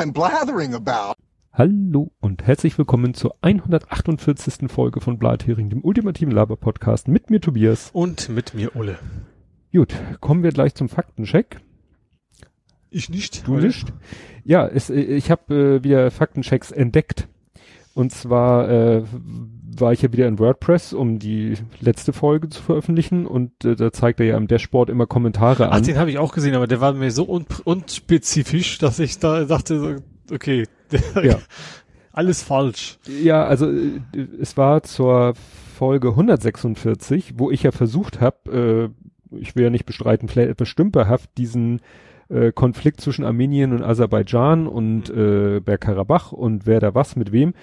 [0.00, 1.12] I'm blathering about.
[1.52, 4.70] Hallo und herzlich willkommen zur 148.
[4.70, 7.90] Folge von Blathering, dem ultimativen Laber-Podcast mit mir Tobias.
[7.92, 8.98] Und mit mir Ulle.
[9.74, 11.60] Gut, kommen wir gleich zum Faktencheck.
[12.88, 13.46] Ich nicht.
[13.46, 13.92] Du nicht?
[14.42, 17.28] Ja, es, äh, ich habe äh, wieder Faktenchecks entdeckt.
[17.94, 19.02] Und zwar äh,
[19.76, 23.92] war ich ja wieder in WordPress, um die letzte Folge zu veröffentlichen und äh, da
[23.92, 25.82] zeigt er ja im Dashboard immer Kommentare Ach, an.
[25.82, 29.44] den habe ich auch gesehen, aber der war mir so un unspezifisch, dass ich da
[29.44, 30.66] dachte, okay,
[31.22, 31.38] Ja.
[32.12, 32.98] alles falsch.
[33.22, 34.00] Ja, also äh,
[34.40, 35.34] es war zur
[35.76, 38.92] Folge 146, wo ich ja versucht habe,
[39.32, 41.80] äh, ich will ja nicht bestreiten, vielleicht etwas stümperhaft diesen
[42.28, 47.54] äh, Konflikt zwischen Armenien und Aserbaidschan und äh, Bergkarabach und wer da was mit wem.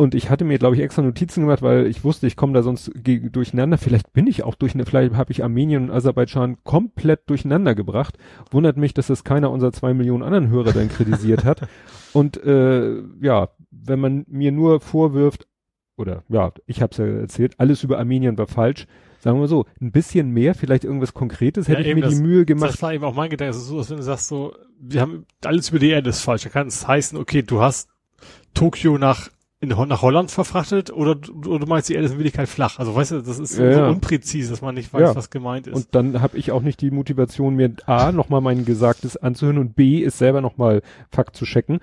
[0.00, 2.62] Und ich hatte mir, glaube ich, extra Notizen gemacht, weil ich wusste, ich komme da
[2.62, 3.76] sonst durcheinander.
[3.76, 8.16] Vielleicht bin ich auch durcheinander, vielleicht habe ich Armenien und Aserbaidschan komplett durcheinander gebracht.
[8.50, 11.68] Wundert mich, dass das keiner unserer zwei Millionen anderen Hörer dann kritisiert hat.
[12.14, 15.46] Und äh, ja, wenn man mir nur vorwirft,
[15.98, 18.86] oder ja, ich habe es ja erzählt, alles über Armenien war falsch.
[19.18, 22.20] Sagen wir so, ein bisschen mehr, vielleicht irgendwas Konkretes, hätte Ja, ich mir die das-
[22.20, 22.70] Mühe gemacht.
[22.72, 23.50] Das war eben auch mein Gedanke.
[23.50, 26.22] Es ist so, als wenn du sagst so, wir haben alles über die Erde ist
[26.22, 26.44] falsch.
[26.44, 27.90] Da kann es heißen, okay, du hast
[28.54, 29.28] Tokio nach
[29.62, 32.78] in, nach Holland verfrachtet oder, du- oder du meinst, die Erde ist in Wirklichkeit flach.
[32.78, 35.14] Also weißt du, das ist so, Ja, so unpräzise, dass man nicht weiß, Ja.
[35.16, 35.74] was gemeint ist.
[35.76, 39.74] Und dann habe ich auch nicht die Motivation, mir A, nochmal mein Gesagtes anzuhören und
[39.76, 40.80] B, es selber nochmal
[41.10, 41.80] Fakt zu checken.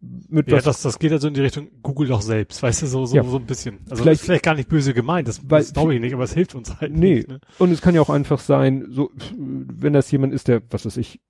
[0.00, 2.86] Mit ja, was, das, das geht also in die Richtung Google doch selbst, weißt du,
[2.86, 3.22] so, so, Ja.
[3.22, 3.80] so ein bisschen.
[3.90, 6.32] Also Vielleicht- vielleicht, gar nicht böse gemeint, das, Weil- das glaube ich nicht, aber es
[6.32, 7.28] hilft uns halt nee, nicht.
[7.28, 7.38] Ne?
[7.58, 10.96] und es kann ja auch einfach sein, so, wenn das jemand ist, der, was weiß
[10.96, 11.20] ich,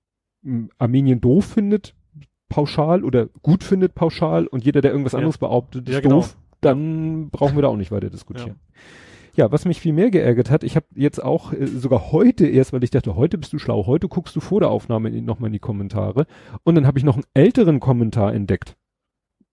[0.77, 1.93] Armenien doof findet,
[2.51, 5.19] pauschal oder gut findet pauschal und jeder, der irgendwas Ja.
[5.19, 6.17] anderes behauptet, ist Ja, genau.
[6.17, 8.57] doof, dann brauchen wir da auch nicht weiter diskutieren.
[9.33, 12.73] Ja, was mich viel mehr geärgert hat, ich habe jetzt auch äh, sogar heute erst,
[12.73, 15.53] weil ich dachte, heute bist du schlau, heute guckst du vor der Aufnahme nochmal in
[15.53, 16.27] die Kommentare
[16.63, 18.75] und dann habe ich noch einen älteren Kommentar entdeckt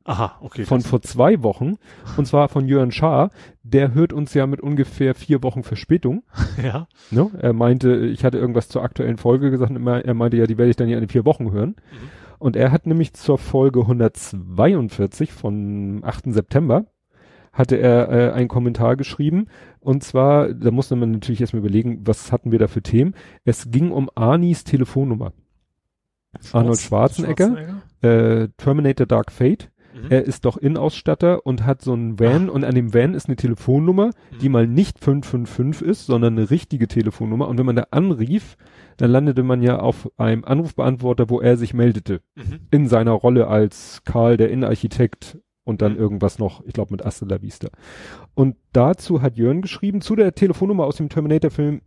[0.04, 0.64] Aha, okay.
[0.64, 1.76] von vor zwei Wochen
[2.16, 3.30] und zwar von Jörn Schaar,
[3.62, 6.24] der hört uns ja mit ungefähr vier Wochen Verspätung.
[6.62, 6.88] ja.
[7.12, 7.30] Ne?
[7.38, 10.76] Er meinte, ich hatte irgendwas zur aktuellen Folge gesagt, er meinte ja, die werde ich
[10.76, 11.76] dann ja in vier Wochen hören.
[11.92, 12.08] Mhm.
[12.38, 16.32] Und er hat nämlich zur Folge 142 von 8.
[16.32, 16.86] September
[17.52, 19.46] hatte er äh, einen Kommentar geschrieben.
[19.80, 23.14] Und zwar, da musste man natürlich erstmal überlegen, was hatten wir da für Themen.
[23.44, 25.32] Es ging um Arnis Telefonnummer.
[26.52, 29.70] Arnold Schwarzenegger, Äh, Terminator Dark Fate.
[30.02, 30.10] Mhm.
[30.10, 33.36] Er ist doch Innenausstatter und hat so einen Van und an dem Van ist eine
[33.36, 34.10] Telefonnummer,
[34.40, 34.52] die Mhm.
[34.52, 37.48] mal nicht 555 ist, sondern eine richtige Telefonnummer.
[37.48, 38.56] Und wenn man da anrief,
[38.96, 42.20] dann landete man ja auf einem Anrufbeantworter, wo er sich meldete.
[42.34, 42.60] Mhm.
[42.70, 45.98] In seiner Rolle als Karl, der Innenarchitekt und dann Mhm.
[45.98, 47.68] irgendwas noch, ich glaube mit Asta la Vista.
[48.34, 51.82] Und dazu hat Jörn geschrieben, zu der Telefonnummer aus dem Terminator-Film,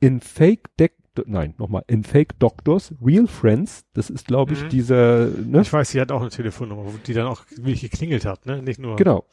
[0.00, 0.94] in Fake Deck,
[1.26, 4.68] nein, nochmal, in Fake Doctors, Real Friends, das ist glaube ich Mhm.
[4.70, 5.60] dieser, ne?
[5.62, 8.62] Ich weiß, sie hat auch eine Telefonnummer, die dann auch wirklich geklingelt hat, ne?
[8.62, 8.96] Nicht nur.
[8.96, 9.24] Genau.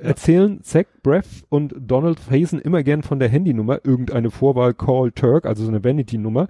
[0.00, 5.44] Erzählen Zach Breath und Donald Faison immer gern von der Handynummer, irgendeine Vorwahl Call Turk,
[5.44, 6.48] also so eine Vanity-Nummer,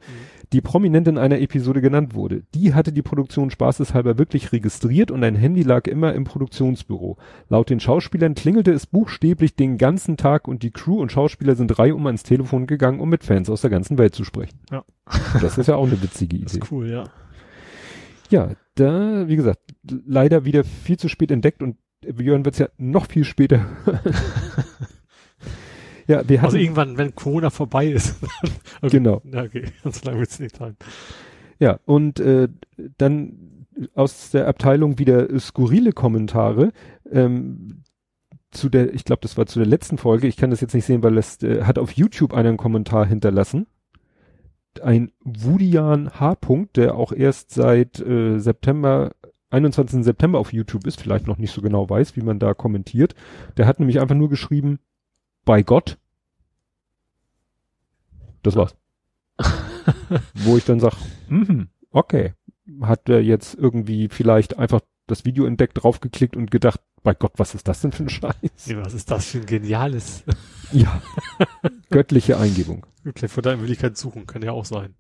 [0.52, 2.42] die prominent in einer Episode genannt wurde.
[2.54, 7.16] Die hatte die Produktion spaßeshalber wirklich registriert und ein Handy lag immer im Produktionsbüro.
[7.48, 11.78] Laut den Schauspielern klingelte es buchstäblich den ganzen Tag und die Crew und Schauspieler sind
[11.78, 14.58] reihum ans Telefon gegangen, um mit Fans aus der ganzen Welt zu sprechen.
[14.70, 14.84] Ja.
[15.40, 16.64] Das ist ja auch eine witzige Das Idee.
[16.64, 17.04] ist cool, ja.
[18.30, 19.60] Ja, da, wie gesagt,
[20.06, 23.66] leider wieder viel zu spät entdeckt und Björn wird's ja noch viel später.
[26.06, 28.16] ja, wir hatten, Also irgendwann, wenn Corona vorbei ist.
[28.82, 28.90] okay.
[28.90, 29.64] genau, Ja, okay.
[29.84, 30.76] So lange wird's nicht sein.
[31.58, 32.48] ja, und äh,
[32.96, 36.72] dann aus der Abteilung wieder skurrile Kommentare,
[37.10, 37.82] ähm,
[38.50, 40.86] zu der, ich glaube, das war zu der letzten Folge, ich kann das jetzt nicht
[40.86, 43.66] sehen, weil es äh, hat auf YouTube einen Kommentar hinterlassen.
[44.82, 46.32] Ein Wudian H.
[46.32, 49.12] -Punkt, der auch erst seit äh, September,
[49.50, 50.04] 21.
[50.04, 53.14] September auf YouTube ist, vielleicht noch nicht so genau weiß, wie man da kommentiert.
[53.56, 54.78] Der hat nämlich einfach nur geschrieben,
[55.44, 55.98] bei Gott.
[58.42, 58.76] Das war's.
[60.34, 60.94] Wo ich dann sag,
[61.28, 62.34] mhm, okay.
[62.82, 67.54] Hat er jetzt irgendwie vielleicht einfach das Video entdeckt, draufgeklickt und gedacht, bei Gott, was
[67.54, 68.34] ist das denn für ein Scheiß?
[68.74, 70.24] Was ist das für ein geniales?
[70.70, 71.00] Ja.
[71.88, 72.84] Göttliche Eingebung.
[73.16, 74.94] Vielleicht vor deiner Möglichkeit suchen, kann ja auch sein.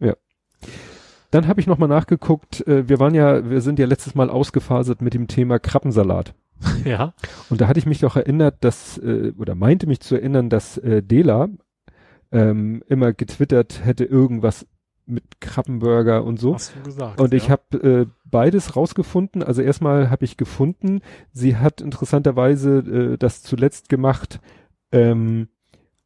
[1.30, 5.02] Dann habe ich nochmal nachgeguckt, äh, wir waren ja, wir sind ja letztes Mal ausgefasert
[5.02, 6.34] mit dem Thema Krabbensalat.
[6.84, 7.14] ja.
[7.50, 10.78] Und da hatte ich mich doch erinnert, dass, äh, oder meinte mich zu erinnern, dass
[10.78, 11.48] äh, Dela
[12.32, 14.66] ähm, immer getwittert hätte irgendwas
[15.06, 16.54] mit Krabbenburger und so.
[16.54, 17.20] Hast du gesagt.
[17.20, 17.50] Und ich ja.
[17.50, 19.42] habe äh, beides rausgefunden.
[19.42, 21.00] Also erstmal habe ich gefunden,
[21.32, 24.40] sie hat interessanterweise äh, das zuletzt gemacht
[24.92, 25.48] ähm,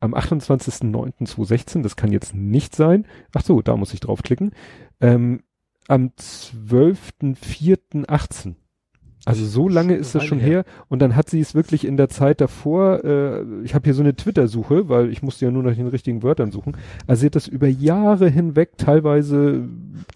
[0.02, 1.82] am 28.09.2016.
[1.82, 3.06] Das kann jetzt nicht sein.
[3.32, 4.50] Ach so, da muss ich draufklicken.
[5.00, 5.44] Ähm,
[5.88, 8.56] am 12.04.18.
[9.24, 10.64] Also so lange ist das schon her.
[10.88, 14.02] Und dann hat sie es wirklich in der Zeit davor, äh, ich habe hier so
[14.02, 16.76] eine Twitter-Suche, weil ich musste ja nur nach den richtigen Wörtern suchen.
[17.06, 19.68] Also sie hat das über Jahre hinweg teilweise.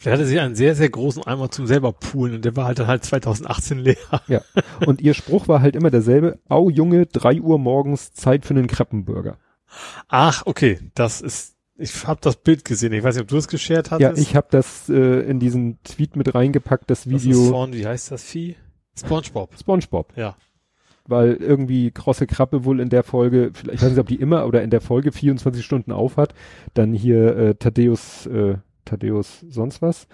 [0.03, 2.81] Da hatte sie einen sehr, sehr großen Eimer zum selber poolen und der war halt
[2.81, 3.95] dann halt 2018 leer.
[4.27, 4.41] Ja.
[4.87, 8.67] Und ihr Spruch war halt immer derselbe, au Junge, drei Uhr morgens, Zeit für einen
[8.67, 9.39] Kreppenburger.
[10.09, 10.79] Ach, okay.
[10.95, 12.93] Das ist ich habe das Bild gesehen.
[12.93, 14.01] Ich weiß nicht, ob du es geshared hast.
[14.01, 17.33] Ja, ich habe das äh, in diesen Tweet mit reingepackt, das Video.
[17.33, 18.57] Das ist von, wie heißt das Vieh?
[18.99, 19.55] SpongeBob.
[19.59, 20.13] SpongeBob.
[20.17, 20.37] Ja.
[21.05, 24.47] Weil irgendwie krosse Krappe wohl in der Folge, vielleicht, ich weiß nicht, ob die immer
[24.47, 26.35] oder in der Folge 24 Stunden auf hat.
[26.75, 30.09] Dann hier äh, Thaddeus, äh, Thaddeus sonst was.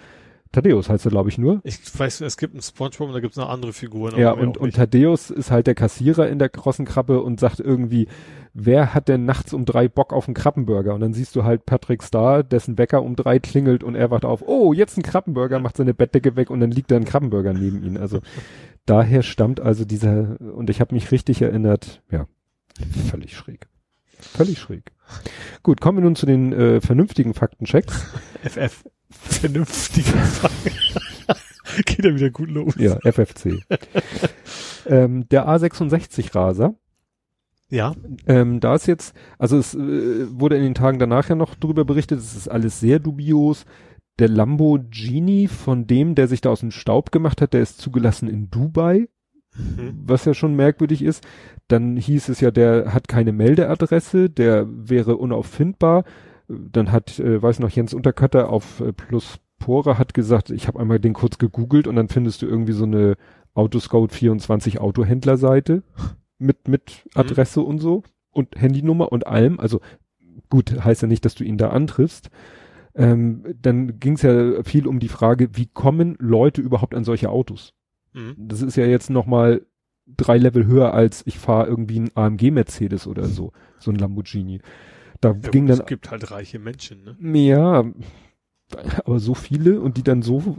[0.53, 1.61] Thaddeus heißt er, glaube ich, nur.
[1.63, 4.17] Ich weiß, es gibt einen Spongebob und da gibt es noch andere Figuren.
[4.17, 8.07] Ja, und, und Thaddeus ist halt der Kassierer in der krossen Krabbe und sagt irgendwie,
[8.53, 10.93] wer hat denn nachts um drei Bock auf einen Krabbenburger?
[10.93, 14.25] Und dann siehst du halt Patrick Star, dessen Wecker um drei klingelt und er wacht
[14.25, 17.53] auf, oh, jetzt ein Krabbenburger, macht seine Bettdecke weg und dann liegt da ein Krabbenburger
[17.53, 17.97] neben ihm.
[17.97, 18.21] Also
[18.85, 22.27] daher stammt also dieser, und ich habe mich richtig erinnert, ja,
[23.09, 23.67] völlig schräg.
[24.19, 24.91] Völlig schräg.
[25.63, 28.05] Gut, kommen wir nun zu den äh, vernünftigen Faktenchecks.
[28.43, 28.83] FF.
[29.43, 30.71] Vernünftige Fakten.
[31.85, 32.75] Geht ja wieder gut los.
[32.77, 33.61] Ja, FFC.
[34.85, 36.75] ähm, der A66-Raser.
[37.69, 37.93] Ja.
[38.25, 41.83] Ähm, da ist jetzt, also es äh, wurde in den Tagen danach ja noch drüber
[41.83, 43.65] berichtet, es ist alles sehr dubios
[44.17, 48.29] der Lamborghini von dem, der sich da aus dem Staub gemacht hat, der ist zugelassen
[48.29, 49.09] in Dubai,
[49.57, 50.03] mhm.
[50.05, 51.27] was ja schon merkwürdig ist.
[51.67, 56.05] Dann hieß es ja, der hat keine Meldeadresse, der wäre unauffindbar.
[56.47, 60.79] Dann hat, äh, weiß noch, Jens Unterkötter auf äh, Plus Pora hat gesagt, ich habe
[60.79, 63.15] einmal den kurz gegoogelt und dann findest du irgendwie so eine
[63.53, 65.83] Autoscout 24 Autohändlerseite
[66.37, 67.21] mit, mit mhm.
[67.21, 67.65] Adresse mhm.
[67.67, 69.59] und so und Handynummer und allem.
[69.59, 69.79] Also
[70.49, 72.29] gut, heißt ja nicht, dass du ihn da antriffst.
[72.95, 77.29] Ähm, dann ging es ja viel um die Frage, wie kommen Leute überhaupt an solche
[77.29, 77.73] Autos?
[78.13, 78.35] Mhm.
[78.37, 79.65] Das ist ja jetzt nochmal
[80.05, 84.59] drei Level höher als ich fahre irgendwie ein AMG Mercedes oder so, so ein Lamborghini.
[85.23, 85.79] Da ja, ging dann.
[85.79, 87.41] Es gibt halt reiche Menschen, ne?
[87.41, 87.85] Ja,
[89.05, 90.57] aber so viele und die dann so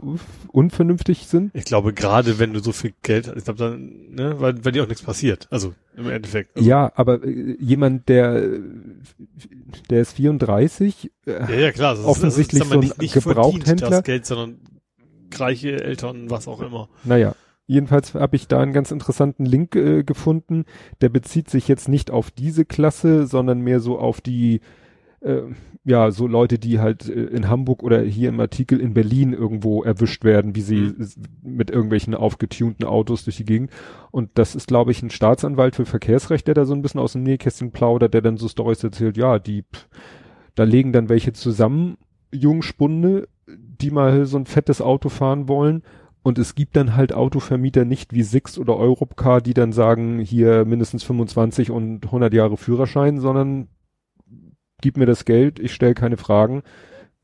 [0.51, 1.51] unvernünftig sind?
[1.53, 4.71] Ich glaube, gerade wenn du so viel Geld hast, ich glaube dann, ne, weil, weil
[4.71, 5.47] dir auch nichts passiert.
[5.51, 6.55] Also im Endeffekt.
[6.55, 6.67] Also.
[6.67, 8.59] Ja, aber äh, jemand, der
[9.89, 13.13] der ist 34, äh, ja, ja klar, das offensichtlich ist, das ist, so ein nicht
[13.13, 13.89] Gebrauchthändler.
[13.89, 14.59] Das Geld, sondern
[15.35, 16.89] reiche Eltern, was auch immer.
[17.03, 17.35] Naja,
[17.67, 20.65] jedenfalls habe ich da einen ganz interessanten Link äh, gefunden.
[21.01, 24.61] Der bezieht sich jetzt nicht auf diese Klasse, sondern mehr so auf die
[25.21, 25.41] äh,
[25.83, 29.83] ja, so Leute, die halt äh, in Hamburg oder hier im Artikel in Berlin irgendwo
[29.83, 31.07] erwischt werden, wie sie mhm.
[31.43, 33.71] mit irgendwelchen aufgetunten Autos durch die Gegend.
[34.11, 37.13] Und das ist, glaube ich, ein Staatsanwalt für Verkehrsrecht, der da so ein bisschen aus
[37.13, 39.63] dem Nähkästchen plaudert, der dann so Stories erzählt, ja, die,
[40.55, 41.97] da legen dann welche zusammen,
[42.31, 45.83] Jungspunde, die mal so ein fettes Auto fahren wollen.
[46.25, 50.65] Und es gibt dann halt Autovermieter nicht wie Six oder Europcar, die dann sagen, hier
[50.65, 53.67] mindestens 25 und 100 Jahre Führerschein, sondern
[54.81, 56.63] gib mir das Geld, ich stelle keine Fragen,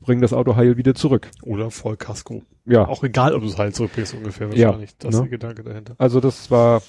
[0.02, 1.32] bring das Auto heil wieder zurück.
[1.42, 2.44] Oder Vollkasko.
[2.66, 2.88] Ja.
[2.88, 4.92] Auch egal, ob du es heil zurückbringst, ungefähr wahrscheinlich.
[4.92, 5.30] Ja, das ist ne?
[5.30, 5.96] der Gedanke dahinter.
[5.98, 6.84] Also das war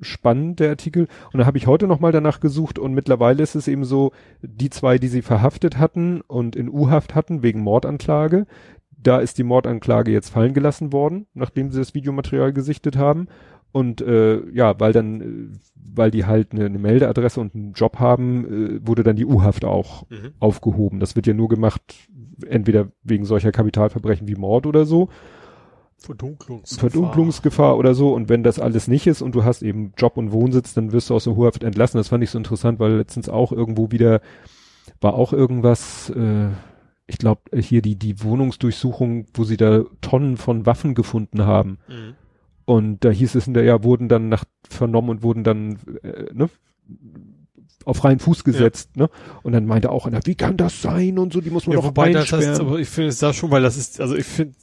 [0.00, 1.06] spannend, der Artikel.
[1.32, 4.10] Und da habe ich heute nochmal danach gesucht und mittlerweile ist es eben so,
[4.42, 8.46] die zwei, die sie verhaftet hatten und in U-Haft hatten wegen Mordanklage,
[9.02, 13.28] da ist die Mordanklage jetzt fallen gelassen worden, nachdem sie das Videomaterial gesichtet haben.
[13.72, 15.58] Und äh, ja, weil dann, äh,
[15.94, 19.64] weil die halt eine, eine Meldeadresse und einen Job haben, äh, wurde dann die U-Haft
[19.64, 20.32] auch mhm.
[20.40, 21.00] aufgehoben.
[21.00, 21.80] Das wird ja nur gemacht,
[22.46, 25.08] entweder wegen solcher Kapitalverbrechen wie Mord oder so.
[25.98, 26.90] Verdunklungsgefahr.
[26.90, 28.12] Verdunklungsgefahr oder so.
[28.12, 31.08] Und wenn das alles nicht ist und du hast eben Job und Wohnsitz, dann wirst
[31.08, 31.98] du aus der U-Haft entlassen.
[31.98, 34.20] Das fand ich so interessant, weil letztens auch irgendwo wieder
[35.00, 36.48] war auch irgendwas, äh,
[37.12, 41.78] ich glaube, hier die, die Wohnungsdurchsuchung, wo sie da Tonnen von Waffen gefunden haben.
[41.88, 42.14] Mhm
[42.64, 46.48] und da hieß es hinterher, wurden dann nach vernommen und wurden dann äh, ne,
[47.84, 49.04] auf freien Fuß gesetzt, ja.
[49.04, 49.10] ne?
[49.42, 51.80] Und dann meinte auch einer, wie kann das sein und so, die muss man ja,
[51.80, 54.26] doch wobei das heißt, aber ich finde es da schon, weil das ist, also ich
[54.26, 54.54] finde,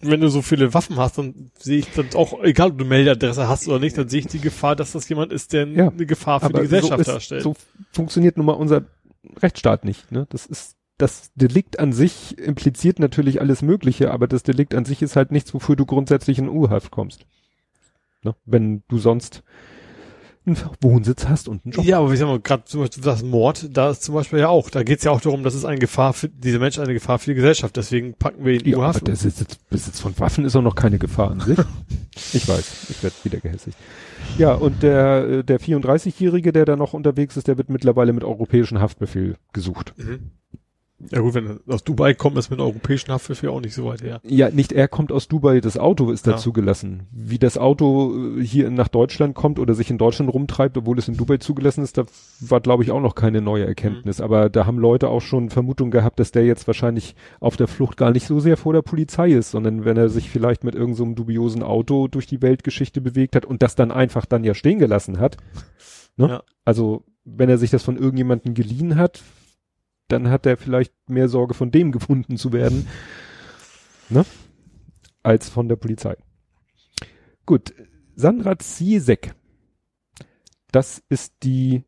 [0.00, 3.48] wenn du so viele Waffen hast, dann sehe ich dann auch, egal ob du Meldeadresse
[3.48, 6.06] hast oder nicht, dann sehe ich die Gefahr, dass das jemand ist, der ja, eine
[6.06, 7.42] Gefahr für die Gesellschaft so ist, darstellt.
[7.42, 7.54] So
[7.92, 8.84] funktioniert nun mal unser
[9.42, 10.26] Rechtsstaat nicht, ne?
[10.30, 15.02] Das ist das Delikt an sich impliziert natürlich alles Mögliche, aber das Delikt an sich
[15.02, 17.26] ist halt nichts, wofür du grundsätzlich in U-Haft kommst.
[18.22, 18.34] Ne?
[18.46, 19.42] Wenn du sonst
[20.46, 21.84] einen Wohnsitz hast und einen Job.
[21.84, 24.48] Ja, aber wie sagen wir, gerade zum Beispiel das Mord, da ist zum Beispiel ja
[24.48, 26.94] auch, da geht es ja auch darum, dass es eine Gefahr für, diese Mensch eine
[26.94, 29.06] Gefahr für die Gesellschaft, deswegen packen wir ihn in ja, U-Haft.
[29.06, 31.58] Der Besitz, Besitz von Waffen ist auch noch keine Gefahr an sich.
[32.32, 33.76] ich weiß, ich werde wieder gehässigt.
[34.38, 38.80] Ja, und der, der 34-Jährige, der da noch unterwegs ist, der wird mittlerweile mit europäischem
[38.80, 39.94] Haftbefehl gesucht.
[39.96, 40.30] Mhm
[41.10, 43.84] Ja gut, wenn er aus Dubai kommt, ist mit einem europäischen ja auch nicht so
[43.84, 44.20] weit her.
[44.24, 46.36] Ja, nicht er kommt aus Dubai, das Auto ist da Ja.
[46.38, 47.06] zugelassen.
[47.12, 51.06] Wie das Auto äh, hier nach Deutschland kommt oder sich in Deutschland rumtreibt, obwohl es
[51.08, 52.04] in Dubai zugelassen ist, da
[52.40, 53.68] war glaube ich auch noch keine neue Mhm.
[53.68, 54.20] Erkenntnis.
[54.22, 57.98] Aber da haben Leute auch schon Vermutung gehabt, dass der jetzt wahrscheinlich auf der Flucht
[57.98, 60.96] gar nicht so sehr vor der Polizei ist, sondern wenn er sich vielleicht mit irgendeinem
[60.96, 64.54] so einem dubiosen Auto durch die Weltgeschichte bewegt hat und das dann einfach dann ja
[64.54, 65.36] stehen gelassen hat.
[66.16, 66.28] Ne?
[66.28, 66.42] Ja.
[66.64, 69.22] Also wenn er sich das von irgendjemandem geliehen hat,
[70.08, 72.86] dann hat er vielleicht mehr Sorge von dem gefunden zu werden,
[74.08, 74.24] ne?
[75.22, 76.16] Als von der Polizei.
[77.46, 77.74] Gut,
[78.14, 79.34] Sandra Ziesek.
[80.70, 81.84] Das ist die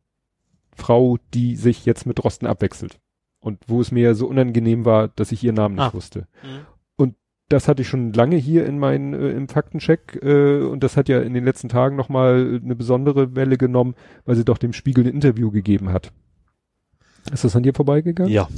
[0.74, 2.98] Frau, die sich jetzt mit Rosten abwechselt.
[3.40, 5.94] Und wo es mir so unangenehm war, dass ich ihren Namen nicht Ah.
[5.94, 6.26] wusste.
[7.50, 11.08] Das hatte ich schon lange hier in meinen äh, im Faktencheck äh, und das hat
[11.08, 13.94] ja in den letzten Tagen nochmal eine besondere Welle genommen,
[14.26, 16.12] weil sie doch dem Spiegel ein Interview gegeben hat.
[17.32, 18.32] Ist das an dir vorbeigegangen?
[18.32, 18.48] Ja.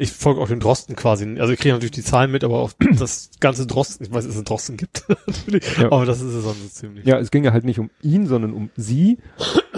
[0.00, 1.24] Ich folge auch den Drosten quasi.
[1.40, 4.32] Also ich kriege natürlich die Zahlen mit, aber auch das ganze Drosten, ich weiß, dass
[4.34, 5.04] es einen Drosten gibt,
[5.80, 5.90] Ja.
[5.90, 7.04] aber das ist es sonst ziemlich.
[7.04, 9.18] Ja, es ging ja halt nicht um ihn, sondern um sie.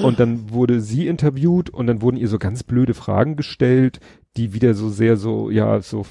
[0.03, 4.01] Und dann wurde sie interviewt und dann wurden ihr so ganz blöde Fragen gestellt,
[4.37, 6.05] die wieder so sehr so, ja, so,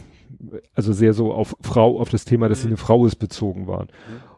[0.74, 2.72] also sehr so auf Frau, auf das Thema, dass sie Mhm.
[2.74, 3.90] eine Frau ist, bezogen waren.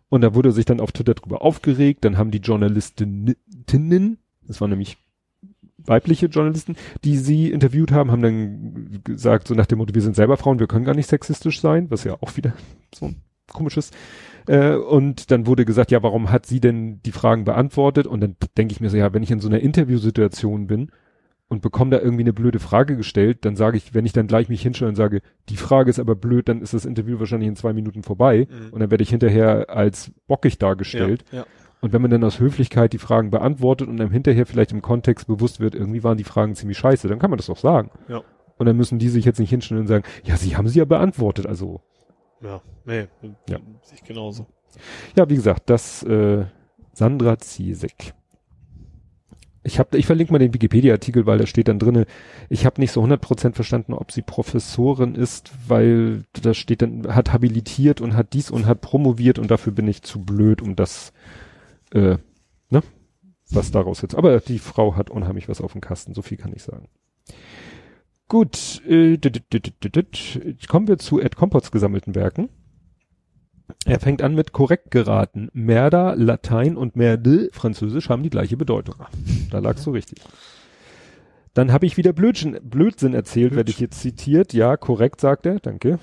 [0.09, 2.03] Und da wurde sich dann auf Twitter drüber aufgeregt.
[2.03, 4.97] Dann haben die Journalistinnen, das waren nämlich
[5.85, 10.15] weibliche Journalisten, die sie interviewt haben, haben dann gesagt, so nach dem Motto, wir sind
[10.15, 12.53] selber Frauen, wir können gar nicht sexistisch sein, was ja auch wieder
[12.93, 13.21] so ein
[13.51, 13.91] komisches.
[14.47, 18.07] Äh, und dann wurde gesagt, ja, warum hat sie denn die Fragen beantwortet?
[18.07, 20.91] Und dann denke ich mir so, ja, wenn ich in so einer Interviewsituation bin
[21.47, 24.49] und bekomme da irgendwie eine blöde Frage gestellt, dann sage ich, wenn ich dann gleich
[24.49, 27.55] mich hinstelle und sage, die Frage ist aber blöd, dann ist das Interview wahrscheinlich in
[27.55, 28.47] zwei Minuten vorbei.
[28.49, 28.69] Mhm.
[28.71, 31.25] Und dann werde ich hinterher als bockig dargestellt.
[31.31, 31.45] Ja, ja.
[31.81, 35.27] Und wenn man dann aus Höflichkeit die Fragen beantwortet und einem hinterher vielleicht im Kontext
[35.27, 37.89] bewusst wird, irgendwie waren die Fragen ziemlich scheiße, dann kann man das doch sagen.
[38.07, 38.21] Ja.
[38.57, 40.85] Und dann müssen die sich jetzt nicht hinstellen und sagen, ja, sie haben sie ja
[40.85, 41.47] beantwortet.
[41.47, 41.81] Also,
[42.41, 43.07] Ja, nee,
[43.49, 43.57] Ja.
[43.81, 44.45] sehe ich genauso.
[45.15, 46.45] ja, wie gesagt, das äh,
[46.93, 48.13] Sandra Ziesek.
[49.63, 52.05] Ich habe, ich verlinke mal den Wikipedia-Artikel, weil da steht dann drinne.
[52.49, 57.31] Ich habe nicht so 100% verstanden, ob sie Professorin ist, weil da steht dann, hat
[57.31, 61.13] habilitiert und hat dies und hat promoviert und dafür bin ich zu blöd, um das,
[61.91, 62.17] äh,
[62.69, 62.83] ne,
[63.49, 64.15] was daraus jetzt.
[64.15, 66.87] Aber die Frau hat unheimlich was auf dem Kasten, so viel kann ich sagen.
[68.27, 69.17] Gut, äh,
[70.67, 72.49] kommen wir zu Ed Compots gesammelten Werken.
[73.85, 75.49] Er fängt an mit korrekt geraten.
[75.53, 78.95] Merda, Latein und Merde, Französisch, haben die gleiche Bedeutung.
[79.49, 80.19] Da lagst du richtig.
[81.53, 84.53] Dann habe ich wieder Blödsinn, Blödsinn erzählt, werde ich jetzt zitiert.
[84.53, 85.59] Ja, korrekt, sagt er.
[85.59, 85.99] Danke.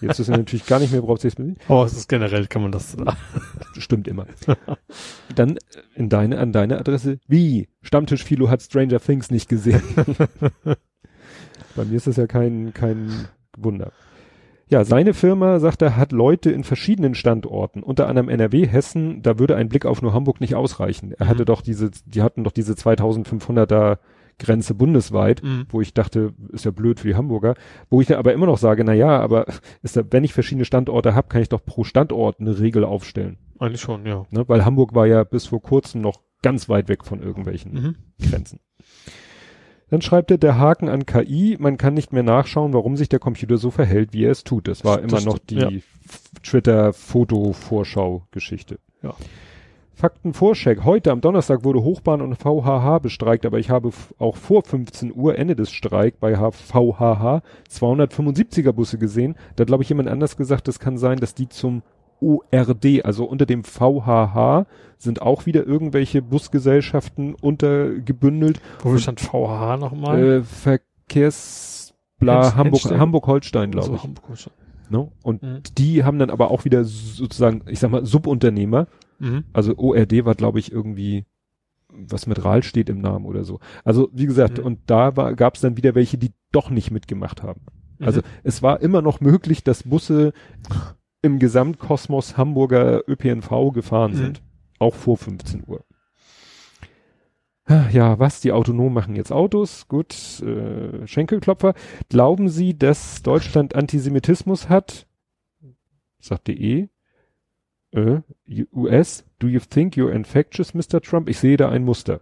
[0.00, 1.36] Jetzt ist er natürlich gar nicht mehr, braucht sich
[1.66, 2.96] Aber es ist generell, kann man das,
[3.78, 4.26] Stimmt immer.
[5.34, 5.58] Dann
[5.96, 7.18] in deine, an deine Adresse.
[7.26, 7.68] Wie?
[7.82, 9.82] Stammtisch Philo hat Stranger Things nicht gesehen.
[11.76, 13.92] Bei mir ist das ja kein, kein Wunder.
[14.68, 19.36] Ja, seine Firma, sagt er, hat Leute in verschiedenen Standorten, unter anderem NRW, Hessen, da
[19.40, 21.12] würde ein Blick auf nur Hamburg nicht ausreichen.
[21.18, 21.30] Er Mhm.
[21.30, 23.98] hatte doch diese, die hatten doch diese 2500er
[24.40, 25.66] Grenze bundesweit, Mhm.
[25.68, 27.54] wo ich dachte, ist ja blöd für die Hamburger,
[27.90, 29.46] wo ich dann aber immer noch sage, na ja, aber
[29.82, 33.36] ist da, wenn ich verschiedene Standorte habe, kann ich doch pro Standort eine Regel aufstellen.
[33.60, 34.26] eigentlich schon, ja.
[34.30, 34.48] Ne?
[34.48, 37.94] Weil Hamburg war ja bis vor kurzem noch ganz weit weg von irgendwelchen Mhm.
[38.28, 38.58] Grenzen.
[39.90, 43.18] Dann schreibt er, der Haken an KI, man kann nicht mehr nachschauen, warum sich der
[43.18, 44.66] Computer so verhält, wie er es tut.
[44.68, 45.68] Das war Das immer noch die ja.
[46.42, 48.78] Twitter-Foto-Vorschau-Geschichte.
[49.02, 49.14] Ja.
[50.00, 50.82] Faktenvorcheck.
[50.84, 55.36] Heute am Donnerstag wurde Hochbahn und VHH bestreikt, aber ich habe auch vor 15 Uhr,
[55.38, 59.36] Ende des Streik bei VHH, 275er Busse gesehen.
[59.56, 61.82] Da glaube ich, jemand anders gesagt, das kann sein, dass die zum
[62.22, 64.64] ORD, also unter dem VHH,
[64.96, 68.58] sind auch wieder irgendwelche Busgesellschaften untergebündelt.
[68.82, 70.22] Wo stand VHH nochmal?
[70.22, 72.98] Äh, Verkehrsbla Henst- Hamburg?
[72.98, 74.02] Hamburg-Holstein, glaube Also ich.
[74.04, 74.52] Hamburg schon.
[74.88, 75.08] Ne?
[75.22, 75.60] Und Mhm.
[75.76, 78.86] die haben dann aber auch wieder sozusagen, ich sag mal, Subunternehmer.
[79.20, 79.44] Mhm.
[79.52, 81.24] Also ORD war, glaube ich, irgendwie
[81.88, 83.58] was mit Rahl steht im Namen oder so.
[83.84, 84.64] Also wie gesagt, Mhm.
[84.64, 87.62] und da gab es dann wieder welche, die doch nicht mitgemacht haben.
[88.00, 88.24] Also Mhm.
[88.44, 90.32] es war immer noch möglich, dass Busse
[91.22, 94.16] im Gesamtkosmos Hamburger ÖPNV gefahren Mhm.
[94.16, 94.42] sind.
[94.78, 95.84] Auch vor 15 Uhr.
[97.92, 98.40] Ja, was?
[98.40, 99.86] Die Autonomen machen jetzt Autos.
[99.86, 100.40] Gut.
[100.42, 101.74] Äh, Schenkelklopfer.
[102.08, 105.06] Glauben Sie, dass Deutschland Antisemitismus hat?
[106.18, 106.88] Sagt DE.
[107.92, 108.20] Äh,
[108.72, 109.24] US.
[109.38, 111.00] Do you think you're infectious, Mr.
[111.00, 111.28] Trump?
[111.28, 112.20] Ich sehe da ein Muster.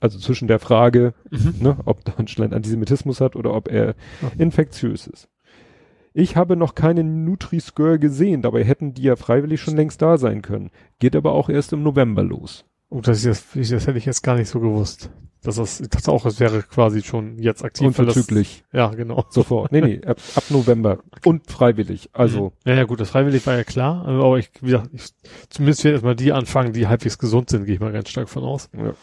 [0.00, 1.54] Also zwischen der Frage, Mhm.
[1.60, 4.30] ne, ob Deutschland Antisemitismus hat oder ob er Ja.
[4.38, 5.28] infektiös ist.
[6.12, 10.42] Ich habe noch keinen Nutri-Score gesehen, dabei hätten die ja freiwillig schon längst da sein
[10.42, 10.70] können.
[11.00, 12.64] Geht aber auch erst im November los.
[12.94, 15.10] Oh, das, ist das hätte ich jetzt gar nicht so gewusst.
[15.42, 17.88] Das ist, ich dachte auch, es wäre quasi schon jetzt aktiv.
[17.88, 18.62] Unverzüglich.
[18.70, 19.24] Das, ja, genau.
[19.30, 19.72] Sofort.
[19.72, 20.98] Nee, nee, ab, ab November.
[21.24, 22.10] Und freiwillig.
[22.12, 22.52] Also.
[22.64, 22.70] Mhm.
[22.70, 24.06] Ja, ja, gut, das freiwillig war ja klar.
[24.06, 25.06] Aber ich, wie gesagt, ich,
[25.48, 28.44] zumindest werden erstmal die anfangen, die halbwegs gesund sind, gehe ich mal ganz stark von
[28.44, 28.70] aus.
[28.72, 28.94] Ja.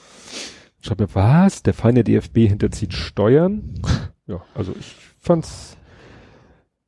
[0.82, 1.62] Ich habe was?
[1.62, 3.82] Der feine DFB hinterzieht Steuern?
[4.26, 5.81] ja, also ich fand's, ja,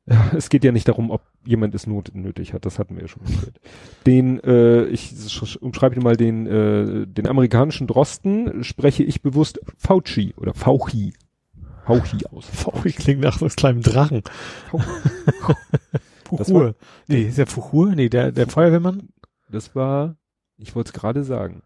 [0.36, 3.08] es geht ja nicht darum, ob jemand es not nötig hat, das hatten wir ja
[3.08, 3.60] schon gehört.
[4.06, 5.14] Den, äh, ich
[5.60, 11.14] umschreibe mal den, äh, den amerikanischen Drosten, spreche ich bewusst Fauci oder Fauchi.
[11.86, 12.46] Fauchi aus.
[12.46, 14.22] Fauchi klingt nach so einem kleinen Drachen.
[16.24, 16.74] Fuchur.
[17.06, 17.94] Nee, ist der Fuchur?
[17.94, 19.08] Nee, der, der Feuerwehrmann?
[19.50, 20.16] Das war,
[20.56, 21.62] ich wollte es gerade sagen.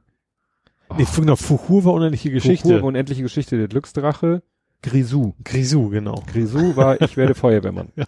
[0.91, 0.95] Oh.
[0.99, 2.69] Nee, genau, Fuchur war unendliche Geschichte.
[2.69, 4.43] Fuchur war unendliche Geschichte, der Glücksdrache.
[4.83, 5.35] Grisou.
[5.45, 6.23] Grisou, genau.
[6.33, 7.89] Grisou war, ich werde Feuerwehrmann.
[7.97, 8.05] ja.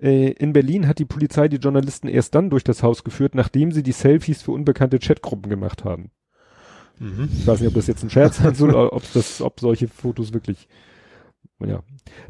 [0.00, 3.72] Äh, in Berlin hat die Polizei die Journalisten erst dann durch das Haus geführt, nachdem
[3.72, 6.10] sie die Selfies für unbekannte Chatgruppen gemacht haben.
[6.98, 7.28] Mhm.
[7.32, 9.88] Ich weiß nicht, ob das jetzt ein Scherz sein soll, oder ob das, ob solche
[9.88, 10.68] Fotos wirklich,
[11.66, 11.80] ja.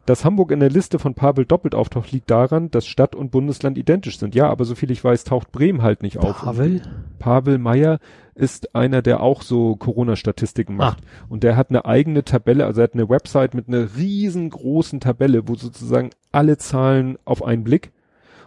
[0.06, 3.78] Dass Hamburg in der Liste von Pavel doppelt auftaucht, liegt daran, dass Stadt und Bundesland
[3.78, 4.34] identisch sind.
[4.34, 6.38] Ja, aber so viel ich weiß, taucht Bremen halt nicht auf.
[6.38, 6.82] Pavel?
[7.18, 7.98] Pavel Meyer
[8.34, 10.98] ist einer, der auch so Corona-Statistiken macht.
[11.02, 11.26] Ah.
[11.28, 15.48] Und der hat eine eigene Tabelle, also er hat eine Website mit einer riesengroßen Tabelle,
[15.48, 17.92] wo sozusagen alle Zahlen auf einen Blick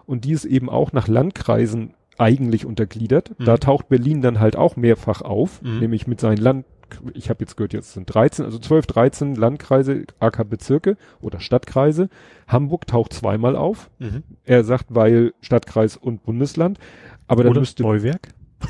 [0.06, 3.38] und die ist eben auch nach Landkreisen eigentlich untergliedert.
[3.40, 3.46] Mhm.
[3.46, 5.80] Da taucht Berlin dann halt auch mehrfach auf, mhm.
[5.80, 6.66] nämlich mit seinen Land,
[7.14, 12.10] ich habe jetzt gehört, jetzt sind 13, also 12, 13 Landkreise, AK Bezirke oder Stadtkreise.
[12.48, 13.90] Hamburg taucht zweimal auf.
[14.00, 14.24] Mhm.
[14.44, 16.80] Er sagt, weil Stadtkreis und Bundesland.
[17.28, 18.30] Aber dann oder müsste Neuwerk.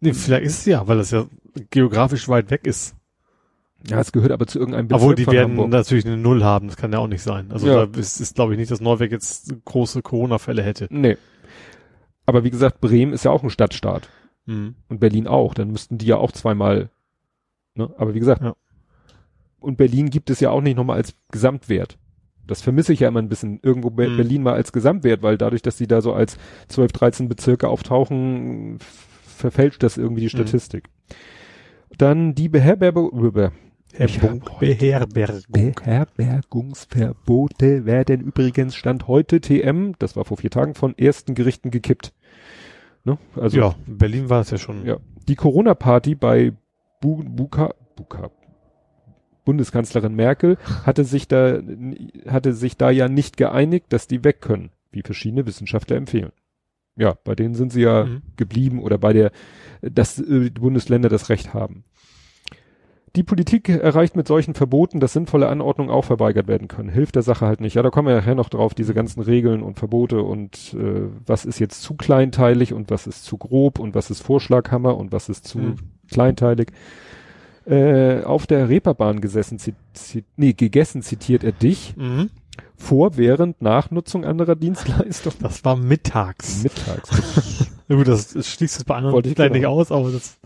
[0.00, 1.26] Nee, vielleicht ist es ja, weil es ja
[1.70, 2.94] geografisch weit weg ist.
[3.88, 5.70] Ja, es gehört aber zu irgendeinem Bezirk Obwohl, die werden Hamburg.
[5.70, 7.50] natürlich eine Null haben, das kann ja auch nicht sein.
[7.50, 7.86] Also ja.
[7.86, 10.86] da ist, ist glaube ich nicht, dass Neuwerk jetzt große Corona-Fälle hätte.
[10.90, 11.16] Nee.
[12.26, 14.08] Aber wie gesagt, Bremen ist ja auch ein Stadtstaat.
[14.48, 14.74] Mhm.
[14.88, 15.54] Und Berlin auch.
[15.54, 16.90] Dann müssten die ja auch zweimal,
[17.78, 17.88] ne?
[17.96, 18.54] Aber wie gesagt, ja.
[19.60, 21.98] und Berlin gibt es ja auch nicht nochmal als Gesamtwert.
[22.46, 23.60] Das vermisse ich ja immer ein bisschen.
[23.62, 23.96] Irgendwo mhm.
[23.96, 28.78] Berlin mal als Gesamtwert, weil dadurch, dass sie da so als 12, 13 Bezirke auftauchen,
[28.80, 30.40] verfälscht das irgendwie die mhm.
[30.40, 30.88] Statistik.
[30.88, 31.14] Mhm.
[31.96, 33.52] Dann die Beherbergung, Beherbergung.
[35.50, 42.12] Beherbergungsverbote werden übrigens Stand heute TM, das war vor vier Tagen, von ersten Gerichten gekippt.
[43.04, 43.18] Ne?
[43.36, 44.84] Also, ja, Berlin war es ja schon.
[44.84, 44.98] Ja.
[45.28, 46.52] Die Corona-Party bei
[47.00, 48.30] Bu Buka, Buka,
[49.44, 51.60] Bundeskanzlerin Merkel hatte sich da,
[52.26, 56.32] hatte sich da ja nicht geeinigt, dass die weg können, wie verschiedene Wissenschaftler empfehlen.
[56.96, 58.22] Ja, bei denen sind sie ja mhm.
[58.36, 59.30] geblieben oder bei der,
[59.80, 61.84] dass äh, die Bundesländer das Recht haben.
[63.16, 66.90] Die Politik erreicht mit solchen Verboten, dass sinnvolle Anordnungen auch verweigert werden können.
[66.90, 67.74] Hilft der Sache halt nicht.
[67.74, 71.46] Ja, da kommen wir nachher noch drauf, diese ganzen Regeln und Verbote und äh, was
[71.46, 75.30] ist jetzt zu kleinteilig und was ist zu grob und was ist Vorschlaghammer und was
[75.30, 75.76] ist zu mhm.
[76.10, 76.72] Kleinteilig.
[77.66, 81.94] Äh, auf der Reeperbahn gesessen, zit, zit, nee, gegessen zitiert er dich.
[81.96, 82.30] Mhm.
[82.76, 85.38] Vor, während, Nachnutzung anderer Dienstleistungen.
[85.40, 86.62] Das war mittags.
[86.62, 87.70] Mittags.
[87.88, 89.52] Na gut, das, das schließt es bei anderen Wollte ich genau.
[89.52, 90.38] nicht aus, aber das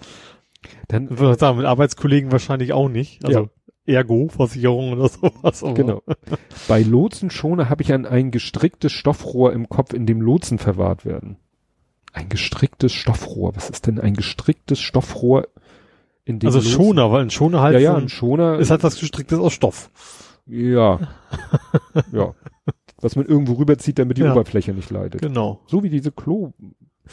[0.88, 3.24] dann würde ich sagen, mit Arbeitskollegen wahrscheinlich auch nicht.
[3.24, 3.50] Also
[3.86, 3.94] ja.
[3.94, 5.62] Ergo, Versicherung oder sowas.
[5.62, 5.74] Aber.
[5.74, 6.02] Genau.
[6.68, 11.36] Bei Lotsenschoner habe ich an ein gestricktes Stoffrohr im Kopf, in dem Lotsen verwahrt werden.
[12.12, 13.56] Ein gestricktes Stoffrohr.
[13.56, 15.48] Was ist denn ein gestricktes Stoffrohr?
[16.24, 16.72] In dem also Lotsen?
[16.72, 17.74] Schoner, weil ein Schoner halt.
[17.74, 18.58] Ja, ja, ein Schoner.
[18.58, 19.90] Ist halt was gestricktes aus Stoff.
[20.46, 21.00] Ja.
[22.12, 22.34] ja.
[23.00, 24.32] Was man irgendwo rüberzieht, damit die ja.
[24.32, 25.20] Oberfläche nicht leidet.
[25.20, 25.60] Genau.
[25.66, 26.52] So wie diese Klo,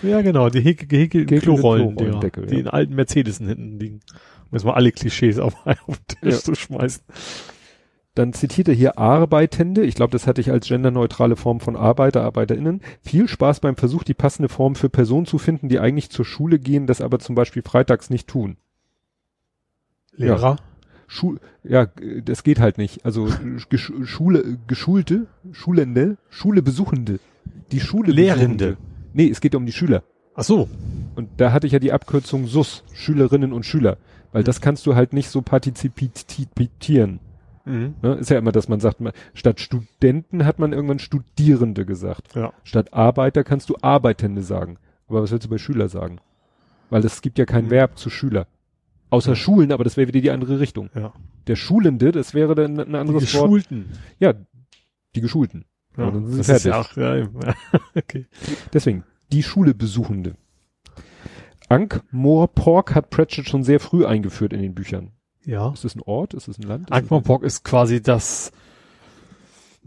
[0.04, 4.00] ja, genau, die gehäkelten Klorollen, Klo ja, die in alten Mercedesen hinten liegen.
[4.50, 6.40] Um jetzt mal alle Klischees auf, auf den Tisch ja.
[6.40, 7.04] zu schmeißen.
[8.16, 9.84] Dann zitiert er hier Arbeitende.
[9.84, 12.82] Ich glaube, das hatte ich als genderneutrale Form von Arbeiter, ArbeiterInnen.
[13.02, 16.60] Viel Spaß beim Versuch, die passende Form für Personen zu finden, die eigentlich zur Schule
[16.60, 18.58] gehen, das aber zum Beispiel freitags nicht tun.
[20.20, 20.52] Lehrer?
[20.52, 20.56] Ja.
[21.08, 21.88] Schul ja,
[22.24, 23.06] das geht halt nicht.
[23.06, 23.28] Also
[23.70, 27.20] Gesch Schule, Geschulte, Schulende, Schule besuchende.
[27.72, 28.66] Die Schule Lehrende.
[28.66, 28.78] Besuchende.
[29.14, 30.04] Nee, es geht um die Schüler.
[30.36, 30.70] Ach so.
[31.16, 33.98] Und da hatte ich ja die Abkürzung SUS, Schülerinnen und Schüler.
[34.32, 34.46] Weil mhm.
[34.46, 37.20] das kannst du halt nicht so partizipieren.
[37.66, 37.96] Mhm.
[38.02, 38.14] Ne?
[38.16, 39.02] Ist ja immer, dass man sagt,
[39.34, 42.36] statt Studenten hat man irgendwann Studierende gesagt.
[42.36, 42.54] Ja.
[42.64, 44.78] Statt Arbeiter kannst du Arbeitende sagen.
[45.08, 46.20] Aber was willst du bei Schüler sagen?
[46.90, 47.72] Weil es gibt ja kein mhm.
[47.72, 48.48] Verb zu Schüler.
[49.10, 49.36] Außer ja.
[49.36, 50.90] Schulen, aber das wäre wieder die andere Richtung.
[50.94, 51.14] Ja.
[51.48, 53.90] Der Schulende, das wäre dann ein anderes die Geschulten.
[53.90, 54.00] Wort.
[54.20, 54.34] Ja,
[55.16, 55.66] die Geschulten.
[55.98, 56.66] Ja, dann sind das fertig.
[56.66, 57.54] Ist ja auch, ja,
[57.96, 58.28] okay.
[58.72, 60.36] Deswegen, die Schule Besuchende.
[61.70, 65.12] Ankh-Morpork hat Pratchett schon sehr früh eingeführt in den Büchern.
[65.46, 65.72] Ja.
[65.72, 66.34] Ist das ein Ort?
[66.34, 66.92] Ist das ein Land?
[66.92, 68.52] Ankh-Morpork ist quasi das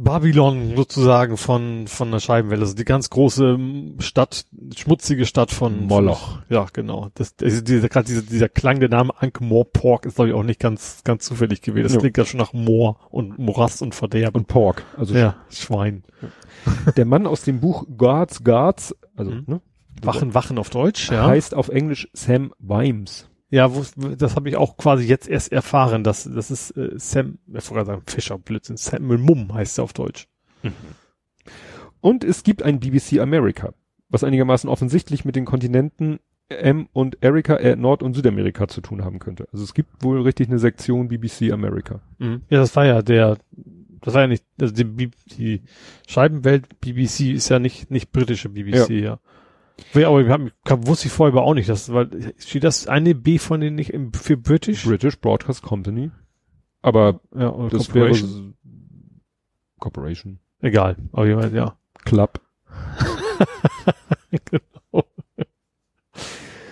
[0.02, 2.62] Babylon sozusagen von, von der Scheibenwelle.
[2.62, 3.58] Also die ganz große
[3.98, 6.32] Stadt, schmutzige Stadt von Moloch.
[6.32, 7.08] Von, ja, genau.
[7.14, 10.60] Das, also dieser, gerade dieser, dieser Klang, der Name Ankh-Morpork ist, glaube ich, auch nicht
[10.60, 11.86] ganz, ganz zufällig gewählt.
[11.86, 12.00] Das Ja.
[12.00, 14.40] klingt ja schon nach Moor und Morast und Verderben.
[14.42, 14.84] Und Pork.
[14.96, 16.04] Also ja, Schwein.
[16.96, 19.44] der Mann aus dem Buch Guards Guards, also Mhm.
[19.46, 19.60] ne,
[20.02, 21.26] Wachen, Wachen auf Deutsch, ja.
[21.26, 23.28] heißt auf Englisch Sam Wimes.
[23.52, 23.84] Ja, wo,
[24.14, 27.84] das habe ich auch quasi jetzt erst erfahren, dass das ist äh, Sam, ich wollte
[27.84, 30.26] sagen Fischer, Blödsinn, Samuel Mumm heißt er auf Deutsch.
[32.00, 33.74] Und es gibt ein BBC America,
[34.08, 39.04] was einigermaßen offensichtlich mit den Kontinenten M und Erika, äh, Nord- und Südamerika zu tun
[39.04, 39.46] haben könnte.
[39.52, 42.00] Also es gibt wohl richtig eine Sektion BBC America.
[42.48, 43.36] Ja, das war ja der,
[44.00, 45.60] das war ja nicht, also die, die
[46.08, 48.96] Scheibenwelt BBC ist ja nicht, nicht britische BBC, ja.
[48.96, 49.20] ja.
[49.94, 53.14] Aber wir haben, kam- wusste ich vorher aber auch nicht, dass, weil, steht das eine
[53.14, 54.84] B von denen nicht im, für British?
[54.84, 56.10] British Broadcast Company.
[56.82, 58.30] Aber ja, das Corporation.
[58.30, 58.52] wäre
[59.78, 60.38] Corporation.
[60.60, 61.76] Egal, aber jemand, ja.
[62.04, 62.40] Club.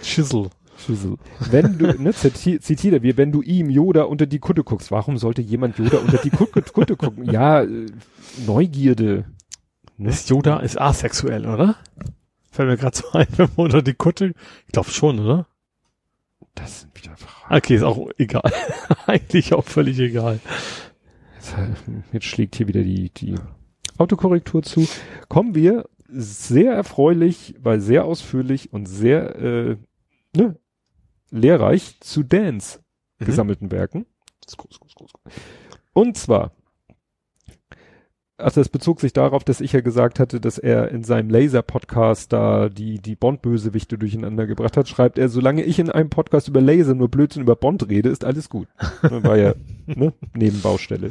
[0.02, 0.50] Schissel.
[0.78, 1.16] Schüssel.
[1.50, 5.18] Wenn du, ne, ziti zitiere wir, wenn du ihm Yoda unter die Kutte guckst, warum
[5.18, 7.30] sollte jemand Yoda unter die Kutte, Kutte gucken?
[7.30, 7.86] Ja, äh,
[8.46, 9.26] Neugierde.
[9.98, 10.08] Ne?
[10.08, 11.76] Ist Yoda ist asexuell, oder?
[12.60, 14.34] Fällt mir gerade so ein, wenn man unter die Kutte,
[14.66, 15.46] ich glaube schon, oder?
[16.54, 17.54] Das sind wieder Fragen.
[17.54, 18.52] Okay, ist auch egal.
[19.06, 20.40] Eigentlich auch völlig egal.
[21.36, 21.68] Jetzt, äh,
[22.12, 23.34] Jetzt schlägt hier wieder die, die
[23.96, 24.86] Autokorrektur zu.
[25.28, 29.76] Kommen wir sehr erfreulich, weil sehr ausführlich und sehr äh,
[30.36, 30.58] ne,
[31.30, 32.82] lehrreich zu Dans
[33.20, 33.24] Mhm.
[33.26, 34.06] gesammelten Werken.
[35.92, 36.52] Und zwar,
[38.40, 42.32] also das bezog sich darauf, dass ich ja gesagt hatte, dass er in seinem Laser-Podcast
[42.32, 46.60] da die, die Bond-Bösewichte durcheinander gebracht hat, schreibt er, solange ich in einem Podcast über
[46.60, 48.68] Laser nur Blödsinn über Bond rede, ist alles gut.
[49.02, 49.54] War ja
[49.86, 51.10] ne, Nebenbaustelle.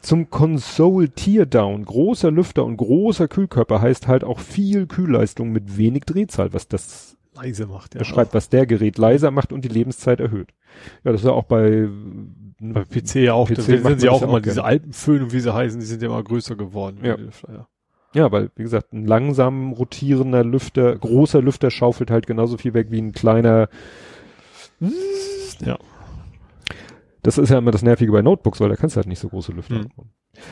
[0.00, 6.04] Zum Console Teardown, großer Lüfter und großer Kühlkörper heißt halt auch viel Kühlleistung mit wenig
[6.04, 8.00] Drehzahl, was das Leise macht, ja.
[8.00, 10.52] beschreibt, was der Gerät leiser macht und die Lebenszeit erhöht.
[11.04, 11.88] Ja, das ist ja auch bei,
[12.60, 14.64] Bei PC ja auch, PC da sind sie auch immer, auch diese.
[14.64, 16.98] Alpenföhn und wie sie heißen, die sind ja immer größer geworden.
[17.02, 17.16] Ja.
[17.48, 17.68] ja.
[18.14, 22.88] ja, weil, wie gesagt, ein langsam rotierender Lüfter, großer Lüfter schaufelt halt genauso viel weg
[22.90, 23.68] wie ein kleiner.
[25.64, 25.78] Ja.
[27.22, 29.28] Das ist ja immer das Nervige bei Notebooks, weil da kannst du halt nicht so
[29.28, 29.76] große Lüfter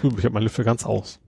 [0.02, 0.16] Hm.
[0.18, 1.20] ich habe meine Lüfter ganz aus.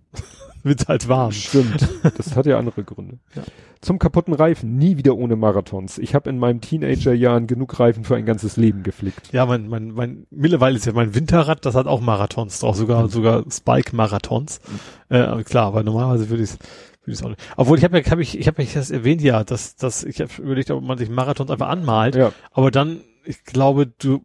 [0.62, 1.32] Wird halt warm.
[1.32, 1.88] Stimmt.
[2.16, 3.18] Das hat ja andere Gründe.
[3.34, 3.42] Ja.
[3.80, 4.76] Zum kaputten Reifen.
[4.76, 5.96] Nie wieder ohne Marathons.
[5.96, 9.32] Ich habe in meinem Teenagerjahren genug Reifen für ein ganzes Leben geflickt.
[9.32, 13.08] Ja, mein, mein, mein, mittlerweile ist ja mein Winterrad, das hat auch Marathons drauf, sogar,
[13.08, 14.60] sogar Spike-Marathons.
[15.08, 16.58] Äh, aber klar, aber normalerweise würde ich es
[17.06, 17.40] würde ich auch nicht.
[17.56, 20.20] Obwohl ich habe ja, hab ich, ich habe ja das erwähnt, ja, dass, dass ich
[20.20, 22.32] habe überlegt, ob man sich Marathons einfach anmalt, Ja.
[22.52, 24.22] aber dann, ich glaube, du,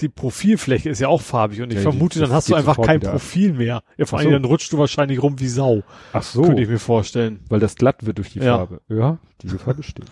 [0.00, 2.54] die Profilfläche ist ja auch farbig und ich Ja, die- vermute, dann das hast du
[2.54, 3.10] einfach kein wieder.
[3.10, 3.82] Profil mehr.
[3.96, 4.32] Ja, vor allem so.
[4.32, 5.82] dann rutscht du wahrscheinlich rum wie Sau,
[6.12, 6.42] Ach so.
[6.42, 7.40] könnte ich mir vorstellen.
[7.48, 8.58] Weil das glatt wird durch die Ja.
[8.58, 8.80] Farbe.
[8.88, 10.06] Ja, die Gefahr besteht.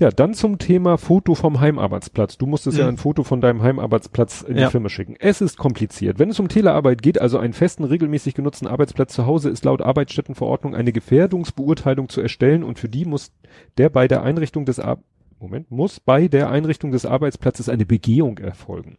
[0.00, 2.38] Ja, dann zum Thema Foto vom Heimarbeitsplatz.
[2.38, 2.90] Du musstest ja Mhm.
[2.90, 4.66] ein Foto von deinem Heimarbeitsplatz in Ja.
[4.66, 5.16] die Firma schicken.
[5.18, 6.20] Es ist kompliziert.
[6.20, 9.82] Wenn es um Telearbeit geht, also einen festen, regelmäßig genutzten Arbeitsplatz zu Hause, ist laut
[9.82, 13.32] Arbeitsstättenverordnung eine Gefährdungsbeurteilung zu erstellen und für die muss
[13.76, 14.98] der bei der Einrichtung des Ar
[15.40, 18.98] Moment, muss bei der Einrichtung des Arbeitsplatzes eine Begehung erfolgen.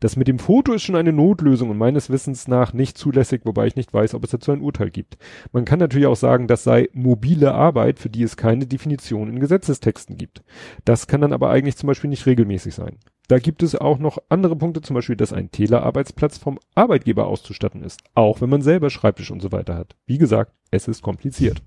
[0.00, 3.66] Das mit dem Foto ist schon eine Notlösung und meines Wissens nach nicht zulässig, wobei
[3.66, 5.16] ich nicht weiß, ob es dazu ein Urteil gibt.
[5.52, 9.40] Man kann natürlich auch sagen, das sei mobile Arbeit, für die es keine Definition in
[9.40, 10.42] Gesetzestexten gibt.
[10.84, 12.96] Das kann dann aber eigentlich zum Beispiel nicht regelmäßig sein.
[13.28, 17.84] Da gibt es auch noch andere Punkte, zum Beispiel, dass ein Telearbeitsplatz vom Arbeitgeber auszustatten
[17.84, 19.94] ist, auch wenn man selber Schreibtisch und so weiter hat.
[20.06, 21.62] Wie gesagt, es ist kompliziert.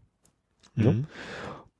[0.75, 0.91] Ja.
[0.91, 1.05] Mhm.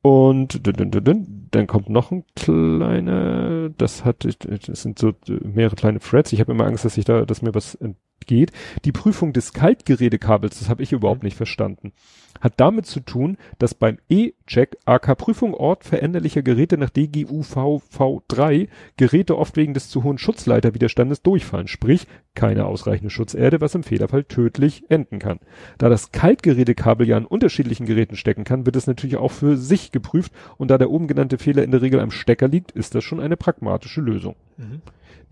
[0.02, 5.14] Und dün, dün, dün, dün, dann kommt noch ein kleiner, das hat, das sind so
[5.28, 6.34] mehrere kleine Threads.
[6.34, 7.78] Ich habe immer Angst, dass ich da, dass mir was
[8.24, 8.52] entgeht.
[8.86, 11.92] Die Prüfung des Kaltgerätekabels, das habe ich überhaupt nicht verstanden,
[12.40, 18.68] hat damit zu tun, dass beim E-Check AK Prüfung Ort veränderlicher Geräte nach DGUV V3
[18.98, 24.24] Geräte oft wegen des zu hohen Schutzleiterwiderstandes durchfallen, sprich keine ausreichende Schutzerde, was im Fehlerfall
[24.24, 25.40] tödlich enden kann.
[25.78, 29.92] Da das Kaltgerätekabel ja an unterschiedlichen Geräten stecken kann, wird es natürlich auch für sich
[29.92, 33.04] geprüft und da der oben genannte Fehler in der Regel am Stecker liegt, ist das
[33.04, 34.36] schon eine pragmatische Lösung.
[34.58, 34.82] Mhm.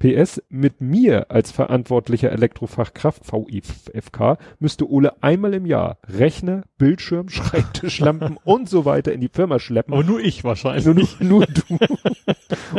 [0.01, 8.37] PS, mit mir als verantwortlicher Elektrofachkraft VIFK müsste Ole einmal im Jahr Rechner, Bildschirm, Schreibtischlampen
[8.43, 9.93] und so weiter in die Firma schleppen.
[9.93, 10.85] Aber nur ich wahrscheinlich.
[10.85, 11.77] nur, nur, nur du.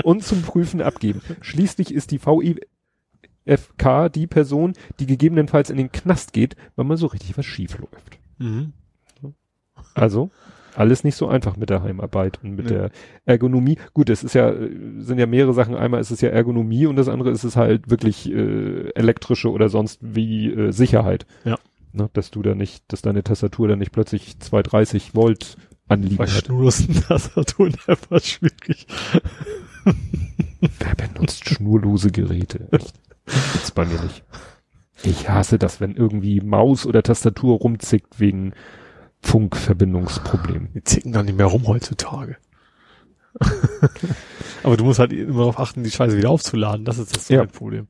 [0.03, 1.23] und zum Prüfen abgeben.
[1.43, 7.07] Schließlich ist die VIFK die Person, die gegebenenfalls in den Knast geht, wenn mal so
[7.07, 8.19] richtig was schief läuft.
[8.39, 8.73] Mhm.
[9.95, 10.33] Also
[10.75, 12.73] alles nicht so einfach mit der Heimarbeit und mit Nee.
[12.73, 12.91] der
[13.25, 13.79] Ergonomie.
[13.95, 15.75] Gut, es ist ja äh, sind ja mehrere Sachen.
[15.77, 19.69] Einmal ist es ja Ergonomie und das andere ist es halt wirklich äh, elektrische oder
[19.69, 21.27] sonst wie äh, Sicherheit.
[21.45, 21.59] Ja.
[21.93, 25.57] Ne, dass du da nicht, dass deine Tastatur dann nicht plötzlich 230 Volt
[25.89, 28.87] anliegen Bei schnurlosen Tastaturen einfach schwierig.
[30.61, 32.69] Wer benutzt schnurlose Geräte?
[32.71, 32.95] Echt.
[33.27, 34.25] Gibt's bei mir nicht.
[35.05, 38.53] Ich hasse das, wenn irgendwie Maus oder Tastatur rumzickt wegen
[39.23, 40.73] Funkverbindungsproblemen.
[40.75, 42.37] Die zicken dann nicht mehr rum heutzutage.
[44.63, 46.85] Aber du musst halt immer darauf achten, die Scheiße wieder aufzuladen.
[46.85, 47.45] Das ist das Ja.
[47.47, 47.87] Problem.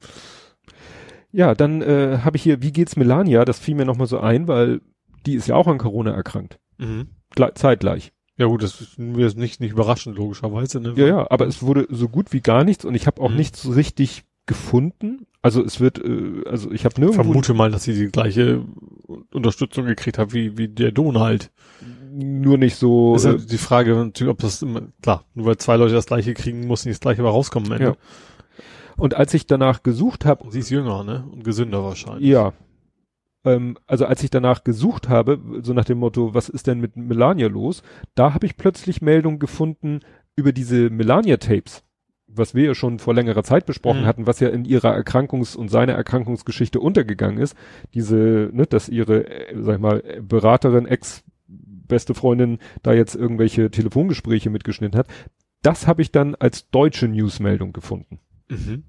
[1.32, 3.44] Ja, dann äh, habe ich hier, wie geht's Melania?
[3.44, 4.80] Das fiel mir nochmal so ein, weil
[5.26, 6.58] die ist ja auch an Corona erkrankt.
[6.78, 7.08] Mhm.
[7.34, 8.12] Gle zeitgleich.
[8.36, 10.80] Ja gut, das ist mir jetzt nicht, nicht überraschend, logischerweise.
[10.80, 10.92] Ne?
[10.96, 13.36] Ja, ja, aber es wurde so gut wie gar nichts und ich habe auch Mhm.
[13.36, 15.26] nichts richtig gefunden.
[15.40, 18.64] Also es wird, äh, also ich habe Ich nirgendwo vermute mal, dass sie die gleiche
[19.33, 21.50] Unterstützung gekriegt hat wie, wie der Donald.
[22.12, 23.14] nur nicht so.
[23.14, 26.07] ist Äh, halt die Frage, natürlich, ob das immer, klar, nur weil zwei Leute das
[26.07, 27.88] gleiche kriegen, muss nicht das gleiche aber rauskommen am Ende.
[27.90, 27.96] Ja.
[28.96, 31.24] und als ich danach gesucht habe, sie ist jünger, ne?
[31.33, 32.28] Und gesünder wahrscheinlich.
[32.28, 32.52] ja,
[33.44, 36.96] ähm, also als ich danach gesucht habe, so nach dem Motto, was ist denn mit
[36.96, 37.83] Melania los,
[38.14, 40.00] da habe ich plötzlich Meldungen gefunden
[40.37, 41.85] über diese Melania-Tapes,
[42.34, 44.06] was wir ja schon vor längerer Zeit besprochen Mhm.
[44.06, 47.56] hatten, was ja in ihrer Erkrankungs- und seiner Erkrankungsgeschichte untergegangen ist.
[47.94, 54.50] Diese, ne, dass ihre, äh, sag ich mal, Beraterin, ex-beste Freundin da jetzt irgendwelche Telefongespräche
[54.50, 55.06] mitgeschnitten hat.
[55.62, 58.18] Das habe ich dann als deutsche Newsmeldung gefunden
[58.48, 58.84] Mhm.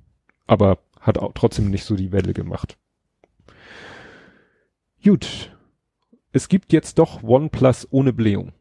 [0.47, 2.77] aber hat auch trotzdem nicht so die Welle gemacht.
[5.03, 5.51] Gut.
[6.31, 8.53] Es gibt jetzt doch OnePlus ohne Blähung.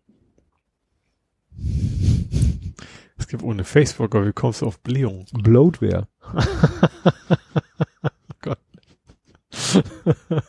[3.23, 5.27] Es gibt ohne Facebook, aber wie kommst du auf Blähung?
[5.33, 6.09] Bloatware.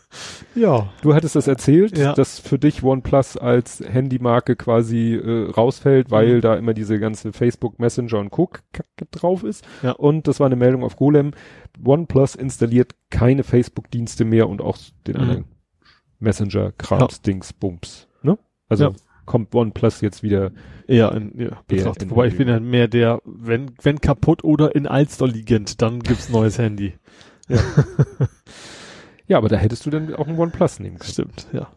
[0.55, 0.91] Ja.
[1.01, 2.13] Du hattest das erzählt, Ja.
[2.13, 6.41] dass für dich OnePlus als Handymarke quasi äh, rausfällt, weil Mhm.
[6.41, 8.47] da immer diese ganze Facebook Messenger und Co.
[8.71, 9.65] Kacke drauf ist.
[9.81, 9.91] Ja.
[9.91, 11.31] Und das war eine Meldung auf Golem.
[11.83, 15.21] OnePlus installiert keine Facebook-Dienste mehr und auch den Mhm.
[15.21, 15.45] anderen
[16.19, 18.07] Messenger, Krams, Dings, Bums.
[18.21, 18.38] Ne?
[18.69, 18.91] Also Ja.
[19.25, 20.51] Kommt OnePlus jetzt wieder
[20.88, 22.09] Eher in, ja, betrachtet.
[22.09, 26.29] Wobei ich bin ja mehr der, wenn, wenn kaputt oder in Alster liegend, dann gibt's
[26.29, 26.93] neues Handy.
[29.27, 31.12] Ja, aber da hättest du dann auch ein OnePlus nehmen können.
[31.12, 31.69] Stimmt, ja.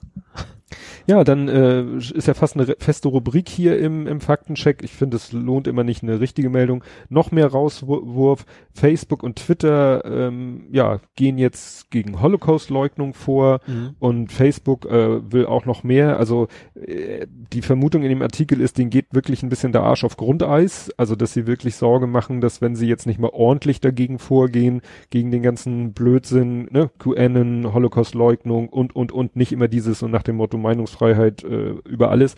[1.06, 4.82] Ja, dann äh, ist ja fast eine feste Rubrik hier im, im Faktencheck.
[4.82, 6.82] Ich finde, es lohnt immer nicht eine richtige Meldung.
[7.08, 8.44] Noch mehr Rauswurf.
[8.72, 13.60] Facebook und Twitter ähm, ja, gehen jetzt gegen Holocaust-Leugnung vor
[14.00, 16.18] und Facebook äh, will auch noch mehr.
[16.18, 20.02] Also äh, die Vermutung in dem Artikel ist, denen geht wirklich ein bisschen der Arsch
[20.02, 20.92] auf Grundeis.
[20.96, 24.82] Also dass sie wirklich Sorge machen, dass wenn sie jetzt nicht mal ordentlich dagegen vorgehen,
[25.10, 30.24] gegen den ganzen Blödsinn, ne, QAnon, Holocaust-Leugnung und, und, und nicht immer dieses und nach
[30.24, 32.34] dem Motto Meinungsfreiheit äh, über alles,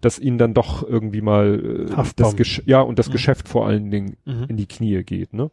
[0.00, 3.12] dass ihnen dann doch irgendwie mal äh, das Gesch ja und das Mhm.
[3.12, 4.44] Geschäft vor allen Dingen Mhm.
[4.48, 5.50] in die Knie geht, ne?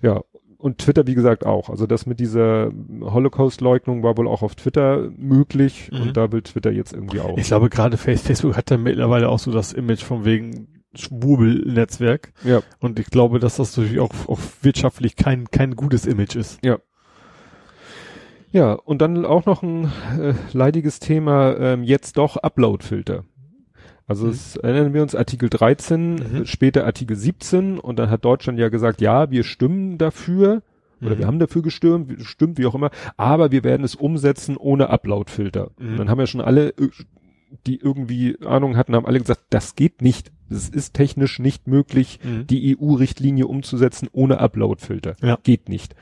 [0.00, 0.22] Ja.
[0.60, 1.70] Und Twitter, wie gesagt, auch.
[1.70, 6.00] Also das mit dieser Holocaust-Leugnung war wohl auch auf Twitter möglich Mhm.
[6.02, 7.38] und da will Twitter jetzt irgendwie auch.
[7.38, 10.66] Ich glaube, gerade Face- Facebook hat ja mittlerweile auch so das Image von wegen
[11.38, 12.32] Schwurbel-Netzwerk.
[12.44, 12.60] Ja.
[12.80, 16.58] Und ich glaube, dass das natürlich auch, auch wirtschaftlich kein, kein gutes Image ist.
[16.64, 16.78] Ja,
[18.84, 19.84] und dann auch noch ein
[20.18, 23.24] äh, leidiges Thema, ähm, jetzt doch Upload-Filter.
[24.06, 24.30] Also Mhm.
[24.32, 26.46] es erinnern wir uns Artikel 13, Mhm.
[26.46, 30.62] später Artikel 17 und dann hat Deutschland ja gesagt, ja, wir stimmen dafür
[31.02, 31.18] oder Mhm.
[31.18, 35.70] wir haben dafür gestimmt, gestimmt, wie auch immer, aber wir werden es umsetzen ohne Upload-Filter.
[35.78, 35.96] Mhm.
[35.98, 36.88] Dann haben ja schon alle, äh,
[37.66, 40.32] die irgendwie Ahnung hatten, haben alle gesagt, das geht nicht.
[40.50, 42.46] Es ist technisch nicht möglich, Mhm.
[42.46, 45.16] die EU-Richtlinie umzusetzen ohne Upload-Filter.
[45.22, 45.38] Ja.
[45.42, 45.94] Geht nicht.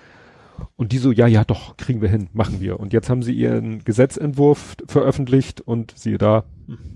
[0.77, 2.79] Und die so, ja, ja, doch, kriegen wir hin, machen wir.
[2.81, 6.45] Und jetzt haben sie ihren Gesetzentwurf veröffentlicht und siehe da,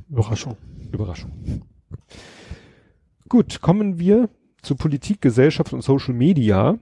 [0.09, 0.57] Überraschung.
[0.93, 1.31] Überraschung.
[3.29, 4.29] Gut, kommen wir
[4.63, 6.79] zu Politik, Gesellschaft und Social Media.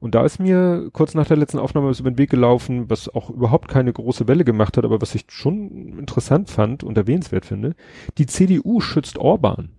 [0.00, 3.08] Und da ist mir kurz nach der letzten Aufnahme was über den Weg gelaufen, was
[3.08, 7.44] auch überhaupt keine große Welle gemacht hat, aber was ich schon interessant fand und erwähnenswert
[7.46, 7.74] finde.
[8.18, 9.70] Die CDU schützt Orban,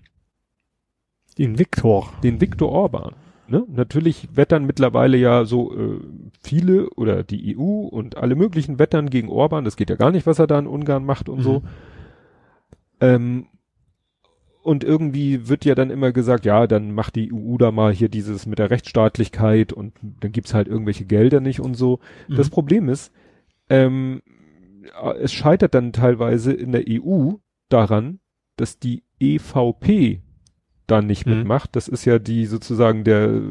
[1.37, 2.13] Den Viktor.
[2.23, 3.13] den Viktor Orban.
[3.49, 3.65] Ne?
[3.67, 5.99] Natürlich wettern mittlerweile ja so äh,
[6.41, 9.65] viele oder die EU und alle möglichen wettern gegen Orban.
[9.65, 11.59] Das geht ja gar nicht, was er da in Ungarn macht und so.
[11.59, 11.65] Mhm.
[13.01, 13.45] Ähm,
[14.61, 18.09] und irgendwie wird ja dann immer gesagt, ja, dann macht die EU da mal hier
[18.09, 21.99] dieses mit der Rechtsstaatlichkeit und dann gibt's halt irgendwelche Gelder nicht und so.
[22.27, 22.53] Das Mhm.
[22.53, 23.11] Problem ist,
[23.69, 24.21] ähm,
[25.19, 27.33] es scheitert dann teilweise in der EU
[27.69, 28.19] daran,
[28.57, 30.21] dass die EVP
[30.89, 31.39] da nicht Mhm.
[31.39, 31.75] mitmacht.
[31.75, 33.41] Das ist ja die sozusagen der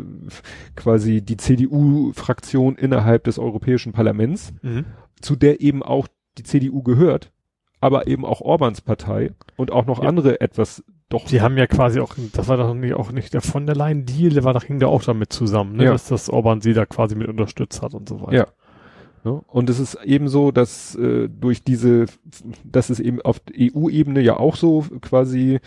[0.77, 4.85] quasi die CDU-Fraktion innerhalb des Europäischen Parlaments Mhm.
[5.21, 7.33] zu der eben auch die CDU gehört,
[7.81, 10.09] aber eben auch Orbans Partei und auch noch Ja.
[10.09, 11.25] andere etwas doch.
[11.25, 14.05] Die haben ja quasi auch, das war doch nicht, auch nicht der von der Leyen
[14.05, 15.85] Deal, der war doch, hing da auch damit zusammen, ne?
[15.85, 15.93] Ja.
[15.93, 18.33] dass das Orban sie da quasi mit unterstützt hat und so weiter.
[18.35, 18.47] Ja.
[19.25, 19.41] Ne?
[19.47, 22.07] Und es ist eben so, dass äh, durch diese,
[22.63, 25.61] dass es eben auf EU-Ebene ja auch so quasi,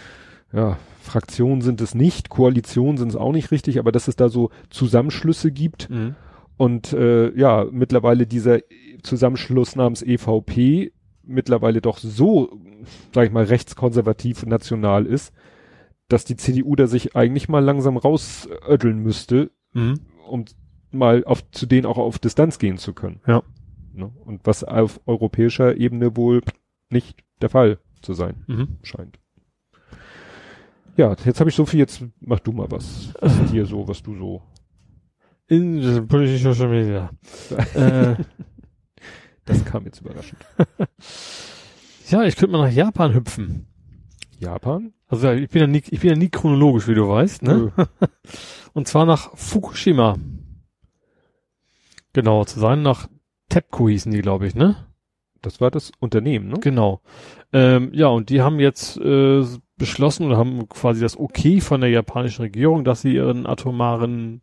[0.53, 4.29] ja, Fraktionen sind es nicht, Koalitionen sind es auch nicht richtig, aber dass es da
[4.29, 6.15] so Zusammenschlüsse gibt Mhm.
[6.57, 8.59] und äh, ja, mittlerweile dieser
[9.03, 10.91] Zusammenschluss namens EVP
[11.23, 12.59] mittlerweile doch so,
[13.13, 15.33] sag ich mal, rechtskonservativ und national ist,
[16.07, 20.01] dass die CDU da sich eigentlich mal langsam rausödeln müsste, Mhm.
[20.29, 20.45] um
[20.91, 23.21] mal auf, zu denen auch auf Distanz gehen zu können.
[23.25, 23.43] Ja.
[23.93, 24.11] Ne?
[24.25, 26.41] Und was auf europäischer Ebene wohl
[26.89, 28.67] nicht der Fall zu sein Mhm.
[28.83, 29.17] scheint.
[30.97, 33.13] Ja, jetzt habe ich so viel, jetzt mach du mal was.
[33.19, 34.41] Was ist hier so, was du so.
[35.47, 37.09] In den politischen Social Media.
[37.73, 38.15] äh,
[39.45, 40.39] Das kam jetzt überraschend.
[42.09, 43.67] ja, ich könnte mal nach Japan hüpfen.
[44.39, 44.93] Japan?
[45.07, 47.71] Also ich bin ja nie, ich bin ja nie chronologisch, wie du weißt, ne?
[48.73, 50.17] Und zwar nach Fukushima.
[52.13, 53.07] Genauer zu sein, nach
[53.49, 54.75] TEPCO hießen die, glaube ich, ne?
[55.41, 56.59] Das war das Unternehmen, ne?
[56.59, 57.01] Genau.
[57.51, 59.43] Ähm, ja, und die haben jetzt äh,
[59.81, 64.41] beschlossen oder haben quasi das Okay von der japanischen Regierung, dass sie ihren atomaren,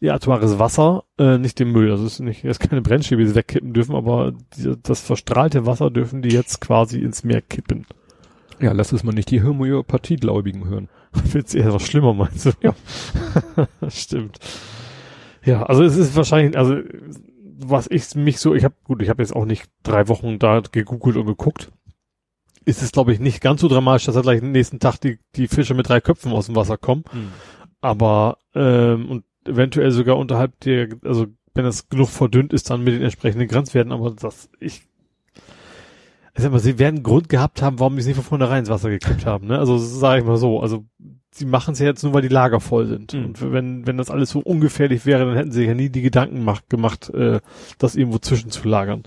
[0.00, 3.22] ihr atomares Wasser, äh, nicht den Müll, also es ist nicht, es ist keine Brennstäbe,
[3.22, 7.42] die sie wegkippen dürfen, aber die, das verstrahlte Wasser dürfen die jetzt quasi ins Meer
[7.42, 7.86] kippen.
[8.60, 10.88] Ja, lass es mal nicht die Homöopathiegläubigen hören.
[11.12, 12.50] Wird's eher noch schlimmer, meinst du?
[12.60, 12.74] Ja.
[13.88, 14.38] Stimmt.
[15.44, 16.76] Ja, also es ist wahrscheinlich, also
[17.60, 20.60] was ich mich so, ich habe gut, ich habe jetzt auch nicht drei Wochen da
[20.60, 21.72] gegoogelt und geguckt.
[22.64, 25.18] Ist es, glaube ich, nicht ganz so dramatisch, dass da gleich am nächsten Tag die,
[25.36, 27.04] die Fische mit drei Köpfen aus dem Wasser kommen.
[27.80, 32.94] Aber ähm, und eventuell sogar unterhalb der, also wenn das genug verdünnt ist, dann mit
[32.94, 34.82] den entsprechenden Grenzwerten, aber das, ich
[36.38, 38.60] ich sag mal, sie werden einen Grund gehabt haben, warum sie es nicht von vornherein
[38.60, 39.58] ins Wasser gekippt haben, ne?
[39.58, 40.84] Also sage ich mal so, also
[41.32, 43.12] sie machen es ja jetzt nur, weil die Lager voll sind.
[43.12, 43.24] Mhm.
[43.24, 46.44] Und wenn, wenn das alles so ungefährlich wäre, dann hätten sie ja nie die Gedanken
[46.44, 47.40] macht, gemacht, äh,
[47.78, 49.02] das irgendwo zwischenzulagern.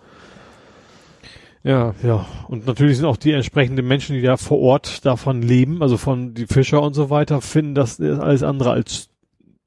[1.63, 5.82] Ja, Ja, und natürlich sind auch die entsprechenden Menschen, die da vor Ort davon leben,
[5.82, 9.10] also von die Fischer und so weiter, finden das alles andere als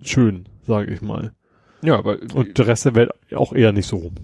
[0.03, 1.33] schön, sage ich mal.
[1.83, 4.15] ja, aber Und der Rest der Welt auch eher nicht so rum.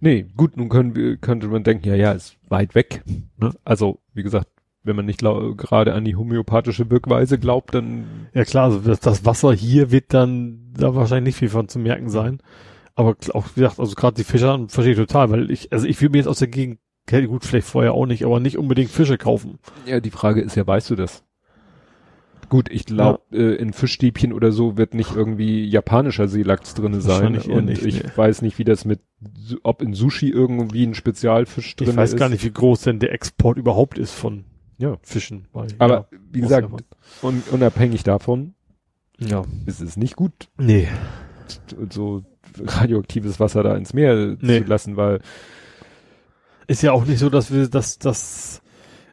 [0.00, 3.02] nee, gut, nun können wir, könnte man denken, ja, ja, ist weit weg.
[3.38, 3.52] Ne?
[3.64, 4.48] Also, wie gesagt,
[4.86, 9.24] wenn man nicht gerade an die homöopathische Wirkweise glaubt, dann Ja klar, also das, das
[9.24, 12.38] Wasser hier wird dann da wahrscheinlich nicht viel von zu merken sein.
[12.96, 16.00] Aber auch wie gesagt, also gerade die Fischer verstehe ich total, weil ich, also ich
[16.00, 19.18] will mir jetzt aus der Gegend, gut, vielleicht vorher auch nicht, aber nicht unbedingt Fische
[19.18, 19.58] kaufen.
[19.86, 21.22] Ja, die Frage ist ja, weißt du das?
[22.48, 27.38] Gut, ich glaube, äh, in Fischstäbchen oder so wird nicht irgendwie japanischer Seelachs drinne sein.
[27.38, 28.10] Und nicht, ich nee.
[28.14, 29.00] weiß nicht, wie das mit,
[29.62, 31.92] ob in Sushi irgendwie ein Spezialfisch drin ist.
[31.94, 34.44] Ich weiß gar nicht, wie groß denn der Export überhaupt ist von
[34.78, 34.96] Ja.
[35.02, 35.48] Fischen.
[35.52, 38.54] Weil, Aber ja, wie gesagt, ja un unabhängig davon
[39.18, 39.42] ja.
[39.66, 40.88] ist es nicht gut, Nee.
[41.90, 42.22] so
[42.64, 44.62] radioaktives Wasser da ins Meer Nee.
[44.62, 45.20] zu lassen, weil
[46.66, 48.60] Ist ja auch nicht so, dass wir, dass, dass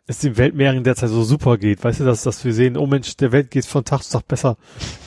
[0.06, 1.84] es den Weltmeeren derzeit so super geht.
[1.84, 4.28] Weißt du, dass, dass wir sehen, oh Mensch, der Welt geht von Tag zu Tag
[4.28, 4.58] besser.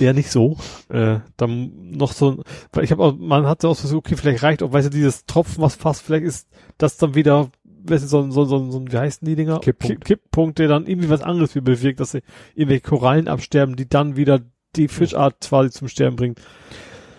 [0.01, 0.57] Eher nicht so.
[0.89, 4.43] Äh, dann noch so, weil ich habe auch, man hat so auch so, okay, vielleicht
[4.43, 7.51] reicht auch, weißt du, dieses Tropfen, was fast, vielleicht ist das dann wieder,
[7.85, 9.59] weißt du, so, so, so, so, wie heißen die Dinger?
[9.61, 10.05] Kipppunkt.
[10.05, 12.23] Kipp, Kipppunkt, der dann irgendwie was anderes wie bewirkt, dass sie
[12.55, 14.41] irgendwelche Korallen absterben, die dann wieder
[14.77, 16.41] die Fischart quasi zum Sterben bringt.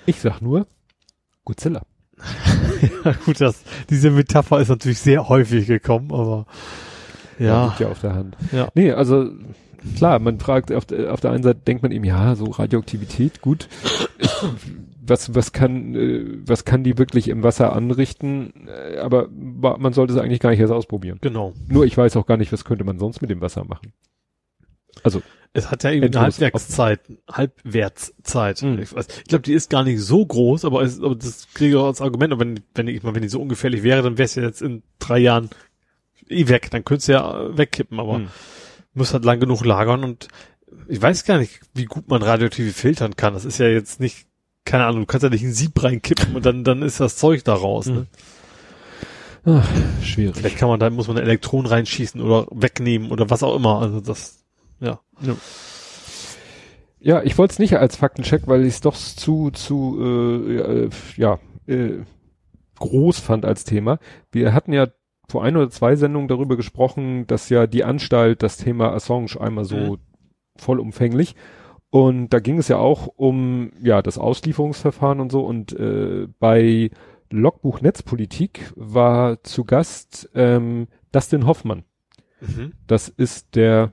[0.07, 0.65] ich sag nur,
[1.47, 1.83] Godzilla.
[3.05, 6.45] Ja, gut, das, diese Metapher ist natürlich sehr häufig gekommen, aber
[7.39, 8.35] ja, liegt ja auf der Hand.
[8.51, 8.67] Ja.
[8.75, 9.29] Nee, also
[9.95, 13.41] klar, man fragt auf der, auf der einen Seite denkt man eben, ja, so Radioaktivität,
[13.41, 13.69] gut.
[15.01, 18.67] was, was kann, äh, was kann die wirklich im Wasser anrichten?
[18.67, 21.19] Äh, aber man sollte es eigentlich gar nicht erst ausprobieren.
[21.21, 21.53] genau.
[21.69, 23.93] Nur ich weiß auch gar nicht, was könnte man sonst mit dem Wasser machen.
[25.03, 25.21] Also,
[25.53, 26.99] Es hat ja eben eine Halbwertszeit,
[27.31, 28.61] Halbwertszeit.
[28.61, 28.79] Mhm.
[28.79, 31.75] Ich, ich glaube, die ist gar nicht so groß, aber, es, aber das kriege ich
[31.77, 32.33] auch als Argument.
[32.33, 34.61] Und wenn, wenn ich mal, wenn die so ungefährlich wäre, dann wäre es ja jetzt
[34.61, 35.49] in drei Jahren
[36.29, 36.69] eh weg.
[36.71, 38.27] Dann könntest du ja wegkippen, aber hm.
[38.93, 40.27] muss halt lang genug lagern und
[40.87, 43.33] ich weiß gar nicht, wie gut man radioaktive filtern kann.
[43.33, 44.27] Das ist ja jetzt nicht,
[44.65, 47.43] keine Ahnung, du kannst ja nicht ein Sieb reinkippen und dann, dann ist das Zeug
[47.43, 47.87] da raus.
[47.87, 48.07] Ne?
[49.45, 49.67] Ach,
[50.03, 50.35] schwierig.
[50.35, 53.81] Vielleicht kann man da, muss man Elektronen reinschießen oder wegnehmen oder was auch immer.
[53.81, 54.36] Also das,
[54.79, 54.99] ja.
[56.99, 60.55] Ja, ich wollte es nicht als Faktencheck, weil ich es doch zu, zu, äh,
[60.85, 61.99] äh, ja, äh,
[62.79, 63.99] groß fand als Thema.
[64.31, 64.87] Wir hatten ja
[65.29, 69.65] vor ein oder zwei Sendungen darüber gesprochen, dass ja die Anstalt das Thema Assange einmal
[69.65, 69.97] so Mhm.
[70.57, 71.35] vollumfänglich
[71.89, 76.89] und da ging es ja auch um ja das Auslieferungsverfahren und so und äh, bei
[77.29, 81.83] Logbuch Netzpolitik war zu Gast ähm, Dustin Hoffmann.
[82.39, 82.73] Mhm.
[82.87, 83.91] Das ist der,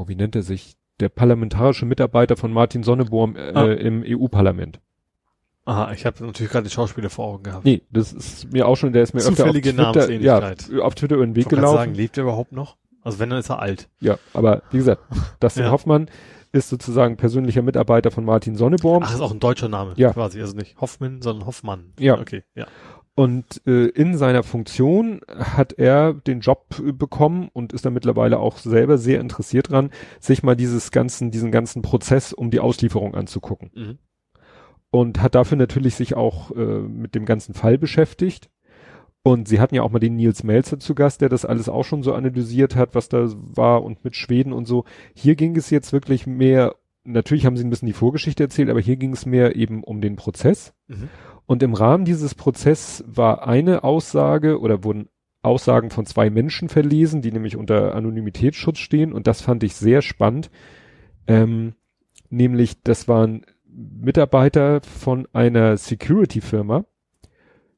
[0.00, 0.76] oh, wie nennt er sich?
[1.00, 3.64] Der parlamentarische Mitarbeiter von Martin Sonneborn äh, Ah.
[3.72, 4.80] im EU-Parlament.
[5.64, 7.64] Aha, ich habe natürlich gerade die Schauspieler vor Augen gehabt.
[7.64, 10.94] Nee, das ist mir auch schon, der ist mir Zufällige öfter auf Twitter, ja, auf
[10.94, 11.76] Twitter über den Weg Ich gelaufen.
[11.76, 12.76] sagen, lebt er überhaupt noch?
[13.02, 13.88] Also wenn, dann ist er alt.
[14.00, 15.02] Ja, aber wie gesagt,
[15.40, 15.70] Dustin Ja.
[15.70, 16.10] Hoffmann
[16.52, 19.04] ist sozusagen persönlicher Mitarbeiter von Martin Sonneborn.
[19.06, 19.92] Ach, ist auch ein deutscher Name.
[19.96, 20.12] Ja.
[20.12, 21.92] Quasi, also nicht Hoffmann, sondern Hoffmann.
[21.98, 22.18] Ja.
[22.18, 22.66] Okay, ja.
[23.20, 28.38] Und äh, in seiner Funktion hat er den Job äh, bekommen und ist da mittlerweile
[28.38, 29.90] auch selber sehr interessiert dran,
[30.20, 33.72] sich mal dieses ganzen, diesen ganzen Prozess um die Auslieferung anzugucken.
[33.74, 33.98] Mhm.
[34.90, 38.48] Und hat dafür natürlich sich auch äh, mit dem ganzen Fall beschäftigt.
[39.22, 41.84] Und sie hatten ja auch mal den Nils Melzer zu Gast, der das alles auch
[41.84, 44.86] schon so analysiert hat, was da war und mit Schweden und so.
[45.12, 48.80] Hier ging es jetzt wirklich mehr, natürlich haben sie ein bisschen die Vorgeschichte erzählt, aber
[48.80, 50.72] hier ging es mehr eben um den Prozess.
[50.88, 51.10] Mhm.
[51.50, 55.08] Und im Rahmen dieses Prozesses war eine Aussage oder wurden
[55.42, 59.12] Aussagen von zwei Menschen verlesen, die nämlich unter Anonymitätsschutz stehen.
[59.12, 60.48] Und das fand ich sehr spannend.
[61.26, 61.74] Ähm,
[62.28, 66.84] nämlich, das waren Mitarbeiter von einer Security-Firma.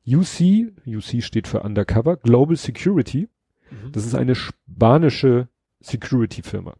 [0.07, 3.31] UC, UC steht für Undercover, Global Security.
[3.71, 3.93] Mhm.
[3.93, 5.49] Das ist eine spanische
[5.81, 6.75] Security-Firma.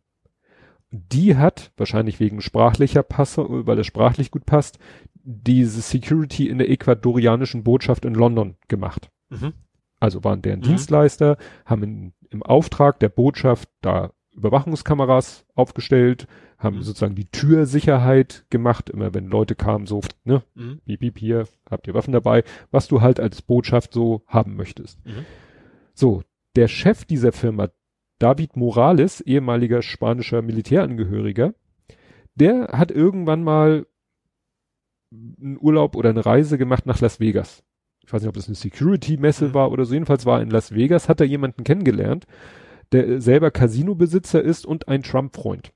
[0.91, 4.79] Die hat, wahrscheinlich wegen sprachlicher Passe, weil es sprachlich gut passt,
[5.25, 9.11] diese Security in der ecuadorianischen Botschaft in London gemacht.
[9.31, 9.53] Mhm.
[10.01, 10.65] Also waren deren Mhm.
[10.65, 16.27] Dienstleister, haben in, im Auftrag der Botschaft da Überwachungskameras aufgestellt,
[16.59, 16.83] haben Mhm.
[16.83, 20.81] sozusagen die Türsicherheit gemacht, immer wenn Leute kamen, so, ne, Mhm.
[20.87, 25.05] piep, piep, hier, habt ihr Waffen dabei, was du halt als Botschaft so haben möchtest.
[25.05, 25.27] Mhm.
[25.95, 26.23] So,
[26.57, 27.69] der Chef dieser Firma,
[28.19, 31.55] David Morales, ehemaliger spanischer Militärangehöriger,
[32.35, 33.87] der hat irgendwann mal
[35.41, 37.63] einen Urlaub oder eine Reise gemacht nach Las Vegas.
[38.05, 39.55] Ich weiß nicht, ob das eine Security-Messe Mhm.
[39.55, 39.93] war oder so.
[39.95, 42.27] Jedenfalls war in Las Vegas, hat er jemanden kennengelernt,
[42.93, 45.73] der äh, selber Casino-Besitzer ist und ein Trump-Freund.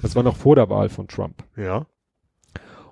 [0.00, 1.44] Das war noch vor der Wahl von Trump.
[1.56, 1.86] Ja.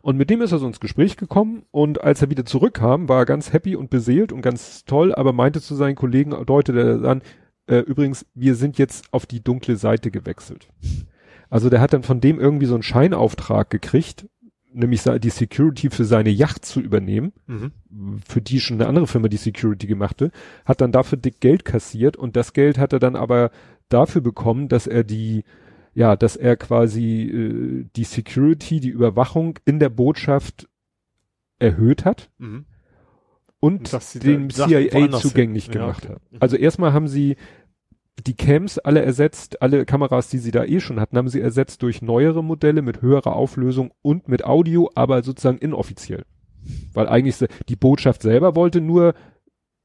[0.03, 3.19] Und mit dem ist er so ins Gespräch gekommen und als er wieder zurückkam, war
[3.21, 6.99] er ganz happy und beseelt und ganz toll, aber meinte zu seinen Kollegen, deutete er
[6.99, 7.23] dann,
[7.67, 10.69] äh, übrigens, wir sind jetzt auf die dunkle Seite gewechselt.
[11.51, 14.27] Also der hat dann von dem irgendwie so einen Scheinauftrag gekriegt,
[14.73, 17.73] nämlich die Security für seine Yacht zu übernehmen, Mhm.
[18.27, 20.31] für die schon eine andere Firma die Security gemachte,
[20.65, 23.51] hat dann dafür dick Geld kassiert und das Geld hat er dann aber
[23.89, 25.45] dafür bekommen, dass er die,
[25.95, 30.69] ja, dass er quasi äh, die Security, die Überwachung in der Botschaft
[31.59, 32.65] erhöht hat Mhm.
[33.59, 36.15] und Und dass sie dem CIA zugänglich ja, gemacht okay.
[36.15, 36.23] hat.
[36.43, 37.37] Also erstmal haben sie
[38.27, 41.83] die Cams alle ersetzt, alle Kameras, die sie da eh schon hatten, haben sie ersetzt
[41.83, 46.25] durch neuere Modelle mit höherer Auflösung und mit Audio, aber sozusagen inoffiziell.
[46.93, 47.37] Weil eigentlich
[47.69, 49.15] die Botschaft selber wollte nur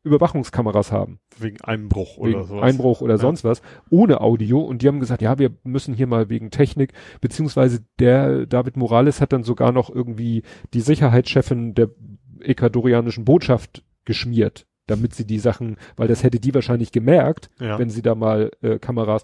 [0.03, 1.19] Überwachungskameras haben.
[1.39, 2.63] Wegen Einbruch oder wegen sowas.
[2.63, 3.19] Einbruch oder Ja.
[3.19, 4.59] sonst was, ohne Audio.
[4.61, 9.19] Und die haben gesagt, ja, wir müssen hier mal wegen Technik, beziehungsweise der David Morales
[9.19, 11.89] hat dann sogar noch irgendwie die Sicherheitschefin der
[12.41, 17.79] ecuadorianischen Botschaft geschmiert, damit sie die Sachen, weil das hätte die wahrscheinlich gemerkt, Ja.
[17.79, 19.23] wenn sie da mal äh, Kameras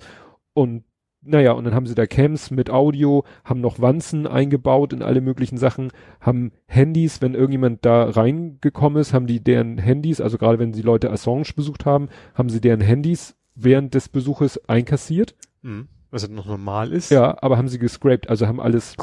[0.54, 0.84] und
[1.24, 5.22] naja, und dann haben sie da Cams mit Audio, haben noch Wanzen eingebaut in alle
[5.22, 10.58] möglichen Sachen, haben Handys, wenn irgendjemand da reingekommen ist, haben die deren Handys, also gerade
[10.58, 15.36] wenn sie Leute Assange besucht haben, haben sie deren Handys während des Besuches einkassiert.
[15.62, 15.90] Mhm.
[16.10, 17.12] Was halt noch normal ist.
[17.12, 18.96] Ja, aber haben sie gescraped, also haben alles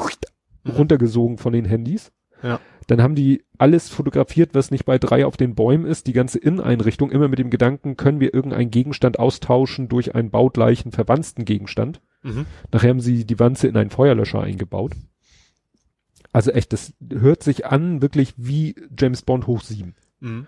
[0.65, 0.71] Mhm.
[0.71, 2.11] runtergesogen von den Handys.
[2.43, 2.59] Ja.
[2.89, 6.39] Dann haben die alles fotografiert, was nicht bei drei auf den Bäumen ist, die ganze
[6.39, 12.01] Inneneinrichtung, immer mit dem Gedanken, können wir irgendeinen Gegenstand austauschen durch einen baugleichen verwandten Gegenstand.
[12.23, 12.47] Mhm.
[12.71, 14.93] Nachher haben sie die Wanze in einen Feuerlöscher eingebaut.
[16.31, 19.93] Also echt, das hört sich an wirklich wie James Bond hoch sieben.
[20.19, 20.47] Mhm.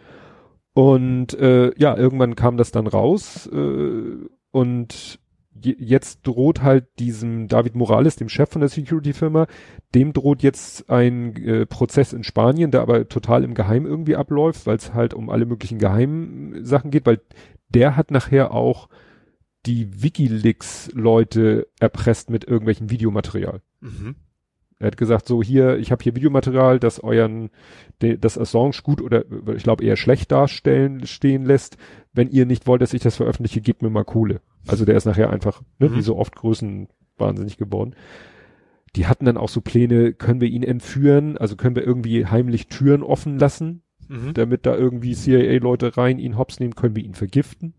[0.74, 4.16] Und äh, ja, irgendwann kam das dann raus äh,
[4.50, 5.20] und
[5.54, 9.48] jetzt droht halt diesem David Morales, dem Chef von der Security-Firma,
[9.94, 14.66] dem droht jetzt ein äh, Prozess in Spanien, der aber total im Geheim irgendwie abläuft,
[14.66, 17.22] weil es halt um alle möglichen geheimen Sachen geht, weil
[17.70, 18.90] der hat nachher auch
[19.66, 23.62] die WikiLeaks-Leute erpresst mit irgendwelchem Videomaterial.
[23.82, 24.16] Mhm.
[24.82, 27.50] Er hat gesagt, so hier, ich habe hier Videomaterial, das euren,
[28.02, 31.78] de, das Assange gut oder äh, ich glaube eher schlecht darstellen stehen lässt.
[32.14, 34.42] Wenn ihr nicht wollt, dass ich das veröffentliche, gebt mir mal Kohle.
[34.68, 35.96] Also der ist nachher einfach, ne, Mhm.
[35.96, 37.96] wie so oft Größen wahnsinnig geworden.
[38.96, 42.68] Die hatten dann auch so Pläne, können wir ihn entführen, also können wir irgendwie heimlich
[42.68, 44.34] Türen offen lassen, Mhm.
[44.34, 47.74] damit da irgendwie CIA-Leute rein ihn hops nehmen, können wir ihn vergiften.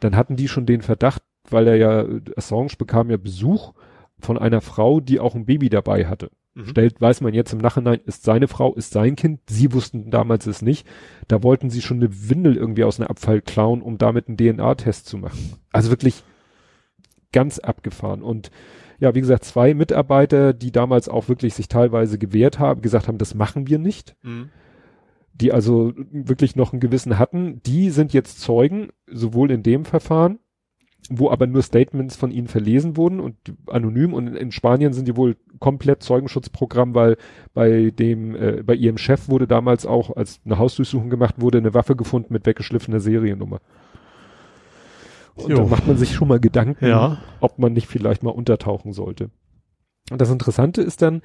[0.00, 2.04] Dann hatten die schon den Verdacht, weil er ja,
[2.36, 3.72] Assange bekam ja Besuch
[4.18, 6.30] von einer Frau, die auch ein Baby dabei hatte.
[6.54, 6.66] Mhm.
[6.68, 9.40] Stellt, weiß man jetzt im Nachhinein, ist seine Frau, ist sein Kind.
[9.48, 10.86] Sie wussten damals es nicht.
[11.28, 15.06] Da wollten sie schon eine Windel irgendwie aus einem Abfall klauen, um damit einen DNA-Test
[15.06, 15.54] zu machen.
[15.70, 16.24] Also wirklich
[17.30, 18.22] ganz abgefahren.
[18.22, 18.50] Und
[18.98, 23.18] ja, wie gesagt, zwei Mitarbeiter, die damals auch wirklich sich teilweise gewehrt haben, gesagt haben,
[23.18, 24.16] das machen wir nicht.
[24.22, 24.48] Mhm.
[25.34, 30.38] Die also wirklich noch einen Gewissen hatten, die sind jetzt Zeugen, sowohl in dem Verfahren,
[31.10, 33.36] wo aber nur Statements von ihnen verlesen wurden und
[33.68, 37.16] anonym und in, Spanien sind die wohl komplett Zeugenschutzprogramm, weil
[37.54, 41.74] bei dem, äh, bei ihrem Chef wurde damals auch, als eine Hausdurchsuchung gemacht wurde, eine
[41.74, 43.60] Waffe gefunden mit weggeschliffener Seriennummer.
[45.34, 45.58] Und Jo.
[45.58, 47.18] da macht man sich schon mal Gedanken, Ja.
[47.40, 49.30] ob man nicht vielleicht mal untertauchen sollte.
[50.10, 51.22] Und das Interessante ist dann,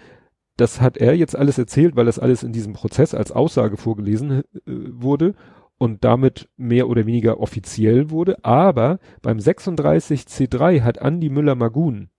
[0.58, 4.32] das hat er jetzt alles erzählt, weil das alles in diesem Prozess als Aussage vorgelesen
[4.32, 5.34] äh, wurde
[5.82, 8.46] und damit mehr oder weniger offiziell wurde.
[8.46, 12.10] Aber beim 36C3 hat Andi Müller-Magun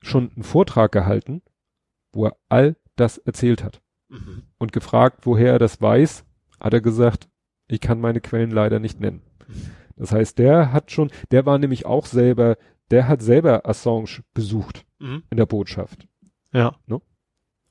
[0.00, 1.42] schon einen Vortrag gehalten,
[2.12, 3.82] wo er all das erzählt hat.
[4.10, 4.44] Mhm.
[4.58, 6.24] Und gefragt, woher er das weiß,
[6.60, 7.28] hat er gesagt,
[7.66, 9.22] ich kann meine Quellen leider nicht nennen.
[9.96, 12.58] Das heißt, der hat schon, der war nämlich auch selber,
[12.92, 15.24] der hat selber Assange besucht Mhm.
[15.30, 16.06] in der Botschaft
[16.52, 16.76] Ja.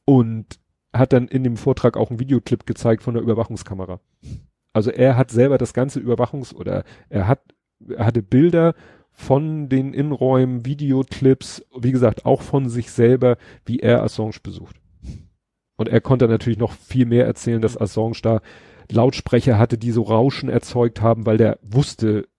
[0.06, 0.60] und
[0.94, 4.02] hat dann in dem Vortrag auch einen Videoclip gezeigt von der Überwachungskamera.
[4.80, 7.41] Also er hat selber das ganze Überwachungs- oder er hat,
[7.86, 8.75] er hatte Bilder
[9.11, 14.77] von den Innenräumen, Videoclips, wie gesagt, auch von sich selber, wie er Assange besucht.
[15.75, 18.39] Und er konnte natürlich noch viel mehr erzählen, dass Assange da
[18.89, 22.30] Lautsprecher hatte, die so Rauschen erzeugt haben, weil der wusste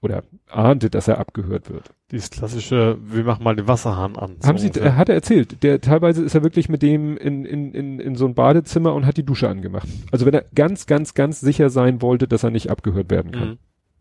[0.00, 1.90] oder ahnte, dass er abgehört wird.
[2.10, 4.36] Dieses klassische, wir machen mal den Wasserhahn an.
[4.40, 4.92] so Haben Sie, ungefähr.
[4.92, 5.62] äh, hat er erzählt.
[5.62, 9.06] Der teilweise ist er wirklich mit dem in, in, in, in so ein Badezimmer und
[9.06, 9.88] hat die Dusche angemacht.
[10.10, 13.58] Also wenn er ganz, ganz, ganz sicher sein wollte, dass er nicht abgehört werden kann.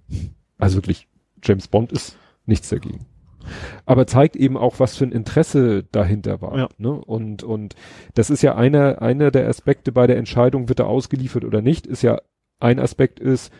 [0.07, 0.29] Mhm.
[0.57, 1.07] Also wirklich,
[1.43, 3.05] James Bond ist nichts dagegen.
[3.85, 6.57] Aber zeigt eben auch, was für ein Interesse dahinter war.
[6.57, 6.69] Ja.
[6.77, 6.91] Ne?
[6.91, 7.75] Und, und
[8.13, 11.87] das ist ja einer, einer der Aspekte bei der Entscheidung, wird er ausgeliefert oder nicht,
[11.87, 12.19] ist ja,
[12.59, 13.53] ein Aspekt ist,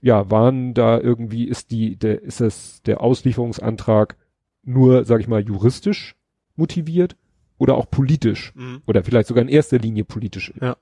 [0.00, 4.16] ja, waren da irgendwie, ist die, der, ist das, der Auslieferungsantrag
[4.64, 6.14] nur, sag ich mal, juristisch
[6.56, 7.16] motiviert
[7.58, 8.82] oder auch politisch Mhm.
[8.86, 10.76] oder vielleicht sogar in erster Linie politisch Ja.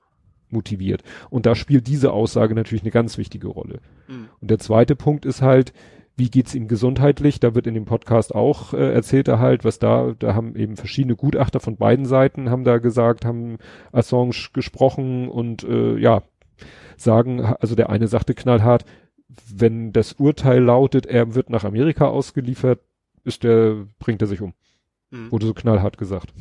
[0.49, 1.03] motiviert.
[1.29, 3.79] Und da spielt diese Aussage natürlich eine ganz wichtige Rolle.
[4.07, 4.27] Mhm.
[4.41, 5.73] Und der zweite Punkt ist halt,
[6.19, 7.39] wie geht's ihm gesundheitlich?
[7.39, 10.75] Da wird in dem Podcast auch äh, erzählt er halt, was da, da haben eben
[10.75, 13.57] verschiedene Gutachter von beiden Seiten haben da gesagt, haben
[13.91, 16.23] Assange gesprochen und äh, ja,
[16.97, 18.85] sagen, also der eine sagte knallhart,
[19.53, 22.79] wenn das Urteil lautet, er wird nach Amerika ausgeliefert,
[23.23, 24.53] ist der, bringt er sich um.
[25.11, 25.31] Mhm.
[25.31, 26.33] Wurde so knallhart gesagt.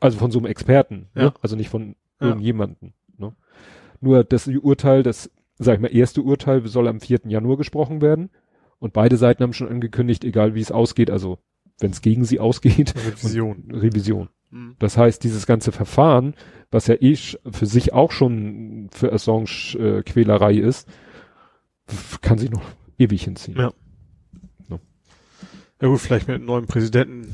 [0.00, 1.24] Also von so einem Experten, Ja.
[1.24, 1.34] ne?
[1.42, 2.28] also nicht von Ja.
[2.28, 2.92] irgendjemanden.
[3.18, 3.34] Ne?
[4.00, 7.20] Nur das Urteil, das, sag ich mal, erste Urteil soll am 4.
[7.26, 8.30] Januar gesprochen werden.
[8.78, 11.38] Und beide Seiten haben schon angekündigt, egal wie es ausgeht, also
[11.78, 13.64] wenn es gegen sie ausgeht, Revision.
[13.72, 14.28] Revision.
[14.54, 14.76] Mhm.
[14.78, 16.34] Das heißt, dieses ganze Verfahren,
[16.70, 20.88] was ja eh für sich auch schon für Assange äh, Quälerei ist,
[22.22, 22.62] kann sich noch
[22.98, 23.58] ewig hinziehen.
[23.58, 23.72] Ja.
[25.82, 27.26] Ja gut, vielleicht mit einem neuen Präsidenten.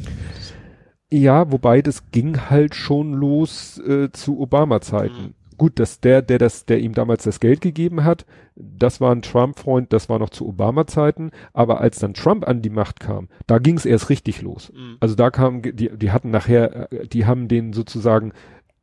[1.12, 5.22] Ja, wobei das ging halt schon los äh, zu Obama-Zeiten.
[5.22, 5.34] Mhm.
[5.60, 8.24] Gut, dass der, der das, der ihm damals das Geld gegeben hat,
[8.56, 12.70] das war ein Trump-Freund, das war noch zu Obama-Zeiten, aber als dann Trump an die
[12.70, 14.72] Macht kam, da ging es erst richtig los.
[14.74, 14.96] Mhm.
[15.00, 18.32] Also da kam, die, die hatten nachher, äh, die haben den sozusagen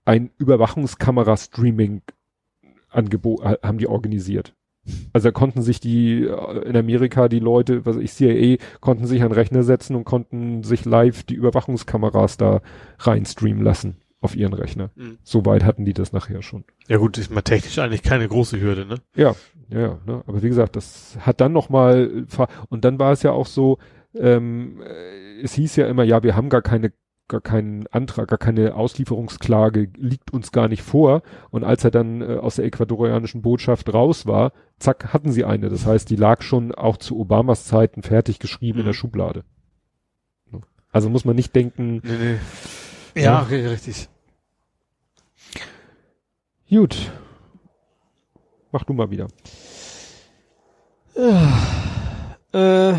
[0.06, 2.04] ein Überwachungskamera-Streaming
[2.90, 4.54] Angebot, haben die organisiert.
[5.14, 9.24] Also da konnten sich die, äh, in Amerika die Leute, was ich, CIA, konnten sich
[9.24, 12.62] an Rechner setzen und konnten sich live die Überwachungskameras da
[13.00, 14.90] reinstreamen lassen auf ihren Rechner.
[14.96, 15.18] Mhm.
[15.24, 16.64] Soweit hatten die das nachher schon.
[16.88, 18.96] Ja gut, ist mal technisch eigentlich keine große Hürde, ne?
[19.16, 19.36] Ja,
[19.70, 20.00] ja, ja.
[20.06, 20.24] Ne?
[20.26, 23.46] Aber wie gesagt, das hat dann noch mal fa- und dann war es ja auch
[23.46, 23.78] so,
[24.16, 26.92] ähm, äh, es hieß ja immer, ja, wir haben gar keine
[27.30, 31.24] gar keinen Antrag, gar keine Auslieferungsklage liegt uns gar nicht vor.
[31.50, 35.68] Und als er dann äh, aus der ecuadorianischen Botschaft raus war, zack, hatten sie eine.
[35.68, 38.98] Das heißt, die lag schon auch zu Obamas Zeiten fertig geschrieben in der Mhm.
[38.98, 39.44] Schublade.
[40.90, 42.38] Also muss man nicht denken, Nee, nee.
[43.24, 43.42] Ja.
[43.44, 44.10] Ri- richtig.
[46.70, 46.96] gut,
[48.72, 49.28] mach du mal wieder.
[52.54, 52.94] Äh,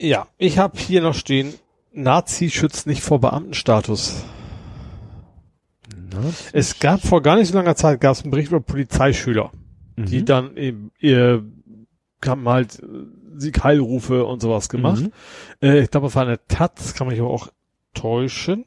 [0.00, 1.54] ja, ich habe hier noch stehen,
[1.92, 4.24] Nazi schützt nicht vor Beamtenstatus.
[6.52, 9.52] Es gab vor gar nicht so langer Zeit gab es einen Bericht über Polizeischüler,
[9.96, 10.24] die Mhm.
[10.24, 11.44] dann eben ihr
[12.24, 12.82] haben halt
[13.40, 15.02] äh, Siegheilrufe und sowas gemacht.
[15.02, 15.12] Mhm.
[15.62, 17.48] Äh, ich glaube, es war eine Taz, kann man sich aber auch
[17.94, 18.66] täuschen.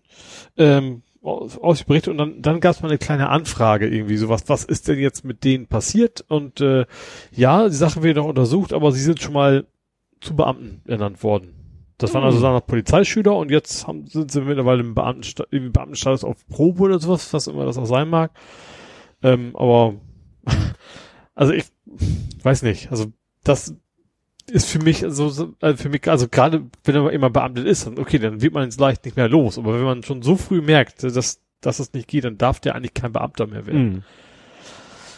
[0.58, 4.66] Ähm, aus, Bericht und dann, dann gab es mal eine kleine Anfrage irgendwie sowas, was
[4.66, 6.26] ist denn jetzt mit denen passiert?
[6.28, 6.86] Und äh,
[7.32, 9.66] ja, die Sache wird noch untersucht, aber sie sind schon mal
[10.20, 11.54] zu Beamten ernannt worden.
[11.98, 12.44] Das waren also Hm.
[12.44, 16.84] dann noch Polizeischüler und jetzt haben, sind sie mittlerweile im Beamtensta im Beamtenstatus auf Probe
[16.84, 18.32] oder sowas, was immer das auch sein mag.
[19.22, 19.96] Ähm, aber
[21.36, 21.66] also ich
[22.44, 23.06] weiß nicht, also
[23.44, 23.76] das
[24.52, 27.88] ist für mich so, so also für mich, also gerade wenn man immer beamtet ist,
[27.88, 29.58] dann okay, dann wird man es leicht nicht mehr los.
[29.58, 32.76] Aber wenn man schon so früh merkt, dass, dass es nicht geht, dann darf der
[32.76, 33.84] eigentlich kein Beamter mehr werden.
[33.86, 34.04] Mhm.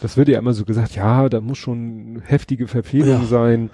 [0.02, 3.26] Das wird ja immer so gesagt, ja, da muss schon heftige Verfehlung Ja.
[3.26, 3.70] sein,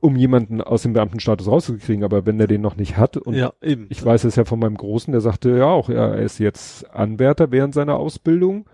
[0.00, 3.52] um jemanden aus dem Beamtenstatus rauszukriegen, aber wenn der den noch nicht hat und ja,
[3.60, 6.90] ich weiß es ja von meinem Großen, der sagte ja auch, ja, er ist jetzt
[6.94, 8.66] Anwärter während seiner Ausbildung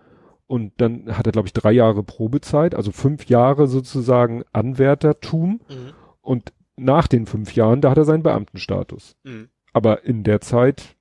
[0.50, 5.92] und dann hat er, glaube ich, drei Jahre Probezeit, also fünf Jahre sozusagen Anwärtertum Mhm.
[6.22, 9.14] und nach den fünf Jahren, da hat er seinen Beamtenstatus.
[9.22, 9.48] Mhm.
[9.72, 10.96] Aber in der Zeit,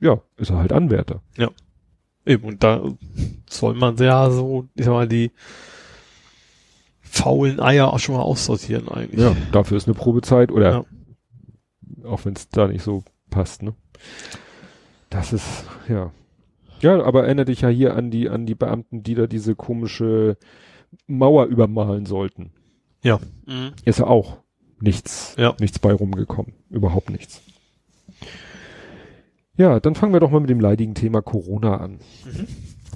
[0.00, 1.22] ja, ist er halt Anwärter.
[2.26, 2.82] Eben, und da
[3.48, 5.30] soll man ja so, ich sag mal, die
[7.00, 9.20] faulen Eier auch schon mal aussortieren eigentlich.
[9.20, 10.84] Ja, dafür ist eine Probezeit oder Ja.
[12.08, 13.74] auch wenn es da nicht so passt, ne?
[15.10, 16.10] Das ist, ja.
[16.82, 20.36] Ja, aber erinnere dich ja hier an die, an die Beamten, die da diese komische
[21.06, 22.52] Mauer übermalen sollten.
[23.04, 23.72] Mhm.
[23.84, 24.38] Ist ja auch
[24.80, 25.54] nichts, Ja.
[25.60, 26.54] nichts bei rumgekommen.
[26.70, 27.40] Überhaupt nichts.
[29.56, 32.00] Ja, dann fangen wir doch mal mit dem leidigen Thema Corona an.
[32.24, 32.46] Mhm.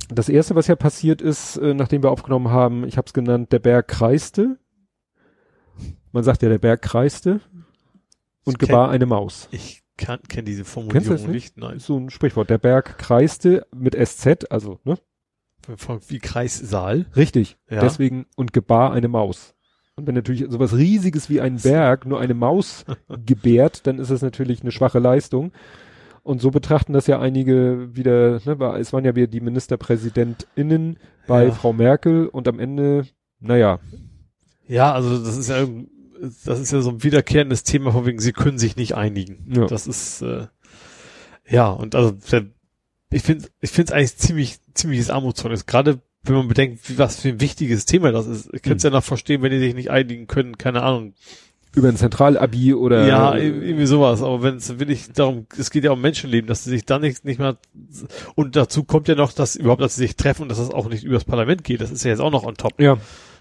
[0.09, 3.53] Das erste, was ja passiert ist, äh, nachdem wir aufgenommen haben, ich habe es genannt,
[3.53, 4.59] der Berg kreiste.
[6.13, 7.41] Man sagt ja, der Berg kreiste
[8.45, 9.49] und Das gebar eine Maus.
[9.51, 11.33] Ich kann, kenne diese Formulierung das nicht?
[11.33, 11.57] nicht?
[11.59, 11.79] Nein.
[11.79, 12.51] So ein Sprichwort.
[12.51, 14.99] Der Berg kreiste mit SZ, also, ne?
[16.09, 17.07] Wie Kreissaal.
[17.17, 17.57] Richtig.
[17.69, 17.81] Ja.
[17.81, 19.55] Deswegen und gebar eine Maus.
[19.97, 22.85] Und wenn natürlich sowas riesiges wie ein Berg nur eine Maus
[23.25, 25.53] gebärt, dann ist es natürlich eine schwache Leistung.
[26.23, 31.47] Und so betrachten das ja einige wieder, ne, es waren ja wieder die MinisterpräsidentInnen bei
[31.47, 31.53] Ja.
[31.53, 33.07] Frau Merkel und am Ende,
[33.41, 33.79] naja,
[34.69, 35.67] Ja, also das ist ja
[36.45, 39.53] das ist ja so ein wiederkehrendes Thema von wegen, sie können sich nicht einigen.
[39.55, 39.67] Ja.
[39.67, 40.47] Das ist äh,
[41.49, 42.17] ja und also
[43.11, 47.21] ich finde ich finde es eigentlich ziemlich ziemliches Armutszeugnis, gerade wenn man bedenkt, wie, was
[47.21, 48.47] für ein wichtiges Thema das ist.
[48.53, 51.15] Ich könnte es ja noch verstehen, wenn die sich nicht einigen können, keine Ahnung.
[51.75, 55.93] über ein Zentralabi oder ja, irgendwie sowas, aber wenn es wirklich darum, es geht ja
[55.93, 57.59] um Menschenleben, dass sie sich dann nicht, nicht mehr
[58.35, 60.89] und dazu kommt ja noch, dass überhaupt, dass sie sich treffen und dass das auch
[60.89, 61.81] nicht übers Parlament geht.
[61.81, 62.81] Das ist ja jetzt auch noch on top.
[62.81, 62.97] ja,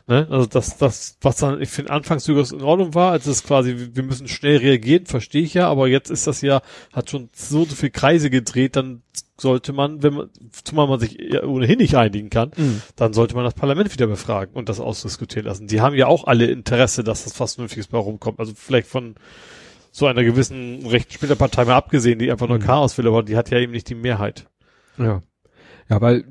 [0.08, 0.28] Ne?
[0.30, 3.90] Also das, das, was dann, ich finde, anfangs durchaus in Ordnung war, als es quasi,
[3.94, 6.62] wir müssen schnell reagieren, verstehe ich ja, aber jetzt ist das ja,
[6.94, 9.02] hat schon so, so viel Kreise gedreht, dann
[9.38, 10.30] sollte man, wenn man,
[10.64, 12.82] zumal man sich ohnehin nicht einigen kann, Mhm.
[12.96, 15.68] dann sollte man das Parlament wieder befragen und das ausdiskutieren lassen.
[15.68, 18.40] Die haben ja auch alle Interesse, dass das was Vernünftiges bei rumkommt.
[18.40, 19.16] Also vielleicht von
[19.92, 22.64] so einer gewissen rechten Spielerpartei mal abgesehen, die einfach nur Mhm.
[22.64, 24.46] Chaos will, aber die hat ja eben nicht die Mehrheit.
[25.00, 25.24] Ja.
[25.90, 26.26] Ja, weil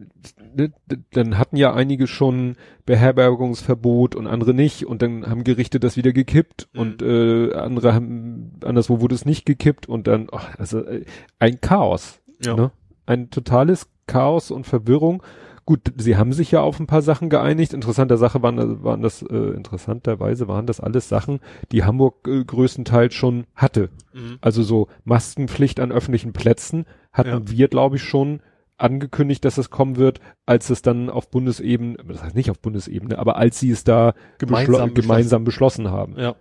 [0.54, 0.72] ne,
[1.12, 6.12] dann hatten ja einige schon Beherbergungsverbot und andere nicht und dann haben Gerichte das wieder
[6.12, 6.80] gekippt Mhm.
[6.80, 11.04] und äh, andere haben anderswo wurde es nicht gekippt und dann ach, also äh,
[11.38, 12.54] ein Chaos, Ja.
[12.56, 12.70] ne?
[13.06, 15.22] Ein totales Chaos und Verwirrung.
[15.66, 17.72] Gut, sie haben sich ja auf ein paar Sachen geeinigt.
[17.72, 21.40] Interessanter Sache waren, waren das äh, interessanterweise waren das alles Sachen,
[21.72, 23.88] die Hamburg äh, größtenteils schon hatte.
[24.12, 24.38] Mhm.
[24.42, 27.40] Also so Maskenpflicht an öffentlichen Plätzen hatten Ja.
[27.50, 28.40] wir, glaube ich, schon
[28.76, 33.18] angekündigt, dass es kommen wird, als es dann auf Bundesebene, das heißt nicht auf Bundesebene,
[33.18, 36.14] aber als sie es da Gemeinsam beschlo- gemeinsam beschlossen haben.
[36.18, 36.34] Ja.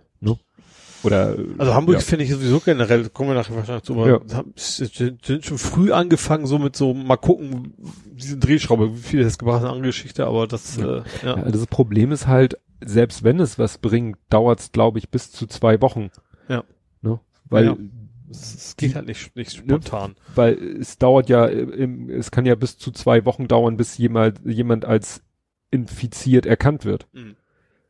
[1.02, 2.00] Oder äh, Also Hamburg ja.
[2.00, 4.20] finde ich sowieso generell, kommen wir nachher wahrscheinlich zu, aber Ja.
[4.56, 7.74] sind schon früh angefangen, so mit so, mal gucken,
[8.12, 10.98] diese Drehschraube, wie viel das gebracht hat, andere Geschichte, aber das, Ja.
[10.98, 11.36] äh, ja.
[11.36, 15.30] Ja, das Problem ist halt, selbst wenn es was bringt, dauert es, glaube ich, bis
[15.30, 16.08] zu zwei Wochen.
[16.48, 16.64] Ja.
[17.02, 17.20] Ne?
[17.50, 17.76] Weil.
[18.34, 20.14] Es, geht halt nicht, nicht spontan.
[20.34, 24.84] weil es dauert ja, es kann ja bis zu zwei Wochen dauern, bis jemand, jemand
[24.84, 25.22] als
[25.70, 27.06] infiziert erkannt wird.
[27.12, 27.36] Mhm.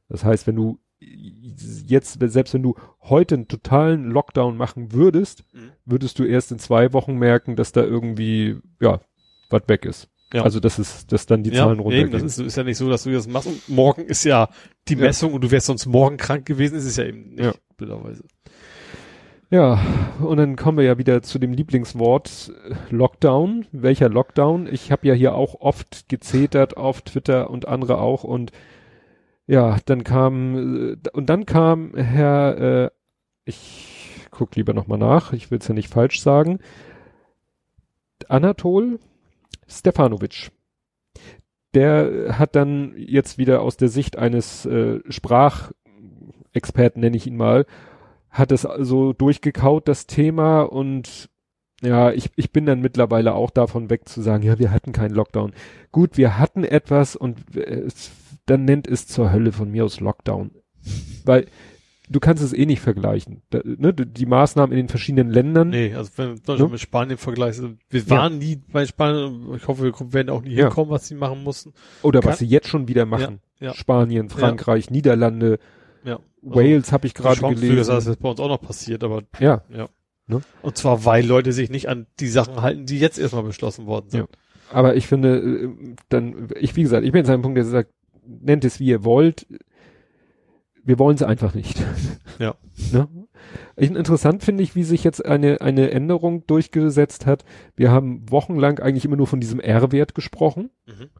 [0.09, 5.73] Das heißt, wenn du jetzt, selbst wenn du heute einen totalen Lockdown machen würdest, Mhm.
[5.85, 9.01] würdest du erst in zwei Wochen merken, dass da irgendwie, ja,
[9.51, 10.09] was weg ist.
[10.33, 10.43] Ja.
[10.43, 12.11] Also, dass es, dass dann die ja, Zahlen eben, runtergehen.
[12.11, 14.49] das ist, ist ja nicht so, dass du das machst und morgen ist ja
[14.89, 15.01] die Ja.
[15.01, 17.55] Messung und du wärst sonst morgen krank gewesen, ist es ja eben nicht, Ja.
[17.77, 18.25] blöderweise.
[19.51, 19.79] Ja,
[20.21, 23.67] und dann kommen wir ja wieder zu dem Lieblingswort äh, Lockdown.
[23.73, 24.67] Welcher Lockdown?
[24.67, 28.53] Ich habe ja hier auch oft gezetert auf Twitter und andere auch und
[29.47, 32.91] ja, dann kam äh, und dann kam Herr, äh,
[33.45, 36.59] ich guck lieber nochmal nach, ich will es ja nicht falsch sagen,
[38.29, 38.99] Anatol
[39.69, 40.51] Stefanovic.
[41.75, 47.67] Der hat dann jetzt wieder aus der Sicht eines äh, Sprachexperten, nenne ich ihn mal,
[48.35, 51.31] hat es so durchgekaut, das Thema, und
[51.83, 55.15] ja, ich, ich bin dann mittlerweile auch davon weg zu sagen, ja, wir hatten keinen
[55.15, 55.53] Lockdown.
[55.93, 58.11] Gut, wir hatten etwas und es,
[58.47, 60.51] dann nennt es zur Hölle von mir aus Lockdown.
[61.25, 61.47] Weil
[62.11, 63.43] du kannst es eh nicht vergleichen.
[63.51, 65.69] Da, ne, die Maßnahmen in den verschiedenen Ländern.
[65.71, 66.41] Nee, also wenn du Ja.
[66.47, 70.55] Deutschland mit Spanien vergleichst, wir waren nie bei Spanien, ich hoffe, wir werden auch nie
[70.55, 70.67] Ja.
[70.67, 71.73] hinkommen, was sie machen mussten.
[72.03, 73.41] Oder kann- was sie jetzt schon wieder machen.
[73.61, 73.75] Ja, ja.
[73.75, 75.59] Spanien, Frankreich, Niederlande,
[76.05, 76.21] Ja.
[76.43, 77.87] Wales habe ich gerade gelesen.
[77.87, 79.63] Das ist bei uns auch noch passiert, aber ja.
[79.71, 79.89] ja.
[80.27, 80.41] Ne?
[80.63, 84.11] Und zwar, weil Leute sich nicht an die Sachen halten, die jetzt erstmal beschlossen worden
[84.11, 84.21] sind.
[84.21, 84.27] Ja.
[84.71, 85.69] Aber ich finde, äh,
[86.09, 87.93] dann, ich, wie gesagt, ich bin jetzt an einem Punkt, der sagt,
[88.27, 89.47] nennt es wie ihr wollt.
[90.83, 91.83] Wir wollen es einfach nicht.
[92.41, 92.57] Ja.
[92.93, 93.09] ne?
[93.77, 97.45] Interessant finde ich, wie sich jetzt eine, eine Änderung durchgesetzt hat.
[97.77, 100.71] Wir haben wochenlang eigentlich immer nur von diesem R-Wert gesprochen.
[100.87, 101.11] Mhm.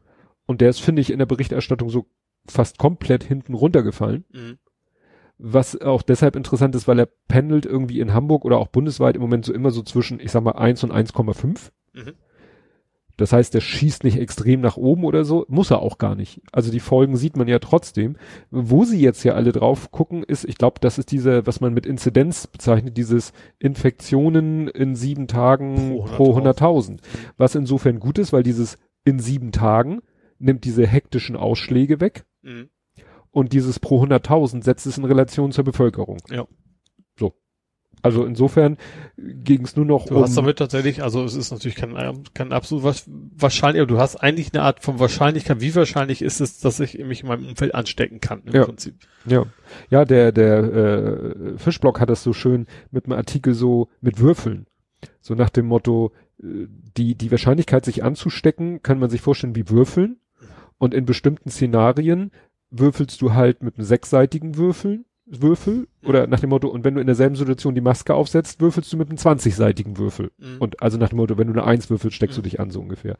[0.45, 2.07] Und der ist, finde ich, in der Berichterstattung so
[2.45, 4.25] fast komplett hinten runtergefallen.
[4.33, 4.57] Mhm.
[5.37, 9.21] Was auch deshalb interessant ist, weil er pendelt irgendwie in Hamburg oder auch bundesweit im
[9.21, 11.71] Moment so immer so zwischen, ich sag mal, 1 und 1,5.
[11.93, 12.13] Mhm.
[13.17, 16.41] Das heißt, der schießt nicht extrem nach oben oder so, muss er auch gar nicht.
[16.51, 18.17] Also die Folgen sieht man ja trotzdem.
[18.51, 21.73] Wo sie jetzt ja alle drauf gucken, ist, ich glaube, das ist diese, was man
[21.73, 26.89] mit Inzidenz bezeichnet, dieses Infektionen in sieben Tagen pro 100.000.
[26.89, 27.01] 100
[27.37, 30.01] was insofern gut ist, weil dieses in sieben Tagen
[30.37, 32.25] nimmt diese hektischen Ausschläge weg.
[32.41, 32.69] Mhm.
[33.35, 36.19] Und dieses pro 100.000 setzt es in Relation zur Bevölkerung.
[36.29, 36.47] Ja.
[37.19, 37.33] So.
[38.01, 38.77] Also insofern
[39.17, 40.21] ging es nur noch du um.
[40.21, 43.03] Du hast damit tatsächlich, also es ist natürlich kein, kein absolut was,
[43.35, 45.59] wahrscheinlich, aber du hast eigentlich eine Art von Wahrscheinlichkeit.
[45.59, 48.63] Wie wahrscheinlich ist es, dass ich mich in meinem Umfeld anstecken kann, im ja.
[48.63, 48.95] Prinzip?
[49.25, 49.47] Ja.
[49.89, 54.65] Ja, der, der äh, Fischblock hat das so schön mit einem Artikel so mit Würfeln.
[55.19, 59.67] So nach dem Motto, äh, die, die Wahrscheinlichkeit, sich anzustecken, kann man sich vorstellen wie
[59.67, 60.21] Würfeln.
[60.77, 62.31] Und in bestimmten Szenarien
[62.79, 67.01] würfelst du halt mit einem sechsseitigen Würfeln, Würfel oder nach dem Motto, und wenn du
[67.01, 70.31] in derselben Situation die Maske aufsetzt, würfelst du mit einem 20-seitigen Würfel.
[70.37, 70.57] Mhm.
[70.59, 72.43] Und also nach dem Motto, wenn du eine Eins würfelst, steckst mhm.
[72.43, 73.17] du dich an, so ungefähr.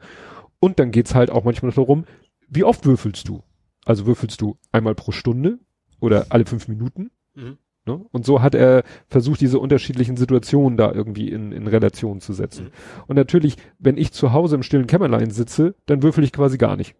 [0.60, 2.04] Und dann geht's halt auch manchmal darum,
[2.48, 3.42] wie oft würfelst du?
[3.84, 5.58] Also würfelst du einmal pro Stunde
[6.00, 7.10] oder alle fünf Minuten?
[7.34, 7.58] Mhm.
[7.86, 8.04] Ne?
[8.10, 12.66] Und so hat er versucht, diese unterschiedlichen Situationen da irgendwie in, in Relation zu setzen.
[12.66, 12.70] Mhm.
[13.06, 16.76] Und natürlich, wenn ich zu Hause im stillen Kämmerlein sitze, dann würfel ich quasi gar
[16.76, 16.94] nicht.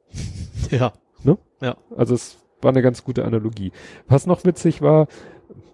[0.70, 0.94] Ja.
[1.22, 1.38] Ne?
[1.60, 1.76] Ja.
[1.96, 3.72] Also es war eine ganz gute Analogie.
[4.08, 5.08] Was noch witzig war,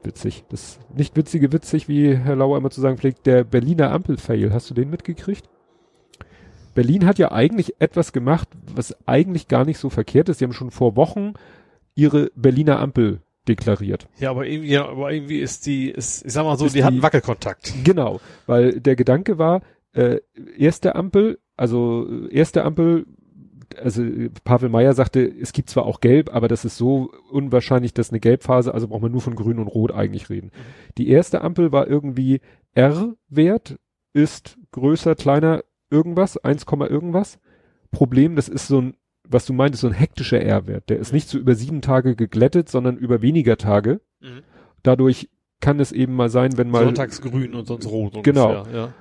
[0.02, 4.52] witzig, das nicht witzige witzig, wie Herr Lauer immer zu sagen pflegt, der Berliner Ampel-Fail.
[4.52, 5.48] Hast du den mitgekriegt?
[6.74, 10.38] Berlin hat ja eigentlich etwas gemacht, was eigentlich gar nicht so verkehrt ist.
[10.38, 11.34] Sie haben schon vor Wochen
[11.94, 14.08] ihre Berliner Ampel deklariert.
[14.18, 16.84] Ja, aber irgendwie, ja, aber irgendwie ist die, ist, ich sag mal so, die, die-
[16.84, 17.74] hatten Wackelkontakt.
[17.84, 19.60] Genau, weil der Gedanke war,
[19.92, 20.20] äh,
[20.56, 23.06] erste Ampel, also äh, erste Ampel,
[23.78, 27.94] also äh, Pavel Meyer sagte, es gibt zwar auch Gelb, aber das ist so unwahrscheinlich,
[27.94, 30.50] dass eine Gelbphase, also braucht man nur von Grün und Rot eigentlich reden.
[30.98, 32.40] Die erste Ampel war irgendwie
[32.74, 33.78] R-Wert,
[34.12, 37.38] ist größer, kleiner, irgendwas, 1, Komma irgendwas.
[37.90, 38.94] Problem, das ist so ein,
[39.28, 40.88] was du meintest, so ein hektischer R-Wert.
[40.88, 44.00] Der ist nicht so über sieben Tage geglättet, sondern über weniger Tage.
[44.20, 44.42] Mhm.
[44.82, 45.28] Dadurch
[45.60, 48.22] kann es eben mal sein, wenn mal Sonntags grün und sonst rot.
[48.24, 48.58] Genau.
[48.60, 48.94] Ungefähr, ja.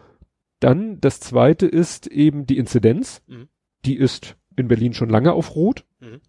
[0.59, 3.24] Dann das zweite ist eben die Inzidenz.
[3.28, 3.47] Mhm.
[3.84, 5.86] Die ist in Berlin schon lange auf Rot.
[5.99, 6.22] Mhm.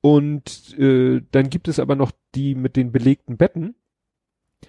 [0.00, 3.74] Und äh, dann gibt es aber noch die mit den belegten Betten.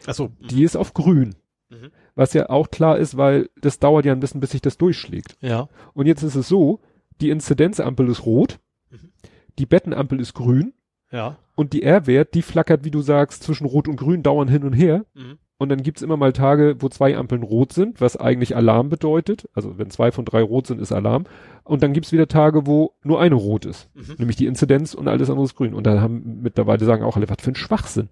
[0.06, 0.32] Achso.
[0.40, 1.36] Die ist auf Grün.
[1.70, 1.92] Mhm.
[2.16, 5.36] Was ja auch klar ist, weil das dauert ja ein bisschen, bis sich das durchschlägt.
[5.42, 5.70] Ja.
[5.94, 6.82] Und jetzt ist es so,
[7.22, 8.60] die Inzidenzampel ist rot,
[8.92, 9.12] Mhm.
[9.58, 10.74] die Bettenampel ist grün
[11.14, 11.38] Ja.
[11.56, 14.74] und die R-Wert, die flackert, wie du sagst, zwischen rot und grün dauernd hin und
[14.74, 15.06] her.
[15.14, 15.38] Mhm.
[15.60, 19.48] Und dann gibt's immer mal Tage, wo zwei Ampeln rot sind, was eigentlich Alarm bedeutet.
[19.54, 21.24] Also wenn zwei von drei rot sind, ist Alarm.
[21.64, 23.90] Und dann gibt's wieder Tage, wo nur eine rot ist.
[23.94, 24.16] Mhm.
[24.18, 25.74] Nämlich die Inzidenz und alles andere ist grün.
[25.74, 28.10] Und da haben mittlerweile sagen auch alle, was für ein Schwachsinn.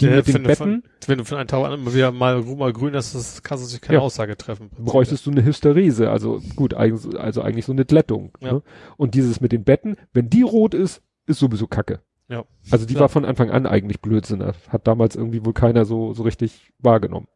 [0.00, 1.94] Die Ja, mit den wenn du Betten Von, wenn du von einem Tag an immer
[1.94, 4.02] wieder mal, grün, mal grün hast, das kannst du sich keine Ja.
[4.02, 4.70] Aussage treffen.
[4.78, 6.10] bräuchtest du eine Hysterese.
[6.10, 8.32] Also gut, eigentlich- also eigentlich so eine Glättung.
[8.40, 8.54] Ja.
[8.54, 8.62] Ne?
[8.96, 12.00] Und dieses mit den Betten, wenn die rot ist, ist sowieso Kacke.
[12.30, 12.44] Ja.
[12.70, 13.00] Also die Ja.
[13.00, 14.42] war von Anfang an eigentlich Blödsinn.
[14.42, 17.26] Hat damals irgendwie wohl keiner so, so richtig wahrgenommen.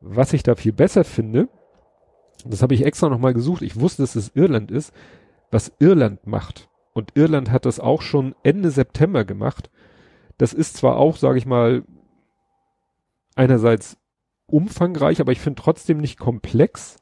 [0.00, 1.48] Was ich da viel besser finde,
[2.44, 4.92] das habe ich extra nochmal gesucht, ich wusste, dass es Irland ist,
[5.50, 6.68] was Irland macht.
[6.92, 9.70] Und Irland hat das auch schon Ende September gemacht.
[10.38, 11.84] Das ist zwar auch, sage ich mal,
[13.36, 13.96] einerseits
[14.46, 16.96] umfangreich, aber ich finde trotzdem nicht komplex.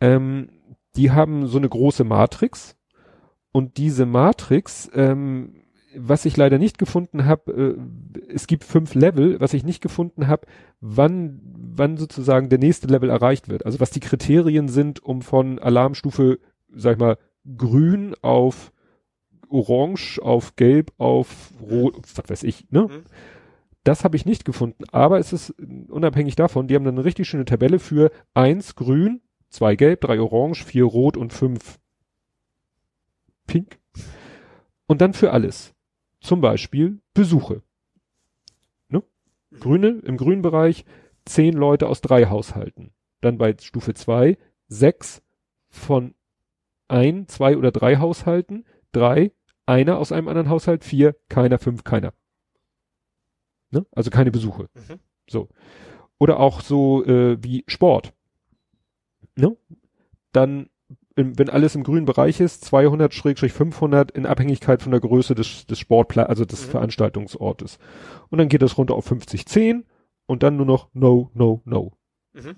[0.00, 0.50] Ähm,
[0.96, 2.76] die haben so eine große Matrix
[3.52, 5.61] und diese Matrix, ähm,
[5.96, 10.26] was ich leider nicht gefunden habe, äh, es gibt fünf Level, was ich nicht gefunden
[10.26, 10.46] habe,
[10.80, 11.40] wann,
[11.74, 13.66] wann sozusagen der nächste Level erreicht wird.
[13.66, 16.38] Also was die Kriterien sind, um von Alarmstufe,
[16.74, 17.18] sag ich mal,
[17.56, 18.72] grün auf
[19.48, 22.82] orange, auf gelb, auf rot, was weiß ich, ne?
[22.82, 23.02] Mhm.
[23.84, 25.50] Das habe ich nicht gefunden, aber es ist
[25.88, 30.20] unabhängig davon, die haben dann eine richtig schöne Tabelle für eins grün, zwei gelb, drei
[30.20, 31.80] orange, vier rot und fünf
[33.48, 33.80] pink.
[34.86, 35.71] Und dann für alles.
[36.22, 37.62] Zum Beispiel Besuche.
[38.88, 39.02] Ne?
[39.58, 40.84] Grüne, im grünen Bereich
[41.24, 42.92] zehn Leute aus drei Haushalten.
[43.20, 45.22] Dann bei Stufe zwei sechs
[45.68, 46.14] von
[46.88, 49.32] ein, zwei oder drei Haushalten, drei,
[49.66, 52.12] einer aus einem anderen Haushalt, vier, keiner, fünf, keiner.
[53.70, 53.86] Ne?
[53.90, 54.68] Also keine Besuche.
[54.74, 55.00] Mhm.
[55.28, 55.48] So.
[56.18, 58.12] Oder auch so äh, wie Sport.
[59.34, 59.56] Ne?
[60.32, 60.68] Dann,
[61.16, 65.34] im, wenn alles im grünen Bereich ist, 200 Schrägstrich 500 in Abhängigkeit von der Größe
[65.34, 66.70] des, des Sportpla also des Mhm.
[66.70, 67.78] Veranstaltungsortes.
[68.30, 69.84] Und dann geht das runter auf 50, 10
[70.26, 71.92] und dann nur noch no, no, no.
[72.32, 72.56] Mhm.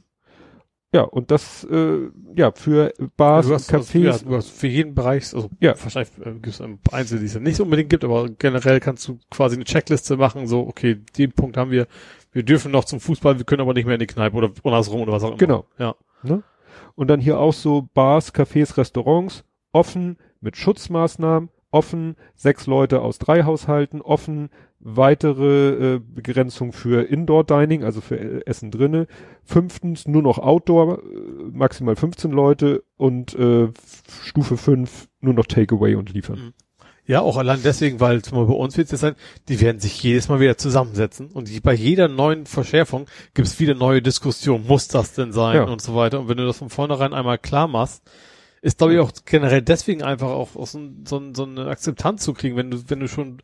[0.93, 4.69] Ja, und das, äh, ja, für Bars, du hast, Cafés, Also, ja, du hast für
[4.69, 5.75] jeden Bereich, also Ja.
[5.83, 6.61] wahrscheinlich äh, gibt es
[6.93, 10.47] Einzelne, die es ja nicht unbedingt gibt, aber generell kannst du quasi eine Checkliste machen,
[10.47, 11.89] so, okay, den Punkt haben wir,
[12.31, 15.01] wir dürfen noch zum Fußball, wir können aber nicht mehr in die Kneipe oder andersrum
[15.01, 15.37] oder was auch immer.
[15.39, 15.67] Genau.
[15.79, 15.97] Ja.
[16.95, 23.19] Und dann hier auch so Bars, Cafés, Restaurants, offen mit Schutzmaßnahmen, offen, sechs Leute aus
[23.19, 29.07] drei Haushalten, offen, weitere äh, Begrenzung für Indoor-Dining, also für äh, Essen drinne.
[29.43, 31.03] Fünftens nur noch Outdoor, äh,
[31.51, 33.69] maximal 15 Leute und äh,
[34.23, 36.39] Stufe 5 nur noch Takeaway und liefern.
[36.39, 36.53] Mhm.
[37.07, 39.15] Ja, auch allein deswegen, weil zum Beispiel bei uns wird es jetzt sein,
[39.49, 43.61] die werden sich jedes Mal wieder zusammensetzen und die, bei jeder neuen Verschärfung gibt es
[43.61, 44.67] wieder neue Diskussionen.
[44.67, 45.65] Muss das denn sein Ja.
[45.65, 46.21] und so weiter.
[46.21, 48.03] Und wenn du das von vornherein einmal klar machst,
[48.63, 52.33] ist glaube ich auch generell deswegen einfach auch, auch so, so, so eine Akzeptanz zu
[52.33, 53.43] kriegen, wenn du, wenn du schon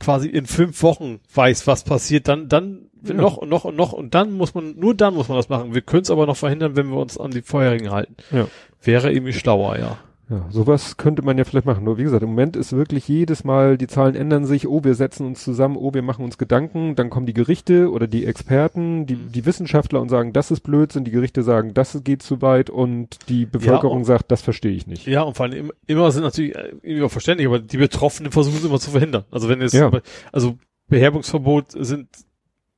[0.00, 3.12] quasi in fünf Wochen weißt, was passiert, dann, dann Ja.
[3.12, 5.74] noch und noch und noch und dann muss man, nur dann muss man das machen.
[5.74, 8.16] Wir können es aber noch verhindern, wenn wir uns an die vorherigen halten.
[8.32, 8.48] Ja.
[8.82, 9.98] Wäre irgendwie schlauer, ja.
[10.30, 11.84] Ja, sowas könnte man ja vielleicht machen.
[11.84, 14.94] Nur wie gesagt, im Moment ist wirklich jedes Mal, die Zahlen ändern sich, oh, wir
[14.94, 19.04] setzen uns zusammen, oh, wir machen uns Gedanken, dann kommen die Gerichte oder die Experten,
[19.04, 19.32] die, Mhm.
[19.32, 23.18] die Wissenschaftler und sagen, das ist Blödsinn, die Gerichte sagen, das geht zu weit und
[23.28, 25.06] die Bevölkerung und- sagt, das verstehe ich nicht.
[25.06, 28.32] Ja, und vor allem immer, immer sind natürlich äh, irgendwie auch verständlich, aber die Betroffenen
[28.32, 29.24] versuchen es immer zu verhindern.
[29.30, 29.90] Also wenn es, Ja.
[30.32, 30.56] also
[30.88, 32.08] Beherbergungsverbot sind,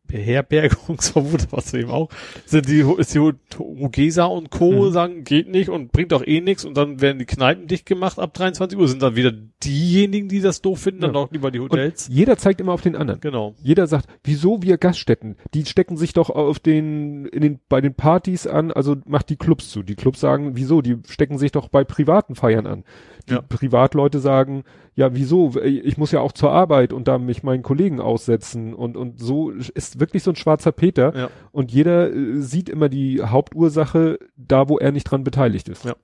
[0.07, 2.09] Beherbergungsverbot, was eben auch,
[2.45, 3.19] sind die, ist die
[3.59, 4.87] Rugesa und Co.
[4.87, 4.93] Mhm.
[4.93, 8.19] sagen, geht nicht und bringt auch eh nichts und dann werden die Kneipen dicht gemacht
[8.19, 9.33] ab 23 Uhr, sind dann wieder
[9.65, 11.21] diejenigen, die das doof finden, dann Ja.
[11.21, 12.09] auch lieber die Und Hotels.
[12.11, 13.21] jeder zeigt immer auf den anderen.
[13.21, 13.55] Genau.
[13.63, 15.37] Jeder sagt, wieso wir Gaststätten?
[15.55, 19.37] Die stecken sich doch auf den, in den, bei den Partys an, also macht die
[19.37, 19.83] Clubs zu.
[19.83, 20.83] Die Clubs sagen, wieso?
[20.83, 22.85] Die stecken sich doch bei privaten Feiern an.
[23.29, 23.41] Die Ja.
[23.43, 24.63] Privatleute sagen,
[24.97, 25.55] ja, wieso?
[25.63, 29.51] Ich muss ja auch zur Arbeit und da mich meinen Kollegen aussetzen und, und so
[29.51, 31.15] ist wirklich so ein schwarzer Peter.
[31.15, 31.31] Ja.
[31.53, 35.85] Und jeder äh, sieht immer die Hauptursache da, wo er nicht dran beteiligt ist.
[35.85, 35.97] Ja.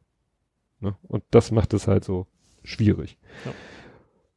[0.81, 0.95] Ne?
[1.09, 2.27] Und das macht es halt so
[2.65, 3.17] schwierig.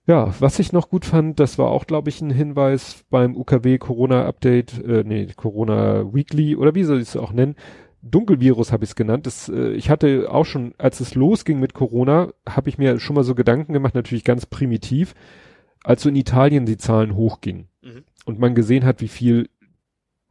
[0.07, 3.77] Ja, was ich noch gut fand, das war auch, glaube ich, ein Hinweis beim UKW
[3.77, 7.55] Corona Update, äh, nee, Corona Weekly oder wie soll ich es auch nennen.
[8.05, 9.25] Dunkelvirus habe ich es genannt.
[9.25, 13.15] Das, äh, ich hatte auch schon, als es losging mit Corona, habe ich mir schon
[13.15, 15.15] mal so Gedanken gemacht, natürlich ganz primitiv,
[15.83, 18.03] als so in Italien die Zahlen hochgingen Mhm.
[18.25, 19.49] und man gesehen hat, wie viel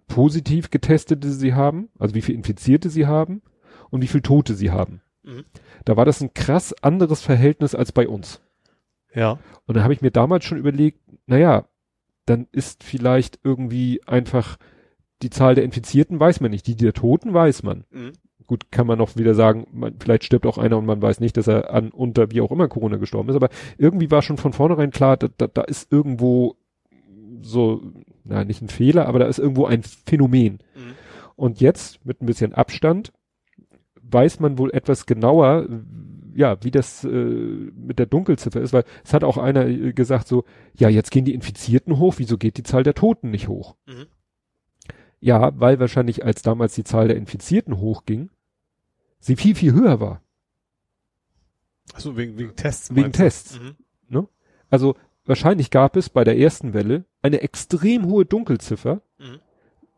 [0.07, 3.43] positiv getestete sie haben, also wie viel Infizierte sie haben
[3.91, 5.01] und wie viel Tote sie haben.
[5.23, 5.45] Mhm.
[5.85, 8.41] Da war das ein krass anderes Verhältnis als bei uns.
[9.15, 9.39] Ja.
[9.67, 11.69] Und dann habe ich mir damals schon überlegt, naja,
[12.27, 14.59] dann ist vielleicht irgendwie einfach
[15.23, 17.85] die Zahl der Infizierten weiß man nicht, die der Toten weiß man.
[17.91, 18.13] Mhm.
[18.47, 21.37] Gut, kann man noch wieder sagen, man, vielleicht stirbt auch einer und man weiß nicht,
[21.37, 23.49] dass er an unter wie auch immer Corona gestorben ist, aber
[23.79, 26.57] irgendwie war schon von vornherein klar, da, da, da ist irgendwo
[27.41, 27.83] so,
[28.25, 30.59] na nicht ein Fehler, aber da ist irgendwo ein Phänomen.
[30.75, 30.95] Mhm.
[31.37, 33.13] Und jetzt mit ein bisschen Abstand
[34.03, 35.67] weiß man wohl etwas genauer,
[36.35, 40.29] ja, wie das äh, mit der Dunkelziffer ist, weil es hat auch einer äh, gesagt
[40.29, 40.45] so,
[40.77, 43.77] ja, jetzt gehen die Infizierten hoch, wieso geht die Zahl der Toten nicht hoch?
[43.87, 44.07] Mhm.
[45.25, 48.29] Ja, weil wahrscheinlich als damals die Zahl der Infizierten hochging,
[49.21, 50.21] sie viel, viel höher war.
[51.95, 52.95] Also wegen, wegen Tests.
[52.95, 53.11] Wegen?
[53.13, 53.59] Tests.
[53.59, 53.77] Mhm.
[54.71, 59.39] Also wahrscheinlich gab es bei der ersten Welle eine extrem hohe Dunkelziffer, Mhm.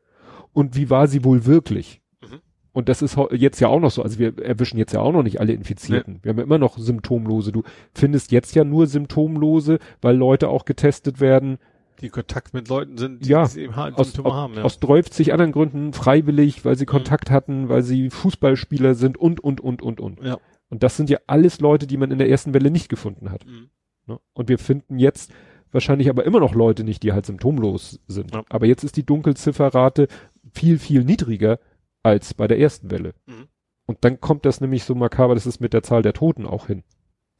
[0.53, 2.01] und wie war sie wohl wirklich.
[2.21, 2.39] Mhm.
[2.73, 5.23] Und das ist jetzt ja auch noch so, also wir erwischen jetzt ja auch noch
[5.23, 6.19] nicht alle Infizierten.
[6.23, 7.51] Wir haben ja immer noch Symptomlose.
[7.51, 7.63] Du
[7.93, 11.57] findest jetzt ja nur Symptomlose, weil Leute auch getestet werden,
[12.01, 14.63] Die Kontakt mit Leuten sind, die Ja, die eben ha- aus, Symptome aus, haben, ja.
[14.63, 19.61] aus 30 anderen Gründen freiwillig, weil sie Kontakt hatten, weil sie Fußballspieler sind und, und,
[19.61, 20.21] und, und, und.
[20.23, 20.37] ja.
[20.69, 23.45] Und das sind ja alles Leute, die man in der ersten Welle nicht gefunden hat.
[23.45, 23.69] Mhm.
[24.05, 24.19] Ne?
[24.33, 25.31] Und wir finden jetzt
[25.71, 28.33] wahrscheinlich aber immer noch Leute nicht, die halt symptomlos sind.
[28.33, 28.43] Ja.
[28.49, 30.07] Aber jetzt ist die Dunkelzifferrate
[30.53, 31.59] viel, viel niedriger
[32.03, 33.13] als bei der ersten Welle.
[33.27, 33.47] Mhm.
[33.85, 36.67] Und dann kommt das nämlich so makaber, das ist mit der Zahl der Toten auch
[36.67, 36.83] hin.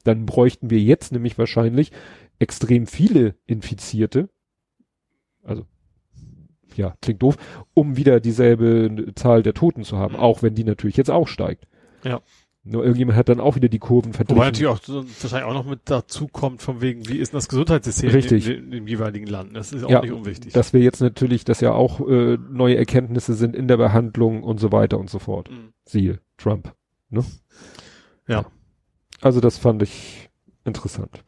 [0.05, 1.91] Dann bräuchten wir jetzt nämlich wahrscheinlich
[2.39, 4.29] extrem viele Infizierte.
[5.47, 5.65] Also
[6.75, 7.37] ja, klingt doof,
[7.73, 10.19] um wieder dieselbe Zahl der Toten zu haben, Mhm.
[10.19, 11.65] auch wenn die natürlich jetzt auch steigt.
[12.03, 12.21] Ja.
[12.63, 14.43] Nur irgendjemand hat dann auch wieder die Kurven Wobei verglichen.
[14.43, 14.81] natürlich auch
[15.23, 18.47] wahrscheinlich auch noch mit dazu kommt, von wegen, wie ist denn das Gesundheitssystem Richtig.
[18.49, 19.55] In, in, im jeweiligen Land?
[19.55, 20.51] Das ist auch Ja, nicht unwichtig.
[20.51, 24.59] dass wir jetzt natürlich, dass ja auch äh, neue Erkenntnisse sind in der Behandlung und
[24.59, 25.49] so weiter und so fort.
[25.49, 25.71] Mhm.
[25.85, 26.73] Siehe Trump.
[27.09, 27.23] Ne?
[28.27, 28.45] Ja.
[29.21, 30.29] Also das fand ich
[30.65, 31.23] interessant.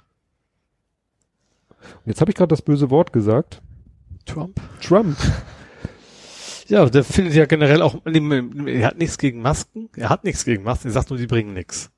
[1.80, 3.61] Und jetzt habe ich gerade das böse Wort gesagt.
[4.34, 4.59] Trump?
[4.82, 5.17] Trump.
[6.67, 10.63] Ja, der findet ja generell auch, er hat nichts gegen Masken, er hat nichts gegen
[10.63, 11.91] Masken, er sagt nur, die bringen nichts.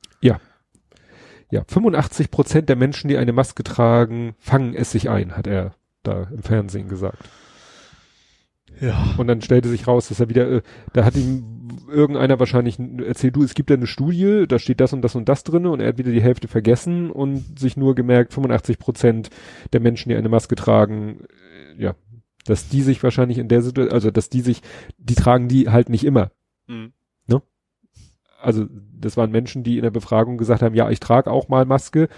[1.51, 5.75] Ja, 85 Prozent der Menschen, die eine Maske tragen, fangen es sich ein, hat er
[6.01, 7.29] da im Fernsehen gesagt.
[8.79, 9.13] Ja.
[9.17, 10.61] Und dann stellte sich raus, dass er wieder, äh,
[10.93, 14.93] da hat ihm irgendeiner wahrscheinlich erzählt, du, es gibt ja eine Studie, da steht das
[14.93, 17.95] und das und das drinne und er hat wieder die Hälfte vergessen und sich nur
[17.95, 19.29] gemerkt, 85 Prozent
[19.73, 21.25] der Menschen, die eine Maske tragen,
[21.77, 21.95] äh, ja,
[22.45, 24.61] dass die sich wahrscheinlich in der Situation, also dass die sich,
[24.97, 26.31] die tragen die halt nicht immer.
[26.67, 26.93] Mhm.
[28.41, 28.65] Also
[28.99, 32.09] das waren Menschen, die in der Befragung gesagt haben, ja, ich trage auch mal Maske,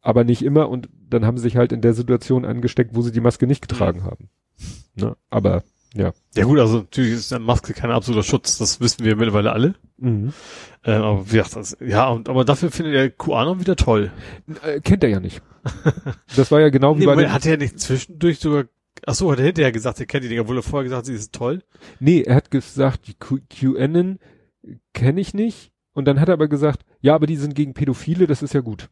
[0.00, 3.12] aber nicht immer und dann haben sie sich halt in der Situation angesteckt, wo sie
[3.12, 4.30] die Maske nicht getragen haben.
[4.94, 5.16] Ne?
[5.30, 5.62] Aber
[5.94, 6.12] ja.
[6.34, 9.74] Ja gut, also natürlich ist eine Maske kein absoluter Schutz, das wissen wir mittlerweile alle.
[9.98, 10.32] Mhm.
[10.84, 14.10] Ähm, aber wie gesagt, das, ja, und, aber dafür findet er QAnon wieder toll.
[14.62, 15.42] Äh, kennt er ja nicht.
[16.36, 18.64] Das war ja genau wie Nee, bei den, hat er nicht zwischendurch sogar,
[19.06, 21.06] ach so, hat er hinterher gesagt, er kennt die Dinger, obwohl er vorher gesagt hat,
[21.06, 21.62] sie ist toll.
[22.00, 24.18] Nee, er hat gesagt, die QAnon
[24.92, 25.72] kenne ich nicht.
[25.92, 28.60] Und dann hat er aber gesagt, ja, aber die sind gegen Pädophile, das ist ja
[28.60, 28.88] gut.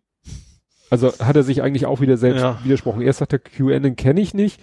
[0.90, 2.60] Also hat er sich eigentlich auch wieder selbst Ja.
[2.64, 3.02] widersprochen.
[3.02, 4.60] Erst sagt er, QAnon kenne ich nicht.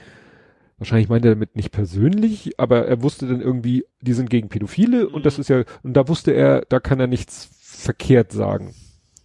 [0.78, 5.08] Wahrscheinlich meint er damit nicht persönlich, aber er wusste dann irgendwie, die sind gegen Pädophile
[5.08, 5.42] und das Mhm.
[5.42, 8.74] ist ja, und da wusste er, da kann er nichts verkehrt sagen.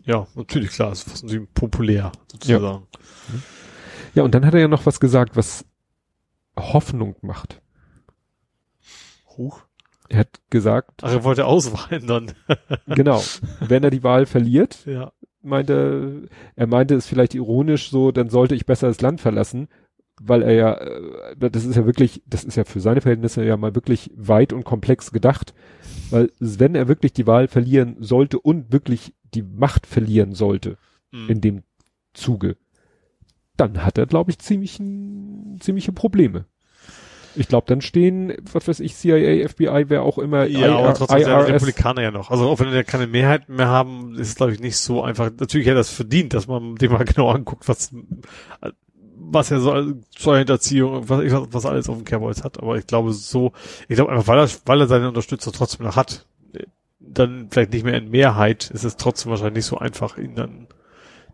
[0.04, 2.86] Ja, natürlich, klar, ist fast natürlich populär, sozusagen.
[4.14, 5.64] Ja, und dann hat er ja noch was gesagt, was
[6.58, 7.60] Hoffnung macht.
[9.36, 9.62] Huch.
[10.08, 12.32] Er hat gesagt, Ach, er wollte ausweihen dann.
[12.86, 13.22] genau,
[13.60, 15.12] wenn er die Wahl verliert, ja.
[15.42, 19.68] meinte, er meinte es vielleicht ironisch so, dann sollte ich besser das Land verlassen,
[20.20, 23.56] weil er ja, äh, das ist ja wirklich, das ist ja für seine Verhältnisse ja
[23.58, 25.52] mal wirklich weit und komplex gedacht,
[26.10, 30.78] weil wenn er wirklich die Wahl verlieren sollte und wirklich die Macht verlieren sollte
[31.10, 31.30] Mhm.
[31.30, 31.62] in dem
[32.12, 32.56] Zuge,
[33.58, 34.78] dann hat er, glaube ich, ziemlich,
[35.60, 36.46] ziemliche Probleme.
[37.34, 40.94] Ich glaube, dann stehen, was weiß ich, CIA, FBI, wer auch immer, Ja, aber IR
[40.94, 41.62] trotzdem ja die IRS.
[41.62, 42.30] Republikaner ja noch.
[42.30, 45.30] Also auch wenn wir keine Mehrheit mehr haben, ist es glaube ich nicht so einfach.
[45.38, 47.94] Natürlich hätte er das verdient, dass man dem mal genau anguckt, was
[49.30, 51.20] was er so Steuerhinterziehung, was,
[51.52, 52.60] was alles auf dem Kerbholz hat.
[52.62, 53.52] Aber ich glaube so,
[53.88, 56.26] ich glaube einfach, weil er, weil er seine Unterstützer trotzdem noch hat,
[56.98, 60.66] dann vielleicht nicht mehr in Mehrheit, ist es trotzdem wahrscheinlich nicht so einfach, ihn dann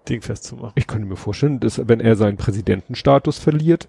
[0.08, 0.72] Ding festzumachen.
[0.76, 3.88] Ich könnte mir vorstellen, dass wenn er seinen Präsidentenstatus verliert,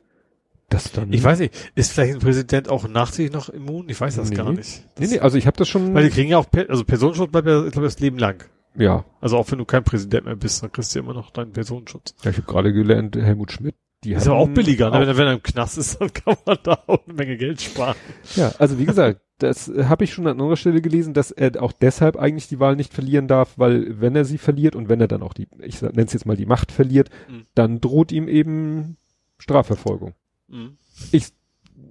[0.69, 1.13] dass dann.
[1.13, 3.87] Ich weiß nicht, ist vielleicht ein Präsident auch nachträglich noch immun?
[3.89, 4.35] Ich weiß das Nee.
[4.35, 4.83] gar nicht.
[4.97, 5.93] Nee, nee, also ich habe das schon.
[5.93, 8.43] Weil die kriegen ja auch, also Personenschutz bleibt ja, ich glaube, das Leben lang.
[8.75, 11.51] ja, Also auch wenn du kein Präsident mehr bist, dann kriegst du immer noch deinen
[11.51, 12.15] Personenschutz.
[12.23, 13.75] ja, ich habe gerade gelernt, Helmut Schmidt.
[14.03, 14.97] Die Ist aber auch billiger, ne?
[14.97, 17.37] auch- Wenn, er- wenn er im Knast ist, dann kann man da auch eine Menge
[17.37, 17.95] Geld sparen.
[18.35, 21.61] Ja, also wie gesagt, das äh, habe ich schon an anderer Stelle gelesen, dass er
[21.61, 25.01] auch deshalb eigentlich die Wahl nicht verlieren darf, weil wenn er sie verliert und wenn
[25.01, 27.43] er dann auch die, ich nenne es jetzt mal die Macht verliert, Mhm.
[27.55, 28.97] dann droht ihm eben
[29.37, 30.13] Strafverfolgung.
[30.47, 30.77] Mhm.
[31.11, 31.29] Ich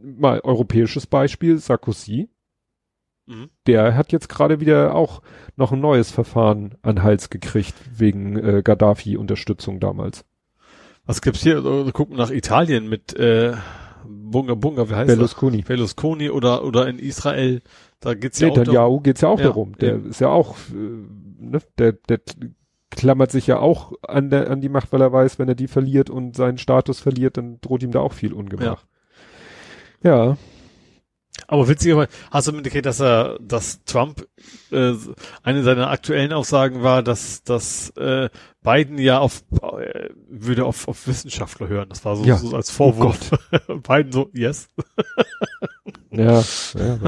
[0.02, 2.28] mal europäisches Beispiel, Sarkozy,
[3.26, 3.48] Mhm.
[3.66, 5.22] der hat jetzt gerade wieder auch
[5.56, 10.24] noch ein neues Verfahren an Hals gekriegt wegen äh, Gaddafi-Unterstützung damals.
[11.06, 11.56] Was gibt's hier?
[11.56, 13.54] Also, gucken nach Italien mit äh,
[14.08, 15.58] Bunga Bunga, wie heißt Berlusconi.
[15.58, 15.68] das?
[15.68, 17.62] Berlusconi oder oder in Israel.
[18.00, 18.66] Da geht's ja auch darum.
[18.68, 19.76] Netanyahu geht's ja auch Ja, darum.
[19.78, 20.10] Der eben.
[20.10, 20.74] ist ja auch, äh,
[21.40, 22.20] ne, der, der
[22.90, 25.68] klammert sich ja auch an der, an die Macht, weil er weiß, wenn er die
[25.68, 28.84] verliert und seinen Status verliert, dann droht ihm da auch viel Ungemach.
[30.02, 30.36] Ja.
[31.48, 34.26] Aber witzigerweise, hast du mitgekriegt, dass er, dass Trump,
[34.70, 34.92] äh,
[35.42, 38.30] eine seiner aktuellen Aussagen war, dass, dass äh,
[38.62, 41.88] Biden ja auf, äh, würde auf, auf Wissenschaftler hören.
[41.88, 42.36] Das war so, Ja.
[42.38, 43.18] so als Vorwurf.
[43.66, 44.70] Biden so, yes.
[46.18, 46.42] Ja,
[46.78, 46.98] ja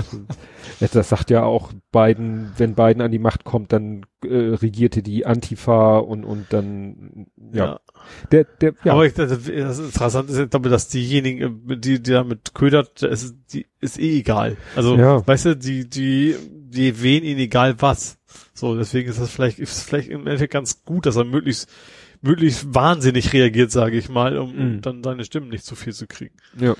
[0.80, 5.02] das, das sagt ja auch Biden, wenn Biden an die Macht kommt, dann äh, regierte
[5.02, 7.80] die Antifa und, und dann, ja,
[8.30, 12.02] der, der, ja, Aber ich, das, das Interessante ist, ich glaube, dass diejenigen, äh, die,
[12.02, 14.56] die damit ködert, ist, die, ist eh egal.
[14.74, 15.26] Also, Ja.
[15.26, 16.36] weißt du, die, die,
[16.68, 18.18] die wählen ihn egal was.
[18.52, 21.70] So, deswegen ist das vielleicht, ist es vielleicht im Endeffekt ganz gut, dass er möglichst,
[22.22, 24.80] möglichst wahnsinnig reagiert, sage ich mal, um Mhm.
[24.82, 26.34] dann seine Stimmen nicht zu viel zu kriegen.
[26.58, 26.74] Ja.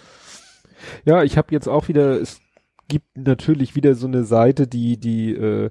[1.04, 2.40] Ja, ich habe jetzt auch wieder, es
[2.88, 5.70] gibt natürlich wieder so eine Seite, die, die äh,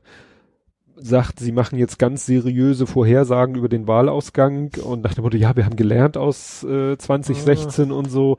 [0.97, 5.55] sagt, sie machen jetzt ganz seriöse Vorhersagen über den Wahlausgang und nach dem Motto, ja,
[5.55, 8.37] wir haben gelernt aus äh, 2016 und so.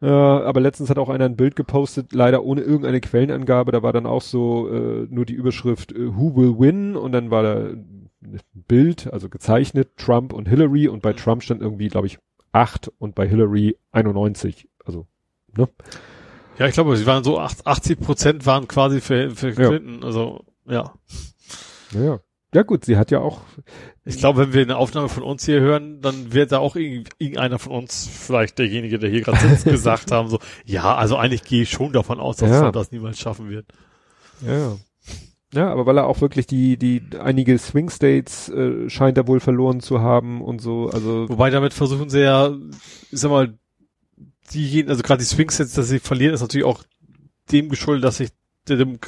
[0.00, 3.72] Äh, aber letztens hat auch einer ein Bild gepostet, leider ohne irgendeine Quellenangabe.
[3.72, 6.96] Da war dann auch so äh, nur die Überschrift äh, Who will win?
[6.96, 8.10] Und dann war da ein
[8.52, 10.88] Bild, also gezeichnet, Trump und Hillary.
[10.88, 12.18] Und bei Trump stand irgendwie, glaube ich,
[12.50, 14.68] 8 und bei Hillary 91.
[15.56, 15.68] Ne?
[16.58, 20.00] Ja, ich glaube, sie waren so 80 Prozent waren quasi für, für Clinton.
[20.00, 20.06] Ja.
[20.06, 20.92] Also, ja.
[21.92, 22.20] Naja.
[22.54, 23.40] Ja gut, sie hat ja auch.
[24.04, 27.58] Ich glaube, wenn wir eine Aufnahme von uns hier hören, dann wird da auch irgendeiner
[27.58, 31.62] von uns, vielleicht derjenige, der hier gerade sitzt, gesagt haben, so, ja, also eigentlich gehe
[31.62, 32.64] ich schon davon aus, dass Ja.
[32.64, 33.66] er das niemals schaffen wird.
[34.46, 34.76] Ja, ja.
[35.54, 39.40] Ja, aber weil er auch wirklich die, die, einige Swing States äh, scheint er wohl
[39.40, 41.28] verloren zu haben und so, also.
[41.28, 42.54] Wobei damit versuchen sie ja,
[43.10, 43.58] ich sag mal,
[44.54, 46.82] diejenigen, also gerade die Swing-Sets, dass sie verlieren, ist natürlich auch
[47.50, 48.30] dem geschuldet, dass sich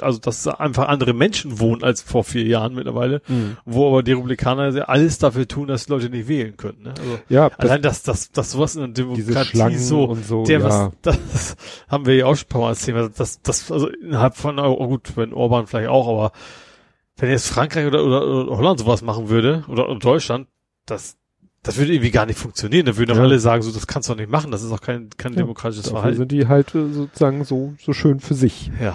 [0.00, 3.56] also dass einfach andere Menschen wohnen als vor vier Jahren mittlerweile, Mhm.
[3.64, 6.82] wo aber die Republikaner alles dafür tun, dass die Leute nicht wählen können.
[6.82, 6.94] Ne?
[6.98, 10.58] Also Ja, das, allein dass das, das sowas in der Demokratie so, und so, der
[10.58, 10.64] ja.
[10.64, 11.56] was, das
[11.88, 14.88] haben wir ja auch schon ein paar Mal erzählt, das, das, also innerhalb von, oh
[14.88, 16.32] gut, wenn Orban vielleicht auch, aber
[17.16, 20.48] wenn jetzt Frankreich oder, oder, oder Holland sowas machen würde, oder, oder Deutschland,
[20.84, 21.16] das,
[21.64, 22.86] das würde irgendwie gar nicht funktionieren.
[22.86, 23.22] Da würden doch Ja.
[23.24, 25.38] alle sagen, so, das kannst du doch nicht machen, das ist auch kein, kein Ja,
[25.38, 26.18] demokratisches dafür Verhalten.
[26.18, 28.70] sind die halt äh, sozusagen so, so schön für sich.
[28.80, 28.94] Ja.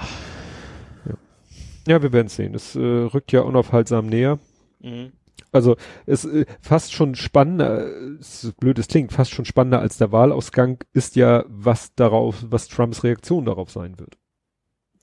[1.87, 2.53] Ja, wir werden sehen.
[2.53, 4.37] Es äh, rückt ja unaufhaltsam näher.
[4.79, 5.11] Mhm.
[5.51, 7.89] Also es äh, fast schon spannender,
[8.19, 12.67] so blöd es klingt, fast schon spannender als der Wahlausgang ist ja, was darauf, was
[12.67, 14.17] Trumps Reaktion darauf sein wird.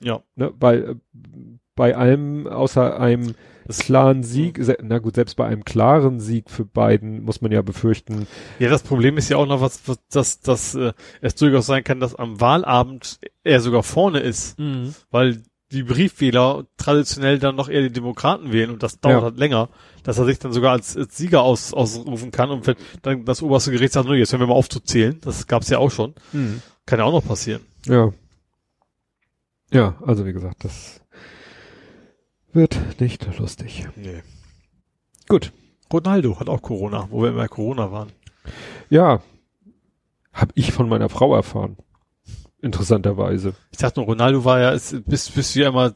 [0.00, 0.22] Ja.
[0.36, 0.52] Ne?
[0.60, 0.94] Weil äh,
[1.76, 3.34] bei allem außer einem
[3.66, 7.62] Das- klaren Sieg, na gut, selbst bei einem klaren Sieg für Biden muss man ja
[7.62, 8.26] befürchten,
[8.58, 11.84] Ja, das Problem ist ja auch noch, was, was dass, dass äh, es durchaus sein
[11.84, 14.56] kann, dass am Wahlabend er sogar vorne ist,
[15.10, 19.22] weil die Briefwähler traditionell dann noch eher die Demokraten wählen und das dauert Ja.
[19.22, 19.68] halt länger,
[20.04, 23.42] dass er sich dann sogar als, als Sieger aus, ausrufen kann und wenn dann das
[23.42, 25.90] oberste Gericht sagt, nur jetzt hören wir mal auf zu zählen, das gab's ja auch
[25.90, 26.14] schon,
[26.86, 27.62] kann ja auch noch passieren.
[27.84, 28.12] Ja.
[29.72, 31.00] Ja, also wie gesagt, das
[32.56, 33.86] wird nicht lustig.
[33.94, 34.22] Nee.
[35.28, 35.52] Gut.
[35.92, 38.10] Ronaldo hat auch Corona, wo wir immer Corona waren.
[38.90, 39.22] Ja.
[40.32, 41.76] Hab ich von meiner Frau erfahren.
[42.60, 43.54] Interessanterweise.
[43.70, 45.94] Ich dachte nur, Ronaldo war ja, ist, bist, bist du ja immer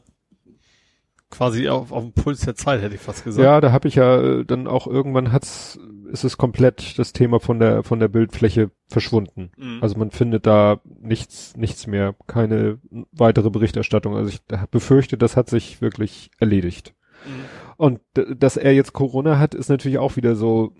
[1.31, 3.43] quasi auf, auf dem Puls der Zeit, hätte ich fast gesagt.
[3.43, 5.79] Ja, da habe ich ja äh, dann auch irgendwann hat's,
[6.11, 9.51] ist es komplett das Thema von der von der Bildfläche verschwunden.
[9.57, 9.79] Mhm.
[9.81, 12.79] Also man findet da nichts nichts mehr, keine
[13.11, 14.15] weitere Berichterstattung.
[14.15, 16.93] Also ich befürchte, das hat sich wirklich erledigt.
[17.25, 17.75] Mhm.
[17.77, 20.75] Und dass er jetzt Corona hat, ist natürlich auch wieder so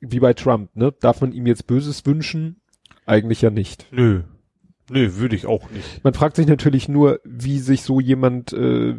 [0.00, 0.92] wie bei Trump, ne?
[1.00, 2.60] Darf man ihm jetzt Böses wünschen?
[3.06, 3.86] Eigentlich ja nicht.
[3.90, 4.22] Nö.
[4.90, 6.04] Nö, würde ich auch nicht.
[6.04, 8.94] Man fragt sich natürlich nur, wie sich so jemand, äh,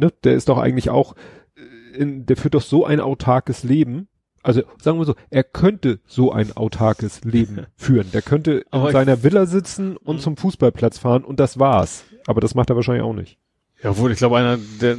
[0.00, 1.14] ne, der ist doch eigentlich auch,
[1.56, 4.08] äh, in, der führt doch so ein autarkes Leben.
[4.42, 8.10] Also sagen wir so, er könnte so ein autarkes Leben führen.
[8.12, 10.20] Der könnte in seiner Villa sitzen und Mhm.
[10.20, 12.04] zum Fußballplatz fahren und das war's.
[12.26, 13.38] Aber das macht er wahrscheinlich auch nicht.
[13.82, 14.96] Ja, wohl, ich glaube, einer der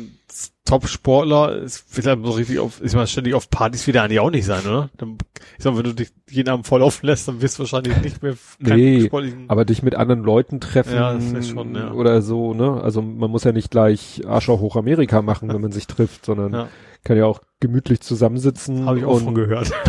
[0.66, 4.30] Top-Sportler ist vielleicht so richtig auf, ich meine, ständig auf Partys wird er eigentlich auch
[4.32, 4.90] nicht sein, oder?
[4.98, 5.18] Dann,
[5.58, 8.24] ich sag, wenn du dich jeden Abend voll laufen lässt, dann wirst du wahrscheinlich nicht
[8.24, 11.92] mehr Nee, sportlichen- Aber dich mit anderen Leuten treffen Ja, das schon, ja.
[11.92, 12.80] oder so, ne?
[12.82, 16.70] Also man muss ja nicht gleich Arschloch hoch Amerika machen, wenn man sich trifft, sondern
[17.04, 19.72] kann ja auch gemütlich zusammensitzen Habe ich auch von gehört.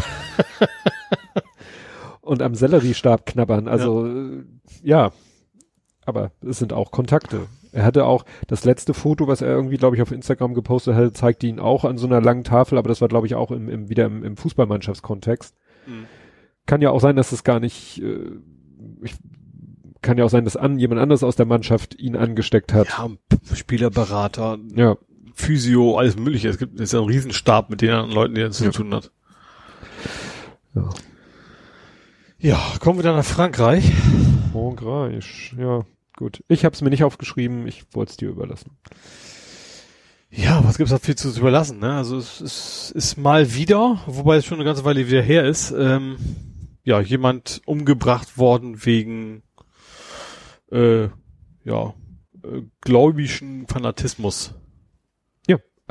[2.21, 3.69] und am Selleriestab knabbern.
[3.69, 4.45] Also äh,
[4.83, 5.13] ja,
[6.05, 7.47] aber es sind auch Kontakte.
[7.73, 11.13] Er hatte auch das letzte Foto, was er irgendwie, glaube ich, auf Instagram gepostet hatte,
[11.13, 13.69] zeigte ihn auch an so einer langen Tafel, aber das war, glaube ich, auch im,
[13.69, 15.55] im wieder im, im Fußballmannschaftskontext.
[15.87, 16.05] Mhm.
[16.67, 18.31] Kann ja auch sein, dass es gar nicht, äh,
[19.03, 19.15] ich,
[20.03, 22.89] kann ja auch sein, dass an jemand anderes aus der Mannschaft ihn angesteckt hat.
[22.89, 23.09] Ja,
[23.55, 24.97] Spielerberater, Ja,
[25.35, 26.49] Physio, alles mögliche.
[26.51, 28.71] Es gibt, es ist ja ein Riesenstab mit den anderen Leuten, die er zu Ja.
[28.71, 29.11] tun hat.
[30.75, 30.91] Ja.
[32.39, 33.93] Ja, kommen wir dann nach Frankreich.
[34.53, 35.85] Frankreich, ja,
[36.23, 36.45] gut.
[36.49, 38.77] Ich habe es mir nicht aufgeschrieben, ich wollte es dir überlassen.
[40.31, 41.95] Ja, was gibt's da viel zu überlassen, ne?
[41.95, 45.73] Also es, es ist mal wieder, wobei es schon eine ganze Weile wieder her ist,
[45.73, 46.17] ähm,
[46.85, 49.43] ja, jemand umgebracht worden wegen
[50.71, 51.09] äh,
[51.65, 51.95] ja,
[52.43, 54.55] äh, gläubischen Fanatismus.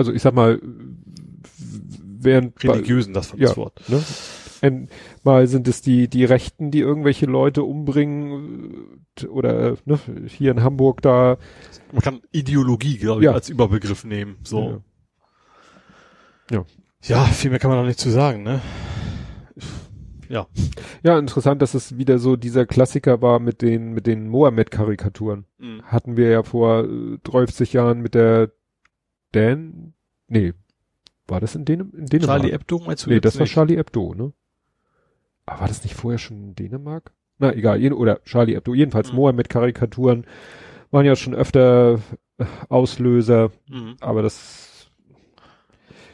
[0.02, 0.60] Also ich sag mal,
[2.24, 3.88] während Religiösen, das war ja, das Wort.
[3.88, 4.04] ne?
[4.62, 4.90] Ein,
[5.24, 10.64] mal sind es die, die Rechten, die irgendwelche Leute umbringen äh, oder ne, hier in
[10.64, 11.38] Hamburg da.
[11.92, 13.32] Man kann Ideologie, glaube ich, Ja.
[13.34, 14.38] als Überbegriff nehmen.
[14.44, 14.82] So.
[16.52, 16.66] Ja.
[17.04, 18.62] Ja, viel mehr kann man noch nicht zu sagen, ne?
[20.30, 20.48] Ja.
[21.04, 25.46] Ja, interessant, dass es wieder so dieser Klassiker war mit den, mit den Mohammed-Karikaturen.
[25.58, 25.82] Mhm.
[25.84, 28.52] Hatten wir ja vor äh, 30 Jahren mit der
[29.32, 29.94] Dan,
[30.28, 30.54] nee,
[31.28, 32.40] war das in, Dänem in Dänemark?
[32.42, 33.54] Charlie Hebdo meinst du Nee, das war nicht?
[33.54, 34.34] Charlie Hebdo, ne?
[35.52, 37.12] Aber war das nicht vorher schon in Dänemark?
[37.38, 39.16] na egal, oder Charlie Hebdo, jedenfalls Mhm.
[39.18, 40.26] Mohammed-Karikaturen
[40.92, 42.00] waren ja schon öfter
[42.38, 43.96] äh, Auslöser, Mhm.
[44.00, 44.90] aber das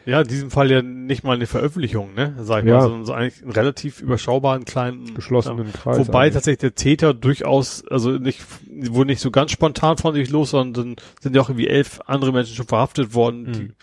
[0.05, 2.33] Ja, in diesem Fall ja nicht mal eine Veröffentlichung, ne?
[2.39, 2.75] Sag ich Ja.
[2.77, 5.97] mal, sondern so eigentlich einen relativ überschaubaren kleinen geschlossenen Kreis.
[6.07, 6.33] Wobei eigentlich.
[6.35, 10.95] tatsächlich der Täter durchaus, also nicht, wurde nicht so ganz spontan von sich los, sondern
[11.19, 13.73] sind ja auch irgendwie elf andere Menschen schon verhaftet worden, die Mhm.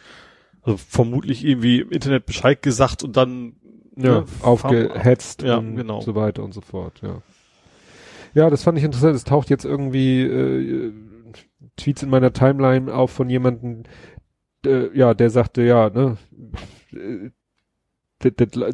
[0.63, 3.57] also vermutlich irgendwie im Internet Bescheid gesagt und dann
[3.97, 6.01] ja, ne, aufgehetzt Ja, und genau.
[6.01, 7.23] so weiter und so fort, ja.
[8.35, 9.15] Ja, das fand ich interessant.
[9.15, 10.93] Es taucht jetzt irgendwie äh,
[11.77, 13.85] Tweets in meiner Timeline auf von jemandem,
[14.67, 16.17] äh, ja, der sagte, ja, ne,
[16.93, 17.31] äh,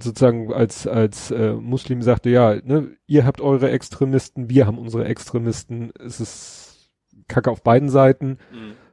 [0.01, 5.05] sozusagen als als äh, Muslim sagte, ja, ne, ihr habt eure Extremisten, wir haben unsere
[5.07, 5.93] Extremisten.
[5.99, 6.91] Es ist
[7.29, 8.39] Kacke auf beiden Seiten.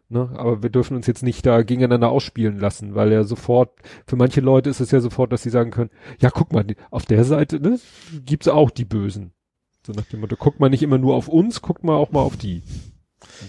[0.09, 0.29] Ne?
[0.37, 3.71] Aber wir dürfen uns jetzt nicht da gegeneinander ausspielen lassen, weil ja sofort,
[4.05, 5.89] für manche Leute ist es ja sofort, dass sie sagen können,
[6.19, 7.79] ja, guck mal, auf der Seite ne,
[8.25, 9.31] gibt's auch die Bösen.
[9.85, 12.21] So nach dem Motto, guck mal nicht immer nur auf uns, guck mal auch mal
[12.21, 12.63] auf die.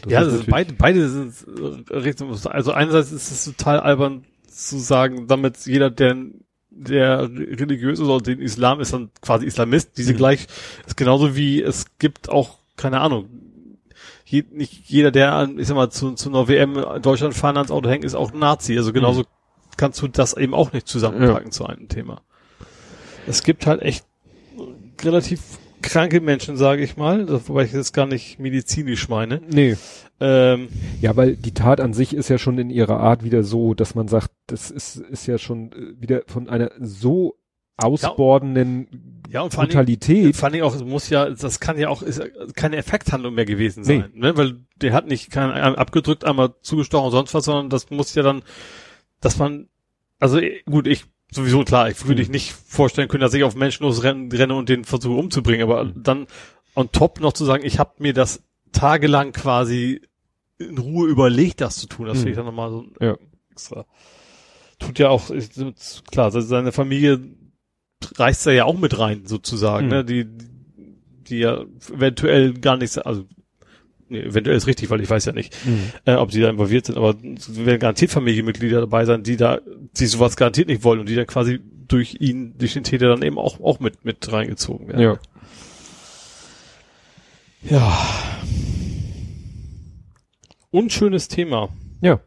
[0.08, 1.34] Ja, natürlich- beide, beide sind
[1.90, 6.16] Richtung, also einerseits ist es total albern zu sagen, damit jeder, der,
[6.70, 10.16] der religiös ist oder den Islam ist dann quasi Islamist, diese Mhm.
[10.16, 10.46] gleich,
[10.86, 13.28] ist genauso wie es gibt auch, keine Ahnung,
[14.30, 17.70] je, nicht jeder, der ich sag mal, zu, zu einer WM in Deutschland fahren ans
[17.70, 18.76] Auto hängt, ist auch ein Nazi.
[18.76, 19.24] Also genauso
[19.76, 22.22] kannst du das eben auch nicht zusammenpacken zu einem Thema.
[23.26, 24.04] Es gibt halt echt
[25.02, 29.40] relativ kranke Menschen, sage ich mal, wobei ich das gar nicht medizinisch meine.
[29.48, 29.76] Nee.
[30.20, 30.68] Ähm,
[31.00, 33.94] Ja, weil die Tat an sich ist ja schon in ihrer Art wieder so, dass
[33.94, 37.36] man sagt, das ist, ist ja schon äh, wieder von einer so
[37.76, 40.34] ausbordenden ja, und Brutalität.
[40.36, 42.20] vor allen Dingen auch, muss ja, das kann ja auch, ist
[42.54, 44.36] keine Effekthandlung mehr gewesen sein, ne?
[44.36, 48.22] weil der hat nicht kein, abgedrückt, einmal zugestochen und sonst was, sondern das muss ja
[48.22, 48.42] dann,
[49.20, 49.68] dass man,
[50.18, 52.22] also eh, gut, ich sowieso klar, ich würde Mhm.
[52.22, 55.84] ich nicht vorstellen können, dass ich auf Menschen losrenne renne und den versuche umzubringen, aber
[55.84, 56.02] Mhm.
[56.02, 56.26] dann
[56.74, 58.42] on top noch zu sagen, ich habe mir das
[58.72, 60.00] tagelang quasi
[60.58, 62.20] in Ruhe überlegt, das zu tun, das Mhm.
[62.20, 63.16] finde ich dann nochmal so Ja.
[63.52, 63.84] extra.
[64.78, 65.60] Tut ja auch, ist,
[66.10, 67.18] klar, seine Familie
[68.16, 69.90] reißt er ja auch mit rein, sozusagen, Mhm.
[69.92, 70.04] ne?
[70.04, 70.26] Die,
[71.28, 73.24] die ja eventuell gar nichts, also
[74.08, 75.90] nee, eventuell ist richtig, weil ich weiß ja nicht, Mhm.
[76.06, 79.58] äh, ob die da involviert sind, aber es werden garantiert Familienmitglieder dabei sein, die da,
[79.98, 83.22] die sowas garantiert nicht wollen und die dann quasi durch ihn, durch den Täter dann
[83.22, 85.00] eben auch, auch mit, mit reingezogen werden.
[85.02, 85.18] Ja.
[87.62, 87.98] Ja.
[90.70, 91.70] Unschönes Thema.
[92.00, 92.20] Ja.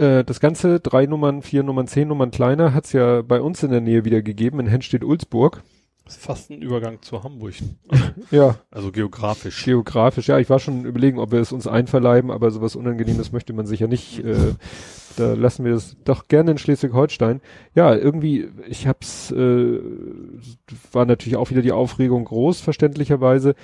[0.00, 3.70] Äh, das Ganze, drei Nummern, vier Nummern, zehn Nummern kleiner, hat's ja bei uns in
[3.70, 5.62] der Nähe wieder gegeben, in Hennstedt-Ulzburg.
[6.06, 7.54] Ist fast ein Übergang zu Hamburg.
[8.32, 9.64] Ja, Also geografisch.
[9.64, 13.52] geografisch, ja, ich war schon überlegen, ob wir es uns einverleiben, aber sowas Unangenehmes möchte
[13.52, 14.18] man sicher nicht.
[14.24, 14.54] Äh,
[15.16, 17.40] da lassen wir es doch gerne in Schleswig-Holstein.
[17.74, 19.80] Ja, irgendwie, ich hab's, äh,
[20.92, 23.54] war natürlich auch wieder die Aufregung groß, verständlicherweise.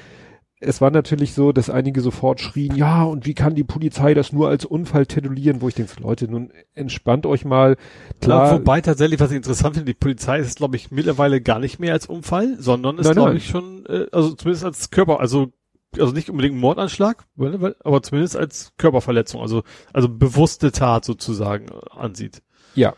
[0.66, 4.32] Es war natürlich so, dass einige sofort schrien, ja, und wie kann die Polizei das
[4.32, 7.76] nur als Unfall titulieren, wo ich denke, Leute, nun entspannt euch mal.
[8.20, 11.58] Klar, Ja, wobei tatsächlich, was ich interessant finde, die Polizei ist, glaube ich, mittlerweile gar
[11.58, 15.52] nicht mehr als Unfall, sondern ist, glaube ich, schon, äh, also zumindest als Körper, also
[15.98, 19.62] also nicht unbedingt ein Mordanschlag, weil- weil- aber zumindest als Körperverletzung, also
[19.94, 22.42] also bewusste Tat sozusagen ansieht.
[22.74, 22.94] ja.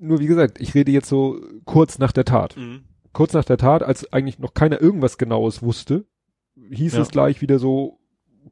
[0.00, 2.56] Nur wie gesagt, ich rede jetzt so kurz nach der Tat.
[2.56, 2.82] Mhm.
[3.12, 6.04] kurz nach der Tat, als eigentlich noch keiner irgendwas Genaues wusste,
[6.70, 7.02] hieß Ja.
[7.02, 7.98] es gleich wieder so,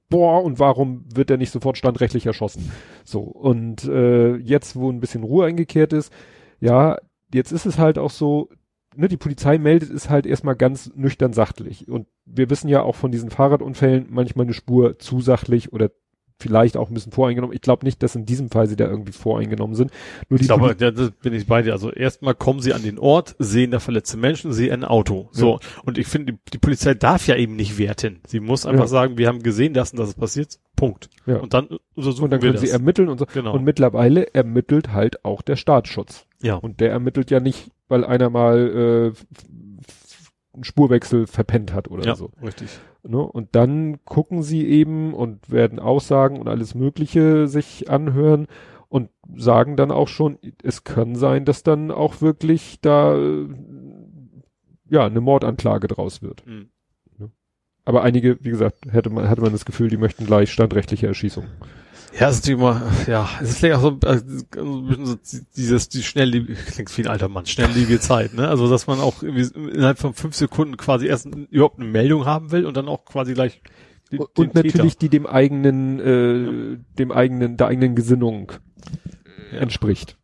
[0.09, 2.71] boah, und warum wird er nicht sofort standrechtlich erschossen?
[3.05, 6.13] So, und äh, jetzt, wo ein bisschen Ruhe eingekehrt ist,
[6.61, 6.99] ja,
[7.33, 8.49] jetzt ist es halt auch so,
[8.97, 11.89] ne, die Polizei meldet es halt erstmal ganz nüchtern sachlich.
[11.89, 15.91] Und wir wissen ja auch von diesen Fahrradunfällen manchmal eine Spur zu sachlich oder
[16.41, 17.55] vielleicht auch ein bisschen voreingenommen.
[17.55, 19.91] Ich glaube nicht, dass in diesem Fall sie da irgendwie voreingenommen sind.
[20.29, 21.73] Nur die Ich glaube, ja, das bin ich bei dir.
[21.73, 25.29] Also erstmal kommen sie an den Ort, sehen da verletzte Menschen, sehen ein Auto.
[25.33, 25.61] So.
[25.85, 28.21] Und ich finde, die, die Polizei darf ja eben nicht werten.
[28.27, 28.89] Sie muss einfach Ja.
[28.89, 30.59] sagen, wir haben gesehen, dass und das ist passiert.
[30.77, 31.09] Punkt.
[31.25, 31.37] Ja.
[31.37, 33.27] Und dann untersuchen und dann können sie ermitteln und so.
[33.33, 33.55] Genau.
[33.55, 36.27] Und mittlerweile ermittelt halt auch der Staatsschutz.
[36.43, 36.57] ja.
[36.57, 39.19] Und der ermittelt ja nicht, weil einer mal äh,
[40.55, 42.31] einen Spurwechsel verpennt hat oder ja, so.
[42.43, 42.79] richtig.
[43.03, 43.19] Ne?
[43.19, 48.47] Und dann gucken sie eben und werden Aussagen und alles Mögliche sich anhören
[48.89, 53.19] und sagen dann auch schon, es kann sein, dass dann auch wirklich da
[54.89, 56.47] ja eine Mordanklage draus wird.
[56.47, 56.71] Mhm.
[57.85, 61.45] Aber einige, wie gesagt, hätte man, hatte man das Gefühl, die möchten gleich standrechtliche Erschießung.
[62.19, 64.19] Ja, es ist natürlich immer, ja, es ist vielleicht auch so, äh,
[64.55, 65.17] so ein bisschen so
[65.57, 68.49] dieses, die schnelllebige, klingt wie ein alter Mann, schnelllebige Zeit, ne?
[68.49, 72.67] Also, dass man auch innerhalb von fünf Sekunden quasi erst überhaupt eine Meldung haben will
[72.67, 73.63] und dann auch quasi gleich
[74.13, 78.53] den, Und den natürlich die dem eigenen, äh, dem eigenen, der eigenen Gesinnung
[79.53, 79.59] Ja.
[79.59, 80.17] entspricht.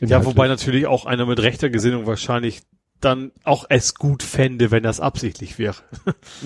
[0.00, 2.62] Ja, wobei natürlich auch einer mit rechter Gesinnung wahrscheinlich
[3.00, 5.76] dann auch es gut fände, wenn das absichtlich wäre.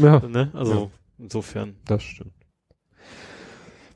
[0.00, 0.50] Ja, ne?
[0.54, 1.76] Also insofern.
[1.86, 2.32] das stimmt.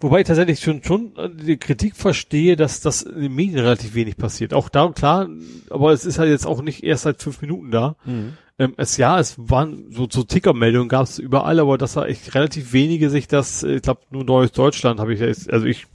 [0.01, 3.94] Wobei ich tatsächlich schon schon äh, die Kritik verstehe, dass das in den Medien relativ
[3.94, 4.55] wenig passiert.
[4.55, 5.28] Auch da klar,
[5.70, 7.97] aber es ist halt jetzt auch nicht erst seit fünf Minuten da.
[8.59, 12.35] Ähm, es ja, es waren so, so Tickermeldungen gab es überall, aber das war echt
[12.35, 15.86] relativ wenige sich das, ich glaube nur Neues Deutschland habe ich jetzt, also ich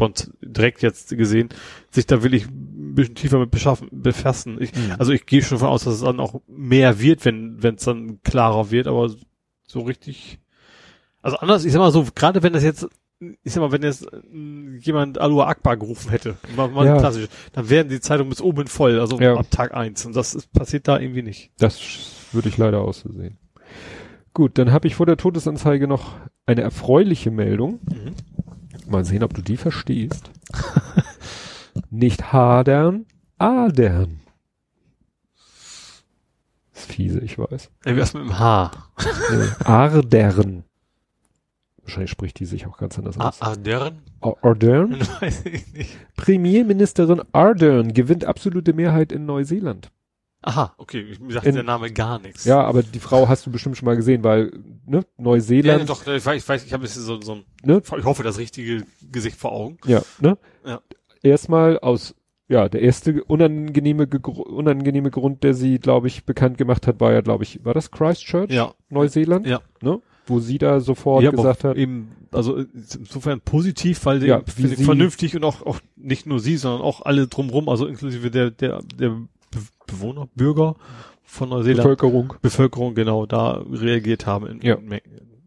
[0.42, 1.50] direkt jetzt gesehen,
[1.90, 4.62] sich da will ich ein bisschen tiefer mit beschaffen, befassen.
[4.62, 4.96] Ich, Mhm.
[5.00, 7.84] Also ich gehe schon von aus, dass es dann auch mehr wird, wenn wenn es
[7.84, 9.10] dann klarer wird, aber
[9.68, 10.40] so richtig,
[11.22, 12.88] also anders, ich sag mal so, gerade wenn das jetzt
[13.44, 14.18] ich sag mal, wenn jetzt äh,
[14.80, 16.98] jemand Alua Akbar gerufen hätte, mal, mal Ja.
[16.98, 19.36] klassisch, dann wären die Zeitungen bis oben voll, also Ja.
[19.36, 20.06] ab Tag eins.
[20.06, 21.52] Und das ist, passiert da irgendwie nicht.
[21.60, 21.80] Das
[22.32, 23.38] würde ich leider auch so sehen.
[24.34, 26.16] Gut, dann habe ich vor der Todesanzeige noch
[26.46, 27.80] eine erfreuliche Meldung.
[28.88, 30.32] Mal sehen, ob du die verstehst.
[31.90, 33.06] Nicht hadern,
[33.38, 34.22] adern.
[36.74, 37.70] Ist fiese, ich weiß.
[37.84, 38.72] Ey, was mit dem H?
[39.66, 40.64] Ardern.
[41.84, 43.42] Wahrscheinlich spricht die sich auch ganz anders aus.
[43.42, 44.02] Ardern?
[44.42, 45.00] Ardern?
[45.20, 45.98] Weiß ich nicht.
[46.16, 49.92] Premierministerin Ardern gewinnt absolute Mehrheit in Neuseeland.
[50.44, 52.46] Aha, okay, ich- mir sagt In- der Name gar nichts.
[52.46, 54.52] Ja, aber die Frau hast du bestimmt schon mal gesehen, weil,
[54.86, 57.82] ne, ja Neuseeland, doch, ich weiß, ich, weiß, ich habe jetzt so, so ein, ne,
[57.86, 59.78] ich hoffe, das richtige Gesicht vor Augen.
[59.86, 60.38] Ja, ne?
[60.66, 60.82] Ja.
[61.22, 62.16] Erstmal aus,
[62.48, 67.22] ja, der erste unangenehme, unangenehme Grund, der sie, glaube ich, bekannt gemacht hat, war ja,
[67.22, 68.50] glaube ich, war das Christchurch?
[68.52, 68.74] Ja.
[68.90, 69.46] Neuseeland?
[69.46, 69.62] Ja.
[69.84, 70.02] Ne?
[70.32, 75.36] Wo sie da sofort ja, gesagt hat, eben, also insofern positiv, weil Ja, eben vernünftig
[75.36, 79.10] und auch, auch nicht nur sie, sondern auch alle drumrum, also inklusive der, der, der
[79.10, 79.28] Be
[79.88, 80.76] Bewohner, Bürger
[81.24, 82.34] von Neuseeland, Bevölkerung.
[82.42, 84.76] Bevölkerung, genau, da reagiert haben in, Ja.
[84.76, 85.00] in,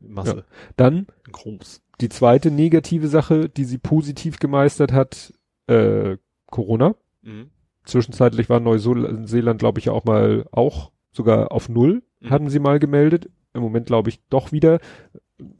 [0.07, 0.45] Masse,
[0.77, 1.81] Dann in groß.
[2.01, 5.33] die zweite negative Sache, die sie positiv gemeistert hat,
[5.67, 6.19] äh,
[6.51, 6.95] Corona.
[7.23, 7.51] Mhm.
[7.85, 12.31] Zwischenzeitlich war Neuseeland, glaube ich, ja auch mal auch sogar auf Null, Mhm.
[12.31, 13.31] hatten sie mal gemeldet.
[13.55, 14.81] Im Moment glaube ich doch wieder.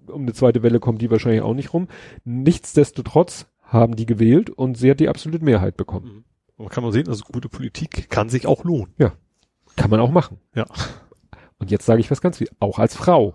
[0.07, 1.89] Um eine zweite Welle kommt die wahrscheinlich auch nicht rum.
[2.25, 6.07] Nichtsdestotrotz haben die gewählt und sie hat die absolute Mehrheit bekommen.
[6.07, 6.25] Mhm.
[6.59, 8.93] Aber kann man sehen, also gute Politik kann sich auch lohnen.
[9.77, 10.39] Kann man auch machen.
[10.55, 10.67] Ja.
[11.59, 13.35] Und jetzt sage ich was ganz wie, auch als Frau.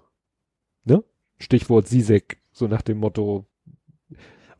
[0.85, 1.03] Ne?
[1.37, 3.45] Stichwort Sisek, so nach dem Motto,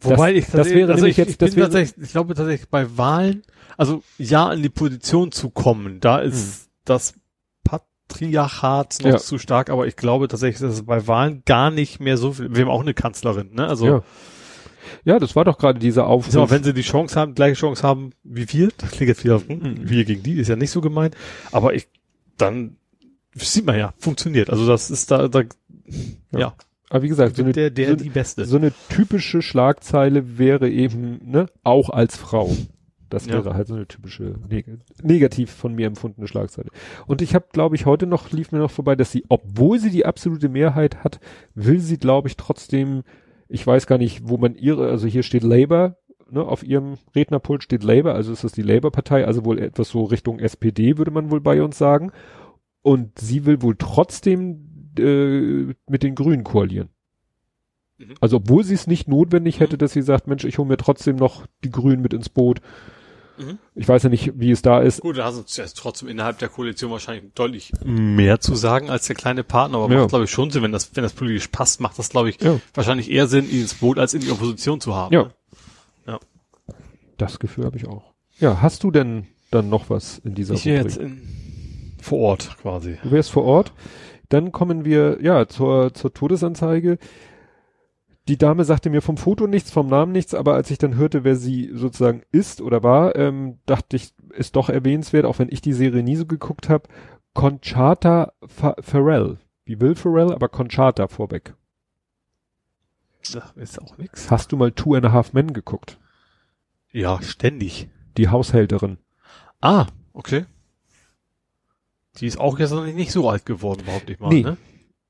[0.02, 2.34] Wobei Das- ich das wäre also ich, jetzt- ich bin das wäre- tatsächlich, ich glaube
[2.34, 3.44] tatsächlich bei Wahlen,
[3.78, 7.14] also ja in die Position zu kommen, da ist das
[8.10, 9.18] Patriarchat noch Ja.
[9.18, 12.54] zu stark, aber ich glaube tatsächlich, dass es bei Wahlen gar nicht mehr so viel,
[12.54, 13.68] wir haben auch eine Kanzlerin, ne?
[13.68, 14.04] Also ja.
[15.06, 16.34] Ja, das war doch gerade dieser Aufruf.
[16.34, 19.24] sag mal, wenn sie die Chance haben, gleiche Chance haben wie wir, das klingt jetzt
[19.24, 21.16] wieder, hm, wir gegen die, ist ja nicht so gemeint,
[21.52, 21.88] aber ich,
[22.38, 22.78] dann
[23.36, 24.50] sieht man ja, funktioniert.
[24.50, 25.44] Also das ist da, da
[26.32, 26.40] Ja.
[26.40, 26.54] ja,
[26.90, 28.46] Aber wie gesagt, so eine, der, der so, die Beste.
[28.46, 32.56] so eine typische Schlagzeile wäre eben, ne, auch als Frau.
[33.10, 33.34] Das Ja.
[33.34, 34.68] wäre halt so eine typische neg
[35.02, 36.70] negativ von mir empfundene Schlagzeile.
[37.08, 39.90] Und ich habe, glaube ich, heute noch lief mir noch vorbei, dass sie, obwohl sie
[39.90, 41.20] die absolute Mehrheit hat,
[41.56, 43.04] will sie, glaube ich, trotzdem,
[43.48, 45.98] ich weiß gar nicht, wo man ihre, also hier steht Labour,
[46.30, 50.04] ne, auf ihrem Rednerpult steht Labour, also ist das die Labour-Partei, also wohl etwas so
[50.04, 52.12] Richtung SPD, würde man wohl bei uns sagen.
[52.82, 56.90] Und sie will wohl trotzdem äh, mit den Grünen koalieren.
[57.98, 58.14] Mhm.
[58.22, 59.80] Also obwohl sie es nicht notwendig hätte, Mhm.
[59.80, 62.62] dass sie sagt, Mensch, ich hole mir trotzdem noch die Grünen mit ins Boot.
[63.40, 63.58] Mhm.
[63.76, 65.02] Ich weiß ja nicht, wie es da ist.
[65.02, 69.08] Gut, da hast du jetzt trotzdem innerhalb der Koalition wahrscheinlich deutlich mehr zu sagen als
[69.08, 70.00] der kleine Partner, aber Ja.
[70.02, 72.42] macht glaube ich schon Sinn, wenn das, wenn das politisch passt, macht das glaube ich
[72.42, 72.60] Ja.
[72.74, 75.14] wahrscheinlich eher Sinn, ihn ins Boot als in die Opposition zu haben.
[75.14, 75.30] Ja.
[76.06, 76.20] ne?
[77.18, 78.14] Das Gefühl habe ich auch.
[78.40, 80.84] Ja, hast du denn dann noch was in dieser Ich Rubrik?
[80.84, 82.98] jetzt in, vor Ort quasi.
[83.04, 83.74] Du wärst vor Ort.
[84.30, 87.00] Dann kommen wir, ja, zur, zur Todesanzeige.
[88.30, 91.24] Die Dame sagte mir vom Foto nichts, vom Namen nichts, aber als ich dann hörte,
[91.24, 95.62] wer sie sozusagen ist oder war, ähm, dachte ich, ist doch erwähnenswert, auch wenn ich
[95.62, 96.88] die Serie nie so geguckt habe,
[97.34, 99.40] Conchata Fa Farrell.
[99.66, 101.56] Wie Will Farrell, aber Conchata vorweg.
[103.34, 104.30] Das ist auch nix.
[104.30, 106.00] Hast du mal Two and a Half Men geguckt?
[106.92, 107.90] Ja, ständig.
[108.18, 109.00] Die Haushälterin.
[109.60, 110.46] Ah, okay.
[112.18, 114.44] Die ist auch jetzt noch nicht, so alt geworden, behaupte ich mal, Nee.
[114.44, 114.58] ne?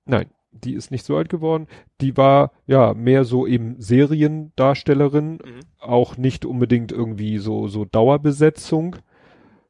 [0.05, 1.67] Nein, die ist nicht so alt geworden.
[2.01, 5.39] Die war ja mehr so eben Seriendarstellerin, Mhm.
[5.79, 8.97] auch nicht unbedingt irgendwie so so Dauerbesetzung,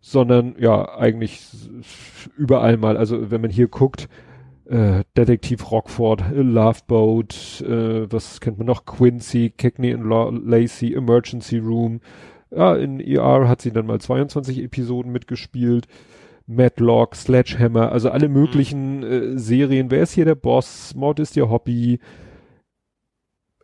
[0.01, 1.41] sondern ja eigentlich
[2.37, 2.97] überall mal.
[2.97, 4.07] Also wenn man hier guckt,
[4.65, 8.85] äh, Detektiv Rockford, äh, Love Boat, äh, was kennt man noch?
[8.85, 12.01] Quincy, Cagney and La Lacey, Emergency Room.
[12.51, 15.87] Ja, in ER hat sie dann mal 22 Episoden mitgespielt.
[16.49, 19.91] Matlock, Sledgehammer, also alle möglichen äh, Serien.
[19.91, 20.95] Wer ist hier der Boss?
[20.95, 21.99] Mord ist ihr Hobby.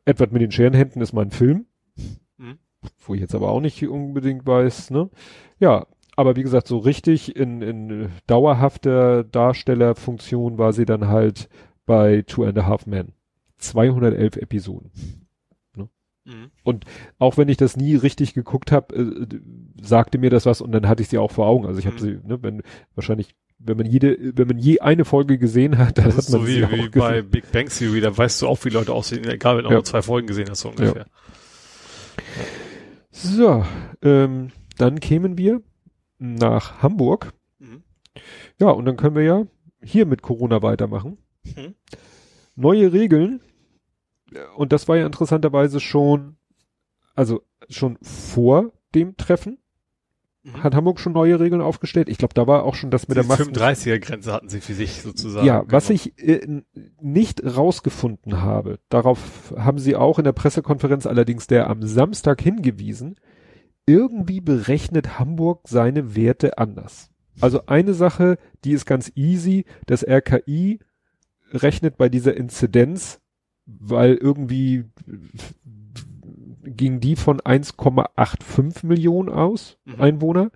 [0.06, 1.66] Edward mit den Scherenhänden ist mein Film.
[2.38, 2.60] Mhm.
[3.00, 5.10] Wo ich jetzt aber auch nicht unbedingt weiß, ne?
[5.60, 11.50] Ja, aber wie gesagt, so richtig in, in dauerhafter Darstellerfunktion war sie dann halt
[11.88, 13.14] bei Two and a Half Men.
[13.58, 14.92] 211 Episoden.
[16.26, 16.50] Mhm.
[16.64, 16.86] Und
[17.20, 19.40] auch wenn ich das nie richtig geguckt habe, äh,
[19.82, 21.66] sagte mir das was und dann hatte ich sie auch vor Augen.
[21.66, 22.00] Also ich habe Mhm.
[22.00, 22.64] sie, ne, wenn
[22.96, 26.42] wahrscheinlich, wenn man jede, wenn man je eine Folge gesehen hat, dann Das hat man
[26.42, 26.92] so sie wie, auch wie gesehen.
[27.00, 29.76] bei Big Bang Theory, da weißt du auch, wie Leute aussehen, egal wenn du Ja.
[29.76, 31.06] nur zwei Folgen gesehen hast, so ungefähr.
[33.12, 33.66] So,
[34.02, 35.62] ähm, dann kämen wir
[36.20, 37.34] nach Hamburg.
[37.60, 37.84] Mhm.
[38.60, 39.44] Ja, und dann können wir ja
[39.82, 41.18] hier mit Corona weitermachen.
[41.44, 41.76] Mhm.
[42.56, 43.42] Neue Regeln.
[44.56, 46.38] Und das war ja interessanterweise schon,
[47.16, 49.58] also schon vor dem Treffen
[50.46, 50.64] Mhm.
[50.64, 52.08] hat Hamburg schon neue Regeln aufgestellt.
[52.08, 53.56] Ich glaube, da war auch schon das mit Die der Masken.
[53.56, 55.46] 35er-Grenze hatten sie für sich sozusagen.
[55.46, 55.96] Ja, was genau.
[55.96, 56.62] ich äh,
[57.02, 63.16] nicht rausgefunden habe, darauf haben sie auch in der Pressekonferenz allerdings der am Samstag hingewiesen,
[63.88, 67.10] irgendwie berechnet Hamburg seine Werte anders.
[67.42, 70.80] Also eine Sache, die ist ganz easy, das RKI
[71.52, 73.20] rechnet bei dieser Inzidenz,
[73.66, 74.86] weil irgendwie
[76.64, 80.02] ging die von 1,85 Millionen aus, Mhm.
[80.02, 80.52] Einwohner.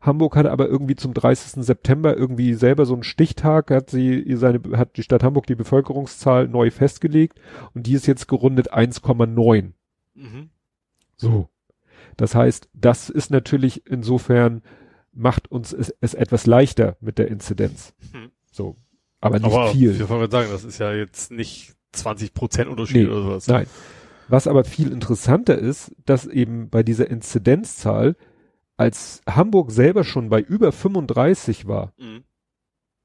[0.00, 1.62] Hamburg hatte aber irgendwie zum 30.
[1.64, 6.48] September irgendwie selber so einen Stichtag, hat sie seine, hat die Stadt Hamburg die Bevölkerungszahl
[6.48, 7.40] neu festgelegt
[7.74, 9.72] und die ist jetzt gerundet 1,9.
[10.14, 10.50] Mhm.
[11.16, 11.48] So.
[12.16, 14.62] Das heißt, das ist natürlich insofern
[15.12, 17.94] macht uns es, es etwas leichter mit der Inzidenz.
[18.12, 18.30] Mhm.
[18.50, 18.76] So.
[19.20, 19.92] Aber nicht Aber viel.
[19.92, 23.46] ich wollte sagen, das ist ja jetzt nicht 20 Prozent Unterschied Nee, oder sowas.
[23.48, 23.66] Nein.
[24.28, 28.16] Was aber viel interessanter ist, dass eben bei dieser Inzidenzzahl,
[28.76, 32.24] als Hamburg selber schon bei über 35 war, Mhm.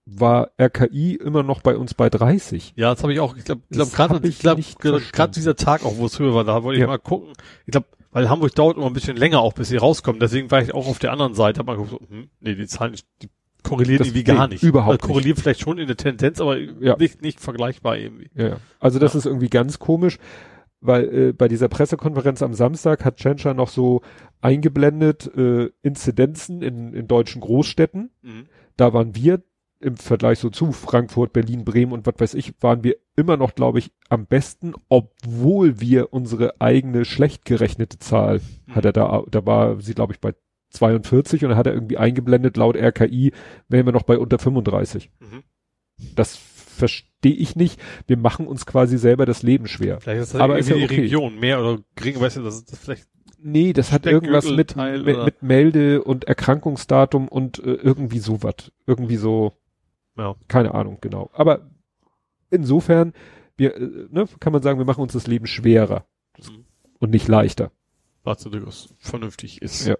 [0.05, 2.73] war RKI immer noch bei uns bei 30.
[2.77, 5.33] Ja, das habe ich auch, ich glaube, glaub, gerade verstanden.
[5.35, 6.87] dieser Tag auch, wo es höher war, da wollte ich Ja.
[6.87, 7.33] mal gucken.
[7.65, 10.19] Ich glaube, weil Hamburg dauert immer ein bisschen länger auch, bis sie rauskommen.
[10.21, 12.65] Deswegen war ich auch auf der anderen Seite, hab mal geguckt, so, hm, nee, die
[12.67, 13.27] Zahlen, die
[13.63, 14.63] korrelieren Das- irgendwie gar nicht.
[14.63, 16.95] überhaupt also, korrelieren vielleicht schon in der Tendenz, aber Ja.
[16.97, 18.29] nicht, nicht vergleichbar irgendwie.
[18.35, 18.57] Ja, ja.
[18.79, 19.19] Also das Ja.
[19.19, 20.17] ist irgendwie ganz komisch,
[20.79, 24.01] weil äh, bei dieser Pressekonferenz am Samstag hat Tschentscher noch so
[24.41, 28.11] eingeblendet äh, Inzidenzen in, in deutschen Großstädten.
[28.21, 28.45] Mhm.
[28.77, 29.41] Da waren wir
[29.79, 33.53] im Vergleich so zu Frankfurt, Berlin, Bremen und was weiß ich, waren wir immer noch,
[33.53, 38.75] glaube ich, am besten, obwohl wir unsere eigene schlecht gerechnete Zahl Mhm.
[38.75, 40.33] hat er da, da war sie, glaube ich, bei
[40.69, 43.31] 42 und dann hat er irgendwie eingeblendet, laut RKI
[43.69, 45.09] wären wir noch bei unter 35.
[45.19, 45.43] Mhm.
[46.15, 47.79] Das verstehe ich nicht.
[48.05, 49.99] Wir machen uns quasi selber das Leben schwer.
[50.01, 51.01] Vielleicht ist das Aber irgendwie ist ja die okay.
[51.01, 53.07] Region mehr oder geringer, weißt du, das ist das vielleicht,
[53.39, 58.71] Nee, das hat irgendwas mit, mit, mit Melde und Erkrankungsdatum und äh, irgendwie sowas.
[58.87, 59.53] Irgendwie so,
[60.17, 60.35] ja.
[60.47, 61.29] keine Ahnung, genau.
[61.33, 61.69] Aber
[62.49, 63.13] insofern,
[63.55, 66.05] wir, äh, ne, kann man sagen, wir machen uns das Leben schwerer
[66.39, 66.65] Mhm.
[66.99, 67.71] und nicht leichter.
[68.23, 69.87] was durchaus vernünftig ist.
[69.87, 69.95] Ja.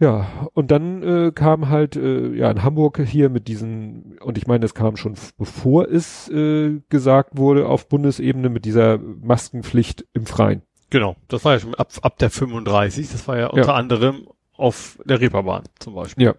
[0.00, 4.46] Ja, und dann äh, kam halt äh, ja in Hamburg hier mit diesen und ich
[4.46, 10.26] meine, das kam schon bevor es äh, gesagt wurde auf Bundesebene mit dieser Maskenpflicht im
[10.26, 10.62] Freien.
[10.90, 14.98] Genau, das war ja schon ab, ab der 35, das war ja unter anderem auf
[15.04, 16.26] der Reeperbahn zum Beispiel.
[16.26, 16.34] Ja.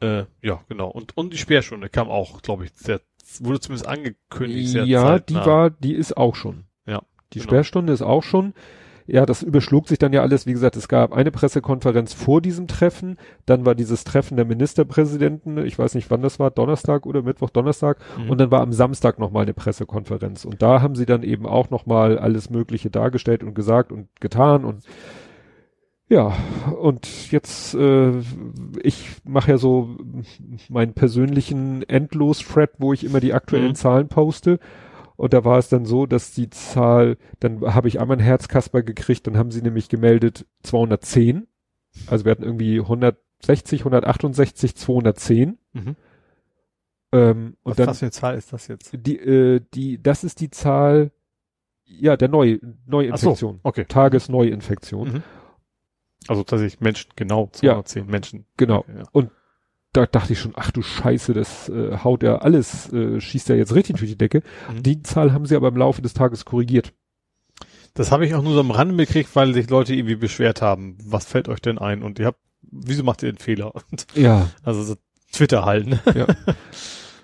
[0.00, 0.88] Äh, ja, genau.
[0.88, 3.00] Und, und die Sperrstunde kam auch, glaube ich, sehr,
[3.40, 4.70] wurde zumindest angekündigt.
[4.70, 5.46] Sehr Ja, die zeitnah.
[5.46, 6.64] war, die ist auch schon.
[6.86, 7.48] Ja, Die genau.
[7.50, 8.52] Sperrstunde ist auch schon.
[9.06, 10.46] Ja, das überschlug sich dann ja alles.
[10.46, 13.16] Wie gesagt, es gab eine Pressekonferenz vor diesem Treffen.
[13.46, 15.58] Dann war dieses Treffen der Ministerpräsidenten.
[15.64, 16.50] Ich weiß nicht, wann das war.
[16.50, 17.98] Donnerstag oder Mittwoch, Donnerstag.
[18.18, 18.30] Mhm.
[18.30, 20.44] Und dann war am Samstag nochmal eine Pressekonferenz.
[20.44, 24.64] Und da haben sie dann eben auch nochmal alles Mögliche dargestellt und gesagt und getan
[24.64, 24.84] und
[26.08, 26.32] ja,
[26.80, 28.12] und jetzt, äh,
[28.80, 29.96] ich mache ja so
[30.68, 33.74] meinen persönlichen Endlos-Thread, wo ich immer die aktuellen Mhm.
[33.74, 34.60] Zahlen poste.
[35.16, 38.82] Und da war es dann so, dass die Zahl, dann habe ich einmal ein Herzkasper
[38.82, 41.46] gekriegt, dann haben sie nämlich gemeldet 210.
[42.06, 45.58] Also wir hatten irgendwie 160, 168, 210.
[45.72, 45.96] Mhm.
[47.12, 48.90] Ähm, und Was, dann was für eine Zahl ist das jetzt?
[48.92, 51.12] die, äh, die, das ist die Zahl,
[51.84, 53.60] ja, der Neu, Neuinfektion.
[53.62, 53.84] okay.
[53.86, 55.12] Tagesneuinfektion.
[55.12, 55.22] Mhm.
[56.28, 58.46] Also tatsächlich Menschen, genau, 210 Menschen.
[58.56, 58.78] Genau.
[58.80, 59.04] Okay, ja.
[59.12, 59.30] Und
[59.96, 63.54] da dachte ich schon, ach du Scheiße, das äh, haut ja alles, äh, schießt ja
[63.54, 64.42] jetzt richtig durch die Decke.
[64.72, 64.82] Mhm.
[64.82, 66.92] Die Zahl haben sie aber im Laufe des Tages korrigiert.
[67.94, 70.98] Das habe ich auch nur so am Rande mitgekriegt, weil sich Leute irgendwie beschwert haben.
[71.02, 72.02] Was fällt euch denn ein?
[72.02, 73.74] Und ihr habt, wieso macht ihr den Fehler?
[73.74, 74.50] Und Ja.
[74.62, 74.96] also so
[75.32, 75.98] Twitter halt, ne?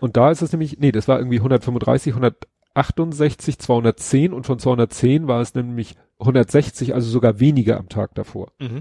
[0.01, 5.29] Und da ist es nämlich, nee, das war irgendwie 135, 168, 210 und von 210
[5.29, 8.51] war es nämlich 160, also sogar weniger am Tag davor.
[8.59, 8.81] Mhm.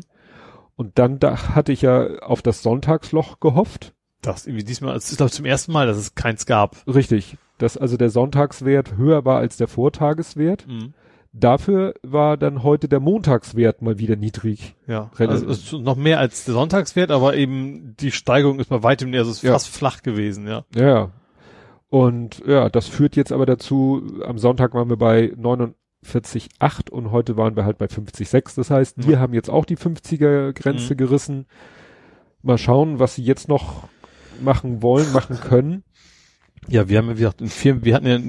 [0.82, 3.94] Und dann da hatte ich ja auf das Sonntagsloch gehofft.
[4.24, 6.76] Das irgendwie diesmal, es ist glaube ich zum ersten Mal, dass es keins gab.
[6.88, 7.38] Richtig.
[7.60, 10.66] Dass also der Sonntagswert höher war als der Vortageswert.
[10.68, 10.96] Mhm.
[11.34, 14.76] Dafür war dann heute der Montagswert mal wieder niedrig.
[14.88, 19.14] Ja, Relativ- also noch mehr als der Sonntagswert, aber eben die Steigerung ist bei weitem,
[19.14, 19.52] also es ist Ja.
[19.54, 20.66] fast flach gewesen, ja.
[20.76, 21.12] Ja.
[21.90, 25.32] Und ja, das führt jetzt aber dazu, am Sonntag waren wir bei
[26.06, 28.56] 49,8 und heute waren wir halt bei 50,6.
[28.56, 29.08] Das heißt, Mhm.
[29.08, 30.98] wir haben jetzt auch die 50er Grenze Mhm.
[30.98, 31.46] gerissen.
[32.44, 33.88] Mal schauen, was sie jetzt noch
[34.42, 35.84] machen wollen, machen können.
[36.68, 38.20] Ja, wir haben ja, wie gesagt, in Firmen, wir hatten ja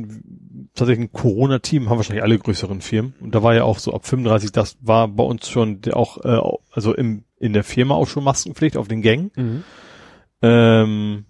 [0.74, 3.14] tatsächlich ein Corona-Team, haben wahrscheinlich alle größeren Firmen.
[3.20, 6.40] Und da war ja auch so ab 35, das war bei uns schon auch, äh,
[6.72, 9.30] also im, in der Firma auch schon Maskenpflicht auf den Gängen.
[10.42, 11.24] Ähm,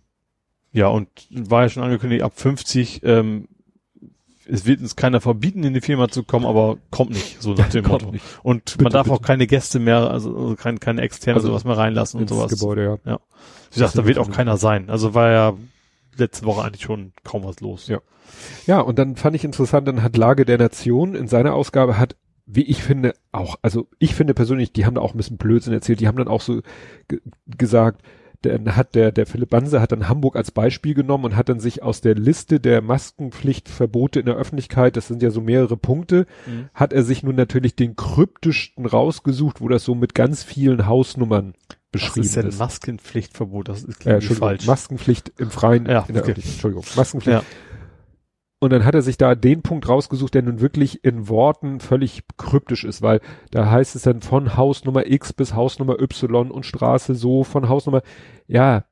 [0.73, 3.48] ja, und war ja schon angekündigt, ab 50, ähm,
[4.48, 7.69] es wird uns keiner verbieten, in die Firma zu kommen, aber kommt nicht, so nach
[7.70, 8.10] dem Motto.
[8.10, 8.24] nicht.
[8.43, 9.16] Und Bitte, man darf bitte.
[9.16, 12.51] auch keine Gäste mehr, also, also kein, keine externe Also sowas mehr reinlassen und sowas.
[12.51, 13.20] Gebäude, ja.
[13.70, 14.90] Wie gesagt, da wird auch keiner sein.
[14.90, 15.55] Also war ja
[16.16, 17.89] letzte Woche eigentlich schon kaum was los.
[17.89, 18.01] Ja.
[18.66, 22.16] Ja, und dann fand ich interessant, dann hat Lage der Nation in seiner Ausgabe hat,
[22.47, 25.73] wie ich finde, auch, also ich finde persönlich, die haben da auch ein bisschen Blödsinn
[25.73, 26.60] erzählt, die haben dann auch so
[27.09, 28.02] ge gesagt,
[28.43, 31.60] dann hat der, der Philipp Banse hat dann Hamburg als Beispiel genommen und hat dann
[31.60, 36.27] sich aus der Liste der Maskenpflichtverbote in der Öffentlichkeit, das sind ja so mehrere Punkte,
[36.47, 36.69] Mhm.
[36.74, 41.55] hat er sich nun natürlich den kryptischsten rausgesucht, wo das so mit ganz vielen Hausnummern
[41.90, 42.59] beschrieben ist denn ist.
[42.59, 43.69] Maskenpflichtverbot?
[43.69, 44.66] Das ist Äh, falsch.
[44.66, 46.32] Maskenpflicht im Freien, Ja, in der okay.
[46.36, 47.43] Entschuldigung, Maskenpflicht.
[47.43, 47.44] Ja.
[48.62, 52.22] Und dann hat er sich da den Punkt rausgesucht, der nun wirklich in Worten völlig
[52.36, 53.20] kryptisch ist, weil
[53.51, 58.02] da heißt es dann von Hausnummer X bis Hausnummer Y und Straße so, von Hausnummer,
[58.47, 58.84] ja,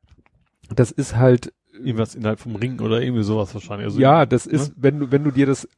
[0.75, 3.85] das ist halt, Irgendwas innerhalb vom Ring oder irgendwie sowas wahrscheinlich.
[3.85, 4.55] Also, ja, das ne?
[4.55, 5.69] ist, wenn du, wenn du dir das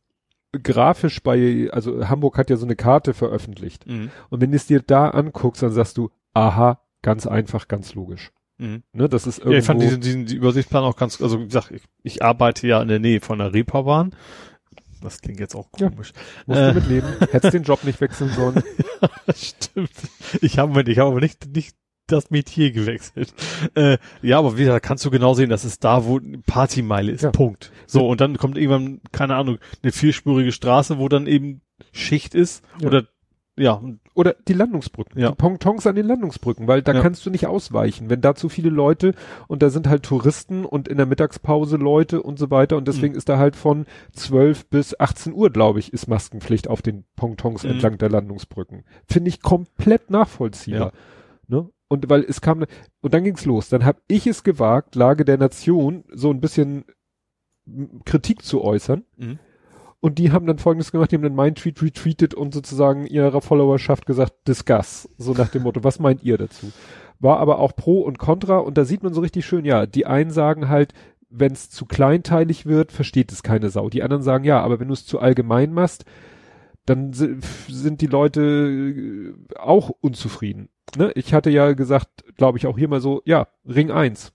[0.63, 3.87] grafisch bei, also Hamburg hat ja so eine Karte veröffentlicht.
[3.87, 4.11] Mhm.
[4.31, 8.33] Und wenn du es dir da anguckst, dann sagst du, aha, ganz einfach, ganz logisch.
[8.59, 8.83] Mhm.
[8.93, 9.53] Ne, das ist irgendwo.
[9.55, 12.67] Ja, ich fand diesen, diesen die Übersichtsplan auch ganz, also wie gesagt, ich, ich arbeite
[12.67, 14.15] ja in der Nähe von der Reeperbahn.
[15.01, 15.91] Das klingt jetzt auch Ja.
[15.91, 16.13] komisch.
[16.47, 16.69] musst äh.
[16.69, 17.09] du mitleben.
[17.33, 18.63] Hättest den Job nicht wechseln sollen.
[19.35, 19.91] Stimmt.
[20.41, 21.77] Ich habe, ich habe aber nicht, nicht
[22.07, 23.33] das Metier gewechselt.
[23.75, 27.23] Äh, ja, aber wie gesagt, kannst du genau sehen, das ist da, wo Partymeile ist.
[27.23, 27.31] Ja.
[27.31, 27.73] Punkt.
[27.87, 31.63] So, und dann kommt irgendwann, keine Ahnung, eine vierspurige Straße, wo dann eben
[31.93, 32.65] Schicht ist.
[32.81, 32.89] Ja.
[32.89, 33.07] Oder
[33.59, 33.83] ja,
[34.15, 35.21] Oder die Landungsbrücken.
[35.21, 35.29] Ja.
[35.31, 37.01] Die Pontons an den Landungsbrücken, weil da Ja.
[37.03, 38.09] kannst du nicht ausweichen.
[38.09, 39.15] Wenn da zu viele Leute
[39.47, 42.93] und da sind halt Touristen und in der Mittagspause Leute und so weiter und Mhm.
[42.93, 43.85] deswegen ist da halt von
[44.15, 47.71] 12 bis 18 Uhr, glaube ich, ist Maskenpflicht auf den Pontons Mhm.
[47.73, 48.85] entlang der Landungsbrücken.
[49.07, 50.93] Finde ich komplett nachvollziehbar.
[51.49, 51.69] Ne?
[51.89, 52.65] Und weil es kam,
[53.03, 53.69] und dann ging's los.
[53.69, 56.85] Dann habe ich es gewagt, Lage der Nation so ein bisschen
[58.05, 59.05] Kritik zu äußern.
[59.17, 59.39] Mhm.
[60.05, 63.41] Und die haben dann folgendes gemacht, die haben dann meinen Tweet retweetet und sozusagen ihrer
[63.41, 65.09] Followerschaft gesagt, discuss.
[65.17, 66.73] So nach dem Motto, was meint ihr dazu?
[67.21, 70.05] War aber auch pro und contra und da sieht man so richtig schön, ja, die
[70.05, 70.93] einen sagen halt,
[71.31, 73.89] wenn es zu kleinteilig wird, versteht es keine Sau.
[73.91, 76.05] Die anderen sagen, ja, aber wenn du es zu allgemein machst,
[76.85, 77.37] dann si-
[77.69, 80.69] sind die Leute äh, auch unzufrieden.
[80.97, 81.13] Ne?
[81.15, 84.33] Ich hatte ja gesagt, glaube ich auch hier mal so, ja, Ring 1.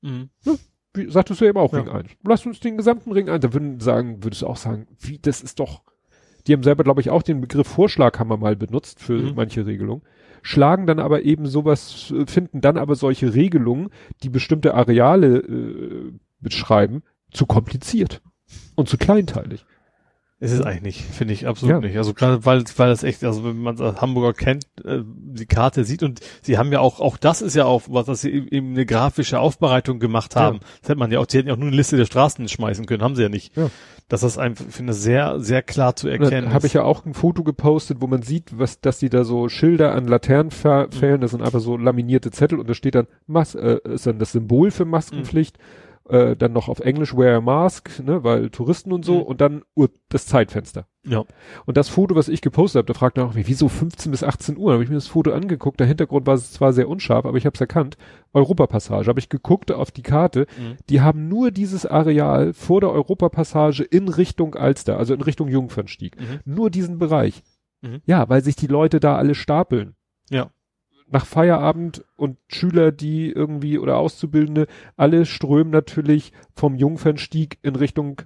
[0.00, 0.30] Mhm.
[0.94, 1.80] Wie, sagtest du eben auch Ja.
[1.80, 2.06] Ring 1.
[2.26, 3.40] Lass uns den gesamten Ring 1.
[3.42, 5.82] Da würden sagen, würdest du auch sagen, wie, das ist doch,
[6.46, 9.32] die haben selber, glaube ich, auch den Begriff Vorschlaghammer mal benutzt für Mhm.
[9.36, 10.02] manche Regelungen,
[10.42, 13.90] schlagen dann aber eben sowas, äh, finden dann aber solche Regelungen,
[14.22, 18.22] die bestimmte Areale äh, beschreiben, zu kompliziert
[18.74, 19.64] und zu kleinteilig.
[20.42, 21.80] Ist es eigentlich nicht, finde ich absolut Ja.
[21.80, 21.98] nicht.
[21.98, 25.84] Also gerade weil, weil das echt, also wenn man als Hamburger kennt, äh, die Karte
[25.84, 28.70] sieht und sie haben ja auch, auch das ist ja auch was, dass sie eben
[28.72, 30.40] eine grafische Aufbereitung gemacht Ja.
[30.40, 30.60] haben.
[30.80, 32.86] Das hätte man ja auch, sie hätten ja auch nur eine Liste der Straßen schmeißen
[32.86, 33.54] können, haben sie ja nicht.
[33.54, 33.68] Ja.
[34.08, 37.12] Dass das einfach, ich finde, sehr, sehr klar zu erkennen habe ich ja auch ein
[37.14, 40.92] Foto gepostet, wo man sieht, was, dass die da so Schilder an Laternen ver- Mhm.
[40.92, 41.20] fällen.
[41.20, 44.32] Das sind einfach so laminierte Zettel und da steht dann Mas äh, ist dann das
[44.32, 45.58] Symbol für Maskenpflicht.
[46.08, 49.22] Äh, dann noch auf Englisch wear a mask, ne, weil Touristen und so Mhm.
[49.22, 50.86] und dann Uhr, das Zeitfenster.
[51.06, 51.24] Ja.
[51.66, 54.24] Und das Foto, was ich gepostet habe, da fragt er auch mich, wieso 15 bis
[54.24, 54.70] 18 Uhr?
[54.70, 55.78] Da habe ich mir das Foto angeguckt.
[55.78, 57.96] Der Hintergrund war zwar sehr unscharf, aber ich habe es erkannt.
[58.32, 59.06] Europapassage.
[59.08, 60.46] Habe ich geguckt auf die Karte.
[60.58, 60.76] Mhm.
[60.88, 66.18] Die haben nur dieses Areal vor der Europapassage in Richtung Alster, also in Richtung Jungfernstieg.
[66.20, 66.40] Mhm.
[66.44, 67.42] Nur diesen Bereich.
[67.82, 68.00] Mhm.
[68.06, 69.94] Ja, weil sich die Leute da alle stapeln.
[70.28, 70.50] Ja.
[71.12, 74.66] Nach Feierabend und Schüler, die irgendwie oder Auszubildende,
[74.96, 78.22] alle strömen natürlich vom Jungfernstieg in Richtung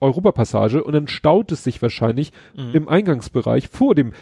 [0.00, 2.70] Europapassage und dann staut es sich wahrscheinlich Mhm.
[2.74, 4.12] im Eingangsbereich vor dem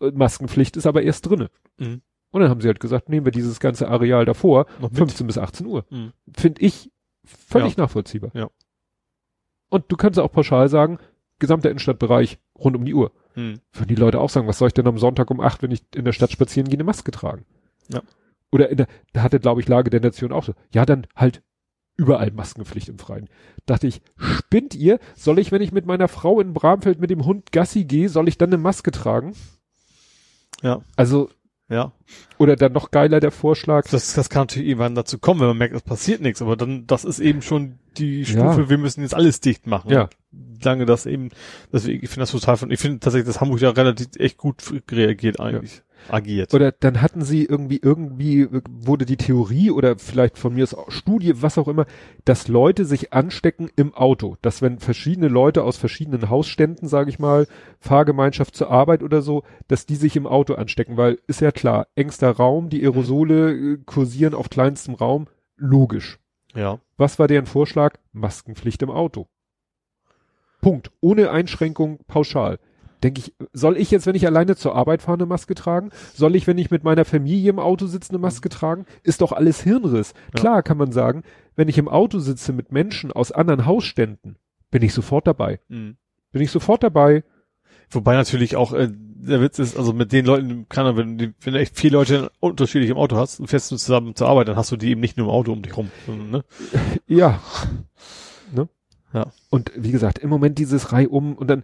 [0.00, 1.50] äh, Maskenpflicht ist aber erst drinne.
[1.78, 2.02] Mhm.
[2.30, 4.98] Und dann haben sie halt gesagt, nehmen wir dieses ganze Areal davor, Noch mit.
[4.98, 5.84] 15 bis 18 Uhr.
[5.90, 6.12] Mhm.
[6.36, 6.90] Finde ich
[7.24, 8.30] völlig nachvollziehbar.
[8.34, 8.48] Ja.
[9.70, 10.98] Und du kannst auch pauschal sagen,
[11.38, 13.12] gesamter Innenstadtbereich rund um die Uhr.
[13.34, 13.60] Mhm.
[13.72, 15.82] Würden die Leute auch sagen, was soll ich denn am Sonntag um 8, wenn ich
[15.94, 17.44] in der Stadt spazieren gehe, eine Maske tragen?
[17.88, 18.02] Ja.
[18.50, 20.54] Oder in der, da hatte, glaube ich, Lage der Nation auch so.
[20.72, 21.42] Ja, dann halt
[21.96, 23.28] überall Maskenpflicht im Freien.
[23.66, 24.98] Dachte ich, spinnt ihr?
[25.16, 28.28] Soll ich, wenn ich mit meiner Frau in Bramfeld mit dem Hund Gassi gehe, soll
[28.28, 29.34] ich dann eine Maske tragen?
[30.62, 30.80] Ja.
[30.96, 31.28] Also,
[31.70, 31.92] Ja.
[32.38, 33.86] oder dann noch geiler der Vorschlag.
[33.90, 36.86] Das, das kann natürlich irgendwann dazu kommen, wenn man merkt, es passiert nichts, aber dann,
[36.86, 38.68] das ist eben schon die Stufe, Ja.
[38.70, 39.90] wir müssen jetzt alles dicht machen.
[39.90, 40.08] Ja.
[40.62, 41.28] Lange das eben,
[41.72, 44.62] deswegen, ich finde das total von, ich finde tatsächlich, dass Hamburg da relativ echt gut
[44.90, 45.82] reagiert eigentlich.
[46.08, 46.54] Agiert.
[46.54, 50.90] Oder dann hatten sie irgendwie, irgendwie wurde die Theorie oder vielleicht von mir aus auch
[50.90, 51.86] Studie, was auch immer,
[52.24, 54.36] dass Leute sich anstecken im Auto.
[54.42, 57.46] Dass wenn verschiedene Leute aus verschiedenen Hausständen, sage ich mal,
[57.80, 61.86] Fahrgemeinschaft zur Arbeit oder so, dass die sich im Auto anstecken, weil ist ja klar,
[61.94, 65.26] engster Raum, die Aerosole äh, kursieren auf kleinstem Raum,
[65.56, 66.18] logisch.
[66.54, 66.80] ja.
[66.96, 67.94] Was war deren Vorschlag?
[68.12, 69.28] Maskenpflicht im Auto.
[70.60, 70.90] Punkt.
[71.00, 72.58] Ohne Einschränkung pauschal.
[73.02, 75.90] Denke ich, soll ich jetzt, wenn ich alleine zur Arbeit fahre, eine Maske tragen?
[76.14, 78.86] Soll ich, wenn ich mit meiner Familie im Auto sitze, eine Maske tragen?
[79.04, 80.14] Ist doch alles Hirnriss.
[80.34, 80.40] Ja.
[80.40, 81.22] Klar kann man sagen,
[81.54, 84.36] wenn ich im Auto sitze mit Menschen aus anderen Hausständen,
[84.70, 85.60] bin ich sofort dabei.
[85.68, 85.96] Mhm.
[86.32, 87.22] Bin ich sofort dabei.
[87.90, 91.54] Wobei natürlich auch, äh, der Witz ist, also mit den Leuten kann wenn, die- wenn
[91.54, 94.56] du echt vier Leute unterschiedlich im Auto hast und fährst du zusammen zur Arbeit, dann
[94.56, 95.90] hast du die eben nicht nur im Auto um dich rum.
[96.30, 96.44] Ne?
[97.06, 97.40] Ja.
[98.52, 98.68] Ne?
[99.12, 99.26] Ja.
[99.50, 101.62] Und wie gesagt, im Moment dieses Reihum und dann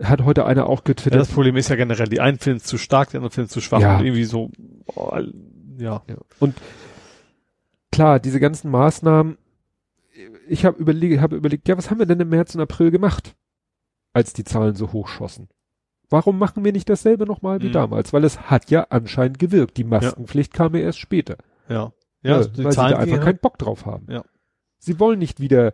[0.00, 2.64] hat heute einer auch Ja, getwittert, das Problem ist ja generell, die einen finden es
[2.64, 3.98] zu stark, die anderen finden es zu schwach Ja.
[3.98, 4.50] und irgendwie so,
[4.94, 5.18] oh,
[5.78, 6.02] ja.
[6.08, 6.16] Ja.
[6.40, 6.54] Und
[7.90, 9.36] klar, diese ganzen Maßnahmen,
[10.48, 13.34] ich habe überlegt, habe überlegt, ja, was haben wir denn im März und April gemacht,
[14.12, 15.48] als die Zahlen so hoch schossen?
[16.10, 17.72] Warum machen wir nicht dasselbe nochmal wie Mhm.
[17.72, 18.12] damals?
[18.12, 19.78] Weil es hat ja anscheinend gewirkt.
[19.78, 21.38] Die Maskenpflicht kam ja erst später.
[21.68, 21.92] Ja.
[22.22, 24.06] Ja, Ja, die weil sie da Zahlen einfach gehen keinen Bock drauf haben.
[24.10, 24.22] Ja.
[24.78, 25.72] Sie wollen nicht wieder,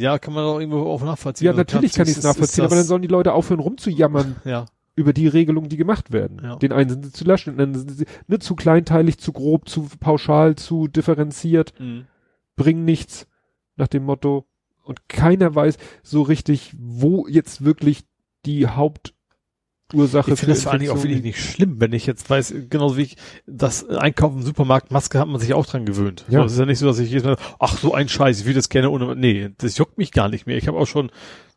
[0.00, 1.46] Ja, kann man auch irgendwo auch nachvollziehen.
[1.46, 4.66] ja, Also natürlich kann ich es nachvollziehen, aber dann sollen die Leute aufhören rumzujammern Ja,
[4.96, 6.40] über die Regelungen, die gemacht werden.
[6.42, 6.56] Ja.
[6.56, 9.68] Den einen sind sie zu lasch, den anderen sind sie ne, zu kleinteilig, zu grob,
[9.68, 11.72] zu pauschal, zu differenziert.
[11.78, 12.06] mhm.
[12.56, 13.26] bringen nichts
[13.76, 14.46] nach dem Motto
[14.84, 18.04] und keiner weiß so richtig, wo jetzt wirklich
[18.44, 18.66] die
[19.90, 22.54] Hauptursache Ich finde das vor allen Dingen auch wirklich nicht schlimm, wenn ich jetzt weiß,
[22.68, 26.24] genauso wie ich das Einkaufen im Supermarkt, Maske hat man sich auch dran gewöhnt.
[26.28, 26.40] Ja.
[26.40, 28.46] So, es ist ja nicht so, dass ich jedes Mal, ach so ein Scheiß, ich
[28.46, 30.56] will das gerne ohne, nee, das juckt mich gar nicht mehr.
[30.56, 31.10] Ich habe auch schon,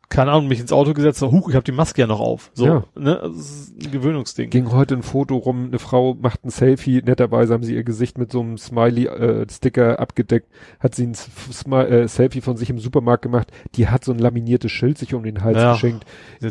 [0.08, 2.50] keine Ahnung, mich ins Auto gesetzt, so, huch, ich habe die Maske ja noch auf.
[2.54, 2.84] So, Ja.
[2.94, 4.50] ne, das ist ein Gewöhnungsding.
[4.50, 8.18] ging heute ein Foto rum, eine Frau macht ein Selfie, netterweise haben sie ihr Gesicht
[8.18, 10.48] mit so einem Smiley-Sticker abgedeckt,
[10.80, 14.12] hat sie ein S- Smi äh, Selfie von sich im Supermarkt gemacht, die hat so
[14.12, 15.72] ein laminiertes Schild sich um den Hals Ja.
[15.72, 16.04] geschenkt,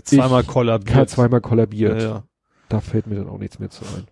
[0.03, 0.95] zweimal kollabiert.
[0.95, 2.01] hat zweimal kollabiert.
[2.01, 2.23] Ja, ja.
[2.69, 4.05] Da fällt mir dann auch nichts mehr zu ein.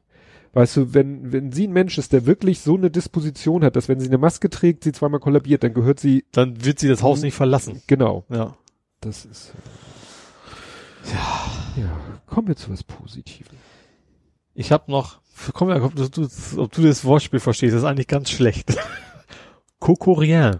[0.53, 3.87] Weißt du, wenn, wenn sie ein Mensch ist, der wirklich so eine Disposition hat, dass
[3.87, 7.01] wenn sie eine Maske trägt, sie zweimal kollabiert, dann gehört sie, Dann wird sie das
[7.01, 7.81] Haus nicht verlassen.
[7.87, 8.55] genau, Ja.
[9.01, 9.53] Das ist.
[11.11, 11.51] Ja.
[11.75, 11.97] Ja,
[12.27, 13.57] kommen wir zu was Positivem.
[14.53, 15.21] Ich habe noch,
[15.53, 16.03] komm ja, ob du,
[16.57, 18.77] ob du das Wortspiel verstehst, das ist eigentlich ganz schlecht.
[19.79, 20.59] Cocorien.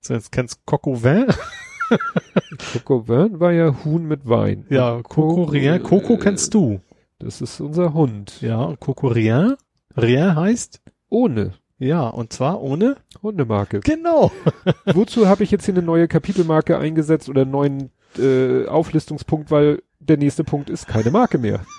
[0.00, 1.26] So, jetzt kennst Coco Vin?
[2.72, 4.66] Coco Vin war ja Huhn mit Wein.
[4.70, 5.82] Ja, Cocorien.
[5.82, 6.80] Coco kennst du.
[7.18, 8.40] Das ist unser Hund.
[8.40, 9.56] Ja, Cocorien.
[9.96, 10.80] Rien heißt?
[11.08, 12.96] Ohne Ja, und zwar ohne?
[13.22, 13.80] Hundemarke.
[13.80, 14.32] Genau.
[14.86, 19.82] Wozu habe ich jetzt hier eine neue Kapitelmarke eingesetzt oder einen neuen äh, Auflistungspunkt, weil
[19.98, 21.60] der nächste Punkt ist keine Marke mehr.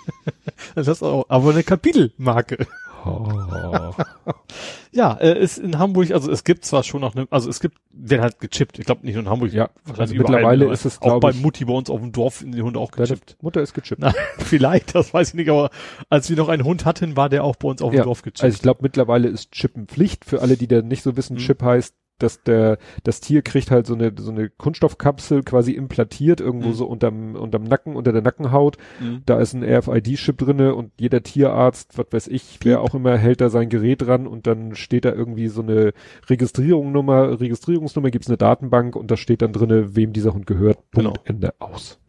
[0.75, 2.67] Das ist auch, aber eine Kapitelmarke.
[3.07, 3.93] Oh.
[4.91, 7.77] Ja, äh, ist in Hamburg, also es gibt zwar schon noch eine, also es gibt,
[7.91, 8.79] werden halt gechippt.
[8.79, 9.53] Ich glaube nicht nur in Hamburg.
[9.53, 10.73] Ja, also mittlerweile mittlerweile.
[10.73, 13.37] ist es, Auch bei Mutti bei uns auf dem Dorf sind die Hunde auch gechippt.
[13.41, 14.01] Mutter ist gechippt.
[14.01, 15.69] Na, vielleicht, das weiß ich nicht, aber
[16.09, 18.23] als wir noch einen Hund hatten, war der auch bei uns auf dem Ja, Dorf
[18.23, 18.43] gechippt.
[18.43, 21.35] Also ich glaube mittlerweile ist Chippen Pflicht für alle, die da nicht so wissen.
[21.35, 21.39] Mhm.
[21.39, 26.41] Chip heißt, dass der das Tier kriegt halt so eine so eine Kunststoffkapsel quasi implantiert
[26.41, 26.73] irgendwo Mhm.
[26.73, 28.77] so unterm unterm Nacken unter der Nackenhaut.
[28.99, 29.21] Mhm.
[29.25, 33.41] Da ist ein RFID-Chip drinne und jeder Tierarzt, was weiß ich, wer auch immer hält
[33.41, 35.93] da sein Gerät dran und dann steht da irgendwie so eine
[36.29, 40.77] Registrierungsnummer, Registrierungsnummer gibt's eine Datenbank und da steht dann drinne, wem dieser Hund gehört.
[40.91, 41.13] Punkt Genau.
[41.25, 41.99] Ende aus.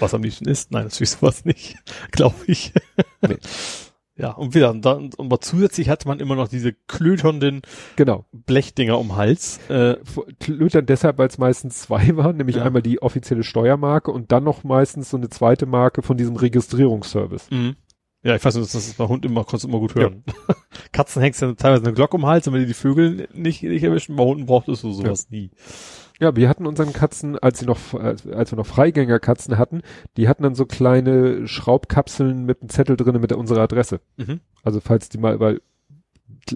[0.00, 0.70] Was am liebsten ist?
[0.72, 1.76] Nein, natürlich sowas nicht,
[2.12, 2.72] glaube ich.
[3.20, 3.36] Nee.
[4.22, 7.62] Ja, Und wieder, und dann, aber zusätzlich hatte man immer noch diese klöternden
[7.96, 8.24] genau.
[8.32, 9.58] Blechdinger um Hals.
[9.68, 9.96] Äh,
[10.46, 12.62] Lötern deshalb, weil es meistens zwei waren, nämlich Ja.
[12.62, 17.50] einmal die offizielle Steuermarke und dann noch meistens so eine zweite Marke von diesem Registrierungsservice.
[17.50, 17.74] mhm.
[18.24, 20.22] Ja, ich weiß nicht, das ist bei Hund immer, konntest du immer gut hören.
[20.92, 23.82] Katzen hängst ja teilweise eine Glocke um den Hals, wenn die die Vögel nicht, nicht
[23.82, 25.50] erwischen, bei Hunden brauchtest du sowas nie.
[26.20, 29.82] Ja, wir hatten unseren Katzen, als sie noch, als, wir noch Freigängerkatzen hatten,
[30.16, 34.00] die hatten dann so kleine Schraubkapseln mit einem Zettel drinne mit unserer Adresse.
[34.16, 34.40] Mhm.
[34.62, 35.60] Also falls die mal, weil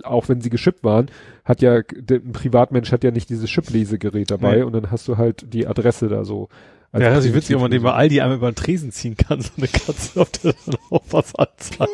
[0.02, 1.10] auch wenn sie geschippt waren,
[1.44, 4.62] hat ja ein Privatmensch hat ja nicht dieses Chip-Lesegerät dabei Nee.
[4.62, 6.48] und dann hast du halt die Adresse da so.
[6.92, 7.92] Ja, das ist witzig, wenn man den bei.
[7.92, 11.34] Aldi einmal über den Tresen ziehen kann, so eine Katze, auf der dann auch was
[11.34, 11.90] anzeigt.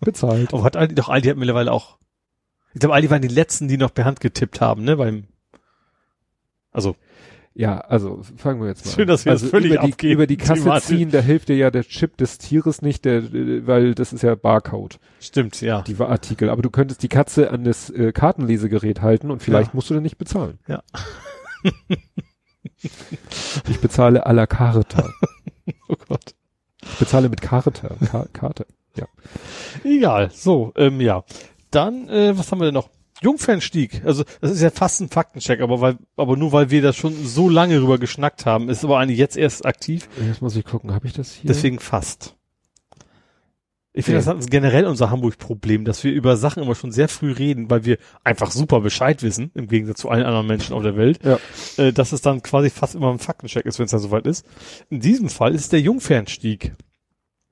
[0.00, 0.52] bezahlt.
[0.54, 1.98] Aber hat Aldi, doch Aldi hat mittlerweile auch,
[2.74, 5.24] Ich glaube, all die waren die letzten, die noch per Hand getippt haben, ne, beim,
[6.72, 6.96] also,
[7.54, 9.08] Ja, also fangen wir jetzt mal Schön, an.
[9.08, 10.86] dass wir also das völlig über die, abgeben, über die Kasse thematisch.
[10.86, 13.22] ziehen, da hilft dir ja der Chip des Tieres nicht, der,
[13.66, 15.82] weil das ist ja Barcode, stimmt, ja.
[15.82, 16.50] die Artikel.
[16.50, 19.74] Aber du könntest die Katze an das äh, Kartenlesegerät halten und vielleicht Ja.
[19.74, 20.58] musst du dann nicht bezahlen.
[20.68, 20.82] Ja.
[23.68, 25.04] ich bezahle à la carte.
[25.90, 26.34] Oh Gott.
[26.82, 27.96] Ich bezahle mit Karte.
[28.10, 28.66] Ka Karte.
[29.84, 30.30] Egal.
[30.32, 31.24] So, ähm, ja.
[31.70, 32.88] Dann, äh, was haben wir denn noch?
[33.22, 34.02] Jungfernstieg.
[34.04, 37.14] Also, das ist ja fast ein Faktencheck, aber weil, aber nur weil wir da schon
[37.26, 40.92] so lange drüber geschnackt haben, ist aber eigentlich jetzt erst aktiv, Jetzt muss ich gucken,
[40.92, 41.48] habe ich das hier?
[41.48, 42.34] deswegen fast.
[43.94, 44.26] Ich finde, Nee.
[44.26, 47.84] das ist generell unser Hamburg-Problem, dass wir über Sachen immer schon sehr früh reden, weil
[47.84, 51.38] wir einfach super Bescheid wissen, im Gegensatz zu allen anderen Menschen auf der Welt, Ja.
[51.78, 54.46] äh, dass es dann quasi fast immer ein Faktencheck ist, wenn es dann soweit ist.
[54.88, 56.74] In diesem Fall ist der Jungfernstieg,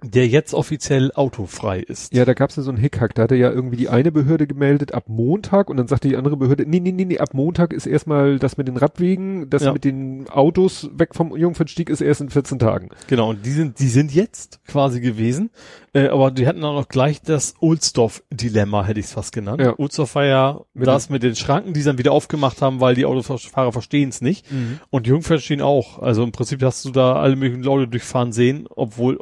[0.02, 2.12] der jetzt offiziell autofrei ist.
[2.12, 3.14] Ja, da gab es ja so einen Hickhack.
[3.14, 6.36] Da hatte ja irgendwie die eine Behörde gemeldet ab Montag und dann sagte die andere
[6.36, 9.73] Behörde, nee, nee, nee, nee, ab Montag ist erstmal das mit den Radwegen, das Ja.
[9.73, 12.90] mit den Autos weg vom Jungfernstieg ist erst in 14 Tagen.
[13.06, 15.48] Genau, und die sind, die sind jetzt quasi gewesen,
[15.94, 19.60] äh, aber die hatten auch noch gleich das Ohlsdorf-Dilemma, hätte ich es fast genannt.
[19.62, 19.78] Ja.
[19.78, 22.94] Ohlsdorf war ja Mit das mit den Schranken, die sie dann wieder aufgemacht haben, weil
[22.94, 24.44] die Autofahrer verstehen es nicht.
[24.90, 26.01] Und Jungfernstieg auch.
[26.01, 29.18] Also im Prinzip hast du da alle möglichen Leute durchfahren sehen, obwohl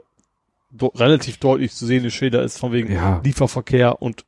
[0.76, 3.20] do relativ deutlich zu sehende Schilder ist von wegen Ja.
[3.24, 4.24] Lieferverkehr und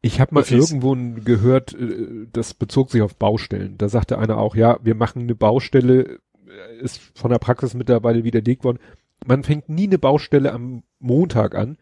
[0.00, 0.70] Ich habe mal Öffis.
[0.70, 3.76] irgendwo gehört, äh, das bezog sich auf Baustellen.
[3.78, 8.24] Da sagte einer auch, ja, wir machen eine Baustelle, äh, ist von der Praxis mittlerweile
[8.24, 8.78] widerlegt worden.
[9.26, 11.76] Man fängt nie eine Baustelle am Montag an,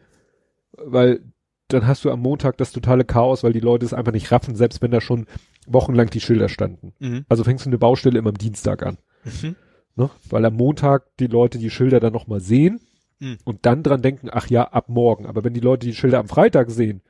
[0.72, 1.20] weil
[1.68, 4.56] dann hast du am Montag das totale Chaos, weil die Leute es einfach nicht raffen,
[4.56, 5.26] selbst wenn da schon
[5.66, 6.92] wochenlang die Schilder standen.
[6.98, 7.24] mhm.
[7.28, 8.98] Also fängst du eine Baustelle immer am Dienstag an.
[9.24, 9.56] Mhm.
[9.96, 10.10] Ne?
[10.30, 12.80] Weil am Montag die Leute die Schilder dann nochmal sehen
[13.18, 13.38] Mhm.
[13.44, 15.26] und dann dran denken, ach ja, ab morgen.
[15.26, 17.00] Aber wenn die Leute die Schilder am Freitag sehen,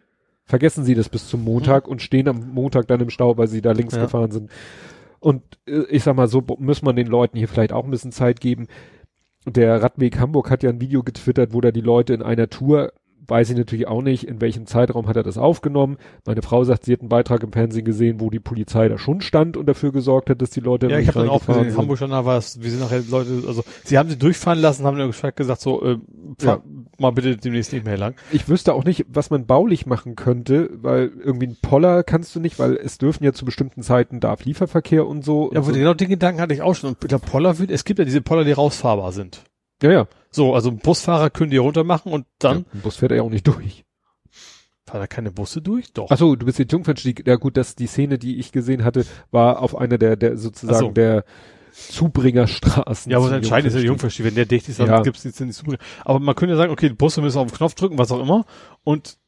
[0.45, 3.61] vergessen sie das bis zum Montag und stehen am Montag dann im Stau, weil sie
[3.63, 4.03] da links Ja.
[4.03, 4.51] gefahren sind.
[5.19, 8.13] Und äh, ich sag mal, so muss man den Leuten hier vielleicht auch ein bisschen
[8.13, 8.69] Zeit geben.
[9.45, 12.93] Der Radweg Hamburg hat ja ein Video getwittert, wo da die Leute in einer Tour,
[13.29, 15.97] weiß ich natürlich auch nicht, in welchem Zeitraum hat er das aufgenommen.
[16.25, 19.21] Meine Frau sagt, sie hat einen Beitrag im Fernsehen gesehen, wo die Polizei da schon
[19.21, 21.77] stand und dafür gesorgt hat, dass die Leute Ja, ich habe dann auch gesehen, in.
[21.77, 24.85] Hamburg schon da war es, wir sind nachher Leute, also sie haben sie durchfahren lassen,
[24.85, 25.99] haben dann gesagt so, äh,
[26.39, 26.63] fahr
[26.99, 28.15] mal bitte demnächst nicht mehr lang.
[28.33, 32.41] Ich wüsste auch nicht, was man baulich machen könnte, weil irgendwie ein Poller kannst du
[32.41, 35.51] nicht, weil es dürfen ja zu bestimmten Zeiten darf Lieferverkehr und so.
[35.53, 35.73] Ja, und so.
[35.73, 36.91] genau den Gedanken hatte ich auch schon.
[36.91, 39.43] Und der Poller wird, es gibt ja diese Poller, die rausfahrbar sind.
[39.83, 40.07] Ja, ja.
[40.31, 42.65] So, also Busfahrer können die runter machen und dann ja.
[42.75, 43.85] Ein Bus fährt er ja auch nicht durch.
[44.87, 45.93] fahren da keine Busse durch?
[45.93, 46.09] Doch.
[46.11, 47.27] Ach so, du bist jetzt Jungfernstieg.
[47.27, 50.79] Ja gut, das die Szene, die ich gesehen hatte, war auf einer der der sozusagen
[50.79, 50.91] so.
[50.93, 51.25] der
[51.73, 53.11] Zubringerstraßen.
[53.13, 54.25] ja, aber das Entscheidende ist ja der Jungfernstieg.
[54.27, 55.03] Wenn der dicht ist, dann Ja.
[55.03, 55.65] gibt's jetzt nicht zu.
[56.05, 58.21] Aber man könnte ja sagen, okay, die Busse müssen auf den Knopf drücken, was auch
[58.21, 58.45] immer.
[58.85, 59.19] Und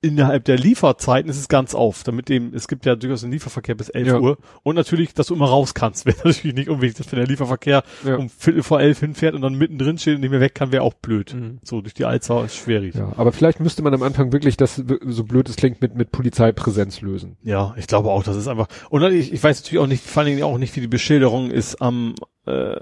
[0.00, 3.74] innerhalb der Lieferzeiten ist es ganz auf, damit eben, es gibt ja durchaus einen Lieferverkehr
[3.74, 4.20] bis 11 Ja.
[4.20, 4.38] Uhr.
[4.62, 6.06] Und natürlich, dass du immer raus kannst.
[6.06, 8.16] Wäre natürlich nicht unwichtig, dass wenn der Lieferverkehr Ja.
[8.16, 10.82] um Viertel vor elf hinfährt und dann mittendrin steht und nicht mehr weg kann, wäre
[10.84, 11.34] auch blöd.
[11.34, 11.58] Mhm.
[11.64, 12.94] So, durch die Alster ist schwierig.
[12.94, 16.12] Ja, aber vielleicht müsste man am Anfang wirklich das, so blöd es klingt, mit, mit
[16.12, 17.36] Polizeipräsenz lösen.
[17.42, 18.68] Ja, ich glaube auch, das ist einfach.
[18.90, 21.50] Und ich, ich weiß natürlich auch nicht, vor allen Dingen auch nicht, wie die Beschilderung
[21.50, 22.14] ist am
[22.46, 22.76] äh,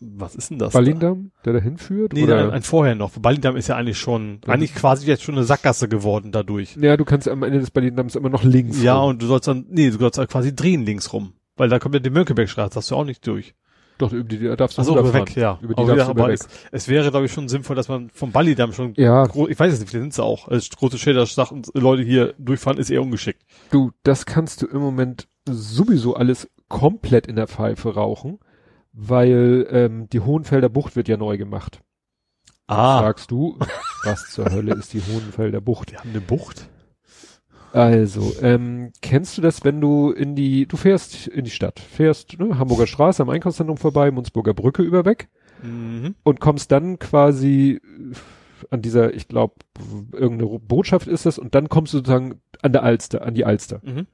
[0.00, 0.72] was ist denn das?
[0.72, 2.14] Berlin-Damm, der dahin führt?
[2.14, 2.38] Nee, oder?
[2.44, 3.10] ein, ein vorher noch.
[3.18, 4.54] Berlin-Damm ist ja eigentlich schon, Ja.
[4.54, 6.76] eigentlich quasi jetzt schon eine Sackgasse geworden dadurch.
[6.80, 8.82] ja, du kannst am Ende des Berlin-Damms immer noch links.
[8.82, 9.10] Ja, rum.
[9.10, 11.34] und du sollst dann, nee, du sollst halt quasi drehen links rum.
[11.56, 13.54] Weil da kommt ja die Mönckebergstraße, darfst du auch nicht durch.
[13.98, 15.28] Doch, über die da darfst du Achso, rüberfahren.
[15.28, 15.58] weg, ja.
[15.60, 17.88] Über die aber darfst wieder, du aber es, es wäre, glaube ich, schon sinnvoll, dass
[17.88, 20.96] man vom Ballidamm schon, Ja, ich weiß es nicht, vielleicht sind sie auch, als große
[20.96, 23.42] Schilder sagen, Leute hier durchfahren, ist eher ungeschickt.
[23.70, 28.38] Du, das kannst du im Moment sowieso alles komplett in der Pfeife rauchen,
[28.92, 31.80] weil ähm, die Hohenfelder Bucht wird ja neu gemacht.
[32.66, 33.58] Ah, Sagst du,
[34.04, 35.90] was zur Hölle ist die Hohenfelder Bucht?
[35.92, 36.68] wir haben eine Bucht.
[37.72, 42.36] Also, ähm, kennst du das, wenn du in die, du fährst in die Stadt, fährst
[42.38, 45.28] ne, Hamburger Straße am Einkaufszentrum vorbei, Munzburger Brücke über weg
[45.62, 46.14] Mhm.
[46.24, 48.14] und kommst dann quasi äh,
[48.70, 49.56] an dieser, ich glaube,
[50.12, 53.80] irgendeine Botschaft ist das und dann kommst du sozusagen an der Alster, an die Alster.
[53.84, 54.06] Mhm.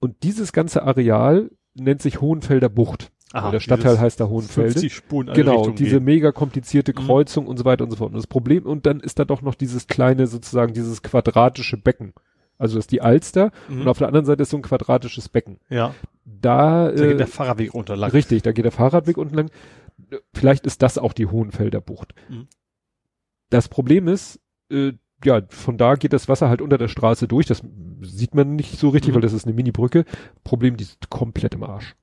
[0.00, 3.10] Und dieses ganze Areal nennt sich Hohenfelder Bucht.
[3.36, 4.72] Aha, der Stadtteil dieses heißt da Hohenfelde.
[4.72, 6.04] 50 Spuren in alle Genau, diese gehen.
[6.04, 7.06] mega komplizierte Mhm.
[7.06, 8.10] Kreuzung und so weiter und so fort.
[8.10, 12.12] Und das Problem, und dann ist da doch noch dieses kleine, sozusagen dieses quadratische Becken.
[12.58, 13.82] Also das ist die Alster Mhm.
[13.82, 15.58] und auf der anderen Seite ist so ein quadratisches Becken.
[15.68, 15.94] Ja,
[16.24, 18.10] Da, da geht äh, der Fahrradweg runter lang.
[18.12, 19.50] richtig, da geht der Fahrradweg unten lang.
[20.34, 22.14] Vielleicht ist das auch die Hohenfelder Bucht.
[22.28, 22.46] Mhm.
[23.50, 24.40] Das Problem ist,
[24.70, 24.92] äh,
[25.24, 27.46] ja, von da geht das Wasser halt unter der Straße durch.
[27.46, 27.62] Das
[28.02, 29.14] sieht man nicht so richtig, Mhm.
[29.16, 30.04] weil das ist eine Mini-Brücke.
[30.44, 31.94] Problem, die ist komplett im Arsch.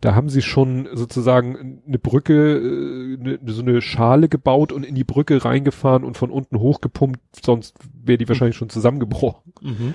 [0.00, 4.94] Da haben sie schon sozusagen eine Brücke, äh, eine, so eine Schale gebaut und in
[4.94, 9.52] die Brücke reingefahren und von unten hochgepumpt, sonst wäre die wahrscheinlich schon zusammengebrochen.
[9.60, 9.94] Mhm.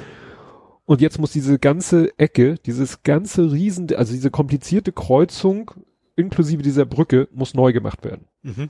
[0.85, 5.71] Und jetzt muss diese ganze Ecke, dieses ganze Riesen, also diese komplizierte Kreuzung
[6.15, 8.27] inklusive dieser Brücke muss neu gemacht werden.
[8.41, 8.69] Mhm.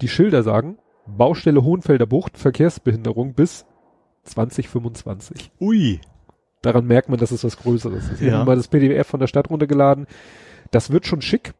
[0.00, 3.66] Die Schilder sagen, Baustelle Hohenfelder Bucht, Verkehrsbehinderung bis
[4.24, 5.50] 2025.
[5.60, 6.00] Ui.
[6.64, 8.20] Daran merkt man, dass es was Größeres ist.
[8.22, 8.38] Ich Ja.
[8.38, 10.06] habe mal das PDF von der Stadt runtergeladen.
[10.70, 11.52] Das wird schon schick,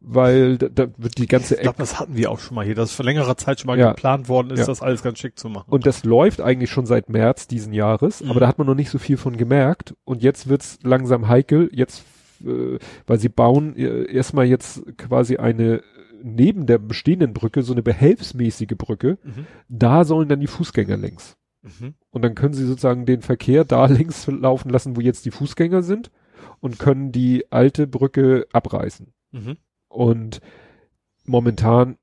[0.00, 2.64] weil da, da wird die ganze Ich glaube, Ecke das hatten wir auch schon mal
[2.64, 3.90] hier, dass vor längerer Zeit schon mal Ja.
[3.90, 4.66] geplant worden ist, Ja.
[4.66, 5.66] das alles ganz schick zu machen.
[5.68, 8.30] und das läuft eigentlich schon seit März diesen Jahres, Mhm.
[8.30, 11.68] aber da hat man noch nicht so viel von gemerkt und jetzt wird's langsam heikel,
[11.72, 12.04] jetzt
[12.46, 12.78] äh,
[13.08, 15.82] weil sie bauen äh, erstmal jetzt quasi eine
[16.22, 19.46] neben der bestehenden Brücke so eine behelfsmäßige Brücke, Mhm.
[19.68, 21.36] da sollen dann die Fußgänger längs.
[21.80, 21.94] Mhm.
[22.10, 25.82] Und dann können sie sozusagen den Verkehr da längs laufen lassen, wo jetzt die Fußgänger
[25.82, 26.10] sind
[26.60, 29.12] und können die alte Brücke abreißen.
[29.32, 29.56] Mhm.
[29.88, 30.40] Und
[31.24, 31.96] momentan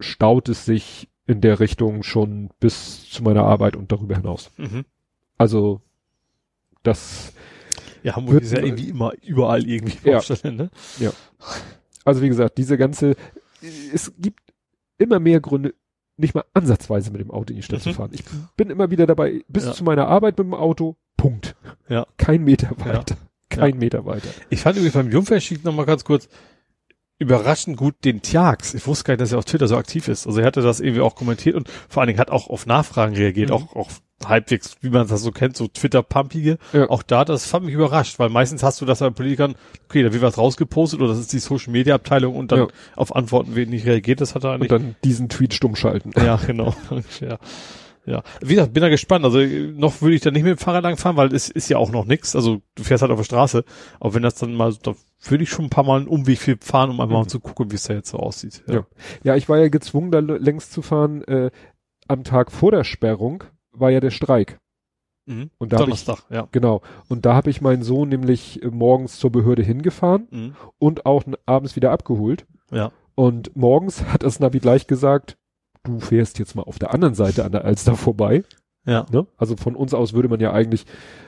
[0.00, 4.50] staut es sich in der Richtung schon bis zu meiner Arbeit und darüber hinaus.
[4.56, 4.84] Mhm.
[5.38, 5.80] Also
[6.82, 7.32] das,
[8.02, 10.16] Ja, Hamburg Wird- ist ja irgendwie immer überall irgendwie Ja.
[10.16, 10.70] Baustelle, ne?
[12.04, 13.14] also wie gesagt, diese ganze,
[13.92, 14.40] es gibt
[14.98, 15.74] immer mehr Gründe,
[16.20, 17.94] nicht mal ansatzweise mit dem Auto in die Stadt zu Mhm.
[17.94, 18.10] fahren.
[18.12, 18.22] Ich
[18.56, 19.72] bin immer wieder dabei, bis Ja.
[19.72, 21.54] zu meiner Arbeit mit dem Auto, Punkt.
[21.88, 22.06] Ja.
[22.16, 22.84] Kein Meter Ja.
[22.86, 23.16] weiter.
[23.50, 24.28] Kein Meter weiter.
[24.48, 26.28] Ich fand übrigens beim Jungfernschied noch mal ganz kurz
[27.20, 28.74] überraschend gut den Tjax.
[28.74, 30.26] Ich wusste gar nicht, dass er auf Twitter so aktiv ist.
[30.26, 33.14] Also er hatte das irgendwie auch kommentiert und vor allen Dingen hat auch auf Nachfragen
[33.14, 33.54] reagiert, Mhm.
[33.56, 33.90] auch, auch
[34.26, 36.58] halbwegs, wie man das so kennt, so Twitter-Pumpige.
[36.72, 36.90] Ja.
[36.90, 39.54] Auch da, das fand mich überrascht, weil meistens hast du das bei Politikern,
[39.88, 42.66] okay, da wird was rausgepostet oder das ist die Social-Media-Abteilung und dann Ja.
[42.96, 44.20] auf Antworten wird nicht reagiert.
[44.20, 46.12] Das hat er Und eigentlich dann diesen Tweet stumm schalten.
[46.16, 46.74] ja, genau.
[47.20, 47.38] ja.
[48.06, 49.24] Ja, wie gesagt, bin da gespannt.
[49.24, 51.76] Also noch würde ich da nicht mit dem Fahrrad lang fahren, weil es ist ja
[51.76, 52.34] auch noch nix.
[52.34, 53.64] Also du fährst halt auf der Straße.
[54.00, 54.94] Aber wenn das dann mal, da
[55.28, 57.28] würde ich schon ein paar Mal einen Umweg viel fahren, um einfach mal Mhm.
[57.28, 58.62] zu gucken, wie es da jetzt so aussieht.
[58.66, 58.86] Ja.
[59.22, 61.22] Ja, ich war ja gezwungen, da längs zu fahren.
[61.24, 61.50] Äh,
[62.08, 64.58] am Tag vor der Sperrung war ja der Streik.
[65.26, 65.50] Mhm.
[65.58, 66.48] Und da hab ich, Donnerstag, ja.
[66.50, 66.80] genau.
[67.08, 70.56] Und da habe ich meinen Sohn nämlich äh, morgens zur Behörde hingefahren Mhm.
[70.78, 72.46] und auch abends wieder abgeholt.
[72.72, 72.90] Ja.
[73.14, 75.36] Und morgens hat das Navi gleich gesagt,
[75.84, 78.42] du fährst jetzt mal auf der anderen Seite an der Alster vorbei.
[78.86, 79.04] Ja.
[79.12, 79.26] Ne?
[79.36, 80.84] Also von uns aus würde man ja eigentlich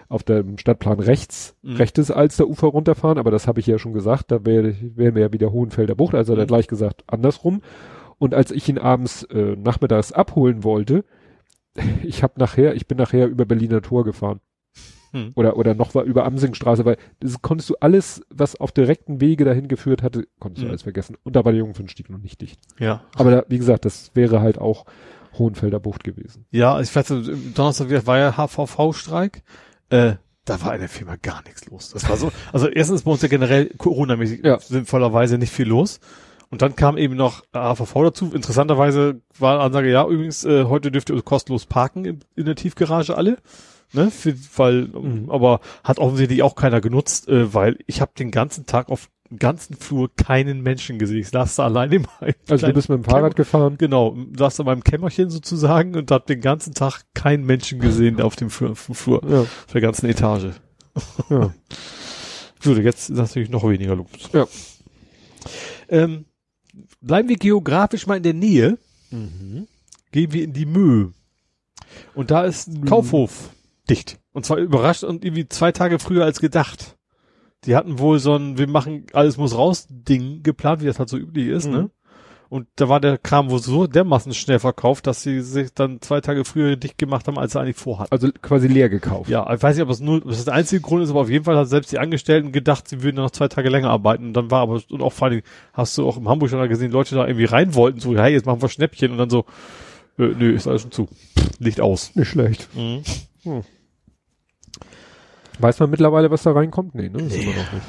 [0.09, 1.77] auf dem Stadtplan rechts, Mhm.
[1.77, 5.33] rechtes Alsterufer runterfahren, aber das habe ich ja schon gesagt, da wäre wären wir ja
[5.33, 6.49] wieder Hohenfelder Bucht, also hat er Mhm.
[6.49, 7.61] gleich gesagt, andersrum.
[8.19, 11.05] Und als ich ihn abends äh, nachmittags abholen wollte,
[12.03, 14.41] ich habe nachher, ich bin nachher über Berliner Tor gefahren.
[15.12, 15.32] Mhm.
[15.34, 19.44] Oder, oder noch war über Amsingstraße, weil das konntest du alles, was auf direkten Wege
[19.44, 20.70] dahin geführt hatte, konntest du Mhm.
[20.70, 21.16] alles vergessen.
[21.22, 22.60] Und da war der Jungfernstieg noch nicht dicht.
[22.78, 23.02] Ja.
[23.16, 24.86] Aber da, wie gesagt, das wäre halt auch
[25.39, 26.44] Hohenfelder Bucht gewesen.
[26.51, 27.14] Ja, ich weiß,
[27.55, 29.43] Donnerstag war ja HVV-Streik.
[29.90, 30.14] Äh,
[30.44, 31.90] da war in der Firma gar nichts los.
[31.90, 34.59] Das war so, also erstens ist bei uns ja generell Corona-mäßig Ja.
[34.59, 36.01] sinnvollerweise nicht viel los.
[36.51, 38.30] Und dann kam eben noch HVV dazu.
[38.34, 43.16] Interessanterweise war Ansage, ja, übrigens, äh, heute dürft ihr kostenlos parken in, in der Tiefgarage
[43.16, 43.39] alle.
[43.94, 45.28] Ne, für, weil, Mhm.
[45.31, 49.39] aber hat offensichtlich auch keiner genutzt, äh, weil ich habe den ganzen Tag auf dem
[49.39, 51.19] ganzen Flur keinen Menschen gesehen.
[51.19, 52.06] Ich saß da allein im
[52.48, 53.77] Also du bist mit dem Fahrrad gefahren.
[53.78, 58.36] Genau, saß da beim Kämmerchen sozusagen und hab den ganzen Tag keinen Menschen gesehen auf
[58.36, 60.55] dem Flur, auf dem Flur Ja, auf der ganzen Etage.
[61.28, 61.52] ja.
[62.62, 64.06] Würde jetzt ist natürlich noch weniger los.
[64.32, 64.47] Ja.
[65.89, 66.24] Ähm,
[67.01, 68.78] bleiben wir geografisch mal in der Nähe,
[69.10, 71.10] gehen wir in die Mö.
[72.14, 72.85] Und da ist ein Mhm.
[72.86, 73.51] Kaufhof
[73.90, 74.18] dicht.
[74.32, 76.96] Und zwar überrascht und irgendwie zwei Tage früher als gedacht.
[77.64, 81.09] Die hatten wohl so ein, wir machen alles muss raus Ding geplant, wie das halt
[81.09, 81.72] so üblich ist, Mhm.
[81.72, 81.90] ne?
[82.48, 86.20] Und da war der Kram wohl so dermaßen schnell verkauft, dass sie sich dann zwei
[86.20, 88.12] Tage früher dicht gemacht haben, als sie eigentlich vorhatten.
[88.12, 89.30] Also quasi leer gekauft.
[89.30, 91.30] Ja, ich weiß nicht, ob es nur, ob das der einzige Grund ist, aber auf
[91.30, 94.26] jeden Fall hat selbst die Angestellten gedacht, sie würden noch zwei Tage länger arbeiten.
[94.26, 95.40] Und dann war aber, und auch vor allem,
[95.72, 98.44] hast du auch im Hamburg schon gesehen, Leute da irgendwie rein wollten, so, hey, jetzt
[98.44, 99.46] machen wir Schnäppchen und dann so,
[100.18, 101.09] äh, nö, ist alles schon zu.
[101.59, 102.14] Licht aus.
[102.16, 102.68] Nicht schlecht.
[102.76, 103.02] Mhm.
[105.59, 106.94] Weiß man mittlerweile, was da reinkommt?
[106.94, 107.19] Nee, ne?
[107.19, 107.86] Das ist immer noch nicht.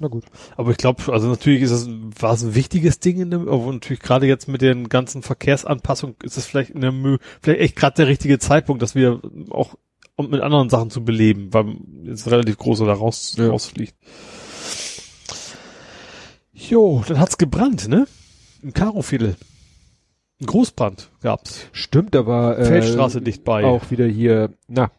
[0.00, 0.24] Na gut.
[0.56, 1.88] Aber ich glaube, also natürlich ist es,
[2.20, 6.16] war es ein wichtiges Ding in dem, aber natürlich gerade jetzt mit den ganzen Verkehrsanpassungen
[6.22, 9.20] ist es vielleicht in der Mü, vielleicht echt gerade der richtige Zeitpunkt, dass wir
[9.50, 9.74] auch
[10.16, 13.48] um mit anderen Sachen zu beleben, weil jetzt relativ groß da raus, Ja.
[13.48, 13.94] rausfliegt.
[16.54, 18.06] Jo, dann hat's gebrannt, ne?
[18.62, 19.36] Im Karoviertel.
[20.40, 21.66] Ein Großbrand gab's.
[21.72, 23.64] Stimmt, da war äh, Feldstraße dicht bei.
[23.64, 24.90] auch wieder hier, na,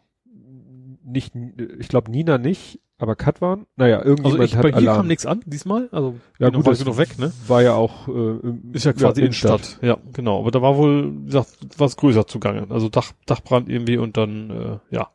[1.04, 1.32] nicht,
[1.78, 3.66] ich glaube Nina nicht, aber Katwan.
[3.76, 4.96] Naja, also irgendjemand ich, hat bei hier Alarm.
[4.98, 5.88] kam nichts an, diesmal.
[5.92, 7.32] Also, ja, gut, das genug weg, ne?
[7.46, 8.38] war ja auch, äh,
[8.72, 9.60] Ist ja quasi Innenstadt.
[9.60, 9.78] Innenstadt.
[9.82, 10.40] Ja, genau.
[10.40, 12.66] Aber da war wohl, wie gesagt, was größer zugange.
[12.70, 14.50] Also Dach, Dachbrand irgendwie und dann,
[14.90, 15.08] äh, ja.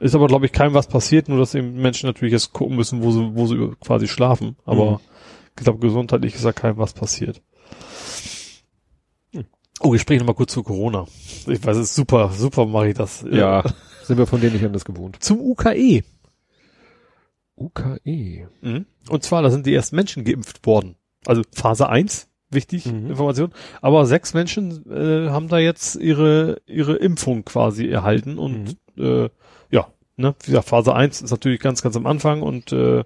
[0.00, 3.02] Ist aber, glaube ich, keinem was passiert, nur dass eben Menschen natürlich jetzt gucken müssen,
[3.02, 4.56] wo sie, wo sie quasi schlafen.
[4.64, 4.98] Aber Mhm.
[5.58, 7.40] ich glaube, gesundheitlich ist da keinem was passiert.
[9.80, 11.06] Oh, ich spreche noch mal kurz zu Corona.
[11.46, 13.24] Ich weiß, es ist super, super mache ich das.
[13.30, 13.62] Ja,
[14.02, 15.22] Sind wir von denen nicht anders gewohnt.
[15.22, 16.02] Zum UKE.
[17.56, 18.48] UKE.
[18.60, 18.86] Mhm.
[19.08, 20.96] Und zwar, da sind die ersten Menschen geimpft worden.
[21.26, 23.10] Also Phase 1, wichtig, Mhm.
[23.10, 23.52] Information.
[23.82, 29.28] Aber sechs Menschen äh, haben da jetzt ihre, ihre Impfung quasi erhalten und äh,
[29.70, 33.04] ja, ne, wie gesagt, Phase 1 ist natürlich ganz, ganz am Anfang und äh,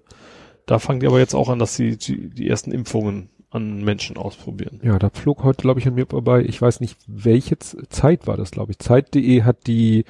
[0.66, 4.16] da fangen die aber jetzt auch an, dass sie die, die ersten Impfungen an Menschen
[4.16, 4.80] ausprobieren.
[4.82, 6.42] Ja, da flog heute, glaube ich, an mir vorbei.
[6.42, 8.78] Ich weiß nicht, welche Zeit war das, glaube ich.
[8.78, 10.04] Zeit.de hat die,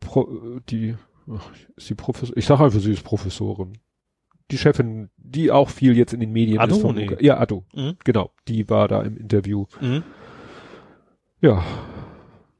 [0.00, 0.26] Pro,
[0.70, 0.94] die,
[1.30, 3.74] ach, ist die Professor, ich sage einfach, sie ist Professorin.
[4.50, 6.76] Die Chefin, die auch viel jetzt in den Medien Addo?
[6.76, 6.80] ist.
[6.80, 7.10] vom Nee.
[7.20, 7.64] Ja, Addo.
[7.74, 7.96] Mhm.
[8.02, 8.30] Genau.
[8.48, 9.66] Die war da im Interview.
[9.82, 10.02] Mhm.
[11.42, 11.62] Ja.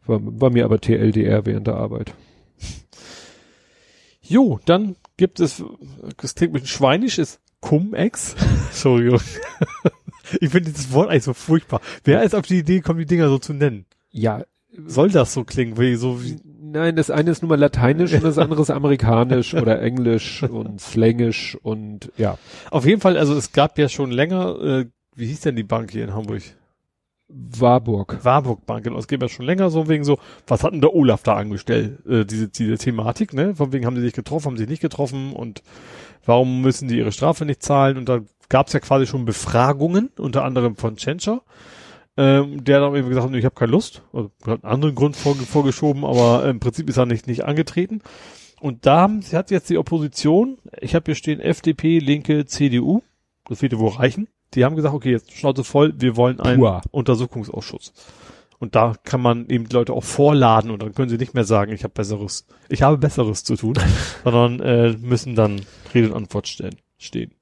[0.06, 2.12] War, war mir aber TLDR während der Arbeit.
[4.20, 5.64] Jo, dann gibt es,
[6.18, 8.36] das klingt ein bisschen schweinisch, ist Cum-Ex.
[8.68, 9.20] Entschuldigung.
[10.40, 11.80] ich finde dieses Wort eigentlich so furchtbar.
[12.04, 13.86] Wer ist auf die Idee gekommen, die Dinger so zu nennen?
[14.10, 14.44] Ja.
[14.86, 18.22] Soll das so klingen, wie so wie, Nein, das eine ist nun mal lateinisch und
[18.22, 22.38] das andere ist amerikanisch oder englisch und slangisch und ja.
[22.70, 25.90] Auf jeden Fall, also es gab ja schon länger, äh, wie hieß denn die Bank
[25.92, 26.42] hier in Hamburg?
[27.28, 28.18] Warburg.
[28.22, 28.98] Warburg Bank, genau.
[28.98, 32.04] Es gibt ja schon länger so wegen so, was hat denn der Olaf da angestellt?
[32.06, 33.54] Äh, diese, diese Thematik, ne?
[33.54, 35.62] Von wegen haben die sich getroffen, haben sie nicht getroffen und
[36.24, 37.98] warum müssen die ihre Strafe nicht zahlen?
[37.98, 41.42] Und da gab es ja quasi schon Befragungen, unter anderem von Tschentscher,
[42.16, 44.02] ähm, der dann eben gesagt hat, ich habe keine Lust.
[44.12, 48.00] Also hat einen anderen Grund vorge vorgeschoben, aber im Prinzip ist er nicht, nicht angetreten.
[48.60, 53.02] Und da haben, sie hat jetzt die Opposition, ich habe hier stehen FDP, Linke, CDU,
[53.48, 54.28] das wird wohl reichen.
[54.54, 56.82] Die haben gesagt, okay, jetzt Schnauze voll, wir wollen einen Pua.
[56.90, 57.92] Untersuchungsausschuss.
[58.58, 61.44] Und da kann man eben die Leute auch vorladen und dann können sie nicht mehr
[61.44, 63.74] sagen, ich habe besseres, ich habe besseres zu tun,
[64.24, 65.60] sondern äh, müssen dann
[65.94, 67.32] Rede und Antwort stellen, stehen.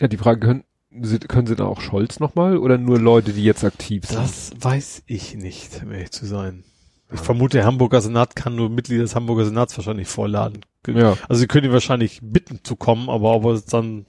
[0.00, 0.64] Ja, die Frage, können
[1.02, 4.20] sie, können sie dann auch Scholz nochmal oder nur Leute, die jetzt aktiv sind?
[4.20, 6.64] Das weiß ich nicht, um ehrlich zu sein.
[7.12, 10.64] Ich vermute, der Hamburger Senat kann nur Mitglieder des Hamburger Senats wahrscheinlich vorladen.
[10.86, 11.16] Ja.
[11.28, 14.06] Also sie können ihn wahrscheinlich bitten zu kommen, aber ob er jetzt dann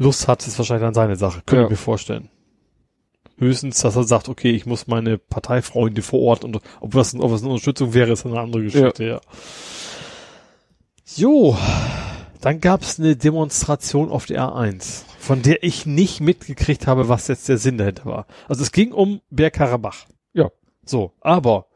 [0.00, 1.42] Lust hat, ist wahrscheinlich dann seine Sache.
[1.44, 1.64] Könnte Ja.
[1.66, 2.30] ich mir vorstellen.
[3.38, 7.30] Höchstens, dass er sagt, okay, ich muss meine Parteifreunde vor Ort und ob das, ob
[7.30, 9.20] das eine Unterstützung wäre, ist eine andere Geschichte, ja.
[11.16, 11.56] Jo,
[12.40, 17.48] dann gab's eine Demonstration auf der A1, von der ich nicht mitgekriegt habe, was jetzt
[17.48, 18.26] der Sinn dahinter war.
[18.48, 20.06] Also es ging um Bergkarabach.
[20.32, 20.50] Ja.
[20.84, 21.66] So, aber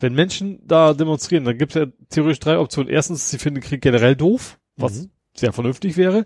[0.00, 2.90] wenn Menschen da demonstrieren, dann gibt's ja theoretisch drei Optionen.
[2.92, 5.10] Erstens, sie finden den Krieg generell doof, was Mhm.
[5.34, 6.24] sehr vernünftig wäre.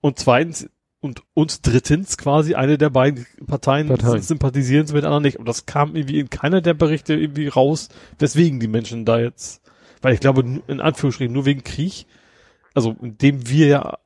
[0.00, 0.68] Und zweitens
[1.04, 4.22] und und drittens quasi eine der beiden Parteien, Parteien.
[4.22, 5.38] sympathisieren mit anderen nicht.
[5.38, 9.60] Und das kam irgendwie in keiner der Berichte irgendwie raus, weswegen die Menschen da jetzt,
[10.00, 12.06] weil ich glaube, in Anführungsstrichen nur wegen Krieg,
[12.72, 13.98] also in dem wir ja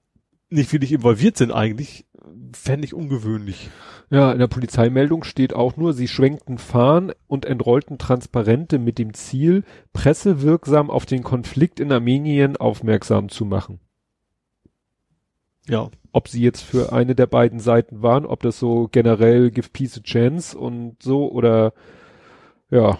[0.50, 2.04] nicht wirklich involviert sind eigentlich,
[2.52, 3.70] fände ich ungewöhnlich.
[4.10, 9.14] Ja, in der Polizeimeldung steht auch nur, sie schwenkten Fahnen und entrollten Transparente mit dem
[9.14, 9.62] Ziel,
[9.92, 13.78] pressewirksam auf den Konflikt in Armenien aufmerksam zu machen.
[15.68, 15.90] Ja.
[16.18, 19.96] Ob sie jetzt für eine der beiden Seiten waren, ob das so generell give peace
[19.98, 21.72] a chance und so oder
[22.72, 22.98] ja,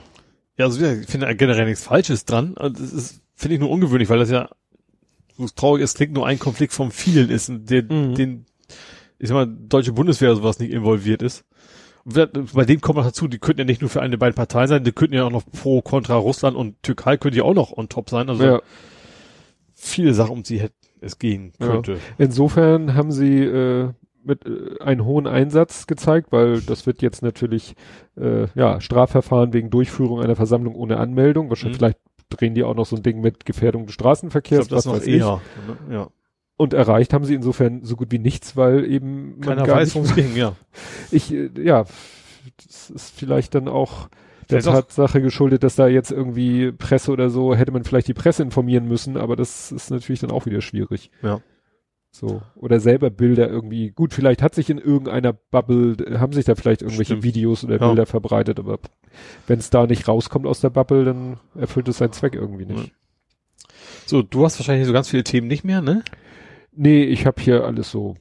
[0.57, 2.55] Ja, also ich finde generell nichts Falsches dran.
[2.57, 4.49] Also Das ist, finde ich nur ungewöhnlich, weil das ja,
[5.37, 8.15] so traurig ist, klingt nur ein Konflikt von vielen ist, der, Mhm.
[8.15, 8.47] den,
[9.19, 11.45] ich sag mal, deutsche Bundeswehr oder sowas nicht involviert ist.
[12.05, 14.37] Und bei dem kommt noch dazu, die könnten ja nicht nur für eine der beiden
[14.37, 17.55] Parteien sein, die könnten ja auch noch pro, kontra Russland und Türkei könnte ja auch
[17.55, 18.29] noch on top sein.
[18.29, 18.63] Also ja.
[19.75, 21.67] viele Sachen, um hätte es gehen Ja.
[21.69, 21.99] könnte.
[22.19, 23.91] Insofern haben sie äh,
[24.25, 27.75] mit äh, einen hohen Einsatz gezeigt, weil das wird jetzt natürlich
[28.21, 31.49] äh, ja Strafverfahren wegen Durchführung einer Versammlung ohne Anmeldung.
[31.49, 31.85] Wahrscheinlich Mhm.
[31.85, 31.99] vielleicht
[32.31, 34.93] drehen die auch noch so ein Ding mit Gefährdung des Ich Straßenverkehrs, glaube, das was
[34.93, 35.21] noch weiß ich.
[35.21, 35.41] eher.
[35.89, 35.95] Ne?
[35.95, 36.09] Ja.
[36.57, 39.95] Und erreicht haben sie insofern so gut wie nichts, weil eben man Keiner gar weiß,
[39.95, 40.57] worum es ging, ja.
[41.11, 41.85] Ich äh, ja,
[42.67, 44.09] das ist vielleicht dann auch
[44.51, 48.43] der Tatsache geschuldet, dass da jetzt irgendwie Presse oder so hätte man vielleicht die Presse
[48.43, 51.11] informieren müssen, aber das ist natürlich dann auch wieder schwierig.
[51.23, 51.41] Ja.
[52.11, 52.41] So.
[52.57, 53.91] Oder selber Bilder irgendwie.
[53.91, 57.25] Gut, vielleicht hat sich in irgendeiner Bubble, haben sich da vielleicht irgendwelche Stimmt.
[57.25, 57.87] Videos oder Ja.
[57.87, 58.79] Bilder verbreitet, aber
[59.47, 62.93] wenn es da nicht rauskommt aus der Bubble, dann erfüllt es seinen Zweck irgendwie nicht.
[64.07, 66.03] So, du hast wahrscheinlich so ganz viele Themen nicht mehr, ne?
[66.73, 68.17] Nee, ich habe hier alles so.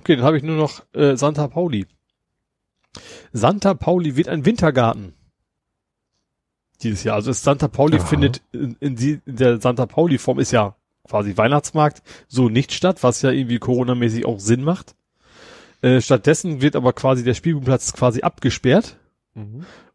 [0.00, 1.86] Okay, dann habe ich nur noch äh, Santa Pauli.
[3.32, 5.14] Santa Pauli wird ein Wintergarten.
[6.82, 7.16] Dieses Jahr.
[7.16, 8.04] Also das Santa Pauli Aha.
[8.04, 10.74] findet in, in, die, in der Santa Pauli Form ist ja
[11.08, 14.94] quasi Weihnachtsmarkt so nicht statt, was ja irgendwie Corona-mäßig auch Sinn macht.
[15.80, 18.96] Äh, stattdessen wird aber quasi der Spielplatz quasi abgesperrt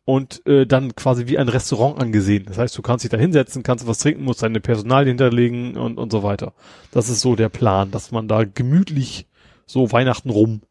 [0.05, 2.45] und äh, dann quasi wie ein Restaurant angesehen.
[2.45, 5.97] Das heißt, du kannst dich da hinsetzen, kannst was trinken, musst deine Personal hinterlegen und,
[5.97, 6.53] und so weiter.
[6.91, 9.27] Das ist so der Plan, dass man da gemütlich
[9.65, 10.61] so Weihnachten rum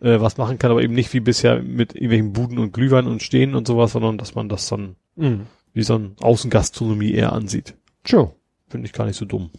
[0.00, 3.22] äh, was machen kann, aber eben nicht wie bisher mit irgendwelchen Buden und Glühwein und
[3.22, 5.46] Stehen und sowas, sondern dass man das dann Mhm.
[5.72, 7.74] Wie so ein Außengastronomie eher ansieht.
[8.04, 8.30] Tja,
[8.68, 9.50] finde ich gar nicht so dumm.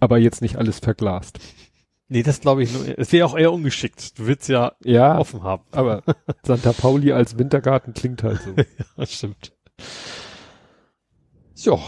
[0.00, 1.38] Aber jetzt nicht alles verglast.
[2.08, 2.98] Nee, das glaube ich nur.
[2.98, 4.18] Es wäre auch eher ungeschickt.
[4.18, 5.64] Du willst ja Ja, offen haben.
[5.72, 6.02] aber
[6.44, 8.54] Santa Pauli als Wintergarten klingt halt so.
[8.96, 9.52] Ja, stimmt.
[11.56, 11.78] Ja,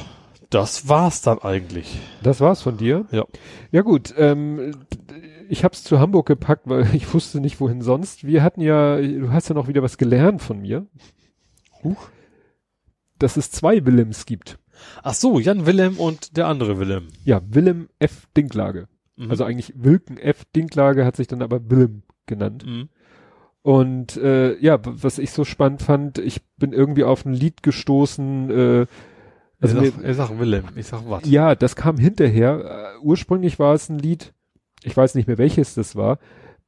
[0.50, 2.00] das war's dann eigentlich.
[2.22, 3.06] Das war's von dir?
[3.12, 3.26] Ja.
[3.70, 4.72] Ja gut, ähm,
[5.48, 8.24] ich hab's zu Hamburg gepackt, weil ich wusste nicht, wohin sonst.
[8.26, 10.86] Wir hatten ja, du hast ja noch wieder was gelernt von mir.
[11.82, 12.08] Huch.
[13.18, 14.58] Dass es zwei Willems gibt.
[15.02, 17.08] Ach so, Jan Willem und der andere Willem.
[17.24, 18.26] Ja, Willem F.
[18.36, 18.88] Dinklage.
[19.16, 19.30] Mhm.
[19.30, 20.44] Also eigentlich Wilken F.
[20.54, 22.64] Dinklage hat sich dann aber Willem genannt.
[22.64, 22.88] mhm.
[23.62, 28.50] Und äh, ja, was ich so spannend fand, ich bin irgendwie auf ein Lied gestoßen,
[28.50, 28.86] äh,
[29.60, 31.28] also mir, ich, sag, ich sag Willem, ich sag was.
[31.28, 32.94] ja, das kam hinterher.
[32.96, 34.32] Äh, ursprünglich war es ein Lied,
[34.84, 36.18] ich weiß nicht mehr welches das war.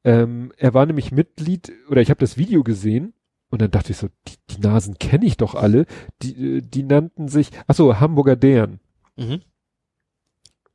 [0.02, 3.14] Ähm, er war nämlich Mitglied, oder ich habe das Video gesehen
[3.50, 5.86] und dann dachte ich so, die, die Nasen kenne ich doch alle.
[6.22, 8.80] Die, äh, die nannten sich, ach so, Hamburger Dären.
[9.16, 9.42] Mhm.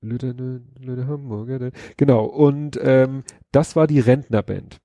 [0.02, 1.74] Lüde, Lüde, Hamburger Dären.
[1.98, 4.80] Genau, und ähm, das war die Rentnerband.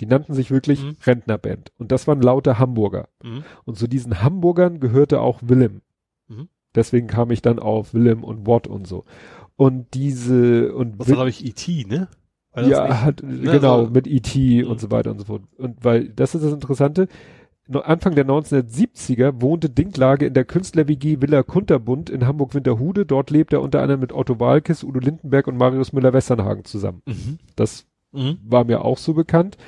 [0.00, 0.96] Die nannten sich wirklich Mhm.
[1.04, 1.72] Rentnerband.
[1.78, 3.08] Und das waren lauter Hamburger.
[3.22, 3.42] Mhm.
[3.64, 5.80] Und zu diesen Hamburgern gehörte auch Willem.
[6.28, 6.48] Mhm.
[6.74, 9.04] Deswegen kam ich dann auf Willem und Watt und so.
[9.56, 12.08] Und diese und Will- war, glaube ich, E.T., ne?
[12.66, 13.02] Ja, nicht?
[13.02, 14.62] hat, Ne, genau, so- mit E.T.
[14.64, 14.70] Mhm.
[14.70, 15.42] und so weiter und so fort.
[15.58, 17.08] Und weil, das ist das Interessante,
[17.70, 23.04] Anfang der 1970er wohnte Dinklage in der Künstler-WG Villa Kunterbund in Hamburg-Winterhude.
[23.04, 27.02] Dort lebt er unter anderem mit Otto Walkes, Udo Lindenberg und Marius Müller-Westernhagen zusammen.
[27.06, 27.38] Mhm.
[27.56, 28.38] Das Mhm.
[28.42, 29.58] war mir auch so bekannt.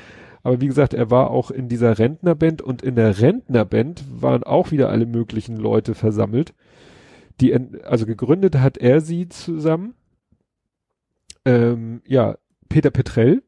[0.43, 4.71] Aber wie gesagt, er war auch in dieser Rentnerband und in der Rentnerband waren auch
[4.71, 6.55] wieder alle möglichen Leute versammelt.
[7.43, 7.55] Die,
[7.85, 9.93] also gegründet hat er sie zusammen.
[11.45, 12.37] Ähm, ja,
[12.71, 13.43] Peter Petrell.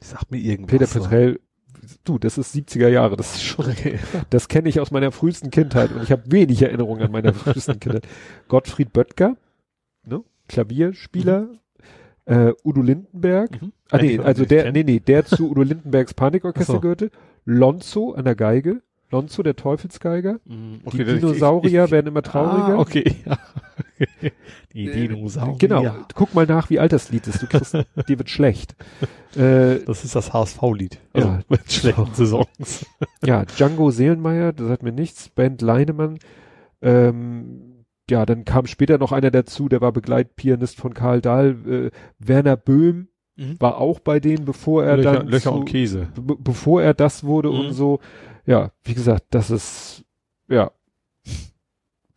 [0.00, 0.70] Sag mir irgendwas.
[0.70, 1.40] Peter Petrell,
[2.04, 3.66] du, das ist 70er Jahre, das ist schon,
[4.30, 7.78] das kenne ich aus meiner frühesten Kindheit und ich habe wenig Erinnerungen an meiner frühesten
[7.78, 8.06] Kindheit.
[8.48, 9.36] Gottfried Böttger,
[10.04, 10.22] ne?
[10.48, 11.48] Klavierspieler,
[12.24, 13.72] äh, Udo Lindenberg, Mhm.
[13.92, 16.80] Ah, nee, also der, nee, nee, der zu Udo Lindenbergs Panikorchester so.
[16.80, 17.10] gehörte.
[17.44, 18.82] Lonzo an der Geige.
[19.10, 20.38] Lonzo, der Teufelsgeiger.
[20.44, 20.80] Mhm.
[20.92, 22.76] Die das- ich- Dinosaurier ich- werden immer trauriger.
[22.76, 23.16] Ah, okay.
[23.26, 23.36] ja.
[24.72, 25.56] Die Dinosaurier.
[25.58, 25.94] Genau.
[26.14, 27.42] Guck mal nach, wie alt das Lied ist.
[27.42, 27.74] Du kriegst,
[28.08, 28.74] dir wird schlecht.
[29.36, 30.98] Äh, Das ist das HSV-Lied.
[31.12, 31.40] Also Ja.
[31.48, 32.86] mit schlechten Saisons.
[33.24, 35.28] ja, Django Seelenmeier, das sagt mir nichts.
[35.28, 36.18] Band Leinemann.
[36.82, 41.56] Ähm, ja, dann kam später noch einer dazu, der war Begleitpianist von Karl Dahl.
[41.66, 43.56] Äh, Werner Böhm Mhm.
[43.60, 46.08] war auch bei denen, bevor er Löcher, dann Löcher zu, und Käse.
[46.20, 47.58] be bevor er das wurde Mhm.
[47.60, 48.00] und so.
[48.44, 50.04] Ja, wie gesagt, das ist,
[50.48, 50.72] ja.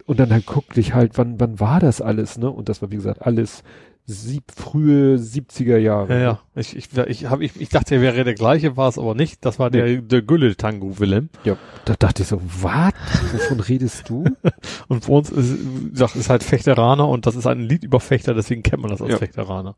[0.05, 2.49] Und dann, dann guckte ich halt, wann, wann war das alles, ne?
[2.49, 3.63] Und das war, wie gesagt, alles
[4.05, 6.13] sieb, frühe 70er Jahre.
[6.13, 6.39] Ja, ja.
[6.55, 9.45] Ich, ich, ich, hab, ich, ich dachte, er wäre der gleiche, war es aber nicht.
[9.45, 11.29] Das war der, der Gülle-Tango Willem.
[11.45, 11.55] ja.
[11.85, 12.91] Da dachte ich so, was?
[13.31, 14.25] Wovon redest du?
[14.89, 15.57] Und für uns ist,
[15.91, 19.01] gesagt, ist halt Fechteraner und das ist ein Lied über Fechter, deswegen kennt man das
[19.01, 19.17] als Ja.
[19.17, 19.75] Fechteraner.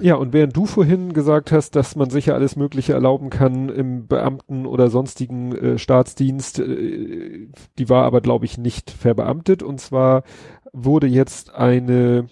[0.00, 3.68] Ja, und während du vorhin gesagt hast, dass man sich ja alles Mögliche erlauben kann
[3.68, 7.48] im Beamten- oder sonstigen äh, Staatsdienst, äh,
[7.78, 9.62] die war aber, glaube ich, nicht verbeamtet.
[9.62, 10.24] Und zwar
[10.72, 12.28] wurde jetzt eine.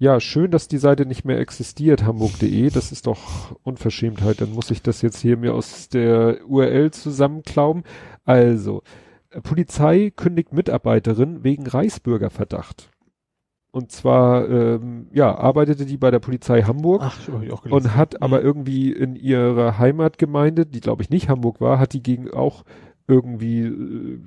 [0.00, 2.70] Ja, schön, dass die Seite nicht mehr existiert, hamburg.de.
[2.70, 4.40] Das ist doch Unverschämtheit.
[4.40, 7.82] Dann muss ich das jetzt hier mir aus der URL zusammenklauben.
[8.24, 8.82] Also,
[9.42, 12.90] Polizei kündigt Mitarbeiterin wegen Reichsbürgerverdacht.
[13.70, 18.22] Und zwar, ähm, ja, arbeitete die bei der Polizei Hamburg Ach, ich auch und hat
[18.22, 18.46] aber Mhm.
[18.46, 22.64] irgendwie in ihrer Heimatgemeinde, die glaube ich nicht Hamburg war, hat die gegen auch
[23.06, 24.20] irgendwie äh,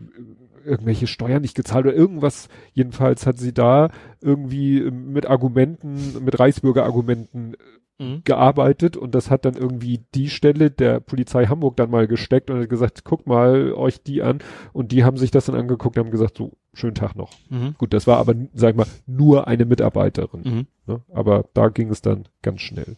[0.63, 2.49] irgendwelche Steuern nicht gezahlt oder irgendwas.
[2.73, 3.89] Jedenfalls hat sie da
[4.21, 7.55] irgendwie äh, mit Argumenten, mit Reichsbürgerargumenten
[8.01, 8.21] Mhm.
[8.23, 12.59] gearbeitet und das hat dann irgendwie die Stelle der Polizei Hamburg dann mal gesteckt und
[12.59, 14.39] hat gesagt, guck mal euch die an
[14.73, 17.31] und die haben sich das dann angeguckt und haben gesagt, so, schönen Tag noch.
[17.49, 17.75] Mhm.
[17.77, 20.41] Gut, das war aber, sag ich mal, nur eine Mitarbeiterin.
[20.43, 20.67] Mhm.
[20.87, 21.01] Ne?
[21.13, 22.97] Aber da ging es dann ganz schnell.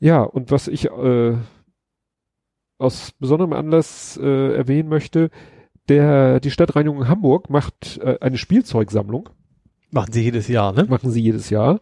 [0.00, 1.34] Ja, und was ich äh,
[2.78, 5.30] aus besonderem Anlass äh, erwähnen möchte,
[5.90, 9.28] der die Stadtreinigung Hamburg macht äh, eine Spielzeugsammlung,
[9.92, 10.84] Machen sie jedes Jahr, ne?
[10.84, 11.80] machen sie jedes Jahr.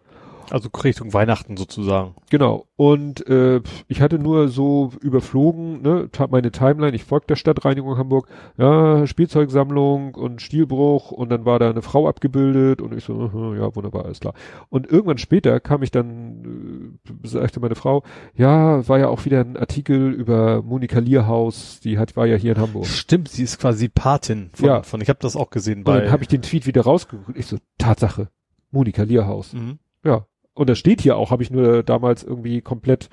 [0.51, 2.15] Also Richtung Weihnachten sozusagen.
[2.31, 2.67] Genau.
[2.77, 8.29] Und äh, ich hatte nur so überflogen, ne, meine Timeline, ich folge der Stadtreinigung Hamburg,
[8.59, 13.75] ja, Spielzeugsammlung und Stilbruch und dann war da eine Frau abgebildet und ich so, ja,
[13.77, 14.35] wunderbar, alles klar.
[14.71, 18.03] Und irgendwann später kam ich dann, äh, sagte meine Frau,
[18.37, 22.53] ja, war ja auch wieder ein Artikel über Monika Lierhaus, die hat, war ja hier
[22.57, 22.87] in Hamburg.
[22.87, 24.83] Stimmt, sie ist quasi Patin von, Ja.
[24.83, 26.01] von ich habe das auch gesehen Und bei.
[26.01, 27.39] dann habe ich den Tweet wieder rausgeguckt.
[27.39, 28.29] Ich so, Tatsache,
[28.71, 29.53] Monika Lierhaus.
[29.53, 29.79] mhm.
[30.05, 30.27] Ja.
[30.55, 33.09] Und das steht hier auch, habe ich nur damals irgendwie komplett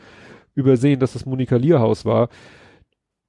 [0.56, 2.30] übersehen, dass das Monika Lierhaus war.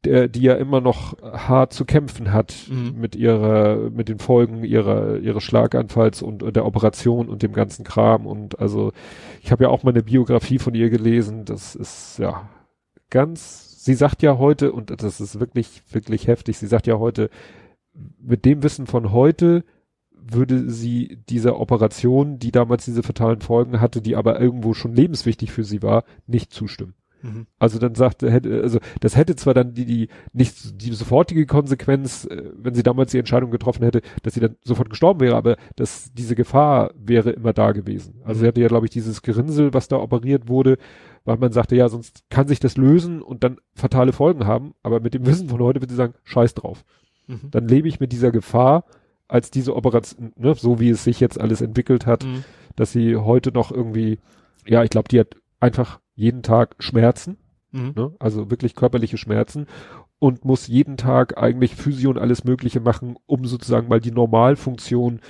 [0.05, 3.01] der, die ja immer noch hart zu kämpfen hat Mhm.
[3.01, 7.85] mit ihrer, mit den Folgen ihrer, ihres Schlaganfalls und, und der Operation und dem ganzen
[7.85, 8.27] Kram.
[8.27, 8.91] Und also,
[9.43, 11.45] ich habe ja auch mal eine Biografie von ihr gelesen.
[11.45, 12.49] Das ist ja
[13.11, 17.31] ganz, sie sagt ja heute, und das ist wirklich, wirklich heftig, sie sagt ja heute,
[18.21, 19.65] mit dem Wissen von heute
[20.25, 25.53] würde sie dieser Operation, die damals diese fatalen Folgen hatte, die aber irgendwo schon lebenswichtig
[25.53, 26.95] für sie war, nicht zustimmen.
[27.23, 27.47] Mhm.
[27.59, 32.25] Also dann sagte, hätte, also das hätte zwar dann die, die nicht die sofortige Konsequenz,
[32.25, 35.57] äh, wenn sie damals die Entscheidung getroffen hätte, dass sie dann sofort gestorben wäre, aber
[35.77, 38.21] dass diese Gefahr wäre immer da gewesen.
[38.25, 40.79] Also sie hatte ja, glaube ich, dieses Gerinnsel, was da operiert wurde,
[41.25, 45.01] weil man sagte, ja, sonst kann sich das lösen und dann fatale Folgen haben, aber
[45.01, 46.85] mit dem Wissen von heute würde sie sagen, scheiß drauf.
[47.29, 47.51] Mhm.
[47.53, 48.85] Dann lebe ich mit dieser Gefahr,
[49.33, 52.45] als diese Operation, ne, so wie es sich jetzt alles entwickelt hat, Mhm.
[52.77, 54.19] dass sie heute noch irgendwie,
[54.67, 57.37] ja, ich glaube, die hat einfach jeden Tag Schmerzen
[57.73, 57.93] Mhm.
[57.97, 58.13] ne?
[58.19, 59.67] also wirklich körperliche Schmerzen
[60.19, 65.21] und muss jeden Tag eigentlich Physio und alles Mögliche machen, um sozusagen mal die Normalfunktion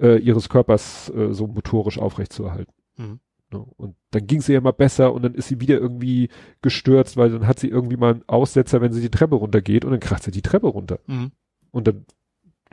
[0.00, 2.72] äh, ihres Körpers äh, so motorisch aufrechtzuerhalten.
[2.96, 3.20] Mhm.
[3.52, 3.58] Ne?
[3.76, 6.28] Und dann ging es ihr immer besser und dann ist sie wieder irgendwie
[6.62, 9.92] gestürzt, weil dann hat sie irgendwie mal einen Aussetzer, wenn sie die Treppe runtergeht und
[9.92, 11.30] dann kracht sie die Treppe runter Mhm.
[11.70, 12.04] und dann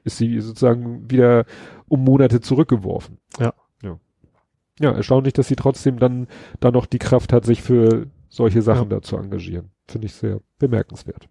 [0.05, 1.45] ist sie sozusagen wieder
[1.87, 3.17] um Monate zurückgeworfen.
[3.39, 3.53] Ja.
[3.81, 3.99] Ja,
[4.79, 6.27] ja erstaunlich, dass sie trotzdem dann
[6.59, 9.71] da noch die Kraft hat, sich für solche Sachen da zu engagieren.
[9.87, 11.27] Finde ich sehr bemerkenswert.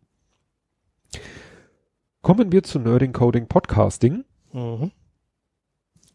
[2.21, 4.25] Kommen wir zu Nerding Coding Podcasting.
[4.53, 4.91] Mhm.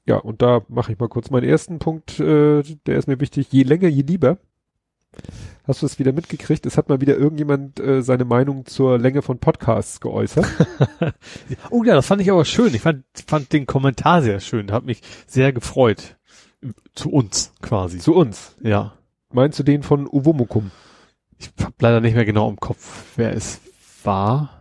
[0.05, 3.51] Ja, und da mache ich mal kurz meinen ersten Punkt, äh, der ist mir wichtig.
[3.51, 4.39] Je länger, je lieber.
[5.65, 6.65] Hast du es wieder mitgekriegt?
[6.65, 10.45] Es hat mal wieder irgendjemand äh, seine Meinung zur Länge von Podcasts geäußert.
[11.71, 12.73] Oh ja, das fand ich aber schön.
[12.73, 14.71] Ich fand, fand den Kommentar sehr schön.
[14.71, 16.17] Hat mich sehr gefreut.
[16.95, 17.99] Zu uns quasi.
[17.99, 18.55] Zu uns.
[18.61, 18.93] ja.
[19.31, 20.71] Meinst du den von Uwomukum?
[21.37, 23.61] Ich hab leider nicht mehr genau im Kopf, wer es
[24.03, 24.58] war.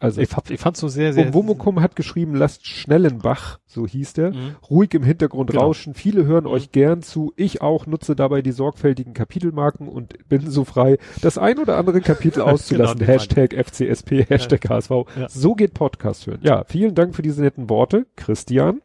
[0.00, 1.28] Also Ich, hab, ich fand so sehr, sehr.
[1.28, 4.56] Uwomukum hat geschrieben, lasst Schnellenbach, so hieß der, Mhm.
[4.70, 5.64] ruhig im Hintergrund Genau.
[5.66, 5.92] rauschen.
[5.94, 6.50] Viele hören Mhm.
[6.50, 7.34] euch gern zu.
[7.36, 12.00] Ich auch nutze dabei die sorgfältigen Kapitelmarken und bin so frei, das ein oder andere
[12.00, 12.98] Kapitel auszulassen.
[13.00, 14.90] Genau, Hashtag FCSP, Hashtag HSV.
[15.18, 15.28] Ja.
[15.28, 16.40] So geht Podcast hören.
[16.42, 18.80] Ja, vielen Dank für diese netten Worte, Christian.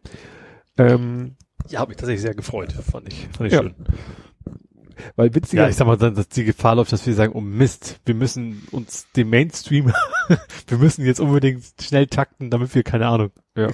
[0.78, 1.36] Ähm,
[1.70, 2.74] Ja, habe mich tatsächlich sehr gefreut.
[2.74, 3.62] Fand ich, fand ich Ja.
[3.62, 3.74] schön.
[5.16, 7.42] Weil witziger, Ja, ich sag mal, dann, dass die Gefahr läuft, dass wir sagen, oh
[7.42, 9.92] Mist, wir müssen uns dem Mainstream,
[10.68, 13.70] wir müssen jetzt unbedingt schnell takten, damit wir, keine Ahnung, Ja.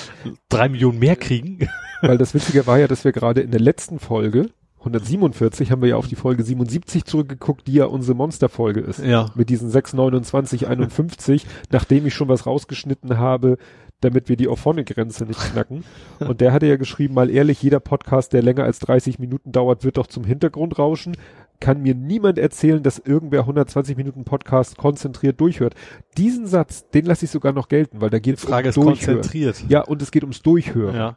[0.48, 1.68] drei Millionen mehr kriegen.
[2.02, 5.88] weil das Witzige war ja, dass wir gerade in der letzten Folge, 147, haben wir
[5.88, 8.98] ja auf die Folge 77 zurückgeguckt, die ja unsere Monsterfolge ist.
[9.02, 9.30] Ja.
[9.34, 13.56] mit diesen 6, 29, 51, nachdem ich schon was rausgeschnitten habe,
[14.00, 15.84] damit wir die Ophonic-Grenze nicht knacken.
[16.20, 19.84] Und der hatte ja geschrieben, mal ehrlich, jeder Podcast, der länger als 30 Minuten dauert,
[19.84, 21.16] wird doch zum Hintergrund rauschen.
[21.60, 25.74] Kann mir niemand erzählen, dass irgendwer 120 Minuten Podcast konzentriert durchhört.
[26.18, 29.16] Diesen Satz, den lasse ich sogar noch gelten, weil da geht es Frage ist Durchhören.
[29.16, 29.64] konzentriert.
[29.68, 30.96] Ja, und es geht ums Durchhören.
[30.96, 31.16] Ja.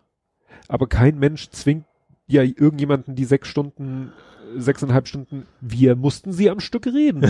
[0.69, 1.85] Aber kein Mensch zwingt
[2.27, 4.11] ja irgendjemanden die sechs Stunden,
[4.55, 7.29] sechseinhalb Stunden, wir mussten sie am Stück reden.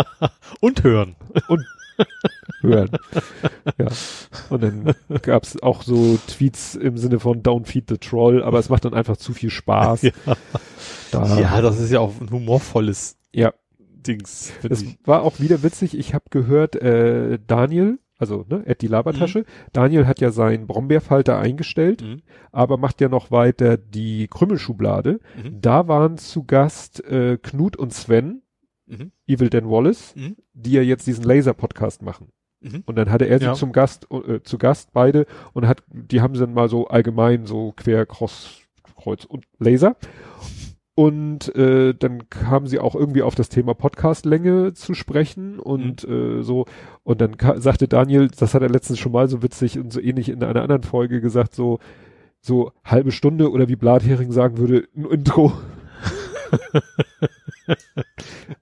[0.60, 1.16] Und hören.
[2.60, 2.90] Hören.
[3.78, 3.86] ja.
[4.50, 8.68] Und dann gab's auch so Tweets im Sinne von Don't feed the troll, aber es
[8.68, 10.02] macht dann einfach zu viel Spaß.
[10.02, 10.10] Ja.
[11.10, 13.52] Da, Ja, das ist ja auch ein humorvolles ja.
[13.78, 14.52] Dings.
[14.68, 14.98] Es ich.
[15.04, 15.96] war auch wieder witzig.
[15.96, 21.38] Ich habe gehört, äh, Daniel, also ne, Ed die Labertasche, Daniel hat ja seinen Brombeerfalter
[21.38, 22.22] eingestellt, Mhm.
[22.50, 25.20] aber macht ja noch weiter die Krümmelschublade.
[25.36, 25.60] Mhm.
[25.60, 28.41] Da waren zu Gast äh, Knut und Sven,
[28.98, 29.10] Mhm.
[29.26, 30.36] Evil Dan Wallace, Mhm.
[30.52, 32.28] die ja jetzt diesen Laser-Podcast machen.
[32.60, 32.82] Mhm.
[32.86, 33.54] Und dann hatte er sie Ja.
[33.54, 37.46] zum Gast, äh, zu Gast beide und hat, die haben sie dann mal so allgemein
[37.46, 38.60] so quer, Cross,
[38.96, 39.96] Kreuz und Laser.
[40.94, 46.42] Und äh, dann kamen sie auch irgendwie auf das Thema Podcastlänge zu sprechen und äh,
[46.42, 46.66] so.
[47.02, 50.28] Und dann sagte Daniel, das hat er letztens schon mal so witzig und so ähnlich
[50.28, 51.78] in einer anderen Folge gesagt, so
[52.42, 55.52] so halbe Stunde oder wie Blathering sagen würde, ein Intro.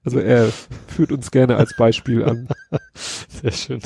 [0.03, 0.51] also er
[0.87, 2.47] führt uns gerne als Beispiel an.
[2.93, 3.81] Sehr schön.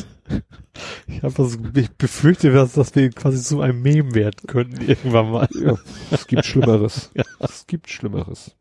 [1.07, 5.31] Ich habe das, ich befürchte, dass, dass wir quasi zu einem Meme werden könnten irgendwann
[5.31, 5.47] mal.
[5.53, 5.77] Ja,
[6.11, 7.11] es gibt Schlimmeres.
[7.13, 7.23] Ja.
[7.39, 8.55] Es gibt Schlimmeres.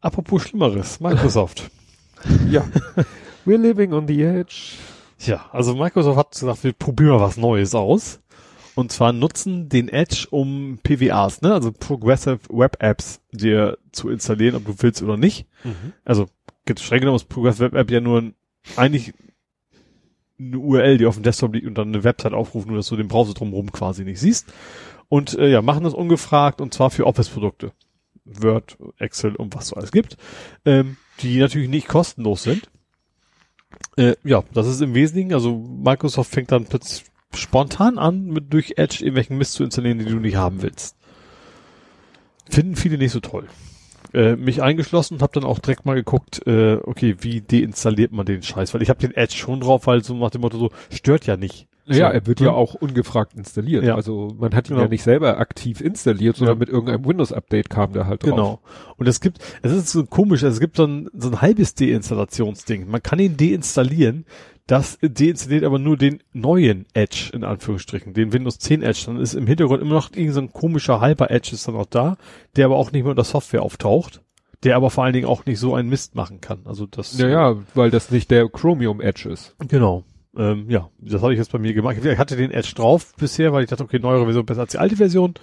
[0.00, 1.70] Apropos Schlimmeres, Microsoft.
[2.48, 2.64] Ja.
[3.44, 4.76] We're living on the edge.
[5.18, 8.20] Ja, also Microsoft hat gesagt, wir probieren mal was Neues aus.
[8.74, 14.56] Und zwar nutzen den Edge, um PWAs, ne, also Progressive Web Apps, dir zu installieren,
[14.56, 15.46] ob du willst oder nicht.
[16.04, 16.26] Also,
[16.64, 18.34] geht streng genommen ist Progressive Web App ja nur ein,
[18.76, 19.12] eigentlich
[20.38, 22.96] eine URL, die auf dem Desktop liegt und dann eine Website aufruft, nur dass du
[22.96, 24.52] den Browser drumherum quasi nicht siehst.
[25.08, 27.72] Und äh, ja, machen das ungefragt und zwar für Office-Produkte.
[28.24, 30.16] Word, Excel und was so alles gibt,
[30.64, 32.70] ähm, die natürlich nicht kostenlos sind.
[33.96, 37.04] Äh, ja, das ist im Wesentlichen, also Microsoft fängt dann plötzlich
[37.34, 40.96] spontan an, mit durch Edge irgendwelchen Mist zu installieren, den du nicht haben willst.
[42.48, 43.46] Finden viele nicht so toll.
[44.12, 48.26] Äh, mich eingeschlossen und habe dann auch direkt mal geguckt, äh, okay, wie deinstalliert man
[48.26, 48.74] den Scheiß?
[48.74, 51.38] Weil ich habe den Edge schon drauf, weil so nach dem Motto so, stört ja
[51.38, 51.66] nicht.
[51.86, 52.46] Ja, so, er wird ne?
[52.46, 53.84] ja auch ungefragt installiert.
[53.84, 53.94] Ja.
[53.94, 54.82] Also man hat ihn Genau.
[54.82, 56.60] ja nicht selber aktiv installiert, sondern Ja.
[56.60, 58.30] mit irgendeinem Windows-Update kam der halt drauf.
[58.30, 58.60] Genau.
[58.98, 62.88] Und es gibt, es ist so komisch, es gibt so ein, so ein halbes Deinstallationsding.
[62.88, 64.26] Man kann ihn deinstallieren,
[64.66, 69.02] das deinstalliert aber nur den neuen Edge, in Anführungsstrichen, den Windows 10 Edge.
[69.06, 71.86] Dann ist im Hintergrund immer noch irgendein so ein komischer halber Edge ist dann noch
[71.86, 72.16] da,
[72.56, 74.20] der aber auch nicht mehr unter Software auftaucht,
[74.62, 76.60] der aber vor allen Dingen auch nicht so einen Mist machen kann.
[76.64, 77.18] Also das.
[77.18, 79.54] Ja, ja, weil das nicht der Chromium Edge ist.
[79.68, 80.04] Genau.
[80.36, 81.96] Ähm, ja, das habe ich jetzt bei mir gemacht.
[82.02, 84.78] Ich hatte den Edge drauf bisher, weil ich dachte, okay, neuere Version besser als die
[84.78, 85.34] alte Version.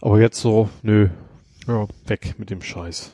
[0.00, 1.08] Aber jetzt so, nö,
[1.66, 1.88] Ja.
[2.06, 3.12] weg mit dem Scheiß.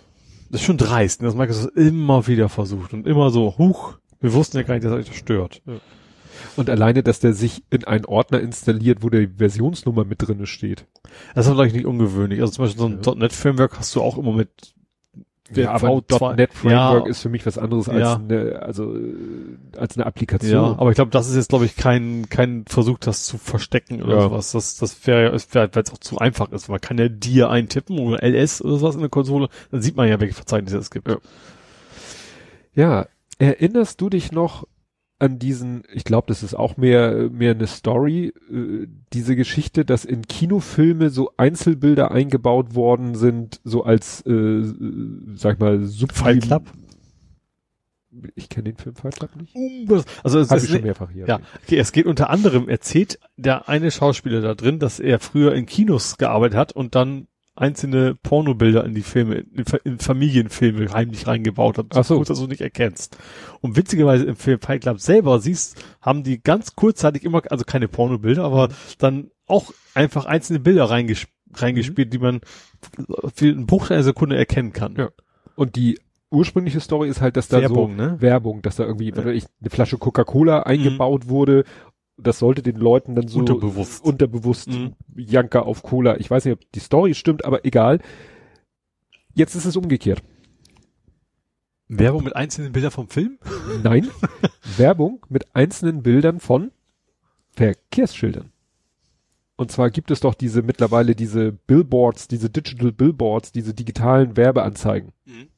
[0.51, 4.33] Das ist schon dreist, ne, dass Microsoft immer wieder versucht und immer so, huch, wir
[4.35, 5.63] wussten ja gar nicht, dass euch das stört.
[6.57, 10.85] Und alleine, dass der sich in einen Ordner installiert, wo die Versionsnummer mit drinne steht.
[11.35, 12.41] Das ist vielleicht nicht ungewöhnlich.
[12.41, 13.15] Also zum Beispiel so ein Ja.
[13.15, 14.49] .NET-Framework hast du auch immer mit
[15.55, 18.17] Ja, aber ein V2 .NET Framework ja, ist für mich was anderes als Ja.
[18.17, 19.15] eine, also, äh,
[19.77, 20.51] als eine Applikation.
[20.53, 24.03] Ja, aber ich glaube, das ist jetzt, glaube ich, kein, kein Versuch, das zu verstecken
[24.03, 24.23] oder Ja.
[24.23, 24.51] sowas.
[24.53, 26.69] Das, das wäre, es wäre, weil es auch zu einfach ist.
[26.69, 30.09] Man kann ja dir eintippen oder LS oder sowas in der Konsole, dann sieht man
[30.09, 31.09] ja, welche Verzeichnisse es gibt.
[32.75, 33.07] Ja.
[33.39, 34.67] Erinnerst du dich noch
[35.19, 40.05] an diesen, ich glaube, das ist auch mehr, mehr eine Story, äh, diese Geschichte, dass
[40.05, 44.63] in Kinofilme so Einzelbilder eingebaut worden sind, so als, äh,
[45.35, 46.65] sag ich mal, Club?
[48.35, 49.55] Ich kenne den Film Fight Club nicht.
[50.23, 51.27] Also es Habe ist ich schon mehrfach hier.
[51.27, 55.55] Ja, okay, es geht unter anderem, erzählt der eine Schauspieler da drin, dass er früher
[55.55, 57.27] in Kinos gearbeitet hat und dann
[57.57, 62.17] einzelne Pornobilder in die Filme, in, Fa- in Familienfilme heimlich reingebaut hat, so.
[62.17, 63.17] kurz, dass du nicht erkennst.
[63.61, 67.89] Und witzigerweise im Film Fight Club selber siehst, haben die ganz kurzzeitig immer, also keine
[67.89, 68.69] Pornobilder, aber
[68.99, 72.41] dann auch einfach einzelne Bilder reinges reingespielt, die man
[73.35, 74.95] für einen Bruchteil einer Sekunde erkennen kann.
[74.97, 75.09] Ja.
[75.55, 75.99] Und die
[76.31, 78.17] ursprüngliche Story ist halt, dass da Werbung, so ne?
[78.21, 79.27] Werbung, dass da irgendwie, Ja.
[79.27, 81.65] ich, eine Flasche Coca-Cola eingebaut wurde.
[82.19, 84.05] Das sollte den Leuten dann so Unterbewusst.
[84.05, 84.95] unterbewusst Mhm.
[85.15, 86.17] Janker auf Cola.
[86.19, 88.01] Ich weiß nicht, ob die Story stimmt, aber egal.
[89.35, 90.23] Jetzt ist es umgekehrt.
[91.89, 93.39] Werbung mit einzelnen Bildern vom Film?
[93.83, 94.09] Nein,
[94.77, 96.73] Werbung mit einzelnen Bildern von
[97.53, 98.51] Verkehrsschildern.
[99.57, 105.13] Und zwar gibt es doch diese mittlerweile diese Billboards, diese Digital Billboards, diese digitalen Werbeanzeigen,
[105.27, 105.49] Mhm.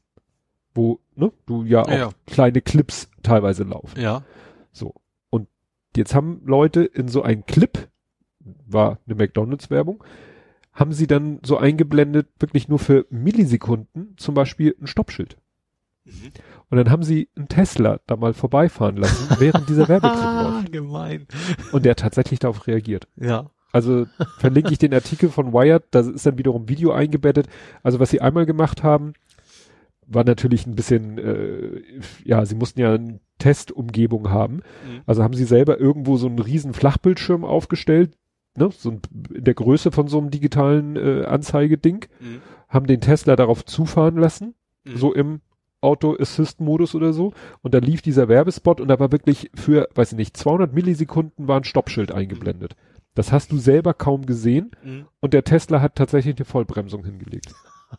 [0.74, 2.10] wo ne, du ja auch Ja, ja.
[2.26, 3.98] kleine Clips teilweise laufen.
[4.00, 4.22] Ja.
[4.72, 4.94] So.
[5.96, 7.88] Jetzt haben Leute in so einen Clip,
[8.66, 10.04] war eine McDonalds-Werbung,
[10.72, 15.36] haben sie dann so eingeblendet, wirklich nur für Millisekunden, zum Beispiel ein Stoppschild.
[16.04, 16.30] Mhm.
[16.70, 20.68] Und dann haben sie einen Tesla da mal vorbeifahren lassen, während dieser Werbeclip läuft.
[20.68, 21.26] Ah, gemein.
[21.72, 23.08] Und der hat tatsächlich darauf reagiert.
[23.16, 23.50] Ja.
[23.72, 24.06] Also
[24.38, 27.48] verlinke ich den Artikel von Wired, da ist dann wiederum Video eingebettet.
[27.82, 29.12] Also was sie einmal gemacht haben,
[30.06, 31.82] war natürlich ein bisschen, äh,
[32.24, 32.98] ja, sie mussten ja
[33.38, 34.54] Testumgebung haben.
[34.56, 35.00] Mhm.
[35.06, 38.16] Also haben sie selber irgendwo so einen riesen Flachbildschirm aufgestellt,
[38.56, 39.00] ne, so ein,
[39.34, 42.40] in der Größe von so einem digitalen äh, Anzeigeding, Mhm.
[42.68, 44.54] haben den Tesla darauf zufahren lassen,
[44.84, 44.96] Mhm.
[44.96, 45.40] so im
[45.80, 47.32] Auto-Assist-Modus oder so.
[47.62, 51.46] Und da lief dieser Werbespot und da war wirklich für, weiß ich nicht, 200 Millisekunden
[51.48, 52.74] war ein Stoppschild eingeblendet.
[53.14, 55.06] Das hast du selber kaum gesehen Mhm.
[55.20, 57.54] und der Tesla hat tatsächlich eine Vollbremsung hingelegt.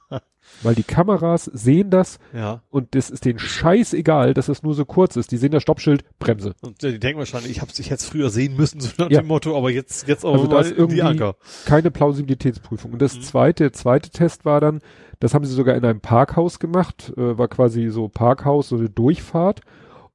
[0.62, 2.62] Weil die Kameras sehen das Ja.
[2.70, 5.32] und das ist denen scheißegal, dass es nur so kurz ist.
[5.32, 6.54] Die sehen das Stoppschild, Bremse.
[6.62, 9.22] Und die denken wahrscheinlich, ich hab's, ich hätte es früher sehen müssen, so nach Ja.
[9.22, 11.36] dem Motto, aber jetzt, jetzt auch Also da mal ist irgendwie- die Anker.
[11.66, 12.92] Keine Plausibilitätsprüfung.
[12.94, 13.22] Und das Mhm.
[13.22, 14.82] zweite, der zweite Test war dann,
[15.22, 18.90] das haben sie sogar in einem Parkhaus gemacht, äh, war quasi so Parkhaus, so eine
[18.90, 19.62] Durchfahrt.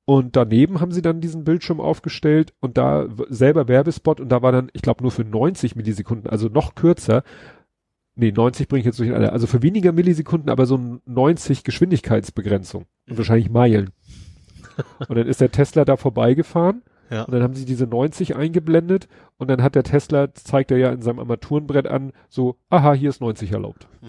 [0.07, 4.53] Und daneben haben sie dann diesen Bildschirm aufgestellt und da selber Werbespot und da war
[4.53, 7.23] dann, ich glaube, nur für 90 Millisekunden, also noch kürzer.
[8.17, 9.33] Nee, 90 bringe ich jetzt durch alle.
[9.33, 12.83] Also für weniger Millisekunden, aber so ein 90 Geschwindigkeitsbegrenzung.
[13.09, 13.19] Und Mhm.
[13.19, 13.91] wahrscheinlich Meilen.
[15.09, 17.23] und dann ist der Tesla da vorbeigefahren Ja.
[17.25, 20.91] und dann haben sie diese 90 eingeblendet und dann hat der Tesla, zeigt er ja
[20.93, 23.87] in seinem Armaturenbrett an, so, aha, hier ist 90 erlaubt.
[24.01, 24.09] Mhm.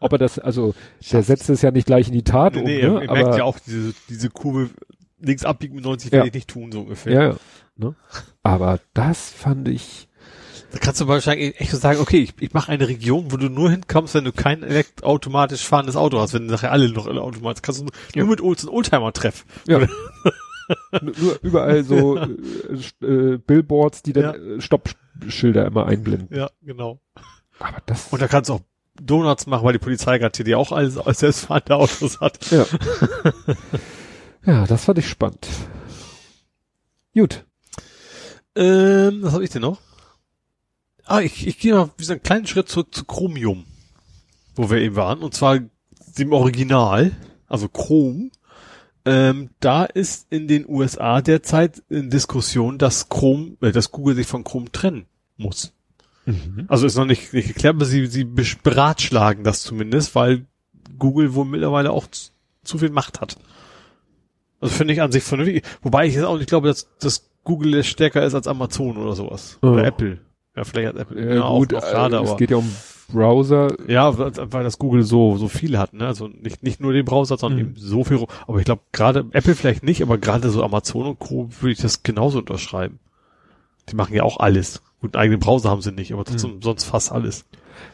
[0.00, 0.74] Ob er das, also,
[1.12, 3.02] der setzt es ja nicht gleich in die Tat Nee, um, nee, ne?
[3.04, 4.70] ihr aber, merkt ja auch diese, diese Kurve
[5.20, 6.16] links abbiegen mit 90 Ja.
[6.18, 7.12] werde ich nicht tun, so ungefähr.
[7.12, 7.36] ja, ja,
[7.76, 7.94] ne?
[8.42, 10.07] Aber das fand ich,
[10.70, 13.48] Da kannst du wahrscheinlich echt so sagen, okay, ich, ich mache eine Region, wo du
[13.48, 14.64] nur hinkommst, wenn du kein
[15.02, 18.20] automatisch fahrendes Auto hast, wenn nachher alle noch automatisch, kannst du nur, Ja.
[18.22, 19.44] nur mit Old- so einen Oldtimer-Treff.
[19.66, 19.80] ja.
[21.00, 22.18] Nur überall so
[23.00, 24.34] äh, äh, Billboards, die dann Ja.
[24.34, 26.28] äh, Stoppschilder immer einblenden.
[26.36, 27.00] Ja, genau.
[27.58, 28.60] Aber das, Und da kannst du auch
[29.00, 32.50] Donuts machen, weil die Polizei gerade hier die auch alles als selbstfahrende Autos hat.
[32.50, 32.66] ja.
[34.44, 35.46] Ja, das fand ich spannend.
[37.14, 37.44] Gut.
[38.54, 39.80] Ähm, was habe ich denn noch?
[41.08, 43.64] Ah, ich, ich gehe mal wieder einen kleinen Schritt zurück zu Chromium,
[44.54, 45.58] wo wir eben waren, und zwar
[46.18, 47.12] dem Original,
[47.46, 48.30] also Chrome.
[49.06, 54.26] Ähm, da ist in den USA derzeit in Diskussion, dass Chrome, äh, dass Google sich
[54.26, 55.06] von Chrome trennen
[55.38, 55.72] muss.
[56.26, 56.66] Mhm.
[56.68, 60.44] Also ist noch nicht, nicht geklärt, aber sie, sie beratschlagen das zumindest, weil
[60.98, 62.32] Google wohl mittlerweile auch zu,
[62.64, 63.38] zu viel Macht hat.
[64.60, 65.64] Also finde ich an sich vernünftig.
[65.80, 69.58] Wobei ich jetzt auch nicht glaube, dass, dass Google stärker ist als Amazon oder sowas.
[69.62, 69.68] Oh.
[69.68, 70.18] Oder Apple.
[70.58, 71.34] Ja, vielleicht hat Apple.
[71.36, 72.36] Ja, gut, auch, auch gerade, äh, es aber.
[72.38, 72.68] geht ja um
[73.12, 73.74] Browser.
[73.86, 76.06] Ja, weil weil das Google so, so viel hat, ne?
[76.06, 77.66] Also nicht, nicht nur den Browser, sondern Mhm.
[77.68, 78.26] eben so viel.
[78.46, 81.48] Aber ich glaube, gerade Apple vielleicht nicht, aber gerade so Amazon und Co.
[81.60, 82.98] würde ich das genauso unterschreiben.
[83.90, 84.82] Die machen ja auch alles.
[85.00, 86.62] Gut, einen eigenen Browser haben sie nicht, aber trotzdem Mhm.
[86.62, 87.44] sonst fast alles.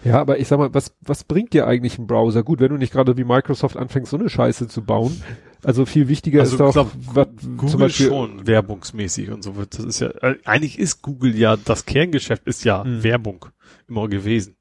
[0.02, 2.42] Ja, aber ich sag mal, was, was bringt dir eigentlich ein Browser?
[2.42, 5.22] Gut, wenn du nicht gerade wie Microsoft anfängst, so eine Scheiße zu bauen.
[5.64, 9.56] Also viel wichtiger Also ist doch, glaub, was, Google zum Beispiel, schon werbungsmäßig und so
[9.56, 9.78] wird.
[9.78, 13.02] Das ist ja, äh, eigentlich ist Google ja, das Kerngeschäft ist ja Mhm.
[13.02, 13.46] Werbung
[13.88, 14.56] immer gewesen.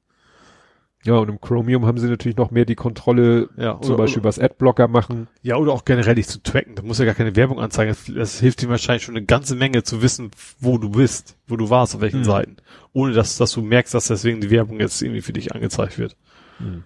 [1.04, 4.20] ja, und im Chromium haben sie natürlich noch mehr die Kontrolle, Ja, zum oder, Beispiel
[4.20, 5.28] oder, was Adblocker machen.
[5.42, 6.74] ja, oder auch generell dich zu tracken.
[6.76, 7.90] Da muss ja gar keine Werbung anzeigen.
[7.90, 11.56] Das, das hilft dir wahrscheinlich schon eine ganze Menge zu wissen, wo du bist, wo
[11.58, 12.24] du warst, auf welchen Mhm.
[12.24, 12.56] Seiten.
[12.94, 16.16] Ohne dass, dass du merkst, dass deswegen die Werbung jetzt irgendwie für dich angezeigt wird.
[16.58, 16.84] Hm.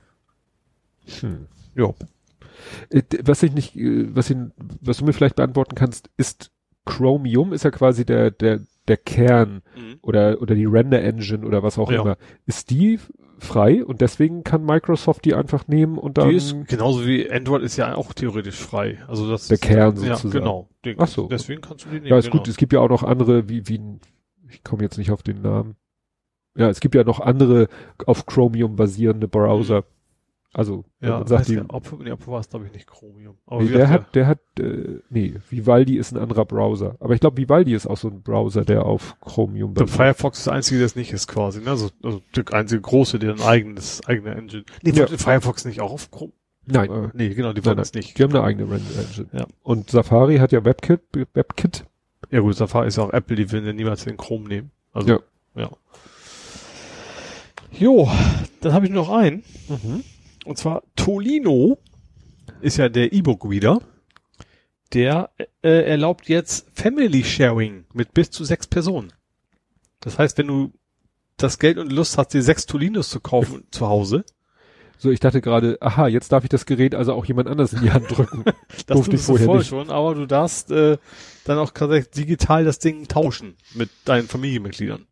[1.76, 1.94] Ja.
[2.90, 4.36] Äh, Was ich nicht, äh, was, ich,
[4.80, 6.50] was du mir vielleicht beantworten kannst, ist
[6.84, 9.60] Chromium ist ja quasi der, der, der Kern
[10.00, 12.00] oder, oder die Render Engine oder was auch Ja.
[12.00, 12.16] immer.
[12.46, 12.98] Ist die
[13.38, 17.62] frei und deswegen kann Microsoft die einfach nehmen und dann Die ist genauso wie Android
[17.62, 18.98] ist ja auch theoretisch frei.
[19.06, 20.30] Also das Der ist, Kern ja, sozusagen.
[20.30, 20.68] genau.
[20.84, 21.28] Den, Ach so.
[21.28, 22.06] Deswegen kannst du die nehmen.
[22.06, 22.38] Ja, ist genau.
[22.38, 22.48] gut.
[22.48, 23.80] Es gibt ja auch noch andere, wie, wie,
[24.50, 25.76] ich komme jetzt nicht auf den Namen.
[26.56, 27.68] Ja, es gibt ja noch andere
[28.06, 29.84] auf Chromium basierende Browser.
[30.54, 33.36] Also, Ja, sagt, die, ob, nee, Oppo war es glaube ich nicht Chromium.
[33.46, 36.96] Aber nee, der gesagt, hat, der hat, äh, nee, Vivaldi ist ein anderer Browser.
[37.00, 39.96] Aber ich glaube, Vivaldi ist auch so ein Browser, der auf Chromium der basiert.
[39.96, 41.60] Firefox ist der einzige, der es nicht ist quasi.
[41.60, 41.70] Ne?
[41.70, 44.64] Also, also der einzige große, der ein eigenes, eigene Engine.
[44.82, 45.06] Nee, Ja.
[45.06, 46.32] Firefox nicht auch auf Chrome?
[46.64, 48.18] Nein, Äh, nee, genau, die wollen es nicht.
[48.18, 49.28] die haben eine eigene Render Engine.
[49.32, 49.46] Ja.
[49.62, 51.00] Und Safari hat ja WebKit,
[51.34, 51.84] WebKit.
[52.30, 54.70] Ja gut, Safari ist ja auch Apple, die will ja niemals den Chrome nehmen.
[54.92, 55.18] Also, Ja.
[55.56, 55.70] ja.
[57.70, 58.08] Jo,
[58.62, 59.44] dann habe ich noch einen.
[60.48, 61.78] Und zwar Tolino
[62.62, 63.80] ist ja der E-Book-Reader.
[64.94, 65.30] Der
[65.62, 69.12] äh, erlaubt jetzt Family Sharing mit bis zu sechs Personen.
[70.00, 70.72] Das heißt, wenn du
[71.36, 74.24] das Geld und Lust hast, dir sechs Tolinos zu kaufen zu Hause,
[74.96, 77.82] So, ich dachte gerade, aha, jetzt darf ich das Gerät also auch jemand anders in
[77.82, 78.44] die Hand drücken.
[78.86, 79.68] das Durfte ich vorher nicht.
[79.68, 80.96] schon, aber du darfst äh,
[81.44, 81.72] dann auch
[82.16, 85.06] digital das Ding tauschen mit deinen Familienmitgliedern.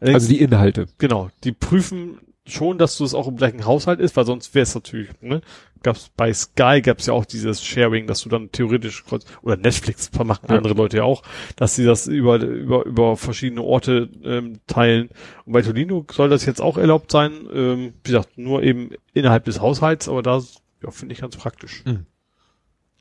[0.00, 0.86] Allerdings- Also die Inhalte.
[0.98, 2.18] Genau, die prüfen
[2.50, 5.40] schon, dass du es auch im gleichen Haushalt ist, weil sonst wäre es natürlich, ne?
[5.82, 10.10] Gab's bei Sky gab's ja auch dieses Sharing, dass du dann theoretisch kreuz- oder Netflix
[10.22, 10.56] machen Ja.
[10.56, 11.22] andere Leute ja auch,
[11.56, 15.08] dass sie das über über über verschiedene Orte ähm, teilen.
[15.46, 19.46] Und bei Tolino soll das jetzt auch erlaubt sein, ähm, wie gesagt, nur eben innerhalb
[19.46, 20.42] des Haushalts, aber da
[20.82, 21.82] ja, finde ich ganz praktisch.
[21.86, 22.04] Mhm.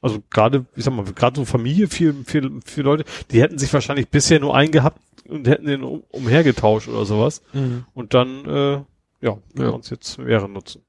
[0.01, 3.73] Also gerade, ich sag mal, gerade so Familie, viel, viel, viele Leute, die hätten sich
[3.73, 7.41] wahrscheinlich bisher nur eingehabt und hätten den um, umhergetauscht oder sowas.
[7.93, 8.81] Und dann, äh,
[9.21, 9.71] ja, kann Ja.
[9.71, 10.83] man es jetzt mehrere nutzen.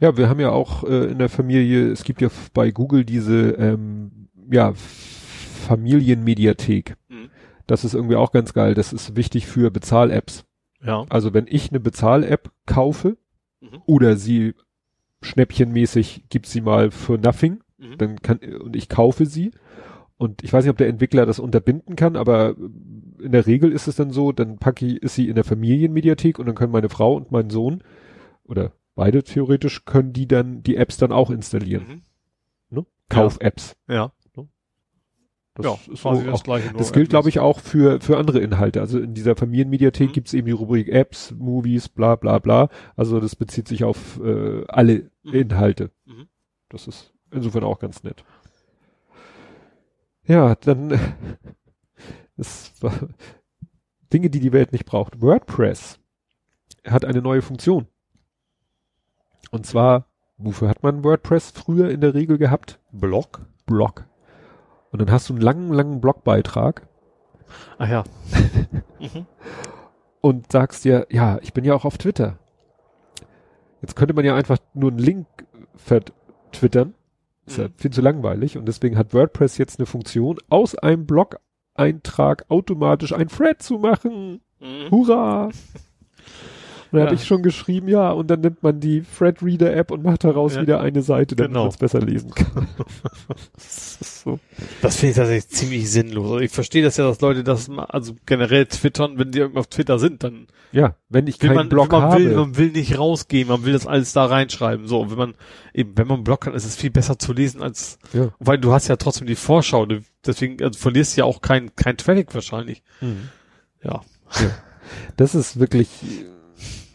[0.00, 3.50] Ja, wir haben ja auch äh, in der Familie, es gibt ja bei Google diese
[3.52, 4.72] ähm, ja,
[5.68, 6.96] Familienmediathek.
[7.08, 7.30] Mhm.
[7.66, 8.74] Das ist irgendwie auch ganz geil.
[8.74, 10.44] Das ist wichtig für Bezahl-Apps.
[10.82, 11.04] Ja.
[11.10, 13.16] Also wenn ich eine Bezahl-App kaufe
[13.60, 13.82] Mhm.
[13.86, 14.54] oder sie
[15.20, 17.98] schnäppchenmäßig gibt sie mal für nothing, Mhm.
[17.98, 19.50] dann kann und ich kaufe sie
[20.18, 23.86] und ich weiß nicht, ob der Entwickler das unterbinden kann, aber in der Regel ist
[23.88, 26.88] es dann so, dann packe ich, ist sie in der Familienmediathek und dann können meine
[26.90, 27.82] Frau und mein Sohn
[28.44, 31.84] oder beide theoretisch können die dann die Apps dann auch installieren.
[32.70, 32.78] Mhm.
[32.78, 32.86] Ne?
[33.08, 33.76] Kauf-Apps.
[33.88, 34.12] Ja.
[35.54, 36.72] Das ja, ist quasi das auch, gleiche.
[36.76, 38.80] das gilt, glaube ich, auch für, für andere Inhalte.
[38.80, 40.12] Also in dieser Familienmediathek Mhm.
[40.12, 42.68] gibt's eben die Rubrik Apps, Movies, bla bla bla.
[42.94, 45.34] Also das bezieht sich auf äh, alle Mhm.
[45.34, 45.90] Inhalte.
[46.06, 46.28] Mhm.
[46.68, 48.24] Das ist insofern auch ganz nett.
[50.28, 50.90] Ja, dann
[52.36, 52.92] das war
[54.12, 55.20] Dinge, die die Welt nicht braucht.
[55.20, 55.98] WordPress
[56.86, 57.88] hat eine neue Funktion.
[59.50, 60.06] Und zwar,
[60.36, 62.78] wofür hat man WordPress früher in der Regel gehabt?
[62.92, 63.44] Blog?
[63.66, 64.06] Blog.
[64.92, 66.86] Und dann hast du einen langen, langen Blogbeitrag
[67.78, 68.04] Ah ja.
[68.98, 69.26] mhm.
[70.20, 72.38] und sagst dir, ja, ich bin ja auch auf Twitter.
[73.80, 75.26] Jetzt könnte man ja einfach nur einen Link
[75.76, 76.94] vertwittern.
[77.48, 77.72] Ist ja Mhm.
[77.76, 78.56] viel zu langweilig.
[78.58, 84.40] Und deswegen hat WordPress jetzt eine Funktion, aus einem Blog-Eintrag automatisch ein Thread zu machen.
[84.60, 84.90] Mhm.
[84.90, 85.50] Hurra!
[86.90, 87.06] dann Ja.
[87.06, 90.24] habe ich schon geschrieben, ja, und dann nimmt man die Fred Reader App und macht
[90.24, 90.62] daraus Ja.
[90.62, 91.62] wieder eine Seite, damit Genau.
[91.64, 92.68] man es besser lesen kann.
[93.54, 94.38] Das so.
[94.82, 96.24] Das finde ich tatsächlich ziemlich sinnlos.
[96.32, 99.66] Also ich verstehe das ja, dass Leute das mal, also generell twittern, wenn die auf
[99.68, 102.18] Twitter sind, dann Ja, wenn ich will keinen man, Blog man habe.
[102.24, 104.86] will, man will nicht rausgehen, man will das alles da reinschreiben.
[104.86, 105.34] So, und wenn man
[105.74, 108.28] eben, wenn man einen Blog hat, ist es viel besser zu lesen als, ja.
[108.38, 111.74] weil du hast ja trotzdem die Vorschau, du, deswegen also verlierst du ja auch kein,
[111.76, 112.82] kein Traffic wahrscheinlich.
[113.00, 113.28] Mhm.
[113.82, 114.02] Ja.
[115.16, 115.88] Das ist wirklich,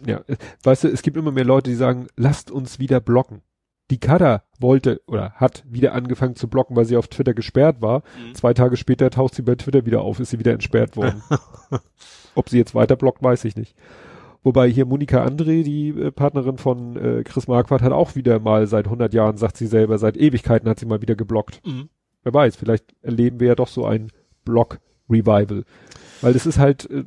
[0.06, 0.22] ja,
[0.64, 3.42] weißt du, es gibt immer mehr Leute, die sagen, lasst uns wieder blocken.
[3.92, 8.00] Die Kada wollte oder hat wieder angefangen zu blocken, weil sie auf Twitter gesperrt war.
[8.00, 8.36] Mhm.
[8.36, 11.22] Zwei Tage später taucht sie bei Twitter wieder auf, ist sie wieder entsperrt worden.
[12.36, 13.76] Ob sie jetzt weiter blockt, weiß ich nicht.
[14.44, 18.68] Wobei hier Monika André, die äh, Partnerin von äh, Chris Marquardt, hat auch wieder mal
[18.68, 21.62] seit 100 Jahren, sagt sie selber, seit Ewigkeiten hat sie mal wieder geblockt.
[21.66, 21.90] Mhm.
[22.24, 24.12] Wer weiß, vielleicht erleben wir ja doch so ein
[24.44, 25.64] Blog-Revival.
[26.22, 27.06] Weil es ist halt, äh,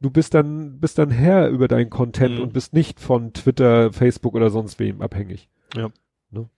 [0.00, 2.42] du bist dann, bist dann Herr über deinen Content Mhm.
[2.42, 5.48] und bist nicht von Twitter, Facebook oder sonst wem abhängig.
[5.74, 5.90] Ja.
[6.30, 6.48] Ne?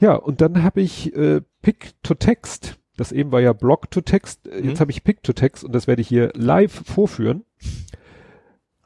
[0.00, 2.78] Ja, und dann habe ich äh, Pick to Text.
[2.96, 4.46] Das eben war ja Blog to Text.
[4.46, 4.68] Äh, Mhm.
[4.70, 7.44] Jetzt habe ich Pick to Text und das werde ich hier live vorführen.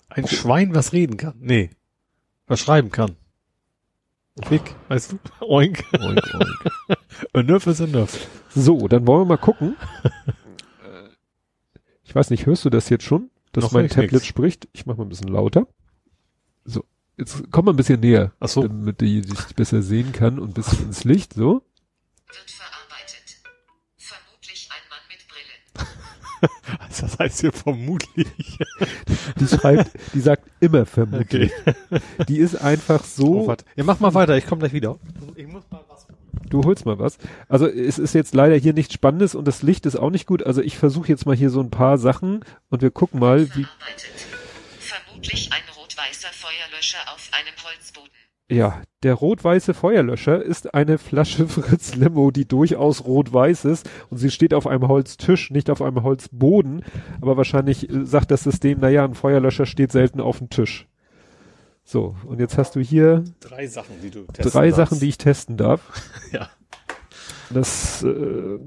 [0.08, 1.34] Ein Schwein, was reden kann.
[1.40, 1.70] Nee.
[2.46, 3.16] Was schreiben kann.
[4.42, 5.18] Klick, weißt du?
[5.44, 5.82] Oink.
[5.98, 6.98] Oink, oink.
[7.32, 8.28] Enough is enough.
[8.50, 9.76] So, dann wollen wir mal gucken.
[12.16, 14.24] Ich weiß nicht, hörst du das jetzt schon, dass Noch mein Tablet nix.
[14.26, 14.68] spricht?
[14.72, 15.66] Ich mache mal ein bisschen lauter.
[16.64, 16.82] So,
[17.18, 18.62] jetzt komm mal ein bisschen näher, Ach so.
[18.62, 21.34] damit die dich besser sehen kann und ein bisschen ins Licht.
[21.34, 21.62] So,
[22.26, 23.36] wird verarbeitet.
[23.98, 26.88] Vermutlich ein Mann mit Brille.
[27.02, 28.28] Das heißt hier vermutlich.
[29.38, 31.52] die schreibt, die sagt immer vermutlich.
[32.28, 33.06] Die ist einfach Oh,
[33.42, 33.46] so.
[33.46, 33.66] warte.
[33.76, 34.98] Ja, mach mal weiter, ich komme gleich wieder.
[35.34, 36.06] Ich muss mal was.
[36.48, 37.18] Du holst mal was.
[37.48, 40.44] Also es ist jetzt leider hier nichts Spannendes und das Licht ist auch nicht gut.
[40.44, 43.66] Also ich versuche jetzt mal hier so ein paar Sachen und wir gucken mal, wie.
[44.78, 48.10] Vermutlich ein rot-weißer Feuerlöscher auf einem Holzboden.
[48.48, 54.30] Ja, der rot-weiße Feuerlöscher ist eine Flasche Fritz Limo, die durchaus rot-weiß ist und sie
[54.30, 56.84] steht auf einem Holztisch, nicht auf einem Holzboden,
[57.20, 60.86] aber wahrscheinlich äh, sagt das System, naja, ein Feuerlöscher steht selten auf dem Tisch.
[61.88, 65.56] So, und jetzt hast du hier Drei Sachen, die du drei Sachen, die ich testen
[65.56, 65.80] darf.
[66.32, 66.50] Ja.
[67.50, 68.58] Das, äh,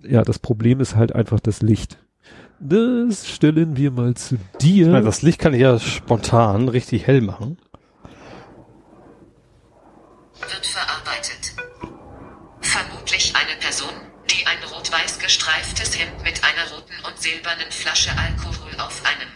[0.00, 1.98] ja, das Problem ist halt einfach das Licht.
[2.58, 4.86] Das stellen wir mal zu dir.
[4.86, 7.58] Ich meine, das Licht kann ich ja spontan richtig hell machen.
[10.40, 11.54] Wird verarbeitet.
[12.62, 13.92] Vermutlich eine Person,
[14.30, 19.28] die ein rot-weiß gestreiftes Hemd mit einer roten und silbernen Flasche Alkohol auf einem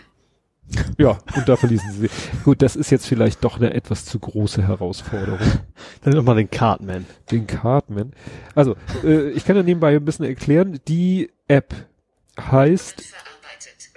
[0.99, 2.11] Ja, und da verließen sie.
[2.45, 5.39] Gut, das ist jetzt vielleicht doch eine etwas zu große Herausforderung.
[6.03, 7.07] Dann noch mal den Cartman.
[7.31, 8.12] Den Cartman.
[8.55, 10.81] Also, äh, ich kann ja nebenbei ein bisschen erklären.
[10.89, 11.74] Die App
[12.39, 13.03] heißt,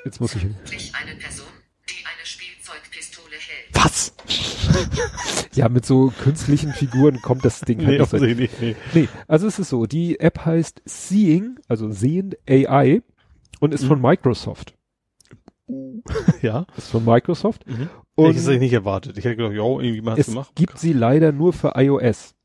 [0.05, 1.47] jetzt muss ich, Vermutlich eine Person,
[1.89, 3.75] die eine Spielzeugpistole hält.
[3.85, 4.13] Was?
[5.53, 8.75] ja, mit so künstlichen Figuren kommt das Ding halt Nee, nicht nee.
[8.93, 13.01] Nee, also es ist so, die App heißt Seeing, also Sehend AI
[13.59, 14.73] und ist von Microsoft.
[16.41, 16.65] Ja.
[16.77, 17.65] Ist von Microsoft.
[17.67, 17.89] Mhm.
[18.15, 19.17] Und ich hätte ich nicht erwartet.
[19.17, 20.51] Ich hätte gedacht, ja, irgendwie mal es gemacht.
[20.55, 22.35] gibt sie leider nur für iOS.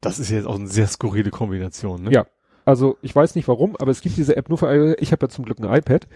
[0.00, 2.12] Das ist jetzt auch eine sehr skurrile Kombination, ne?
[2.12, 2.26] Ja.
[2.64, 4.96] Also ich weiß nicht warum, aber es gibt diese App nur für iOS.
[4.98, 6.08] Ich habe ja zum Glück ein iPad.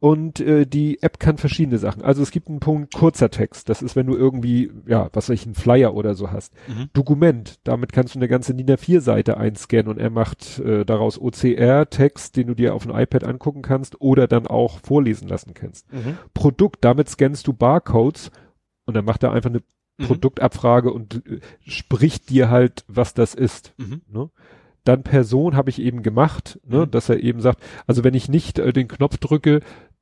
[0.00, 2.02] Und äh, die App kann verschiedene Sachen.
[2.02, 3.68] Also es gibt einen Punkt kurzer Text.
[3.68, 6.54] Das ist, wenn du irgendwie, ja, was weiß ich, einen Flyer oder so hast.
[6.68, 6.88] Mhm.
[6.92, 7.58] Dokument.
[7.64, 12.46] Damit kannst du eine ganze DIN A4-Seite einscannen und er macht äh, daraus OCR-Text, den
[12.46, 15.92] du dir auf dem iPad angucken kannst oder dann auch vorlesen lassen kannst.
[15.92, 16.16] Mhm.
[16.32, 18.30] Produkt, damit scannst du Barcodes
[18.86, 19.62] und dann macht er einfach eine
[20.00, 20.04] Mhm.
[20.06, 23.74] Produktabfrage und äh, spricht dir halt, was das ist.
[23.78, 24.02] Mhm.
[24.08, 24.30] Ne?
[24.84, 26.90] Dann Person habe ich eben gemacht, ne, Mhm.
[26.92, 29.58] dass er eben sagt, also wenn ich nicht äh, den Knopf drücke,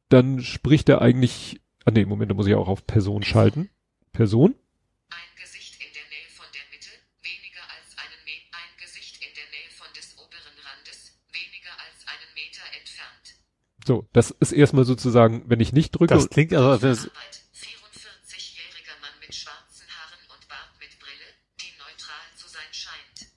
[0.09, 3.71] dann spricht er eigentlich, ah nee, Moment, da muss ich auch auf Person schalten.
[4.13, 4.55] Person?
[5.11, 6.91] Ein Gesicht in der Nähe von der Mitte,
[7.23, 8.57] weniger als einen Meter.
[8.57, 13.27] Ein Gesicht in der Nähe von des oberen Randes, weniger als einen Meter entfernt.
[13.87, 17.07] So, das ist erstmal sozusagen, wenn ich nicht drücke, Das klingt also, als wäre es,
[17.11, 17.43] Arbeit.
[17.55, 21.29] 44-jähriger Mann mit schwarzen Haaren und Bart mit Brille,
[21.61, 23.31] die neutral zu sein scheint.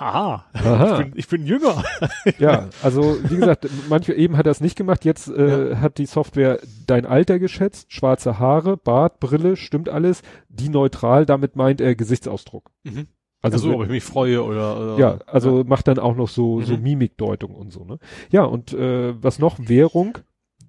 [0.00, 1.00] Haha, Aha.
[1.00, 1.82] Ich, bin, ich bin jünger.
[2.38, 6.06] ja, also wie gesagt, manche eben hat er es nicht gemacht, jetzt äh, hat die
[6.06, 11.94] Software dein Alter geschätzt, schwarze Haare, Bart, Brille, stimmt alles, die neutral, damit meint er
[11.94, 12.70] Gesichtsausdruck.
[12.84, 13.06] Mhm.
[13.42, 16.62] Also, Also, ob ich mich freue oder, oder Ja, also macht dann auch noch so,
[16.62, 16.82] so Mhm.
[16.82, 17.98] Mimikdeutung und so, ne?
[18.30, 19.58] Ja, und äh, was noch?
[19.60, 20.18] Währung.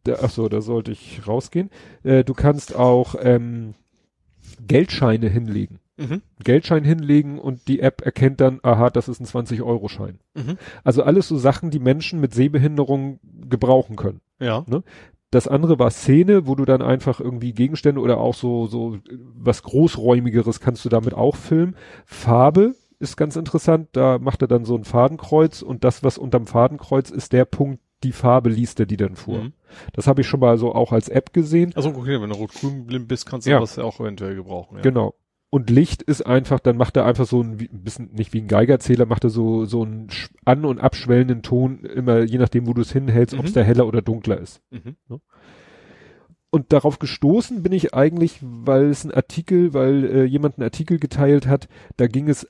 [0.03, 1.69] Da, ach so, da sollte ich rausgehen.
[2.03, 3.73] Äh, du kannst auch ähm,
[4.65, 5.79] Geldscheine hinlegen.
[5.97, 6.21] Mhm.
[6.43, 10.19] Geldschein hinlegen und die App erkennt dann, aha, das ist ein 20-Euro-Schein.
[10.35, 10.57] Mhm.
[10.83, 13.19] Also alles so Sachen, die Menschen mit Sehbehinderung
[13.49, 14.21] gebrauchen können.
[14.39, 14.63] Ja.
[15.31, 18.97] das andere war Szene, wo du dann einfach irgendwie Gegenstände oder auch so, so
[19.35, 21.75] was großräumigeres kannst du damit auch filmen.
[22.05, 26.45] Farbe ist ganz interessant, da macht er dann so ein Fadenkreuz und das, was unterm
[26.47, 29.39] Fadenkreuz ist der Punkt, die Farbe liest er die dann vor.
[29.39, 29.53] Mhm.
[29.93, 31.73] Das habe ich schon mal so auch als App gesehen.
[31.75, 33.59] Also okay, wenn du rot-grün blind bist, kannst du Ja.
[33.59, 34.77] das ja auch eventuell gebrauchen.
[34.77, 34.81] Ja.
[34.83, 35.13] Genau.
[35.49, 38.49] Und Licht ist einfach, dann macht er einfach so ein, ein bisschen, nicht wie ein
[38.49, 40.09] Geigerzähler, macht er so, so einen
[40.43, 43.55] an- und abschwellenden Ton, immer je nachdem, wo du es hinhältst, ob es Mhm.
[43.55, 44.61] da heller oder dunkler ist.
[44.71, 44.97] Mhm.
[46.49, 50.99] Und darauf gestoßen bin ich eigentlich, weil es ein Artikel, weil äh, jemand einen Artikel
[50.99, 51.67] geteilt hat,
[51.97, 52.47] da ging es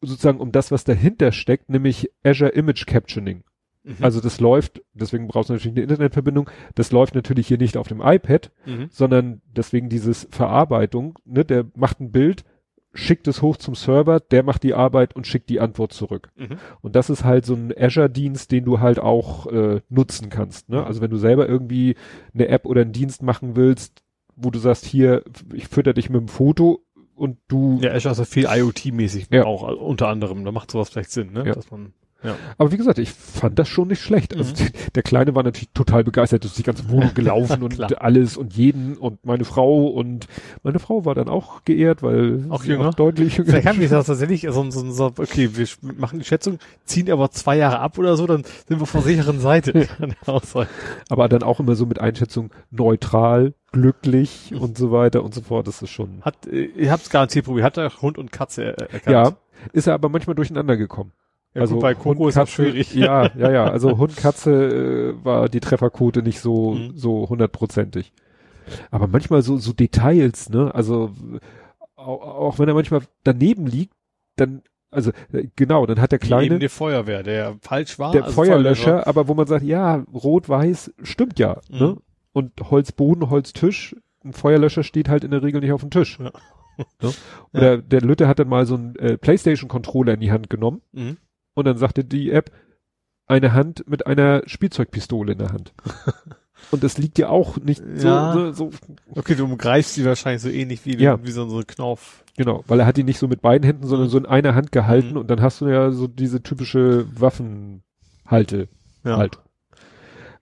[0.00, 3.42] sozusagen um das, was dahinter steckt, nämlich Azure Image Captioning.
[3.86, 3.96] Mhm.
[4.02, 7.88] Also das läuft, deswegen brauchst du natürlich eine Internetverbindung, das läuft natürlich hier nicht auf
[7.88, 8.88] dem iPad, Mhm.
[8.90, 12.44] sondern deswegen dieses Verarbeitung, ne, der macht ein Bild,
[12.92, 16.30] schickt es hoch zum Server, der macht die Arbeit und schickt die Antwort zurück.
[16.36, 16.56] Mhm.
[16.80, 20.68] Und das ist halt so ein Azure-Dienst, den du halt auch äh, nutzen kannst.
[20.70, 20.84] Ne?
[20.84, 21.94] Also wenn du selber irgendwie
[22.34, 24.02] eine App oder einen Dienst machen willst,
[24.34, 25.22] wo du sagst, hier,
[25.54, 26.82] ich fütter dich mit dem Foto
[27.14, 27.78] und du.
[27.82, 29.44] Ja, Azure ist ja viel IoT-mäßig Ja.
[29.44, 30.44] auch, also unter anderem.
[30.44, 31.44] Da macht sowas vielleicht Sinn, ne?
[31.46, 31.52] Ja.
[31.54, 31.92] Dass man,
[32.22, 32.34] ja.
[32.58, 34.36] Aber wie gesagt, ich fand das schon nicht schlecht.
[34.36, 34.68] Also Mhm.
[34.94, 38.96] der Kleine war natürlich total begeistert, ist die ganze Wohnung gelaufen und alles und jeden
[38.96, 40.26] und meine Frau und
[40.62, 42.90] meine Frau war dann auch geehrt, weil Auch jünger?
[42.90, 43.50] deutlich jünger.
[43.50, 45.66] Vielleicht haben wir das tatsächlich so, so, so, okay, wir
[45.98, 49.40] machen die Schätzung, ziehen aber zwei Jahre ab oder so, dann sind wir der sicheren
[49.40, 49.88] Seite.
[50.26, 50.42] Auch
[51.08, 55.66] aber dann auch immer so mit Einschätzung neutral, glücklich und so weiter und so fort.
[55.66, 56.22] Das ist schon.
[56.22, 59.06] Hat, äh, ihr habt's garantiert probiert, hat er Hund und Katze er, erkannt?
[59.06, 59.36] Ja,
[59.72, 61.12] ist er aber manchmal durcheinander gekommen.
[61.56, 62.94] Ja also gut, bei Coco ist das schwierig.
[62.94, 63.64] Ja, ja, ja.
[63.70, 66.92] Also Hund, Katze äh, war die Trefferquote nicht so Mhm.
[66.96, 68.12] so hundertprozentig.
[68.90, 70.74] Aber manchmal so so Details, ne?
[70.74, 71.10] Also
[71.96, 73.94] auch, auch wenn er manchmal daneben liegt,
[74.36, 78.12] dann also äh, genau, dann hat der kleine die Feuerwehr, der falsch war.
[78.12, 81.78] der also Feuerlöscher, aber wo man sagt, ja, rot-weiß stimmt ja, Mhm.
[81.78, 81.96] ne?
[82.32, 86.18] Und Holzboden, Holztisch, ein Feuerlöscher steht halt in der Regel nicht auf dem Tisch.
[86.18, 86.30] Ja.
[87.02, 87.12] Ne?
[87.54, 91.16] Oder der Lütte hat dann mal so einen äh, Playstation-Controller in die Hand genommen Mhm.
[91.56, 92.52] Und dann sagte die App,
[93.26, 95.72] eine Hand mit einer Spielzeugpistole in der Hand.
[96.70, 98.32] und das liegt ja auch nicht Ja.
[98.32, 98.70] so, so, so,
[99.16, 101.18] Okay, du greifst die wahrscheinlich so ähnlich wie, Ja.
[101.24, 102.22] wie so, so ein Knauf.
[102.36, 104.70] genau, weil er hat die nicht so mit beiden Händen, sondern so in einer Hand
[104.70, 105.16] gehalten Mhm.
[105.16, 108.68] und dann hast du ja so diese typische Waffenhalte.
[109.04, 109.16] Ja.
[109.16, 109.38] Halt.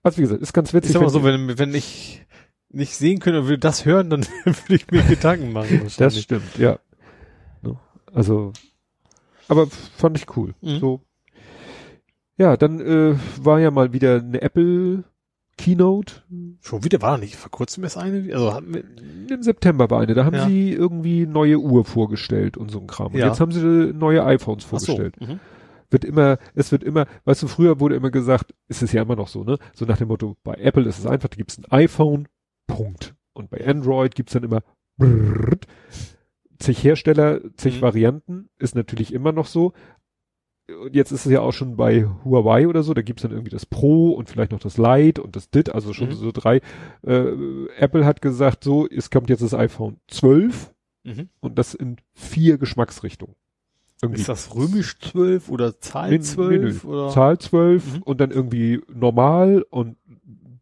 [0.03, 0.93] Also wie gesagt, ist ganz witzig.
[0.95, 2.23] Mal wenn- so, wenn, wenn ich
[2.69, 5.87] nicht sehen könnte und würde das hören, dann würde ich mir Gedanken machen.
[5.97, 6.77] Das stimmt, ja.
[8.13, 8.53] Also,
[9.49, 10.53] aber fand ich cool.
[10.61, 10.79] Mhm.
[10.79, 11.01] So.
[12.37, 15.03] Ja, dann äh, war ja mal wieder eine Apple
[15.57, 16.23] Keynote.
[16.61, 18.33] Schon wieder war nicht vor kurzem erst eine?
[18.33, 18.83] Also hatten wir,
[19.33, 20.13] Im September war eine.
[20.13, 20.45] Da haben Ja.
[20.47, 23.13] sie irgendwie neue Uhr vorgestellt und so ein Kram.
[23.13, 23.27] Und Ja.
[23.27, 24.85] jetzt haben sie neue iPhones ach so.
[24.87, 25.15] vorgestellt.
[25.21, 25.39] Mhm.
[25.89, 29.15] Wird immer, es wird immer, weißt du, früher wurde immer gesagt, ist es ja immer
[29.15, 29.57] noch so, ne?
[29.73, 32.27] So nach dem Motto, bei Apple ist es einfach, da gibt's ein iPhone,
[32.67, 33.15] Punkt.
[33.33, 34.61] Und bei Android gibt's dann immer
[34.97, 35.67] brrrt,
[36.59, 37.81] zig Hersteller, zig Mhm.
[37.81, 39.73] Varianten, ist natürlich immer noch so.
[40.67, 43.51] Und jetzt ist es ja auch schon bei Huawei oder so, da gibt's dann irgendwie
[43.51, 46.13] das Pro und vielleicht noch das Lite und das DIT, also schon Mhm.
[46.13, 46.61] so drei.
[47.05, 47.33] Äh,
[47.77, 51.29] Apple hat gesagt, so, es kommt jetzt das iPhone 12 Mhm.
[51.39, 53.35] und das in vier Geschmacksrichtungen.
[54.01, 56.93] Irgendwie Ist das römisch 12 oder Zahl Men- 12 Menü.
[56.95, 57.09] oder?
[57.09, 58.01] Zahl 12 Mhm.
[58.03, 59.97] und dann irgendwie normal und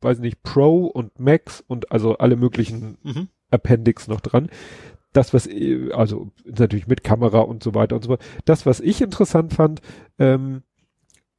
[0.01, 3.27] weiß nicht, Pro und Max und also alle möglichen Mhm.
[3.51, 4.49] Appendix noch dran.
[5.13, 8.23] Das, was, eh- also natürlich mit Kamera und so weiter und so fort.
[8.45, 9.81] Das, was ich interessant fand,
[10.19, 10.63] ähm,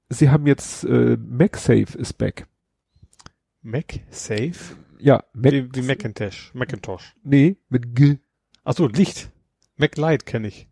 [0.09, 2.47] sie haben jetzt äh, MagSafe ist back.
[3.62, 4.53] Mac Safe?
[4.99, 6.53] Ja, Mac, Wie, wie Macintosh.
[6.55, 7.15] Macintosh.
[7.25, 8.19] nee, mit G.
[8.62, 9.31] Ach so, Licht.
[9.77, 10.69] Mac Light kenne ich.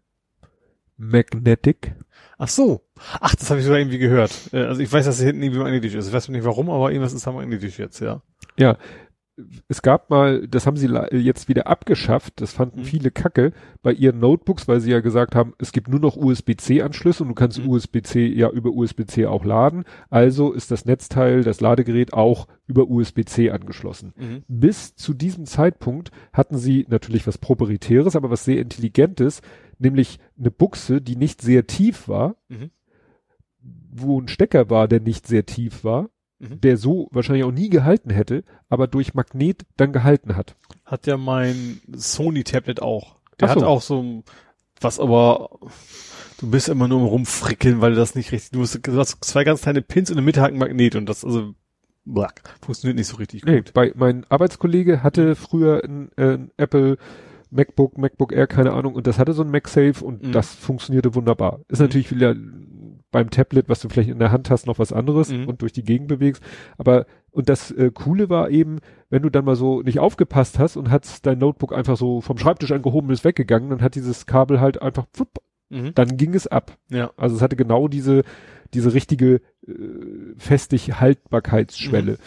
[0.97, 1.95] Magnetic.
[2.39, 2.83] Ach so.
[3.21, 4.33] Ach, das habe ich sogar irgendwie gehört.
[4.53, 6.07] Äh, Also ich weiß, dass es hinten irgendwie magnetisch ist.
[6.09, 8.23] Ich weiß nicht warum, aber irgendwas ist da magnetisch jetzt, ja.
[8.57, 8.77] Ja,
[9.69, 12.85] es gab mal, das haben sie jetzt wieder abgeschafft, das fanden Mhm.
[12.85, 13.53] viele kacke
[13.83, 17.35] bei ihren Notebooks, weil sie ja gesagt haben, es gibt nur noch USB-C-Anschlüsse und du
[17.35, 17.69] kannst Mhm.
[17.71, 19.85] USB-C ja über USB-C auch laden.
[20.11, 24.13] Also ist das Netzteil, das Ladegerät auch über USB-C angeschlossen.
[24.19, 24.43] Mhm.
[24.49, 29.41] Bis zu diesem Zeitpunkt hatten sie natürlich was Proprietäres, aber was sehr Intelligentes,
[29.79, 32.71] nämlich eine Buchse, die nicht sehr tief war, Mhm.
[33.91, 36.61] wo ein Stecker war, der nicht sehr tief war, Mhm.
[36.61, 38.43] der so wahrscheinlich auch nie gehalten hätte,
[38.73, 40.57] aber durch Magnet dann gehalten hat.
[40.87, 43.17] Hat ja mein Sony Tablet auch.
[43.39, 43.55] Der so.
[43.57, 44.25] hat auch so ein,
[44.81, 45.51] was aber,
[46.39, 49.45] du bist immer nur am rumfrickeln, weil das nicht richtig, du musst, du hast zwei
[49.45, 51.53] ganz kleine Pins und in der Mitte hat ein Magnet und das, also,
[52.07, 53.75] black, funktioniert nicht so richtig Nee, gut.
[53.75, 56.97] bei, mein Arbeitskollege hatte früher ein, äh, ein Apple
[57.51, 60.33] MacBook, MacBook Air, keine Ahnung, und das hatte so ein MagSafe und Mhm.
[60.33, 61.61] das funktionierte wunderbar.
[61.69, 62.35] Ist natürlich wieder
[63.13, 65.47] beim Tablet, was du vielleicht in der Hand hast, noch was anderes Mhm.
[65.47, 66.43] und durch die Gegend bewegst.
[66.79, 70.77] Aber, und das äh, Coole war eben, wenn du dann mal so nicht aufgepasst hast
[70.77, 74.27] und hast dein Notebook einfach so vom Schreibtisch angehoben und ist weggegangen, dann hat dieses
[74.27, 75.39] Kabel halt einfach, flupp,
[75.71, 75.93] Mhm.
[75.95, 76.77] dann ging es ab.
[76.91, 77.13] Ja.
[77.17, 78.25] Also es hatte genau diese,
[78.75, 79.73] diese richtige äh,
[80.37, 82.19] festig Haltbarkeitsschwelle.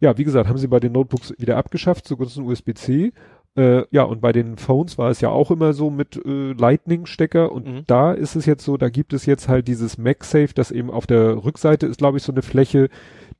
[0.00, 3.12] Ja, wie gesagt, haben sie bei den Notebooks wieder abgeschafft, zugunsten USB-C.
[3.56, 7.50] Äh, ja, und bei den Phones war es ja auch immer so mit äh, Lightning-Stecker
[7.50, 7.82] und Mhm.
[7.86, 11.06] da ist es jetzt so, da gibt es jetzt halt dieses MagSafe, das eben auf
[11.06, 12.88] der Rückseite ist, glaube ich, so eine Fläche,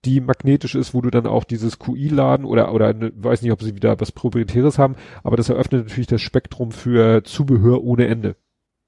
[0.04, 3.52] die magnetisch ist, wo du dann auch dieses QI laden oder, oder eine, weiß nicht,
[3.52, 8.06] ob sie wieder was Proprietäres haben, aber das eröffnet natürlich das Spektrum für Zubehör ohne
[8.06, 8.34] Ende.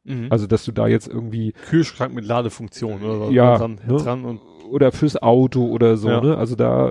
[0.04, 0.26] Mhm.
[0.30, 3.96] Also, dass du da jetzt irgendwie Kühlschrank mit Ladefunktion oder so Ja, dran, ne?
[3.96, 6.20] dran und oder fürs Auto oder so, Ja.
[6.20, 6.36] ne?
[6.36, 6.90] Also da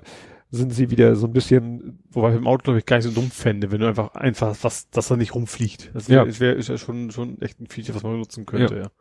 [0.54, 3.12] sind sie wieder so ein bisschen, wobei ich im Auto glaube ich gar nicht so
[3.12, 5.92] dumm fände, wenn du einfach einfach was, dass er nicht rumfliegt.
[5.94, 6.26] Das Ja.
[6.26, 8.92] wäre wär, ist ja schon schon echt ein Feature, was man benutzen könnte, ja.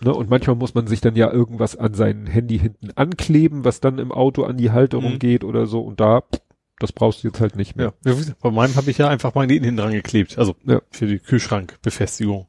[0.00, 0.14] ne?
[0.14, 3.98] Und manchmal muss man sich dann ja irgendwas an sein Handy hinten ankleben, was dann
[3.98, 5.18] im Auto an die Halterung Mhm.
[5.18, 5.80] geht oder so.
[5.80, 6.22] Und da,
[6.78, 7.94] das brauchst du jetzt halt nicht mehr.
[8.04, 8.14] Ja.
[8.40, 10.82] Bei meinem habe ich ja einfach Magneten hinten dran geklebt, also Ja.
[10.90, 12.46] für die Kühlschrankbefestigung.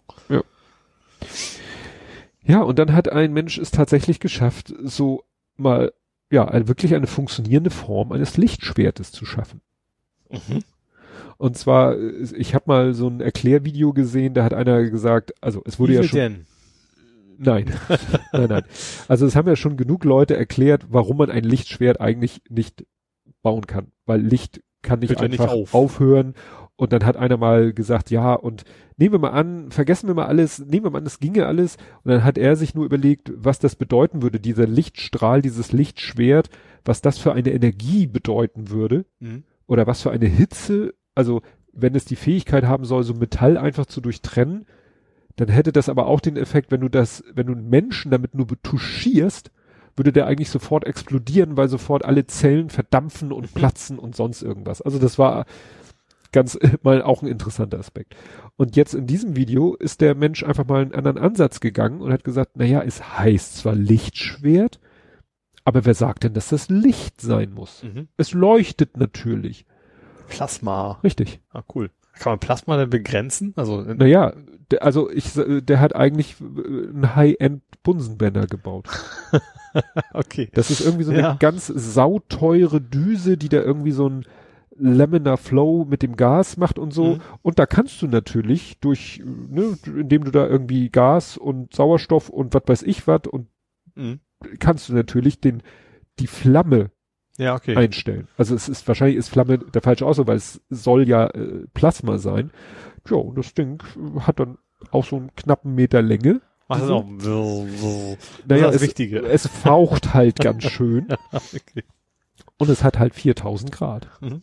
[2.46, 5.24] Ja, und dann hat ein Mensch es tatsächlich geschafft, so
[5.56, 5.94] mal,
[6.34, 9.62] ja, ein, wirklich eine funktionierende Form eines Lichtschwertes zu schaffen.
[10.32, 10.64] Mhm.
[11.38, 15.62] Und zwar, äh, ich habe mal so ein Erklärvideo gesehen, da hat einer gesagt, also
[15.66, 16.20] es wurde Wie ja schon.
[16.20, 16.46] denn?
[17.38, 17.72] Nein,
[18.34, 18.64] nein, nein.
[19.08, 22.84] Also es haben ja schon genug Leute erklärt, warum man ein Lichtschwert eigentlich nicht
[23.44, 25.74] bauen kann, weil Licht kann nicht Hört ja nicht einfach auf.
[25.74, 26.36] aufhören.
[26.76, 28.64] Und dann hat einer mal gesagt, ja, und
[28.98, 31.78] nehmen wir mal an, vergessen wir mal alles, nehmen wir mal an, es ginge alles.
[32.04, 36.50] Und dann hat er sich nur überlegt, was das bedeuten würde, dieser Lichtstrahl, dieses Lichtschwert,
[36.84, 39.44] was das für eine Energie bedeuten würde Mhm.
[39.68, 43.86] oder was für eine Hitze, also wenn es die Fähigkeit haben soll, so Metall einfach
[43.86, 44.66] zu durchtrennen,
[45.36, 48.36] dann hätte das aber auch den Effekt, wenn du das, wenn du einen Menschen damit
[48.36, 49.52] nur betuschierst,
[49.96, 54.82] würde der eigentlich sofort explodieren, weil sofort alle Zellen verdampfen und platzen und sonst irgendwas.
[54.82, 55.46] Also das war
[56.32, 58.16] ganz mal auch ein interessanter Aspekt.
[58.56, 62.12] Und jetzt in diesem Video ist der Mensch einfach mal einen anderen Ansatz gegangen und
[62.12, 64.80] hat gesagt, naja, es heißt zwar Lichtschwert,
[65.66, 67.84] aber wer sagt denn, dass das Licht sein muss?
[67.84, 68.08] Mhm.
[68.18, 69.66] Es leuchtet natürlich.
[70.28, 71.00] Plasma.
[71.04, 71.40] Richtig.
[71.52, 71.90] Ah, cool.
[72.20, 73.54] Kann man Plasma denn begrenzen?
[73.56, 74.34] Also, in- Naja,
[74.72, 76.44] der, also ich, äh, der hat eigentlich äh,
[76.90, 78.88] einen High-End-Bunsenbrenner gebaut.
[80.14, 80.50] okay.
[80.54, 81.36] Das ist irgendwie so eine Ja.
[81.40, 84.26] ganz sauteure Düse, die da irgendwie so ein
[84.76, 87.16] Laminar Flow mit dem Gas macht und so.
[87.16, 87.22] Mhm.
[87.44, 92.54] Und da kannst du natürlich durch, ne, indem du da irgendwie Gas und Sauerstoff und
[92.54, 93.48] was weiß ich was und
[93.96, 94.20] Mhm.
[94.60, 95.62] kannst du natürlich den,
[96.20, 96.90] die Flamme
[97.38, 97.76] Ja, okay.
[97.76, 98.28] einstellen.
[98.38, 102.18] Also es ist wahrscheinlich ist Flamme der falsche Ausdruck, weil es soll ja äh, Plasma
[102.18, 102.50] sein.
[103.06, 103.84] Tja, und das Ding
[104.22, 104.58] hat dann
[104.92, 106.42] auch so einen knappen Meter Länge.
[106.74, 106.96] Ach, das ist Mhm.
[106.96, 107.06] auch.
[107.08, 108.18] Wirr.
[108.48, 109.20] Naja, das es, Wichtige.
[109.24, 111.84] es faucht halt ganz schön okay.
[112.58, 114.08] und es hat halt 4000 Grad.
[114.22, 114.42] Mhm.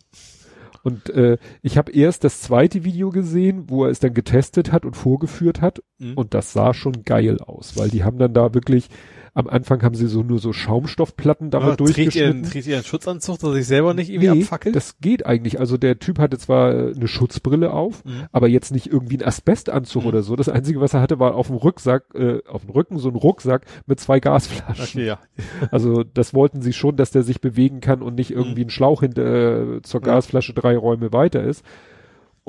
[0.83, 4.85] Und äh, ich habe erst das zweite Video gesehen, wo er es dann getestet hat
[4.87, 6.15] und vorgeführt hat Mhm.
[6.15, 8.89] und das sah schon geil aus, weil die haben dann da wirklich
[9.33, 12.43] am Anfang haben sie so nur so Schaumstoffplatten damit trägt ihr, durchgeschnitten.
[12.51, 14.75] trägt ihr einen Schutzanzug, dass sich selber nicht irgendwie Nee, abfackelt?
[14.75, 15.61] das geht eigentlich.
[15.61, 18.25] Also der Typ hatte zwar äh, eine Schutzbrille auf, Mhm.
[18.33, 20.09] aber jetzt nicht irgendwie ein Asbestanzug Mhm.
[20.09, 20.35] oder so.
[20.35, 23.15] Das Einzige, was er hatte, war auf dem Rucksack, äh, auf dem Rücken so ein
[23.15, 25.01] Rucksack mit zwei Gasflaschen.
[25.01, 25.19] Okay, ja.
[25.71, 29.01] Also das wollten sie schon, dass der sich bewegen kann und nicht irgendwie ein Schlauch
[29.03, 30.07] hinter äh, zur Mhm.
[30.07, 30.15] Ja.
[30.15, 31.65] Gasflasche drei Räume weiter ist.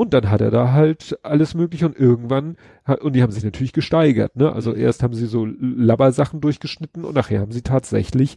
[0.02, 2.56] Und dann hat er da halt alles mögliche und irgendwann,
[3.02, 4.52] und die haben sich natürlich gesteigert, ne?
[4.52, 4.78] Also Mhm.
[4.80, 8.36] erst haben sie so Labbersachen durchgeschnitten und nachher haben sie tatsächlich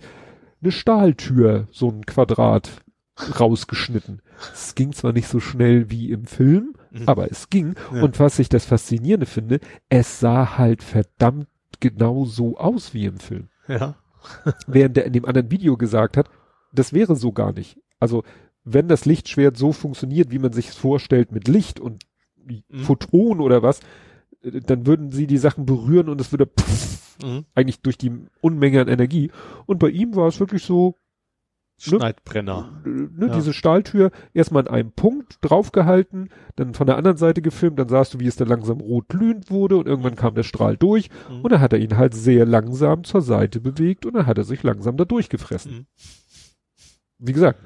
[0.61, 2.69] eine Stahltür, so ein Quadrat
[3.41, 4.21] rausgeschnitten.
[4.53, 7.05] Es ging zwar nicht so schnell wie im Film, Mhm.
[7.09, 7.77] aber es ging.
[7.95, 8.03] Ja.
[8.03, 11.49] Und was ich das Faszinierende finde, es sah halt verdammt
[11.81, 13.49] genau so aus wie im Film.
[13.69, 13.95] Ja.
[14.67, 16.29] Während der in dem anderen Video gesagt hat,
[16.75, 17.79] das wäre so gar nicht.
[18.01, 18.23] Also,
[18.65, 22.05] wenn das Lichtschwert so funktioniert, wie man sich es vorstellt mit Licht und
[22.47, 22.81] Mhm.
[22.81, 23.81] Photon oder was,
[24.43, 27.45] äh, dann würden sie die Sachen berühren und es würde pff, Mhm.
[27.55, 29.31] eigentlich durch die Unmenge an Energie.
[29.67, 30.99] Und bei ihm war es wirklich so,
[31.87, 31.97] Ne?
[31.99, 32.83] Schneidbrenner.
[32.87, 33.35] äh, ne, Ja.
[33.35, 38.15] diese Stahltür erstmal an einem Punkt draufgehalten, dann von der anderen Seite gefilmt, dann sahst
[38.15, 41.41] du, wie es da langsam rot glühend wurde und irgendwann kam der Strahl durch Mhm.
[41.43, 44.45] und dann hat er ihn halt sehr langsam zur Seite bewegt und dann hat er
[44.45, 45.73] sich langsam da durchgefressen.
[45.73, 45.87] Mhm.
[47.19, 47.59] Wie gesagt,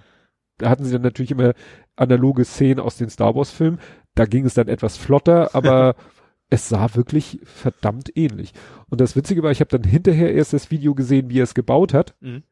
[0.58, 1.54] da hatten sie dann natürlich immer
[1.96, 3.78] analoge Szenen aus den Star Wars Filmen,
[4.14, 5.94] da ging es dann etwas flotter, aber
[6.50, 8.52] es sah wirklich verdammt ähnlich.
[8.88, 11.54] Und das Witzige war, ich habe dann hinterher erst das Video gesehen, wie er es
[11.54, 12.42] gebaut hat Mhm.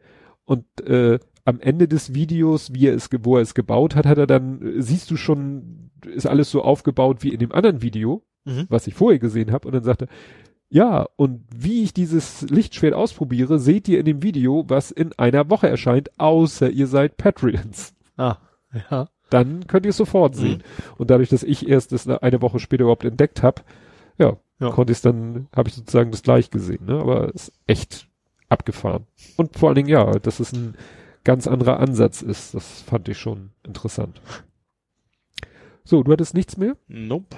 [0.44, 4.18] und äh, am Ende des Videos, wie er es, wo er es gebaut hat, hat
[4.18, 8.22] er dann, äh, siehst du schon, ist alles so aufgebaut wie in dem anderen Video,
[8.44, 8.66] Mhm.
[8.68, 9.66] was ich vorher gesehen habe.
[9.68, 10.06] Und dann sagte,
[10.68, 15.48] Ja, und wie ich dieses Lichtschwert ausprobiere, seht ihr in dem Video, was in einer
[15.48, 17.94] Woche erscheint, außer ihr seid Patreons.
[18.16, 18.36] Ah,
[18.90, 19.08] ja.
[19.30, 20.40] Dann könnt ihr es sofort Mhm.
[20.40, 20.62] sehen.
[20.98, 23.62] Und dadurch, dass ich erst das eine Woche später überhaupt entdeckt habe,
[24.18, 24.70] ja, Ja.
[24.70, 26.86] konnte ich es dann, habe ich sozusagen das gleich gesehen.
[26.86, 26.98] Ne?
[27.00, 28.08] Aber es ist echt
[28.48, 29.06] abgefahren.
[29.36, 30.76] Und vor allen Dingen, ja, dass es ein
[31.24, 34.20] ganz anderer Ansatz ist, das fand ich schon interessant.
[35.84, 36.76] So, du hattest nichts mehr?
[36.88, 37.36] Nope.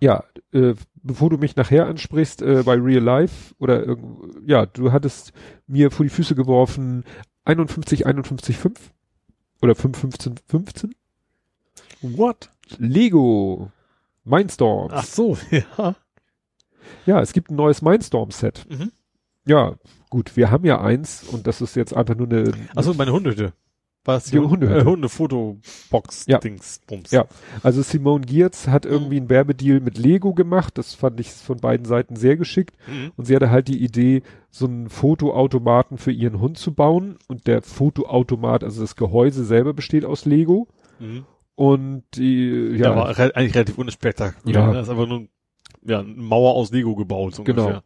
[0.00, 4.92] Ja, äh, bevor du mich nachher ansprichst, äh, bei Real Life oder irgend, ja, du
[4.92, 5.32] hattest
[5.66, 7.04] mir vor die Füße geworfen
[7.44, 8.92] 51, 51, 5
[9.62, 10.94] oder 5, 15, 15?
[12.02, 12.50] What?
[12.78, 13.70] Lego
[14.24, 14.92] Mindstorms.
[14.94, 15.96] Ach so, ja.
[17.06, 18.66] Ja, es gibt ein neues Mindstorm-Set.
[18.68, 18.92] Mhm.
[19.46, 19.74] Ja,
[20.10, 22.52] gut, wir haben ja eins und das ist jetzt einfach nur eine.
[22.74, 23.52] Achso, meine Hundehütte.
[24.04, 24.80] War das Die Hundehütte.
[24.80, 26.38] Äh, Hundefotobox Ja.
[26.38, 27.10] Dings Bums.
[27.10, 27.26] Ja.
[27.62, 30.78] Also Simone Giertz hat irgendwie einen Werbedeal mit Lego gemacht.
[30.78, 32.74] Das fand ich von beiden Seiten sehr geschickt.
[32.86, 33.12] Mhm.
[33.16, 37.18] Und sie hatte halt die Idee, so einen Fotoautomaten für ihren Hund zu bauen.
[37.28, 40.68] Und der Fotoautomat, also das Gehäuse selber besteht aus Lego.
[40.98, 41.24] Mhm.
[41.54, 44.60] Und die, Ja, ja, war re eigentlich relativ unspektakulär.
[44.60, 44.66] Ja.
[44.68, 44.72] ne?
[44.74, 45.26] Das ist einfach nur
[45.84, 47.62] ja, eine Mauer aus Lego gebaut, so Genau.
[47.66, 47.82] ungefähr.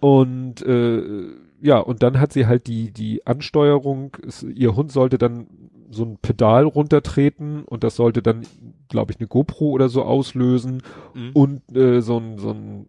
[0.00, 1.30] Und äh,
[1.60, 5.46] ja, und dann hat sie halt die, die Ansteuerung, es, ihr Hund sollte dann
[5.90, 8.42] so ein Pedal runtertreten und das sollte dann,
[8.88, 10.82] glaube ich, eine GoPro oder so auslösen
[11.14, 11.30] Mhm.
[11.32, 12.86] und äh, so ein, so ein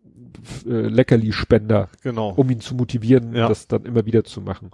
[0.65, 2.33] äh, Leckerli-Spender, Genau.
[2.35, 3.47] um ihn zu motivieren, Ja.
[3.47, 4.71] das dann immer wieder zu machen.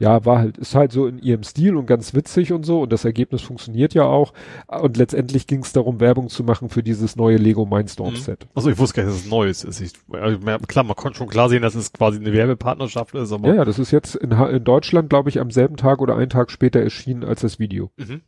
[0.00, 2.92] Ja, war halt, ist halt so in ihrem Stil und ganz witzig und so und
[2.92, 4.32] das Ergebnis funktioniert ja auch.
[4.68, 8.16] Und letztendlich ging es darum, Werbung zu machen für dieses neue Lego Mindstorm Mhm.
[8.18, 8.46] Set.
[8.54, 9.80] Also ich wusste gar nicht, dass es Neues ist.
[9.80, 13.32] Ich, also, mehr- klar, man konnte schon klar sehen, dass es quasi eine Werbepartnerschaft ist,
[13.32, 16.14] aber Ja, ja, das ist jetzt in, in Deutschland, glaube ich, am selben Tag oder
[16.16, 17.90] einen Tag später erschienen als das Video.
[17.96, 18.20] Mhm.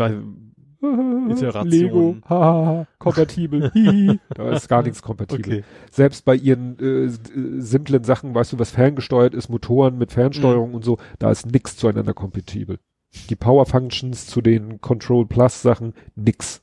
[1.31, 1.66] Iteration.
[1.68, 4.20] Lego, haha, kompatibel, hihi.
[4.34, 5.58] Da ist gar nichts kompatibel.
[5.58, 5.65] Okay.
[5.90, 7.08] Selbst bei ihren äh,
[7.60, 10.15] simplen Sachen, weißt du, was ferngesteuert ist, Motoren mit Mhm.
[10.15, 12.78] Fernsteuerung und so, da ist nix zueinander kompatibel.
[13.31, 16.62] Die Power Functions zu den Control Plus Sachen, nix.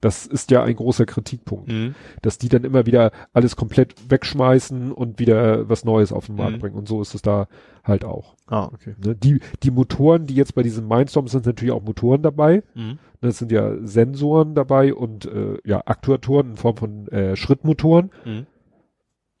[0.00, 1.94] Das ist ja ein großer Kritikpunkt, Mhm.
[2.22, 6.56] dass die dann immer wieder alles komplett wegschmeißen und wieder was Neues auf den Markt
[6.56, 6.60] Mhm.
[6.60, 6.76] bringen.
[6.76, 7.48] Und so ist es da
[7.84, 8.36] halt auch.
[8.46, 8.94] Ah, okay.
[9.04, 9.14] Ne?
[9.16, 12.62] Die, die Motoren, die jetzt bei diesem Mindstorm sind, sind natürlich auch Motoren dabei.
[12.74, 12.98] Mhm.
[13.20, 18.10] Das sind ja Sensoren dabei und äh, ja Aktuatoren in Form von äh, Schrittmotoren.
[18.24, 18.46] Mhm.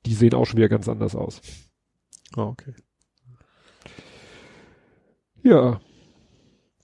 [0.06, 1.40] Die sehen auch schon wieder ganz anders aus.
[2.36, 2.72] Ah, okay.
[5.42, 5.80] Ja.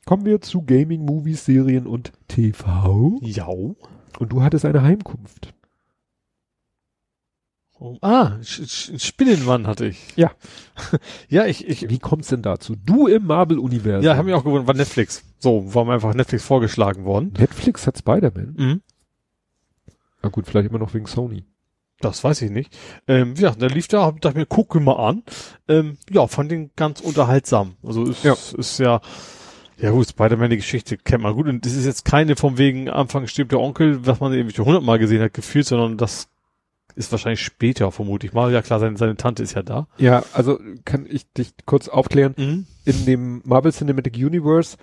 [0.06, 3.18] Kommen wir zu Gaming, Movies, Serien und TV.
[3.22, 3.48] Ja.
[3.48, 3.76] Und
[4.20, 5.52] du hattest eine Heimkunft.
[7.80, 10.16] Oh, ah, Sch Sch Spinnenmann hatte ich.
[10.16, 10.30] Ja.
[11.28, 12.76] ja, ich, ich, Wie kommt's denn dazu?
[12.76, 14.04] Du im Marvel-Universum.
[14.04, 15.24] ja, haben mich auch gewundert, war Netflix.
[15.40, 17.34] So, war mir einfach Netflix vorgeschlagen worden.
[17.36, 18.54] Netflix hat Spider-Man.
[18.56, 18.82] Mhm.
[20.22, 21.44] Na gut, vielleicht immer noch wegen Sony.
[21.98, 22.72] Das weiß ich nicht.
[23.08, 25.24] Ähm, ja, der lief da, hab, dachte mir, guck mal an.
[25.66, 27.74] Ähm, ja, fand den ganz unterhaltsam.
[27.82, 29.00] Also ist ja, ist ja,
[29.78, 31.46] ja gut, Spider-Man, die Geschichte kennt man gut.
[31.48, 34.64] Und das ist jetzt keine vom wegen Anfang stirbt der Onkel, was man irgendwie schon
[34.64, 36.28] hundertmal gesehen hat, gefühlt, sondern das
[36.94, 38.52] ist wahrscheinlich später, vermute ich mal.
[38.52, 39.86] Ja klar, seine, seine Tante ist ja da.
[39.98, 42.34] Ja, also kann ich dich kurz aufklären.
[42.38, 42.66] Mhm.
[42.84, 44.78] In dem Marvel Cinematic Universe,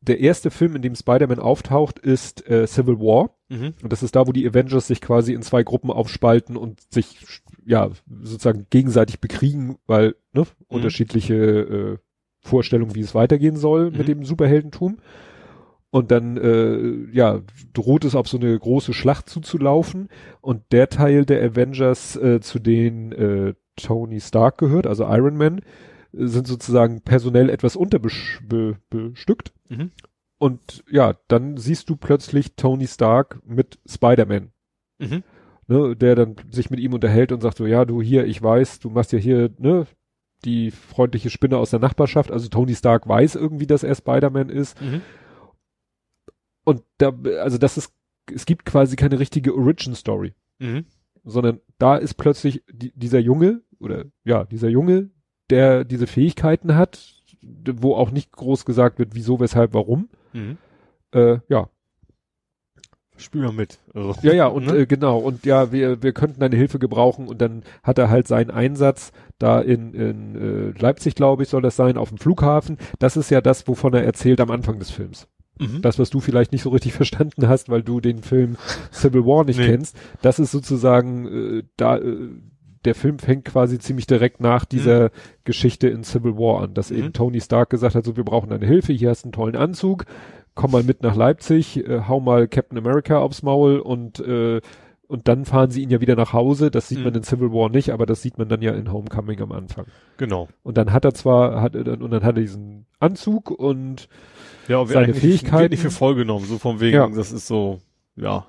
[0.00, 3.34] der erste Film, in dem Spider-Man auftaucht, ist äh, Civil War.
[3.50, 3.74] Mhm.
[3.82, 7.18] Und das ist da, wo die Avengers sich quasi in zwei Gruppen aufspalten und sich
[7.66, 7.90] ja,
[8.22, 11.98] sozusagen gegenseitig bekriegen, weil, ne, unterschiedliche äh,
[12.40, 13.98] Vorstellungen, wie es weitergehen soll Mhm.
[13.98, 14.98] mit dem Superheldentum.
[15.92, 17.40] Und dann, äh, ja,
[17.72, 20.08] droht es auf so eine große Schlacht zuzulaufen.
[20.40, 25.58] Und der Teil der Avengers, äh, zu denen äh, Tony Stark gehört, also Iron Man,
[25.58, 25.62] äh,
[26.12, 29.52] sind sozusagen personell etwas unterbestückt.
[29.68, 29.90] Mhm.
[30.38, 34.52] Und ja, dann siehst du plötzlich Tony Stark mit Spider-Man,
[34.98, 35.22] Mhm.
[35.66, 38.78] ne, der dann sich mit ihm unterhält und sagt so, ja, du hier, ich weiß,
[38.80, 39.86] du machst ja hier, ne,
[40.44, 42.30] die freundliche Spinne aus der Nachbarschaft.
[42.30, 44.80] Also Tony Stark weiß irgendwie, dass er Spider-Man ist.
[44.80, 45.02] Mhm.
[46.64, 47.92] Und da, also das ist,
[48.32, 50.84] es gibt quasi keine richtige Origin-Story, Mhm.
[51.24, 55.10] sondern da ist plötzlich die, dieser Junge, oder ja, dieser Junge,
[55.48, 60.10] der diese Fähigkeiten hat, wo auch nicht groß gesagt wird, wieso, weshalb, warum.
[60.32, 60.58] Mhm.
[61.12, 61.70] Äh, ja,
[63.20, 63.78] Spiel mal mit.
[63.94, 64.76] Also, Ja, ja, und ne?
[64.78, 68.26] äh, genau, und ja, wir, wir könnten deine Hilfe gebrauchen und dann hat er halt
[68.28, 70.34] seinen Einsatz da in, in
[70.74, 72.76] äh, Leipzig, glaube ich, soll das sein, auf dem Flughafen.
[72.98, 75.28] Das ist ja das, wovon er erzählt am Anfang des Films.
[75.58, 75.82] Mhm.
[75.82, 78.56] Das, was du vielleicht nicht so richtig verstanden hast, weil du den Film
[78.92, 79.66] Civil War nicht Nee.
[79.66, 82.28] kennst, das ist sozusagen äh, da äh,
[82.86, 85.10] der Film fängt quasi ziemlich direkt nach dieser
[85.44, 86.96] Geschichte in Civil War an, dass Mhm.
[86.96, 89.54] eben Tony Stark gesagt hat, so wir brauchen deine Hilfe, hier hast du einen tollen
[89.56, 90.06] Anzug,
[90.54, 94.60] komm mal mit nach Leipzig, äh, hau mal Captain America aufs Maul und äh,
[95.08, 96.70] und dann fahren sie ihn ja wieder nach Hause.
[96.70, 97.04] Das sieht Mhm.
[97.04, 99.86] man in Civil War nicht, aber das sieht man dann ja in Homecoming am Anfang.
[100.18, 100.46] Genau.
[100.62, 104.08] Und dann hat er zwar, hat er dann, und dann hat er diesen Anzug und
[104.68, 107.08] Ja, aber Seine Fähigkeiten- Wird nicht für voll genommen, so von wegen, Ja.
[107.08, 107.80] das ist so,
[108.14, 108.46] ja,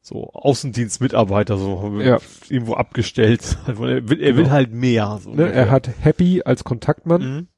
[0.00, 2.18] so Außendienstmitarbeiter, so Ja.
[2.48, 3.58] irgendwo abgestellt.
[3.66, 4.50] er will, er will Genau.
[4.50, 5.18] halt mehr.
[5.20, 7.20] So ne, er hat Happy als Kontaktmann.
[7.22, 7.48] Mhm.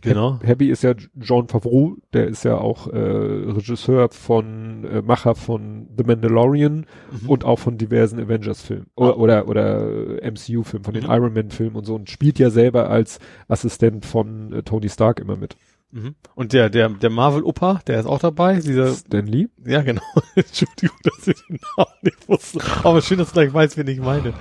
[0.00, 0.40] Genau.
[0.42, 5.88] Happy ist ja John Favreau, der ist ja auch äh, Regisseur von, äh, Macher von
[5.96, 6.86] The Mandalorian
[7.22, 7.28] Mhm.
[7.28, 11.10] und auch von diversen Avengers-Filmen oder, oder, oder MCU-Filmen, von den Mhm.
[11.10, 15.36] Iron Man-Filmen und so und spielt ja selber als Assistent von äh, Tony Stark immer
[15.36, 15.56] mit.
[15.94, 16.14] Mhm.
[16.34, 19.48] Und der, der, der Marvel-Opa, der ist auch dabei, dieser, Stan Lee?
[19.66, 20.00] ja genau,
[20.34, 24.00] Entschuldigung, dass ich den Namen nicht wusste, aber schön, dass du gleich weißt, wen ich
[24.00, 24.32] meine.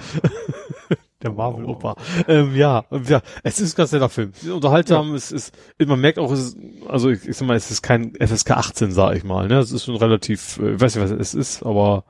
[1.24, 1.96] Der Marvel-Opa.
[2.28, 4.32] Ähm, ja, ja, es ist ein ganz netter Film.
[4.52, 7.82] Unterhaltsam, es ist, man merkt auch, es ist, also ich, ich sag mal, es ist
[7.82, 11.04] kein FSK 18, sag ich mal, ne, es ist schon relativ, äh, ich weiß nicht,
[11.04, 12.04] was es ist, aber,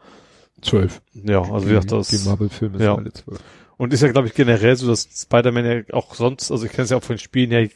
[0.61, 1.01] Zwölf.
[1.14, 2.95] ja, also wie gesagt, das, Die Marvel-Filme sind ja.
[2.95, 3.40] alle zwölf.
[3.77, 6.85] und ist ja, glaube ich, generell so, dass Spider-Man ja auch sonst, also ich kenne
[6.85, 7.67] es ja auch von den Spielen, ja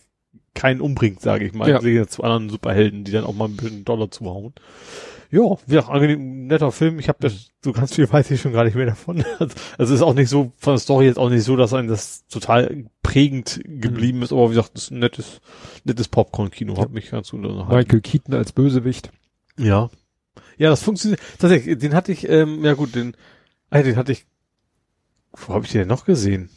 [0.54, 1.70] keinen umbringt, sage ich mal.
[1.70, 2.08] Ja.
[2.08, 4.54] Zu anderen Superhelden, die dann auch mal ein bisschen Dollar zuhauen.
[5.36, 6.98] Ja, wie gesagt, angenehm, netter Film.
[6.98, 9.26] Ich habe das, so ganz viel weiß ich schon gar nicht mehr davon.
[9.40, 11.90] Also es ist auch nicht so, von der Story jetzt auch nicht so, dass ein
[11.90, 15.42] das total prägend geblieben ist, aber wie gesagt, das ist ein nettes,
[15.84, 17.76] nettes Popcorn-Kino, hat mich ganz unterhalten.
[17.76, 19.12] Michael Keaton als Bösewicht.
[19.58, 19.90] Ja.
[20.58, 21.20] Ja, das funktioniert.
[21.38, 23.18] Tatsächlich, den hatte ich, ähm, ja gut, den,
[23.70, 24.26] ah, den hatte ich,
[25.34, 26.50] wo habe ich den denn noch gesehen?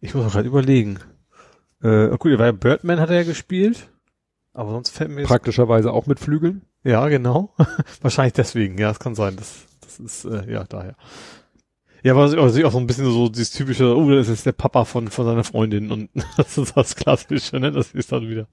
[0.00, 0.98] Ich muss auch gerade überlegen.
[1.84, 3.90] Äh, gut, der war ja Birdman hat er ja gespielt.
[4.54, 6.62] Aber sonst fällt mir Praktischerweise auch mit Flügeln.
[6.84, 7.52] Ja, genau.
[8.00, 9.36] Wahrscheinlich deswegen, ja, das kann sein.
[9.36, 10.96] Das, das ist, äh, ja, daher.
[12.04, 14.84] Ja, aber also auch so ein bisschen so dieses typische, oh, das ist der Papa
[14.84, 17.72] von, von seiner Freundin und das ist das Klassische, ne?
[17.72, 18.46] Das ist dann wieder,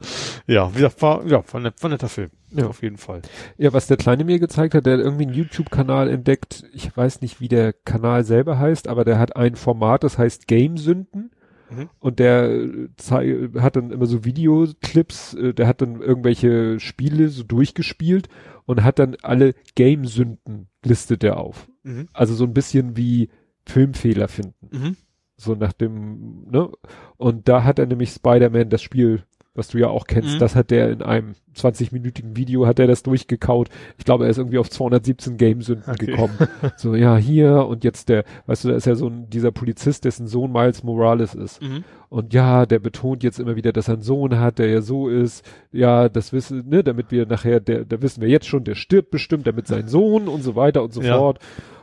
[0.48, 2.32] ja, wie gesagt, war, ja, war, net, war netter Film.
[2.52, 2.68] Ja.
[2.68, 3.22] Auf jeden Fall.
[3.58, 6.64] Ja, was der Kleine mir gezeigt hat, der hat irgendwie einen YouTube-Kanal entdeckt.
[6.74, 10.48] Ich weiß nicht, wie der Kanal selber heißt, aber der hat ein Format, das heißt
[10.48, 11.32] Game-Sünden.
[11.72, 11.90] Mhm.
[12.00, 17.44] Und der äh, hat dann immer so Videoclips, äh, der hat dann irgendwelche Spiele so
[17.44, 18.28] durchgespielt
[18.66, 21.70] und hat dann alle Game-Sünden listet er auf.
[21.84, 22.08] Mhm.
[22.14, 23.30] Also so ein bisschen wie
[23.66, 24.70] Filmfehler finden.
[24.72, 24.98] Mhm.
[25.38, 26.70] So nach dem, ne?
[27.18, 30.40] Und da hat er nämlich Spider-Man, das Spiel, was du ja auch kennst, Mhm.
[30.40, 33.68] das hat der in einem 20-minütigen Video, hat er das durchgekaut.
[33.98, 36.06] Ich glaube, er ist irgendwie auf 217 Gamesünden Okay.
[36.08, 36.34] gekommen.
[36.78, 40.06] so, ja, hier und jetzt der, weißt du, da ist ja so ein, dieser Polizist,
[40.06, 41.62] dessen Sohn Miles Morales ist.
[41.62, 41.84] Mhm.
[42.10, 45.10] Und ja, der betont jetzt immer wieder, dass er einen Sohn hat, der ja so
[45.10, 45.46] ist.
[45.74, 49.12] Ja, das wissen, ne, damit wir nachher, der, da wissen wir jetzt schon, der stirbt
[49.12, 51.18] bestimmt, damit sein Sohn und so weiter und so Ja.
[51.18, 51.40] fort.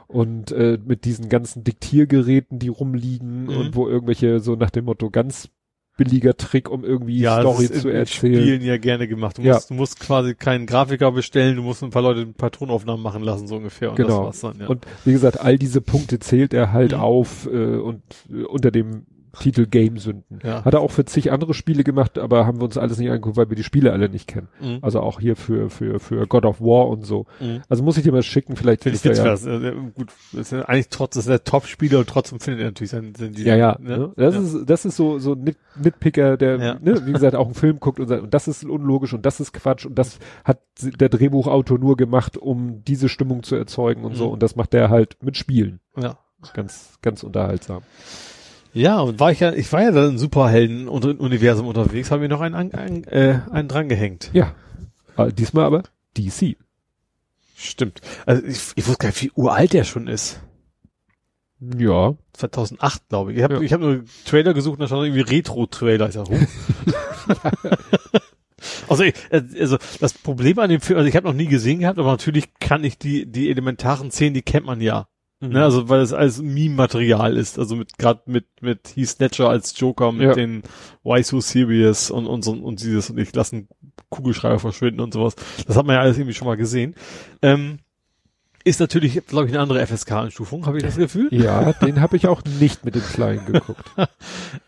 [0.06, 3.48] Und äh, mit diesen ganzen Diktiergeräten, die rumliegen Mhm.
[3.56, 5.50] und wo irgendwelche so nach dem Motto ganz
[5.98, 8.34] billiger Trick, um irgendwie Ja, Story das ist zu erzählen.
[8.40, 9.36] Spielen ja gerne gemacht.
[9.36, 9.54] Du Ja.
[9.54, 13.02] musst, du musst quasi keinen Grafiker bestellen, du musst ein paar Leute ein paar Tonaufnahmen
[13.02, 13.90] machen lassen, so ungefähr.
[13.90, 14.08] Und Genau.
[14.08, 14.66] das war's dann, ja.
[14.68, 17.00] Und wie gesagt, all diese Punkte zählt er halt Mhm.
[17.00, 18.00] auf äh, und
[18.32, 19.04] äh, unter dem
[19.38, 20.38] Titel Game-Sünden.
[20.42, 20.64] ja.
[20.64, 23.36] Hat er auch für zig andere Spiele gemacht, aber haben wir uns alles nicht angeguckt,
[23.36, 24.48] weil wir die Spiele alle nicht kennen.
[24.60, 24.78] Mhm.
[24.82, 27.26] Also auch hier für, für, für God of War und so.
[27.40, 27.62] Mhm.
[27.68, 29.74] Also muss ich dir mal schicken, vielleicht Finde ich ist er witzig, ja, was, äh,
[29.94, 32.90] gut, das ist ja eigentlich trotz, das ist der Top-Spieler und trotzdem findet er natürlich
[32.90, 33.98] seinen, seinen ja, ja, ne?
[33.98, 34.12] ne?
[34.16, 34.40] Das ja.
[34.40, 36.74] ist, das ist so, so ein Nit Nitpicker, der, Ja.
[36.80, 39.38] ne, wie gesagt, auch einen Film guckt und sagt, und das ist unlogisch und das
[39.40, 44.14] ist Quatsch und das hat der Drehbuchautor nur gemacht, um diese Stimmung zu erzeugen und
[44.16, 44.32] so Mhm.
[44.32, 45.80] und das macht der halt mit Spielen.
[45.96, 46.18] ja.
[46.54, 47.82] Ganz, ganz unterhaltsam.
[48.78, 52.40] Ja, und war ich ja, ich war ja da im Superhelden-Universum unterwegs, habe mir noch
[52.40, 54.30] einen, einen, äh, einen drangehängt.
[54.32, 54.54] Ja.
[55.16, 55.82] Äh, diesmal aber
[56.16, 56.56] DC.
[57.56, 58.00] Stimmt.
[58.24, 60.40] Also ich, ich wusste gar nicht, wie uralt der schon ist.
[61.60, 62.14] Ja.
[62.34, 63.38] 2008, glaube ich.
[63.38, 63.60] Ich habe Ja.
[63.62, 66.06] ich hab nur Trailer gesucht und da stand irgendwie Retro-Trailer.
[66.06, 66.38] Ich sag, huh.
[68.88, 71.80] also, ich, äh, also das Problem an dem Film, also ich habe noch nie gesehen
[71.80, 75.08] gehabt, aber natürlich kann ich die die elementaren Szenen, die kennt man ja.
[75.40, 75.50] Mhm.
[75.50, 79.78] Ne, also weil es alles Meme-Material ist, also mit gerade mit mit Heath Ledger als
[79.78, 80.34] Joker, mit Ja.
[80.34, 80.62] den
[81.04, 83.68] Why So Serious und und so und dieses und ich lassen
[84.10, 85.36] Kugelschreiber verschwinden und sowas.
[85.66, 86.94] Das hat man ja alles irgendwie schon mal gesehen.
[87.42, 87.78] Ähm,
[88.64, 91.28] ist natürlich, glaube ich, eine andere FSK-Einstufung, habe ich das Gefühl.
[91.32, 93.84] Ja, den habe ich auch nicht mit dem Kleinen geguckt.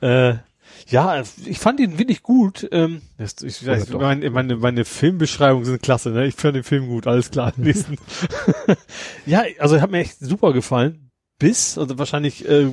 [0.01, 0.35] Äh,
[0.91, 2.69] ja, ich fand ihn wirklich gut.
[2.73, 4.01] Ähm, ich doch.
[4.01, 6.27] meine, meine, meine Filmbeschreibungen sind klasse, ne?
[6.27, 7.53] Ich fand den Film gut, alles klar.
[7.57, 7.97] Nächsten.
[9.27, 11.11] ja, also hat mir echt super gefallen.
[11.39, 12.71] Bis, also wahrscheinlich äh,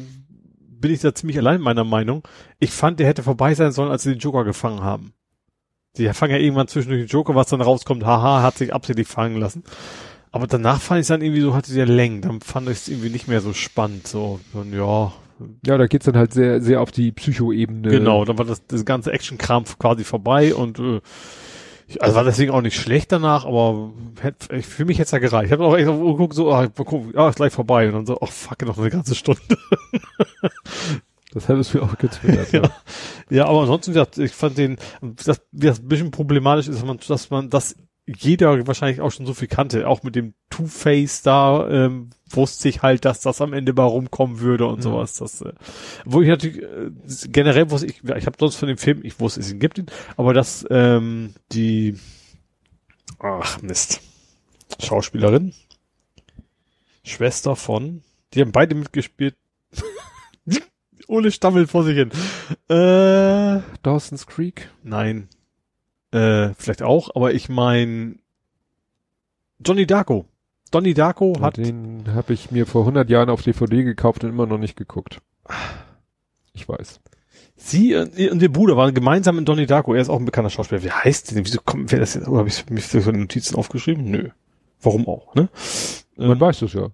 [0.59, 2.27] bin ich da ziemlich allein meiner Meinung.
[2.59, 5.13] Ich fand, der hätte vorbei sein sollen, als sie den Joker gefangen haben.
[5.97, 9.37] Die fangen ja irgendwann zwischendurch den Joker, was dann rauskommt, haha, hat sich absichtlich fangen
[9.37, 9.63] lassen.
[10.31, 12.21] Aber danach fand ich es dann irgendwie so, hatte der Längen.
[12.21, 14.07] Dann fand ich es irgendwie nicht mehr so spannend.
[14.07, 15.13] So, und ja,
[15.65, 17.89] Ja, da geht's dann halt sehr, sehr auf die Psychoebene.
[17.89, 21.01] Genau, dann war das, das ganze Action-Kram quasi vorbei und äh,
[21.87, 25.11] ich, also war deswegen auch nicht schlecht danach, aber hätt, ich, für mich hätte es
[25.11, 25.47] ja gereicht.
[25.47, 27.93] Ich habe auch echt auf geguckt, so, ah, mal gucken, ah, ist gleich vorbei und
[27.93, 29.41] dann so, ach fuck, noch eine ganze Stunde.
[31.33, 32.51] Das hat es mir auch getwittert.
[32.51, 32.61] Ja.
[33.29, 37.29] Ja, aber ansonsten, ich fand den, das, das ein bisschen problematisch ist, dass man, dass
[37.29, 37.75] man das
[38.07, 42.81] jeder wahrscheinlich auch schon so viel kannte, auch mit dem Two-Face da, ähm, wusste ich
[42.81, 44.83] halt, dass das am Ende mal rumkommen würde und Mhm.
[44.83, 45.15] sowas.
[45.17, 45.53] Das, äh,
[46.05, 46.89] wo ich natürlich äh,
[47.29, 49.87] generell wusste ich, ich habe sonst von dem Film, ich wusste, es ihn gibt ihn,
[50.15, 51.97] aber dass ähm, die
[53.19, 53.99] ach Mist,
[54.81, 55.53] Schauspielerin,
[57.03, 58.03] Schwester von,
[58.33, 59.35] die haben beide mitgespielt.
[61.07, 62.09] Ohne Stammel vor sich hin.
[62.69, 64.69] Äh, Dawson's Creek.
[64.83, 65.29] Nein.
[66.11, 68.19] Äh, vielleicht auch, aber ich mein
[69.59, 70.25] Johnny Darko.
[70.73, 74.45] Johnny Darko hat Den habe ich mir vor 100 Jahren auf DVD gekauft und immer
[74.45, 75.21] noch nicht geguckt.
[76.53, 76.99] Ich weiß.
[77.55, 79.93] sie und ihr Bruder waren gemeinsam in Johnny Darko.
[79.93, 80.83] Er ist auch ein bekannter Schauspieler.
[80.83, 81.45] Wie heißt der denn?
[81.45, 82.27] Wieso kommt wer das jetzt?
[82.27, 84.05] Oder habe ich mir so in Notizen aufgeschrieben?
[84.05, 84.29] Nö.
[84.81, 85.49] Warum auch, ne?
[86.17, 86.89] Man Ähm, weiß es ja.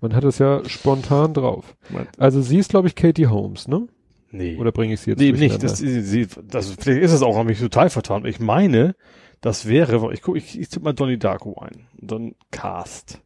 [0.00, 1.76] Man hat es ja spontan drauf.
[2.18, 3.88] Also sie ist, glaube ich, Katie Holmes, ne?
[4.36, 4.56] Nee.
[4.56, 5.62] Oder bringe ich sie jetzt nee, nicht.
[5.62, 8.24] Das, sie, das, vielleicht ist es auch, habe ich total vertan.
[8.26, 8.94] Ich meine,
[9.40, 11.86] das wäre, ich guck, ich, ich tippe mal Johnny Darko ein.
[12.00, 13.20] Und dann Cast.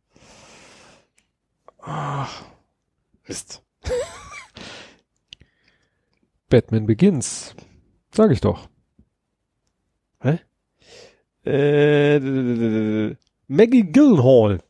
[1.80, 2.44] Ach,
[3.26, 3.62] Mist.
[6.48, 7.54] Batman Begins.
[8.10, 8.68] Sag ich doch.
[11.48, 14.60] Äh, d- d- Maggie Gyllenhaal.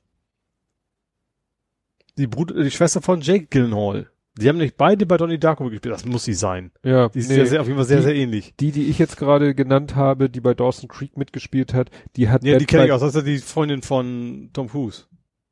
[2.16, 4.10] Die Bruder, die Schwester von Jake Gyllenhaal.
[4.40, 5.92] Die haben nicht beide bei Donnie Darko gespielt.
[5.94, 6.70] Das muss sie sein.
[6.84, 8.54] Ja, Die ist nee, sehr, sehr, auf jeden Fall sehr, Die- sehr ähnlich.
[8.60, 12.44] die, die ich jetzt gerade genannt habe, die bei Dawson Creek mitgespielt hat, die hat
[12.44, 13.00] Ja, die Bat- kenne ich auch.
[13.00, 15.04] Das ist ja die Freundin von Tom Cruise.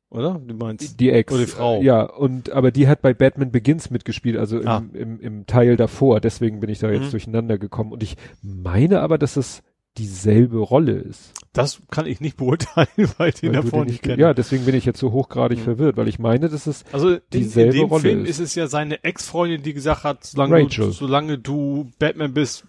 [0.09, 0.39] Oder?
[0.45, 0.99] Du meinst?
[1.01, 1.33] Die Ex.
[1.33, 1.81] Oder die Frau.
[1.81, 4.81] Ja, und, aber die hat bei Batman Begins mitgespielt, also im, Ah.
[4.93, 6.21] im, im Teil davor.
[6.21, 7.11] Deswegen bin ich da jetzt Mhm.
[7.11, 7.91] durcheinander gekommen.
[7.91, 9.63] Und ich meine aber, dass es
[9.97, 11.33] dieselbe Rolle ist.
[11.53, 14.21] Das kann ich nicht beurteilen, weil ich den Weil davor den nicht kenne.
[14.21, 15.63] Ja, deswegen bin ich jetzt so hochgradig Mhm.
[15.63, 18.39] verwirrt, weil ich meine, dass es Also in, in dieselbe dem Rolle Film ist.
[18.39, 18.39] ist.
[18.39, 22.65] es ja seine Ex-Freundin, die gesagt hat, solange du, solange du Batman bist,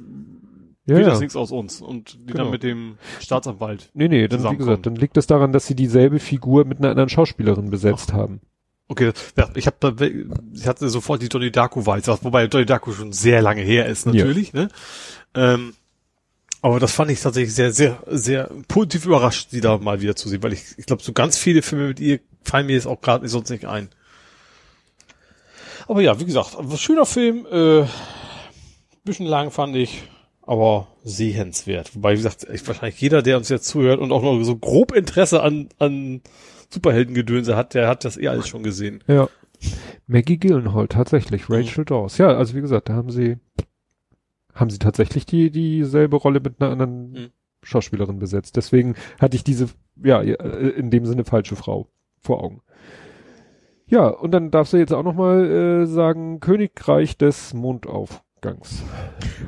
[0.87, 1.11] ja, wird ja.
[1.11, 1.83] das nichts aus uns.
[1.83, 2.45] Und die Genau.
[2.45, 3.91] dann mit dem Staatsanwalt.
[3.93, 6.89] Nee, nee, dann, wie gesagt, dann liegt es daran, dass sie dieselbe Figur mit einer
[6.91, 8.41] anderen Schauspielerin besetzt haben.
[8.91, 9.93] Okay, das- ja, ich habe da,
[10.55, 14.07] ich hatte sofort die Johnny Darko Vibes, wobei Johnny Darko schon sehr lange her ist
[14.07, 14.69] natürlich, ne?
[15.35, 15.75] Ähm,
[16.61, 20.29] aber das fand ich tatsächlich sehr, sehr, sehr positiv überrascht, sie da mal wieder zu
[20.29, 23.01] sehen, weil ich, ich glaube, so ganz viele Filme mit ihr fallen mir jetzt auch
[23.01, 23.89] gerade sonst nicht ein.
[25.87, 27.87] Aber ja, wie gesagt, ein schöner Film, äh,
[29.05, 30.03] bisschen lang fand ich,
[30.43, 31.95] aber sehenswert.
[31.95, 34.93] Wobei, wie gesagt, ich, wahrscheinlich jeder, der uns jetzt zuhört und auch noch so grob
[34.93, 36.21] Interesse an, an
[36.71, 39.03] Superheldengedönse hat, der hat das eh alles schon gesehen.
[39.07, 39.29] Ja.
[40.07, 41.49] Maggie Gyllenhaal, tatsächlich.
[41.49, 42.19] Rachel Dawes.
[42.19, 43.39] Ja, also wie gesagt, da haben sie,
[44.59, 47.29] haben sie tatsächlich die, dieselbe Rolle mit einer anderen Mhm.
[47.63, 48.57] Schauspielerin besetzt.
[48.57, 49.69] Deswegen hatte ich diese,
[50.03, 51.89] ja, äh, in dem Sinne falsche Frau
[52.21, 52.63] vor Augen.
[53.87, 55.45] Ja, und dann darfst du jetzt auch nochmal
[55.83, 58.83] äh, sagen, Königreich des Mondaufgangs.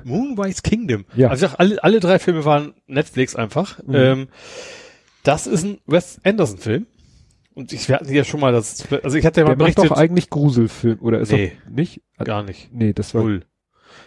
[0.04, 1.04] Moonrise Kingdom.
[1.14, 1.28] Ja.
[1.28, 3.80] Also ich sag, alle, alle drei Filme waren Netflix einfach.
[3.86, 3.94] Mhm.
[3.94, 4.28] Ähm,
[5.22, 6.86] das ist ein Wes Anderson-Film.
[7.54, 9.74] Und ich, wir hatten ja schon mal das, also ich hatte ja mal Der macht
[9.76, 11.52] berichtet, doch eigentlich Gruselfilm, oder ist Nee.
[11.64, 12.00] doch nicht?
[12.18, 12.72] gar nicht.
[12.72, 13.42] Nee, das war, Null.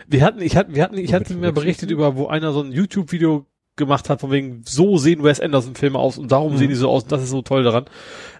[0.07, 2.61] Wir hatten, ich hatte, wir hatten, ich Womit hatte mir berichtet über, wo einer so
[2.61, 6.57] ein YouTube-Video gemacht hat, von wegen, so sehen Wes Anderson Filme aus und darum Mhm.
[6.57, 7.85] sehen die so aus und das ist so toll daran.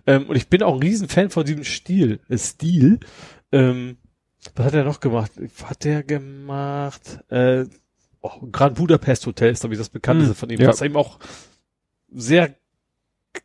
[0.06, 3.00] Ähm, und ich bin auch ein Riesenfan von diesem Stil, äh, Stil.
[3.52, 3.98] Ähm,
[4.56, 5.32] was hat er noch gemacht?
[5.58, 7.20] Was hat der gemacht?
[7.30, 7.66] Äh,
[8.22, 10.38] oh, Grand Budapest Hotel ist, glaube ich, das bekannteste Mhm.
[10.38, 10.68] von ihm, Ja.
[10.68, 11.18] was eben auch
[12.12, 12.56] sehr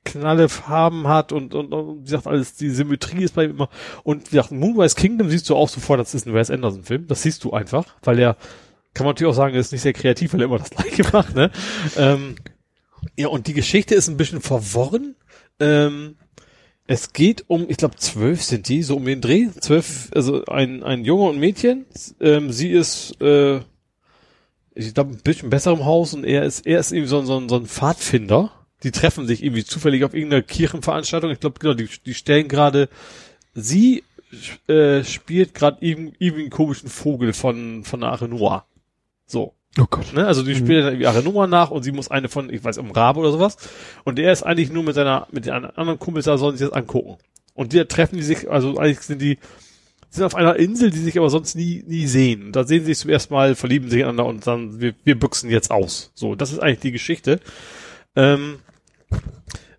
[0.04, 3.68] knalle Farben hat und, und, und wie gesagt, alles, die Symmetrie ist bei ihm immer.
[4.04, 7.06] Und wie gesagt, Moonrise Kingdom siehst du auch sofort, das ist ein Wes Anderson Film.
[7.06, 8.36] Das siehst du einfach, weil er,
[8.94, 11.34] kann man natürlich auch sagen, ist nicht sehr kreativ, weil er immer das gleiche macht,
[11.34, 11.50] ne?
[11.96, 12.36] Ähm,
[13.16, 15.14] ja, und die Geschichte ist ein bisschen verworren.
[15.60, 16.16] Ähm,
[16.86, 19.48] es geht um, ich glaube, zwölf sind die, so um den Dreh.
[19.60, 21.84] Zwölf, also ein, ein Junge und Mädchen.
[22.18, 23.60] Ähm, sie ist, äh,
[24.74, 27.46] ich glaube, ein bisschen besser im Haus und er ist, er ist irgendwie so, so,
[27.46, 28.52] so ein Pfadfinder.
[28.82, 31.30] Die treffen sich irgendwie zufällig auf irgendeiner Kirchenveranstaltung.
[31.30, 32.88] Ich glaube, genau, die, die stellen gerade,
[33.54, 34.04] sie
[34.68, 38.66] äh, spielt gerade irgendwie, irgendwie einen komischen Vogel von, von der Arenoa.
[39.26, 39.54] So.
[39.78, 40.12] Oh Gott.
[40.12, 40.26] Ne?
[40.26, 42.90] Also die spielt dann irgendwie Arenoa nach und sie muss eine von, ich weiß, um
[42.90, 43.56] Rabe oder sowas.
[44.04, 46.76] Und er ist eigentlich nur mit seiner, mit den anderen Kumpels da, sollen sich das
[46.76, 47.18] angucken.
[47.54, 49.38] Und die treffen die sich, also eigentlich sind die,
[50.10, 52.52] sind auf einer Insel, die sich aber sonst nie, nie sehen.
[52.52, 55.50] Da sehen sie sich zum ersten Mal, verlieben sich einander und dann, wir, wir büchsen
[55.50, 56.10] jetzt aus.
[56.14, 57.40] So, das ist eigentlich die Geschichte.
[58.16, 58.60] Ähm,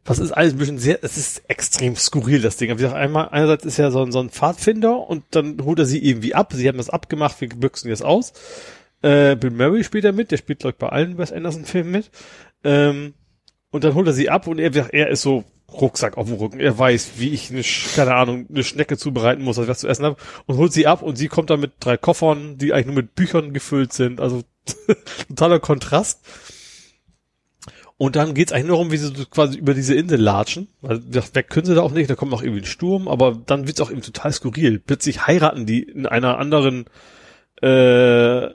[0.05, 2.69] was ist alles ein bisschen sehr, es ist extrem skurril, das Ding.
[2.71, 5.85] Wie gesagt, einmal, einerseits ist er so ein, so ein Pfadfinder und dann holt er
[5.85, 6.51] sie irgendwie ab.
[6.53, 8.33] Sie haben das abgemacht, wir büchsen jetzt aus.
[9.01, 12.09] Äh, Bill Murray spielt da mit, der spielt, glaube ich, bei allen Wes Anderson-Filmen mit.
[12.63, 13.13] Ähm,
[13.69, 16.59] und dann holt er sie ab und er, er ist so Rucksack auf dem Rücken.
[16.59, 17.61] Er weiß, wie ich eine,
[17.95, 20.17] keine Ahnung, eine Schnecke zubereiten muss, dass ich was zu essen habe.
[20.47, 23.13] Und holt sie ab und sie kommt dann mit drei Koffern, die eigentlich nur mit
[23.15, 24.19] Büchern gefüllt sind.
[24.19, 24.41] Also
[25.29, 26.21] totaler Kontrast.
[27.99, 30.69] Und dann geht's eigentlich nur darum, wie sie quasi über diese Insel latschen.
[30.79, 33.37] Weil das weg können sie da auch nicht, da kommt noch irgendwie ein Sturm, aber
[33.45, 34.79] dann wird's auch eben total skurril.
[34.79, 36.85] Plötzlich heiraten die in einer anderen,
[37.61, 38.47] äh,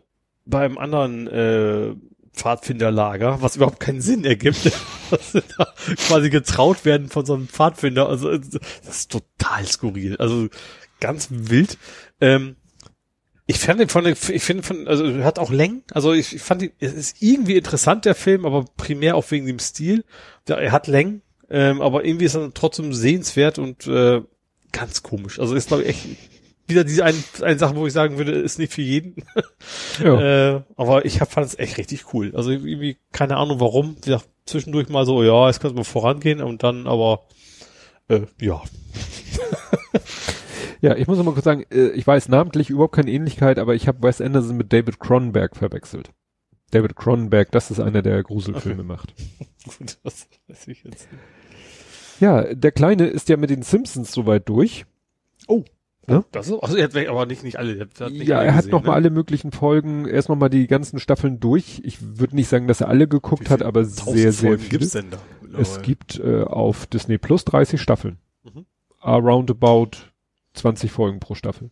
[0.46, 1.94] beim anderen äh,
[2.32, 4.64] Pfadfinderlager, was überhaupt keinen Sinn ergibt,
[5.10, 5.74] dass sie da
[6.08, 8.08] quasi getraut werden von so einem Pfadfinder.
[8.08, 10.16] Also das ist total skurril.
[10.16, 10.48] Also
[11.00, 11.76] ganz wild.
[12.18, 12.56] Ähm,
[13.46, 15.82] ich fand den von, ich finde von, also er hat auch Längen.
[15.92, 19.46] Also ich, ich fand ihn, es ist irgendwie interessant der Film, aber primär auch wegen
[19.46, 20.04] dem Stil.
[20.48, 24.22] Ja, er hat Längen, ähm, aber irgendwie ist er trotzdem sehenswert und äh,
[24.72, 25.38] ganz komisch.
[25.38, 26.06] Also ist glaube ich echt
[26.66, 29.16] wieder diese eine, eine Sache, wo ich sagen würde, ist nicht für jeden.
[30.02, 30.20] Ja.
[30.54, 32.32] Äh, aber ich hab, fand es echt richtig cool.
[32.34, 33.96] Also irgendwie keine Ahnung warum.
[33.96, 37.26] Wie gesagt, zwischendurch mal so, ja, jetzt könnte mal vorangehen und dann aber
[38.08, 38.62] äh, ja.
[40.84, 43.74] Ja, ich muss noch mal kurz sagen, äh, ich weiß namentlich überhaupt keine Ähnlichkeit, aber
[43.74, 46.10] ich habe Wes Anderson mit David Cronenberg verwechselt.
[46.72, 49.14] David Cronenberg, das ist einer, der Gruselfilme macht.
[49.64, 51.22] Gut, das weiß ich jetzt nicht.
[52.20, 54.84] Ja, der Kleine ist ja mit den Simpsons soweit durch.
[55.48, 55.64] Oh.
[56.06, 56.22] Ne?
[56.32, 57.76] Das ist, also er hat aber nicht, nicht alle.
[57.76, 58.96] Er hat nicht ja, alle er hat gesehen, noch mal ne?
[58.96, 61.80] alle möglichen Folgen, erst noch mal die ganzen Staffeln durch.
[61.82, 64.78] Ich würde nicht sagen, dass er alle geguckt hat, aber sehr, sehr Folgen viele.
[64.80, 65.18] gibt's denn da?
[65.58, 68.18] Es gibt äh, auf Disney Plus 30 Staffeln.
[68.42, 68.66] Mhm.
[69.00, 70.12] Aroundabout
[70.54, 71.70] 20 Folgen pro Staffel.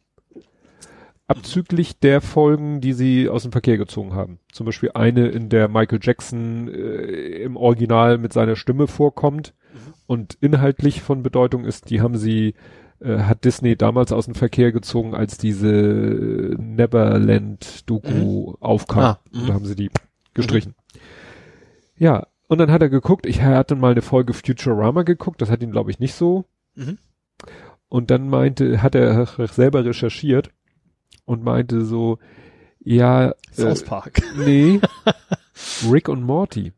[1.29, 4.39] Abzüglich der Folgen, die sie aus dem Verkehr gezogen haben.
[4.53, 9.95] Zum Beispiel eine, in der Michael Jackson äh, im Original mit seiner Stimme vorkommt Mhm.
[10.07, 12.55] und inhaltlich von Bedeutung ist, die haben sie,
[13.01, 19.03] äh, hat Disney damals aus dem Verkehr gezogen, als diese Neverland-Doku aufkam.
[19.03, 19.47] Ah, mhm.
[19.47, 19.91] da haben sie die
[20.35, 20.75] gestrichen.
[21.97, 25.63] Ja, und dann hat er geguckt, ich hatte mal eine Folge Futurama geguckt, das hat
[25.63, 26.45] ihn, glaube ich, nicht so.
[26.75, 26.99] Mhm.
[27.93, 30.49] Und dann meinte, hat er selber recherchiert
[31.27, 32.19] und meinte so,
[32.81, 34.23] ja, äh, South Park.
[34.47, 34.81] nee,
[35.93, 36.73] Rick und Morty.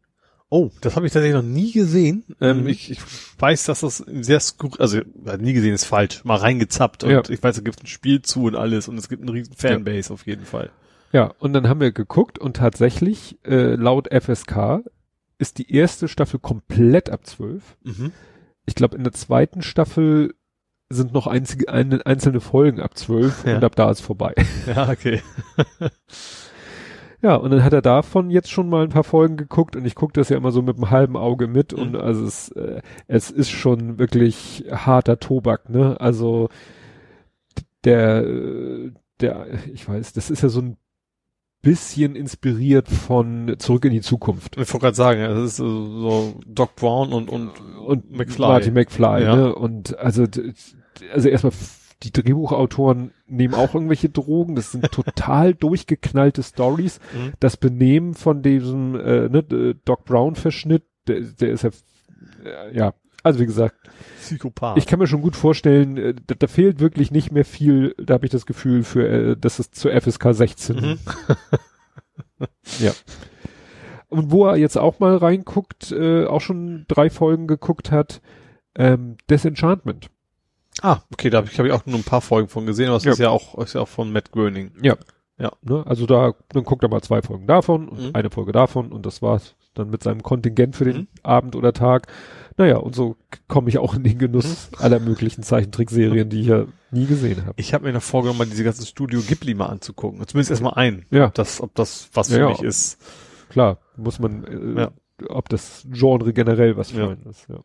[0.51, 2.25] Oh, das habe ich tatsächlich noch nie gesehen.
[2.41, 2.67] Ähm, Mhm.
[2.67, 2.99] ich, ich
[3.39, 7.23] weiß, dass das sehr skur also äh, nie gesehen ist falsch, mal reingezappt und Ja.
[7.29, 10.13] ich weiß, es gibt ein Spiel zu und alles und es gibt eine riesen Fanbase
[10.13, 10.71] auf jeden Fall.
[11.13, 14.83] Ja, und dann haben wir geguckt und tatsächlich, äh, laut FSK
[15.39, 17.77] ist die erste Staffel komplett ab zwölf.
[17.85, 18.11] Mhm.
[18.67, 20.35] Ich glaube, in der zweiten Staffel
[20.91, 23.57] sind noch einzige, eine, einzelne Folgen ab zwölf Ja.
[23.57, 24.35] und ab da ist vorbei.
[24.67, 25.21] Ja, okay.
[27.23, 29.95] Ja, und dann hat er davon jetzt schon mal ein paar Folgen geguckt und ich
[29.95, 31.79] gucke das ja immer so mit einem halben Auge mit Mhm.
[31.79, 35.99] und also es, äh, es ist schon wirklich harter Tobak, ne?
[36.01, 36.51] Also
[37.85, 40.77] der, äh, der, ich weiß, das ist ja so ein
[41.65, 44.57] bisschen inspiriert von Zurück in die Zukunft.
[44.57, 47.51] Ich wollte gerade sagen, das ist so, Doc Brown und, und,
[47.85, 48.47] Und McFly.
[48.47, 49.37] Marty McFly, Ja.
[49.37, 49.55] ne?
[49.55, 50.25] Und also,
[51.13, 51.53] also erstmal
[52.03, 57.01] die Drehbuchautoren nehmen auch irgendwelche Drogen, das sind total durchgeknallte Stories.
[57.15, 57.33] Mhm.
[57.41, 61.71] Das Benehmen von diesem äh, ne, Doc Brown Verschnitt, der, der ist ja
[62.73, 62.95] ja,
[63.25, 63.75] also wie gesagt,
[64.21, 64.79] Psychopath.
[64.79, 68.15] ich kann mir schon gut vorstellen, äh, da, da fehlt wirklich nicht mehr viel, da
[68.15, 70.77] habe ich das Gefühl für äh, dass es zur FSK 16.
[70.77, 70.99] Mhm.
[72.79, 72.93] Ja.
[74.09, 78.21] und wo er jetzt auch mal reinguckt, äh, auch schon drei Folgen geguckt hat,
[78.77, 80.09] ähm, Disenchantment.
[80.83, 82.97] Ah, okay, da habe ich, hab ich auch nur ein paar Folgen von gesehen, aber
[82.97, 83.13] es Ja.
[83.13, 84.73] ist ja auch, ist ja auch von Matt Groening.
[85.63, 85.83] Ne?
[85.87, 88.11] Also da, dann guckt er mal zwei Folgen davon und Mhm.
[88.13, 91.07] eine Folge davon und das war's dann mit seinem Kontingent für den Mhm.
[91.25, 92.07] Abend oder Tag.
[92.57, 93.17] Naja, und so
[93.49, 94.79] komme ich auch in den Genuss Mhm.
[94.85, 97.55] aller möglichen Zeichentrickserien, die ich ja nie gesehen habe.
[97.61, 100.19] Ich habe mir noch vorgenommen, mal diese ganzen Studio Ghibli mal anzugucken.
[100.27, 101.05] Zumindest erstmal ein.
[101.11, 101.27] Ja.
[101.27, 102.99] Ob das, ob das was für Ja, mich ist.
[103.49, 104.45] Klar, muss man,
[104.77, 104.91] äh, Ja.
[105.29, 107.09] ob das Genre generell was für Ja.
[107.11, 107.49] einen ist.
[107.49, 107.61] Ja.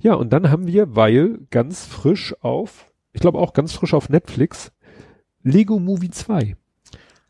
[0.00, 4.08] ja, und dann haben wir, weil ganz frisch auf, ich glaube auch ganz frisch auf
[4.08, 4.72] Netflix,
[5.44, 6.56] Lego Movie 2.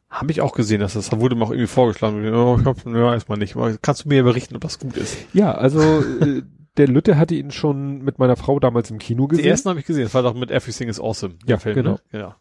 [0.08, 2.24] Habe ich auch gesehen, dass das da wurde mir auch irgendwie vorgeschlagen.
[2.32, 3.56] Oh, ich hab, ja, erstmal nicht.
[3.82, 5.16] Kannst du mir berichten, ob das gut ist?
[5.32, 6.42] Ja, also äh,
[6.76, 9.46] der Lütte hatte ihn schon mit meiner Frau damals im Kino Den gesehen.
[9.46, 10.04] ersten habe ich gesehen.
[10.04, 11.34] Das war doch mit Everything is Awesome.
[11.46, 11.98] Ja, Film, genau.
[12.12, 12.20] Ne?
[12.20, 12.36] Ja.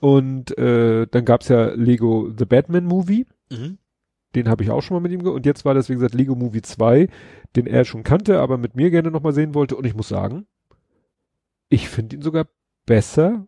[0.00, 3.26] Und äh, dann gab's ja Lego The Batman Movie.
[3.50, 3.78] Mhm.
[4.34, 6.14] Den habe ich auch schon mal mit ihm ge Und jetzt war das, wie gesagt,
[6.14, 7.08] Lego Movie 2,
[7.54, 9.76] den er schon kannte, aber mit mir gerne nochmal sehen wollte.
[9.76, 10.46] Und ich muss sagen,
[11.68, 12.46] ich finde ihn sogar
[12.84, 13.46] besser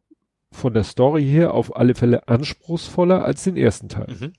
[0.50, 4.17] von der Story her auf alle Fälle anspruchsvoller als den ersten Teil.
[4.18, 4.33] Mhm.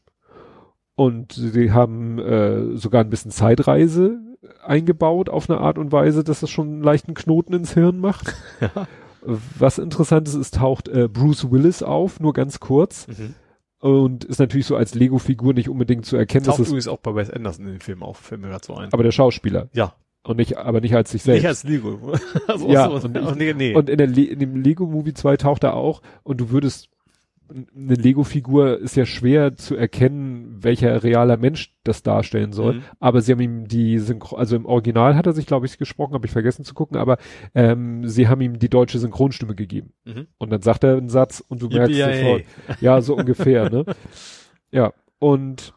[0.95, 4.19] Und sie haben äh, sogar ein bisschen Zeitreise
[4.63, 8.33] eingebaut auf eine Art und Weise, dass das schon einen leichten Knoten ins Hirn macht.
[8.61, 8.87] Ja.
[9.21, 13.05] Was interessant ist, es taucht äh, Bruce Willis auf, nur ganz kurz.
[13.09, 13.35] Mhm.
[13.81, 17.29] Und ist natürlich so als Lego-Figur nicht unbedingt zu erkennen, Taucht übrigens auch bei Wes
[17.29, 18.17] Anderson in den Film auf.
[18.17, 18.93] Fällt mir gerade so ein.
[18.93, 19.67] aber der Schauspieler.
[19.73, 19.93] ja.
[20.21, 21.41] Und nicht, aber nicht als sich selbst.
[21.41, 22.13] Nicht als Lego.
[22.47, 23.73] also Ja, und ich- nee, nee.
[23.75, 26.89] Und in, der Le in dem Lego Movie 2 taucht er auch und du würdest
[27.49, 32.75] eine Lego-Figur ist ja schwer zu erkennen, welcher realer Mensch das darstellen soll.
[32.75, 32.83] Mhm.
[32.99, 36.13] Aber sie haben ihm die Synchro, also im Original hat er sich, glaube ich, gesprochen,
[36.13, 37.17] habe ich vergessen zu gucken, aber
[37.55, 39.93] ähm, sie haben ihm die deutsche Synchronstimme gegeben.
[40.05, 40.27] Mhm.
[40.37, 42.23] Und dann sagt er einen Satz und du merkst Yippie-yay.
[42.23, 43.85] sofort, ja, so ungefähr, ne?
[44.71, 45.73] Ja, und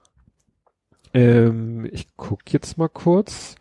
[1.14, 3.56] ähm, ich guck jetzt mal kurz.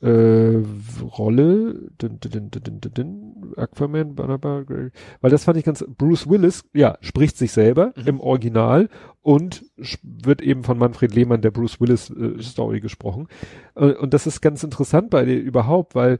[0.00, 0.62] Äh,
[1.02, 7.52] Rolle, dün, dün, dün, Aquaman, weil das fand ich ganz, Bruce Willis, ja, spricht sich
[7.52, 8.06] selber Mhm.
[8.06, 8.88] im Original
[9.22, 9.64] und
[10.02, 13.28] wird eben von Manfred Lehmann der Bruce Willis äh, Story gesprochen.
[13.74, 16.18] Äh, und das ist ganz interessant bei dir überhaupt, weil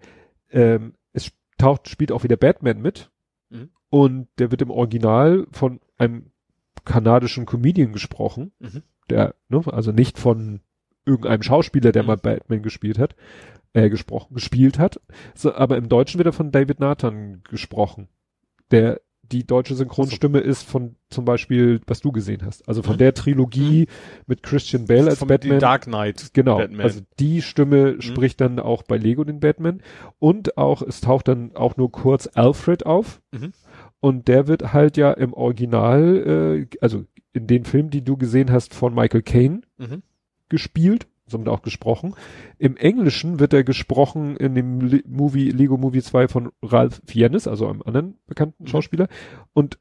[0.50, 3.10] ähm, es taucht, spielt auch wieder Batman mit
[3.50, 3.68] Mhm.
[3.90, 6.30] und der wird im Original von einem
[6.86, 8.82] kanadischen Comedian gesprochen, Mhm.
[9.10, 10.60] der, ne, also nicht von
[11.06, 12.06] irgendeinem Schauspieler, der Mhm.
[12.08, 13.14] mal Batman gespielt hat,
[13.72, 15.00] äh, gesprochen, gespielt hat,
[15.34, 18.08] so, aber im Deutschen wird er von David Nathan gesprochen,
[18.70, 22.98] der die deutsche Synchronstimme ist von zum Beispiel, was du gesehen hast, also von Mhm.
[22.98, 23.86] der Trilogie
[24.26, 25.52] mit Christian Bale als Vom Batman.
[25.58, 26.30] die Dark Knight.
[26.34, 26.80] Genau, Batman.
[26.80, 29.82] also die Stimme spricht dann auch bei Lego den Batman
[30.18, 33.52] und auch, es taucht dann auch nur kurz Alfred auf Mhm.
[34.00, 38.50] und der wird halt ja im Original, äh, also in den Film, die du gesehen
[38.50, 40.02] hast, von Michael Caine Mhm.
[40.50, 42.14] Gespielt, somit auch gesprochen.
[42.58, 47.48] Im Englischen wird er gesprochen in dem Le Movie, Lego Movie 2 von Ralph Fiennes,
[47.48, 48.68] also einem anderen bekannten Mhm.
[48.68, 49.08] Schauspieler
[49.54, 49.78] und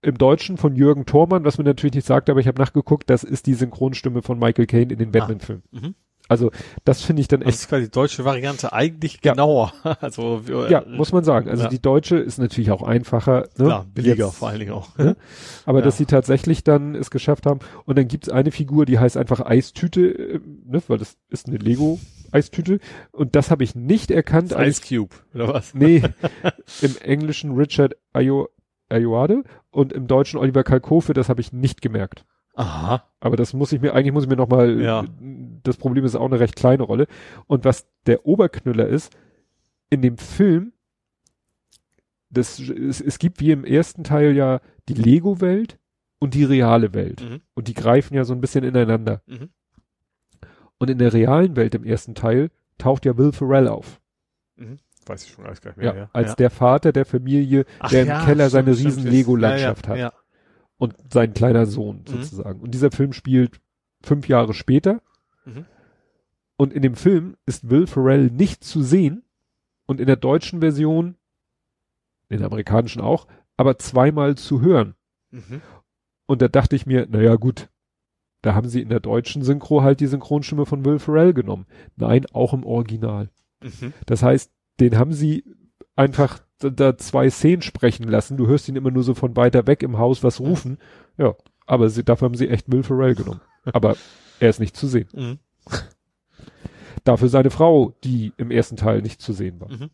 [0.00, 3.24] im Deutschen von Jürgen Thormann, was mir natürlich nicht sagt, aber ich habe nachgeguckt, das
[3.24, 5.64] ist die Synchronstimme von Michael Caine in den Batman-Filmen.
[5.72, 5.94] Mhm.
[6.28, 6.50] Also
[6.84, 9.32] das finde ich dann Das echt, ist quasi die deutsche Variante eigentlich Ja.
[9.32, 9.72] genauer.
[10.00, 11.48] Also, wir- ja, muss man sagen.
[11.48, 11.68] Also ja.
[11.70, 13.48] die deutsche ist natürlich auch einfacher.
[13.56, 13.64] Ne?
[13.64, 14.96] klar, billiger Jetzt- vor allen Dingen auch.
[14.98, 15.16] Ne?
[15.66, 15.84] Aber Ja.
[15.86, 17.60] dass sie tatsächlich dann es geschafft haben.
[17.86, 20.82] Und dann gibt's eine Figur, die heißt einfach Eistüte, äh, ne?
[20.88, 22.78] weil das ist eine Lego-Eistüte.
[23.12, 24.52] Und das habe ich nicht erkannt.
[24.52, 25.74] als Ice Cube, oder was?
[25.74, 26.02] Nee,
[26.82, 28.48] im Englischen Richard Ayo
[28.90, 32.24] Ayoade und im Deutschen Oliver Kalkofe, das habe ich nicht gemerkt.
[32.58, 33.04] Aha.
[33.20, 35.04] Aber das muss ich mir, eigentlich muss ich mir nochmal, Ja.
[35.62, 37.06] das Problem ist auch eine recht kleine Rolle.
[37.46, 39.16] Und was der Oberknüller ist,
[39.90, 40.72] in dem Film,
[42.30, 45.78] das, es, es gibt wie im ersten Teil ja die Lego-Welt
[46.18, 47.22] und die reale Welt.
[47.22, 47.40] Mhm.
[47.54, 49.22] Und die greifen ja so ein bisschen ineinander.
[49.26, 49.50] Mhm.
[50.78, 54.00] Und in der realen Welt im ersten Teil taucht ja Will Ferrell auf.
[55.06, 56.02] Weiß ich schon alles gar nicht Ja, mehr.
[56.02, 56.34] Ja, als ja.
[56.34, 59.14] der Vater der Familie, Ach der im ja, Keller seine stimmt, riesen stimmt.
[59.14, 60.14] Lego-Landschaft ja, ja, hat.
[60.78, 62.06] Und sein kleiner Sohn Mhm.
[62.06, 62.60] sozusagen.
[62.60, 63.60] Und dieser Film spielt
[64.02, 65.02] fünf Jahre später.
[65.44, 65.66] Mhm.
[66.56, 69.24] Und in dem Film ist Will Ferrell nicht zu sehen.
[69.86, 71.16] Und in der deutschen Version,
[72.28, 73.26] in der amerikanischen auch,
[73.56, 74.94] aber zweimal zu hören.
[75.30, 75.62] Mhm.
[76.26, 77.70] Und da dachte ich mir, naja gut,
[78.42, 81.66] da haben sie in der deutschen Synchro halt die Synchronstimme von Will Ferrell genommen.
[81.96, 83.30] Nein, auch im Original.
[83.62, 83.92] Mhm.
[84.06, 85.44] Das heißt, den haben sie
[85.96, 88.36] einfach da, zwei Szenen sprechen lassen.
[88.36, 90.78] Du hörst ihn immer nur so von weiter weg im Haus was rufen.
[91.16, 91.34] Ja,
[91.66, 93.40] aber sie, dafür haben sie echt Will Ferrell genommen.
[93.72, 93.96] Aber
[94.40, 95.08] er ist nicht zu sehen.
[95.12, 95.38] Mhm.
[97.04, 99.70] Dafür seine Frau, die im ersten Teil nicht zu sehen war.
[99.70, 99.90] Mhm.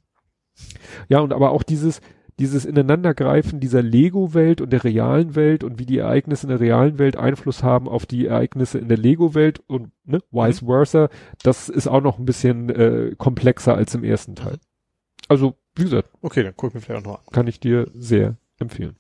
[1.09, 2.01] Ja, und aber auch dieses,
[2.39, 6.99] dieses Ineinandergreifen dieser Lego-Welt und der realen Welt und wie die Ereignisse in der realen
[6.99, 10.67] Welt Einfluss haben auf die Ereignisse in der Lego-Welt und ne, vice Mhm.
[10.67, 11.09] versa,
[11.43, 14.59] das ist auch noch ein bisschen äh, komplexer als im ersten Teil.
[15.29, 17.33] Also, wie gesagt, Okay, dann guck ich mir vielleicht auch noch an.
[17.33, 18.97] kann ich dir sehr empfehlen.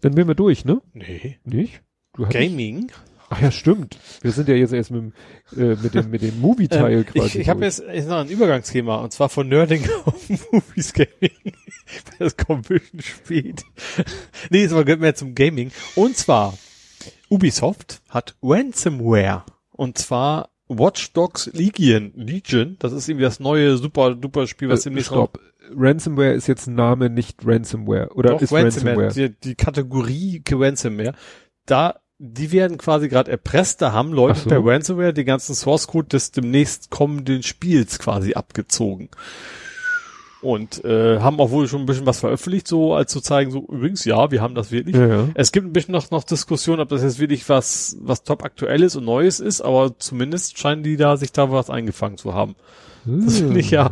[0.00, 0.80] Dann wären wir durch, ne?
[0.92, 1.38] Nee.
[1.44, 1.82] Nicht?
[2.14, 2.90] Du hattest- Gaming?
[3.30, 3.98] Ach ja, stimmt.
[4.22, 5.12] Wir sind ja jetzt erst mit, dem,
[5.54, 7.26] äh, mit dem, mit dem Movie-Teil Ähm, quasi.
[7.26, 11.52] ich ich habe jetzt, jetzt noch ein Übergangsthema und zwar von Nerding auf Movies Gaming.
[12.18, 13.64] Das kommt ein bisschen spät.
[14.50, 15.70] nee, jetzt mal gehört mehr zum Gaming.
[15.94, 16.56] Und zwar
[17.28, 22.12] Ubisoft hat Ransomware und zwar Watch Dogs Legion.
[22.14, 25.40] Legion, das ist irgendwie das neue super duper Spiel, was äh, demnächst Stopp.
[25.74, 28.10] Ransomware ist jetzt ein Name, nicht Ransomware.
[28.14, 29.30] Oder Doch, ist Ransomware, Ransomware?
[29.30, 31.14] Die, die Kategorie Ransomware,
[31.66, 34.48] da, die werden quasi gerade erpresst, da haben Leute so.
[34.48, 39.10] per Ransomware den ganzen Source Code des demnächst kommenden Spiels quasi abgezogen.
[40.40, 43.66] Und äh, haben auch wohl schon ein bisschen was veröffentlicht, so als zu zeigen, so
[43.68, 44.94] übrigens, ja, wir haben das wirklich.
[44.94, 45.28] Ja, ja.
[45.34, 48.94] Es gibt ein bisschen noch, noch Diskussion, ob das jetzt wirklich was, was top aktuelles
[48.94, 52.54] und Neues ist, aber zumindest scheinen die da, sich da was eingefangen zu haben.
[53.04, 53.90] Das finde ich ja,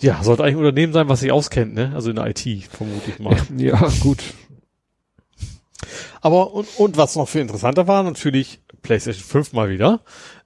[0.00, 1.92] ja, sollte eigentlich ein Unternehmen sein, was sich auskennt, ne?
[1.94, 2.40] Also in der IT,
[2.70, 3.36] vermute ich mal.
[3.56, 4.22] Ja, gut.
[6.20, 10.00] Aber und, und was noch viel interessanter war, natürlich PlayStation 5 mal wieder.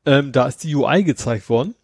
[0.06, 1.74] Ähm, da ist die UI gezeigt worden.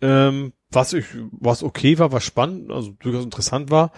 [0.00, 3.92] Ähm, was ich, was okay war, was spannend, also durchaus interessant war.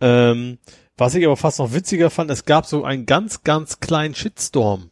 [0.00, 0.58] Ähm,
[0.96, 4.90] was ich aber fast noch witziger fand, es gab so einen ganz, ganz kleinen Shitstorm.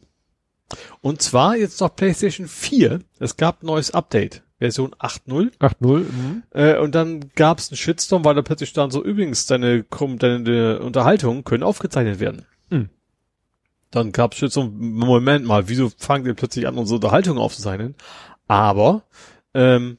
[1.01, 2.99] Und zwar jetzt noch PlayStation 4.
[3.19, 5.57] Es gab ein neues Update, Version 8.0.
[5.59, 5.99] 8-0.
[5.99, 6.43] Mhm.
[6.51, 10.17] Äh, und dann gab es einen Shitstorm, weil da plötzlich stand so, übrigens, deine, Kom-
[10.17, 12.45] deine Unterhaltungen können aufgezeichnet werden.
[12.71, 12.89] Hm.
[13.91, 17.95] Dann gab es Shitstorm, Moment mal, wieso fangen ihr plötzlich an, unsere Unterhaltungen aufzuzeichnen?
[18.47, 19.03] Aber,
[19.53, 19.97] ähm,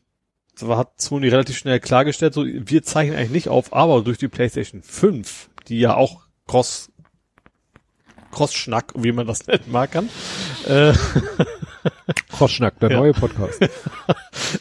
[0.58, 4.28] da hat Sony relativ schnell klargestellt, so, wir zeichnen eigentlich nicht auf, aber durch die
[4.28, 6.90] PlayStation 5, die ja auch Cross,
[8.32, 10.08] Cross-Schnack, wie man das nennen mag, kann,
[10.66, 10.92] äh,
[12.30, 12.98] Crossschnack, der Ja.
[12.98, 13.60] neue Podcast.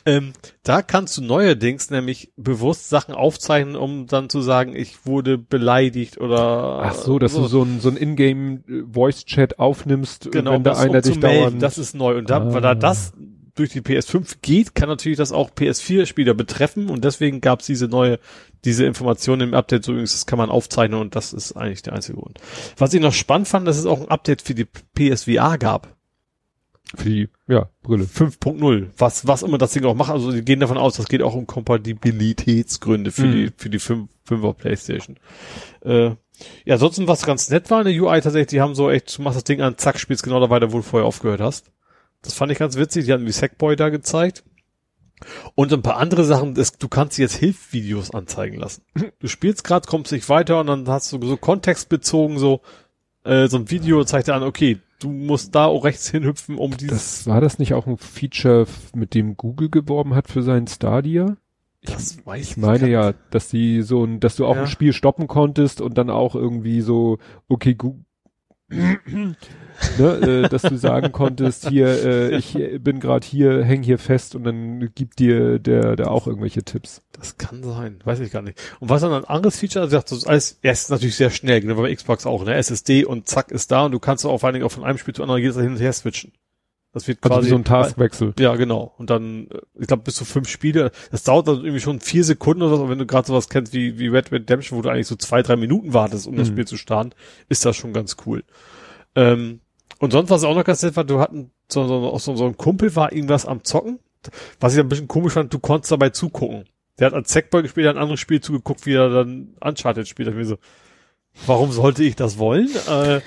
[0.05, 0.33] Ähm,
[0.63, 6.17] da kannst du neuerdings nämlich bewusst Sachen aufzeichnen, um dann zu sagen, ich wurde beleidigt
[6.19, 10.79] oder Ach so, dass du so ein, so ein Ingame-Voice-Chat aufnimmst, genau, wenn da das,
[10.79, 11.61] einer um zu dich melden, dauernd...
[11.61, 12.17] das ist neu.
[12.17, 12.53] Und da, Ah.
[12.53, 13.13] weil da das
[13.55, 17.87] durch die PS5 geht, kann natürlich das auch PS4-Spieler betreffen und deswegen gab es diese
[17.87, 18.19] neue,
[18.65, 21.93] diese Information im Update, so übrigens, das kann man aufzeichnen und das ist eigentlich der
[21.93, 22.39] einzige Grund.
[22.77, 25.95] Was ich noch spannend fand, dass es auch ein Update für die PSVR gab.
[26.95, 28.03] für die, ja, Brille.
[28.05, 30.11] 5.0, was, was immer das Ding auch macht.
[30.11, 33.31] Also die gehen davon aus, das geht auch um Kompatibilitätsgründe für Mhm.
[33.33, 35.17] die, für die 5, 5er Playstation.
[35.81, 36.11] Äh,
[36.65, 39.21] ja, ansonsten was ganz nett war in der UI tatsächlich, die haben so echt, du
[39.23, 41.71] machst das Ding an, zack, spielst genau da weiter, wo du vorher aufgehört hast.
[42.25, 44.43] Das fand ich ganz witzig, die hatten die Sackboy da gezeigt.
[45.55, 48.83] Und ein paar andere Sachen, das, du kannst jetzt Hilfvideos anzeigen lassen.
[49.19, 52.61] Du spielst gerade, kommst nicht weiter und dann hast du so kontextbezogen so,
[53.23, 56.75] äh, so ein Video zeigt dir an, okay, du musst da auch rechts hinhüpfen, um
[56.75, 60.67] dieses Das, war das nicht auch ein Feature, mit dem Google geworben hat für seinen
[60.67, 61.37] Stadia?
[61.83, 64.61] Das weiß Ich meine ja, dass die so ein, dass du auch Ja.
[64.61, 68.03] ein Spiel stoppen konntest und dann auch irgendwie so, okay, Google,
[68.69, 69.35] ne,
[69.99, 74.43] äh, dass du sagen konntest, hier, äh, ich bin gerade hier, häng hier fest und
[74.43, 77.01] dann gibt dir der, der auch irgendwelche Tipps.
[77.11, 78.59] Das kann sein, weiß ich gar nicht.
[78.79, 81.61] Und was dann ein anderes Feature, also das ist alles, es ist natürlich sehr schnell,
[81.61, 84.47] genau bei Xbox auch, ne, SSD und zack ist da und du kannst auch vor
[84.47, 86.31] allen Dingen auch von einem Spiel zu anderen jedes hin und her switchen.
[86.95, 88.33] Das wird Also quasi wie so ein Taskwechsel.
[88.39, 88.93] Ja, genau.
[88.97, 90.91] Und dann, äh, ich glaube, bis zu fünf Spiele.
[91.11, 92.89] Das dauert dann irgendwie schon vier Sekunden oder so.
[92.89, 95.57] Wenn du gerade sowas kennst wie, wie Red Redemption, wo du eigentlich so zwei, drei
[95.57, 96.53] Minuten wartest, um das Mhm.
[96.53, 97.11] Spiel zu starten,
[97.49, 98.43] ist das schon ganz cool.
[99.13, 99.59] Ähm,
[99.99, 102.57] und sonst, was auch noch ganz nett war, du hatten so, so, so, so ein
[102.57, 103.99] Kumpel war irgendwas am Zocken.
[104.59, 106.63] Was ich ein bisschen komisch fand, du konntest dabei zugucken.
[106.97, 110.27] Der hat als Sackboy gespielt, hat ein anderes Spiel zugeguckt, wie er dann Uncharted spielt.
[110.27, 110.57] Da ich mir so,
[111.45, 112.69] warum sollte ich das wollen?
[112.89, 113.19] Äh,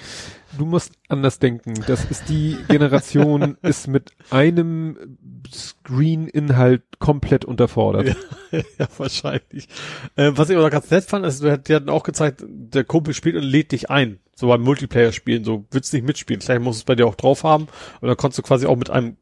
[0.58, 1.74] Du musst anders denken.
[1.86, 5.18] Das ist die Generation, ist mit einem
[5.52, 8.16] Screen-Inhalt komplett unterfordert.
[8.50, 8.60] Ja.
[8.78, 9.68] ja, wahrscheinlich.
[10.16, 13.36] Äh, was ich aber ganz nett fand, ist, die hatten auch gezeigt, der Kumpel spielt
[13.36, 14.18] und lädt dich ein.
[14.34, 16.40] So beim Multiplayer-Spielen, so willst nicht mitspielen.
[16.42, 17.68] Vielleicht musst du es bei dir auch drauf haben.
[18.00, 19.16] Und dann konntest du quasi auch mit einem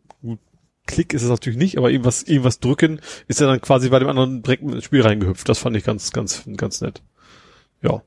[0.86, 4.08] Klick ist es natürlich nicht, aber irgendwas, irgendwas drücken, ist er dann quasi bei dem
[4.08, 5.48] anderen direkt ins Spiel reingehüpft.
[5.48, 7.02] Das fand ich ganz, ganz, ganz nett.
[7.82, 8.02] Ja.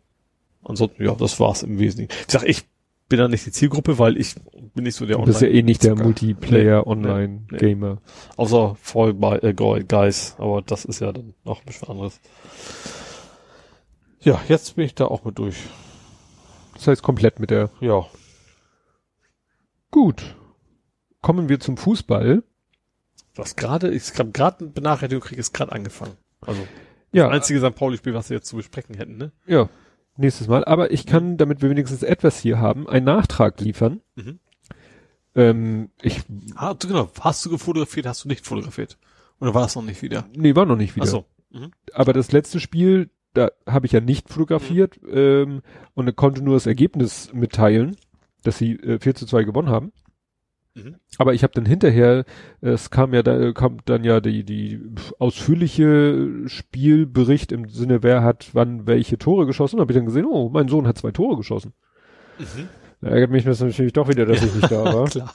[0.64, 2.12] Ansonsten, ja, das war's im Wesentlichen.
[2.26, 2.66] Ich sag, ich
[3.10, 4.36] bin da nicht die Zielgruppe, weil ich
[4.76, 6.04] bin nicht so der Du bist ja eh nicht der Zocker.
[6.04, 7.98] Multiplayer Nee, Online nee.
[8.38, 12.20] Außer Fall by äh, Guy- Guys, aber das ist ja dann noch ein bisschen anderes.
[14.22, 15.58] Ja, jetzt bin ich da auch mit durch.
[16.76, 17.70] Das heißt komplett mit der.
[17.82, 18.06] Ja.
[19.92, 20.36] Gut.
[21.22, 22.44] Kommen wir zum Fußball.
[23.36, 26.14] Was gerade, ich habe gerade eine Benachrichtigung kriege, ist gerade angefangen.
[26.42, 26.62] Also,
[27.12, 27.76] Ja, Das einzige St.
[27.76, 29.32] Pauli-Spiel, was wir jetzt zu besprechen hätten, ne?
[29.48, 29.70] ja,
[30.20, 30.64] nächstes Mal.
[30.66, 34.02] Aber ich kann, damit wir wenigstens etwas hier haben, einen Nachtrag liefern.
[34.16, 34.40] Mhm.
[35.36, 36.22] Ähm, ich,
[36.56, 37.10] Ah, genau.
[37.20, 38.98] Hast du gefotografiert, hast du nicht fotografiert?
[39.40, 40.28] Oder war das noch nicht wieder?
[40.36, 41.06] nee, war noch nicht wieder.
[41.06, 41.26] Ach so.
[41.52, 41.72] Mhm.
[41.94, 45.62] Aber das letzte Spiel, da habe ich ja nicht fotografiert ähm,
[45.94, 47.96] und konnte nur das Ergebnis mitteilen,
[48.44, 49.92] dass sie äh, 4 zu 2 gewonnen haben.
[50.84, 50.96] Mhm.
[51.18, 52.26] Aber ich habe dann hinterher,
[52.62, 54.80] äh, es kam ja da kam dann ja die die
[55.20, 59.78] ausführliche Spielbericht im Sinne, wer hat wann welche Tore geschossen.
[59.78, 61.74] Da habe ich dann gesehen, oh, mein Sohn hat zwei Tore geschossen.
[62.38, 62.68] Mhm.
[63.02, 65.08] Da ärgert mich das natürlich doch wieder, dass ich nicht da war.
[65.08, 65.34] Klar.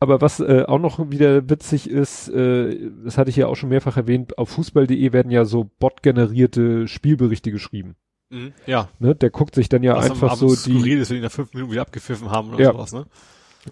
[0.00, 3.68] Aber was äh, auch noch wieder witzig ist, äh, das hatte ich ja auch schon
[3.68, 7.94] mehrfach erwähnt, auf fußball.de werden ja so bot-generierte Spielberichte geschrieben.
[8.30, 8.52] Mhm.
[8.66, 8.88] Ja.
[8.98, 9.14] Ne?
[9.14, 11.52] Der guckt sich dann ja Was einfach so die skurril ist, wenn die nach fünf
[11.54, 12.72] Minuten wieder abgepfiffen haben oder Ja.
[12.72, 13.06] sowas, ne?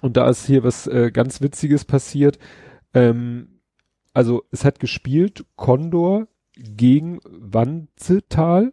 [0.00, 2.38] Und da ist hier was äh, ganz Witziges passiert.
[2.94, 3.60] Ähm,
[4.12, 8.72] also es hat gespielt Condor gegen Wanzetal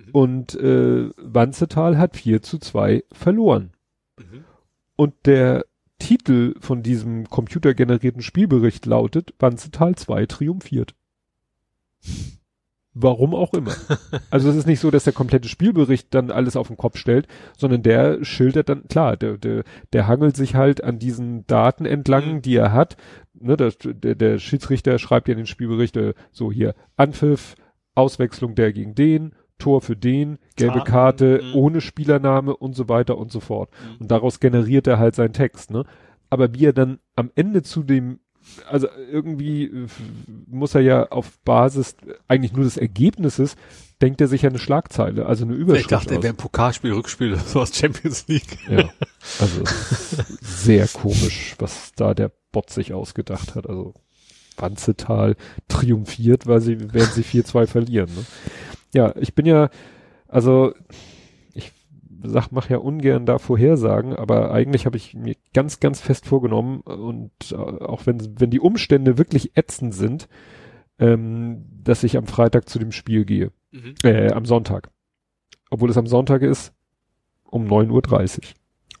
[0.00, 0.10] Mhm.
[0.12, 3.72] und äh, Wanzetal hat 4 zu 2 verloren.
[4.18, 4.44] Mhm.
[4.96, 5.64] Und der
[5.98, 10.94] Titel von diesem computergenerierten Spielbericht lautet Wanzetal 2 triumphiert.
[12.92, 13.72] Warum auch immer.
[14.30, 17.26] Also es ist nicht so, dass der komplette Spielbericht dann alles auf den Kopf stellt,
[17.56, 22.34] sondern der schildert dann, klar, der, der, der hangelt sich halt an diesen Daten entlang,
[22.34, 22.42] Mhm.
[22.42, 22.96] die er hat.
[23.34, 27.54] Ne, das, der, der Schiedsrichter schreibt ja in den Spielbericht äh, so hier Anpfiff,
[27.94, 31.54] Auswechslung der gegen den, Tor für den, gelbe Karte, mhm.
[31.54, 33.70] ohne Spielername und so weiter und so fort.
[33.70, 34.00] Mhm.
[34.00, 35.84] Und daraus generiert er halt seinen Text, ne?
[36.30, 38.20] Aber wie er dann am Ende zu dem,
[38.68, 39.86] also irgendwie äh,
[40.46, 41.96] muss er ja auf Basis
[42.28, 43.56] eigentlich nur des Ergebnisses,
[44.00, 45.86] denkt er sich ja eine Schlagzeile, also eine Überschrift.
[45.86, 46.22] Ich dachte, er aus.
[46.22, 48.58] wäre ein Pokalspiel, Rückspiel, so aus Champions League.
[48.68, 48.90] Ja,
[49.38, 49.62] also
[50.40, 53.68] sehr komisch, was da der Bot sich ausgedacht hat.
[53.68, 53.94] Also
[54.56, 55.36] Wanzetal
[55.68, 58.10] triumphiert, weil sie, werden sie 4-2 verlieren.
[58.14, 58.24] Ne?
[58.92, 59.70] Ja, ich bin ja,
[60.28, 60.74] also
[62.22, 66.80] sag, mach ja ungern da Vorhersagen, aber eigentlich habe ich mir ganz, ganz fest vorgenommen
[66.80, 70.28] und äh, auch wenn, wenn die Umstände wirklich ätzend sind,
[70.98, 73.52] ähm, dass ich am Freitag zu dem Spiel gehe.
[73.70, 73.94] Mhm.
[74.02, 74.90] Äh, am Sonntag.
[75.70, 76.72] Obwohl es am Sonntag ist,
[77.44, 78.44] um 9.30 Uhr.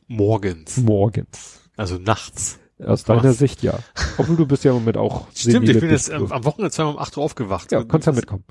[0.06, 0.76] Morgens.
[0.78, 1.70] Morgens.
[1.76, 2.59] Also nachts.
[2.82, 3.04] Aus Was?
[3.04, 3.78] deiner Sicht ja.
[4.16, 6.98] Obwohl du bist ja im Moment auch Stimmt, ich bin jetzt am Wochenende zweimal um
[6.98, 7.72] 8 Uhr aufgewacht.
[7.72, 8.44] Ja, kannst ja mitkommen.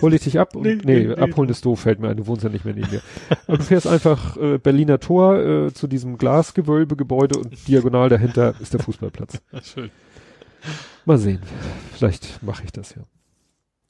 [0.00, 2.26] Hol ich dich ab und Nee, nee, nee, abholen ist doof, fällt mir ein, du
[2.26, 3.02] wohnst ja nicht mehr neben mir.
[3.46, 8.72] Und du fährst einfach äh, Berliner Tor äh, zu diesem Glasgewölbegebäude und diagonal dahinter ist
[8.72, 9.40] der Fußballplatz.
[9.62, 9.90] Schön.
[11.04, 11.40] Mal sehen.
[11.92, 13.02] Vielleicht mache ich das ja.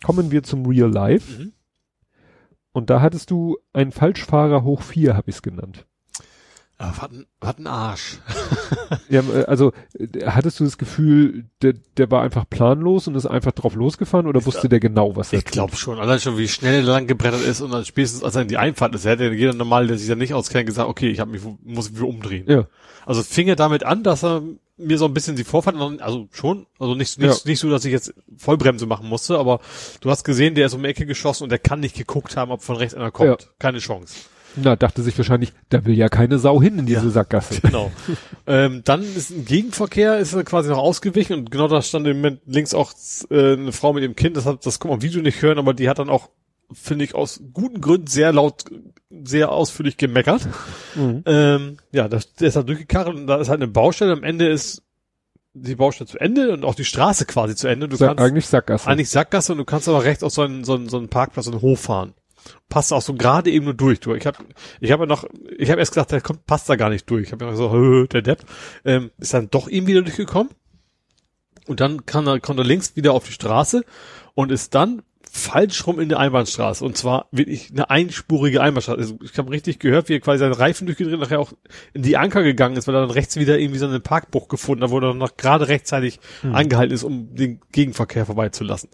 [0.03, 1.43] Kommen wir zum Real Life.
[1.43, 1.53] Mhm.
[2.73, 5.87] Und da hattest du einen Falschfahrer hoch vier, habe ich es genannt.
[6.77, 8.19] Aber was ein, was ein Arsch.
[9.09, 13.27] Ja, äh, also äh, hattest du das Gefühl, der, der war einfach planlos und ist
[13.27, 15.99] einfach drauf losgefahren oder wusste der genau, was er Ich glaube schon.
[15.99, 18.57] Allein schon, wie schnell er lang gebrettert ist und dann spätestens, als er in die
[18.57, 21.43] Einfahrt ist, hätte jeder normal, der sich da nicht auskennt, gesagt, okay, ich hab mich,
[21.63, 22.45] muss mich umdrehen.
[22.49, 22.67] Ja.
[23.07, 24.43] Also fing er damit an, dass er
[24.77, 27.51] mir so ein bisschen die Vorfahrt, also schon, also nicht, nicht, Ja.
[27.51, 29.61] nicht so, dass ich jetzt Vollbremse machen musste, aber
[30.01, 32.51] du hast gesehen, der ist um die Ecke geschossen und der kann nicht geguckt haben,
[32.51, 33.43] ob von rechts einer kommt.
[33.43, 33.49] Ja.
[33.59, 34.15] Keine Chance.
[34.57, 37.11] Na, dachte sich wahrscheinlich, da will ja keine Sau hin in diese Ja.
[37.11, 37.61] Sackgasse.
[37.63, 37.91] Genau.
[38.47, 42.19] ähm, dann ist ein Gegenverkehr, ist er quasi noch ausgewichen und genau da stand im
[42.19, 42.93] Moment links auch
[43.31, 45.59] äh, eine Frau mit ihrem Kind, das hat, das kann man im Video nicht hören,
[45.59, 46.31] aber die hat dann auch,
[46.73, 48.65] finde ich, aus guten Gründen sehr laut,
[49.25, 50.47] sehr ausführlich gemeckert.
[50.97, 51.25] Mhm.
[51.27, 54.49] Ähm, ja, das, der ist halt durchgekarrt und da ist halt eine Baustelle, am Ende
[54.49, 54.85] ist
[55.55, 57.89] die Baustelle zu Ende und auch die Straße quasi zu Ende.
[57.89, 58.87] Du Sa kannst eigentlich Sackgasse.
[58.89, 61.49] eigentlich Sackgasse und du kannst aber rechts auf so einen, so einen, so einen Parkplatz
[61.49, 62.15] und Hof fahren.
[62.69, 64.01] Passt auch so gerade eben nur durch.
[64.01, 64.39] Du, ich habe
[64.81, 65.25] ich hab ja noch,
[65.57, 67.27] ich habe erst gedacht, der kommt, passt da gar nicht durch.
[67.27, 68.45] Ich habe ja so, hö, der Depp.
[68.85, 70.53] Ähm, ist dann doch eben wieder durchgekommen.
[71.67, 73.85] Und dann kann er, kommt er links wieder auf die Straße
[74.35, 75.03] und ist dann
[75.35, 76.85] falsch rum in der Einbahnstraße.
[76.85, 78.99] Und zwar wirklich eine einspurige Einbahnstraße.
[78.99, 81.53] Also ich habe richtig gehört, wie er quasi seinen Reifen durchgedreht nachher auch
[81.93, 84.85] in die Anker gegangen ist, weil er dann rechts wieder irgendwie so einen Parkbruch gefunden
[84.85, 86.21] hat, wo er dann noch gerade rechtzeitig
[86.53, 88.91] angehalten ist, um den Gegenverkehr vorbeizulassen.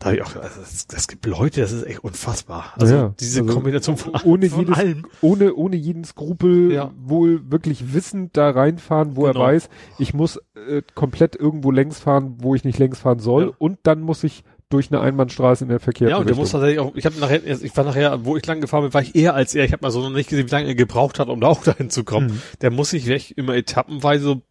[0.00, 2.72] Da hab ich auch, also das, das gibt Leute, das ist echt unfassbar.
[2.78, 5.06] Also Ja, diese also Kombination von, ohne von jedes, allem.
[5.20, 6.90] ohne, ohne jeden Skrupel Ja.
[6.98, 9.38] wohl wirklich wissend da reinfahren, wo Genau.
[9.40, 13.44] er weiß, ich muss äh, komplett irgendwo längs fahren, wo ich nicht längs fahren soll
[13.44, 13.50] Ja.
[13.58, 16.42] und dann muss ich durch eine Einbahnstraße in der verkehrten Ja, und der Richtung.
[16.44, 19.02] muss tatsächlich auch, ich habe nachher, ich war nachher, wo ich lang gefahren bin, war
[19.02, 19.64] ich eher als er.
[19.64, 21.62] Ich habe mal so noch nicht gesehen, wie lange er gebraucht hat, um da auch
[21.64, 22.28] dahin zu kommen.
[22.28, 22.42] Mhm.
[22.62, 24.42] Der muss sich weg, immer etappenweise so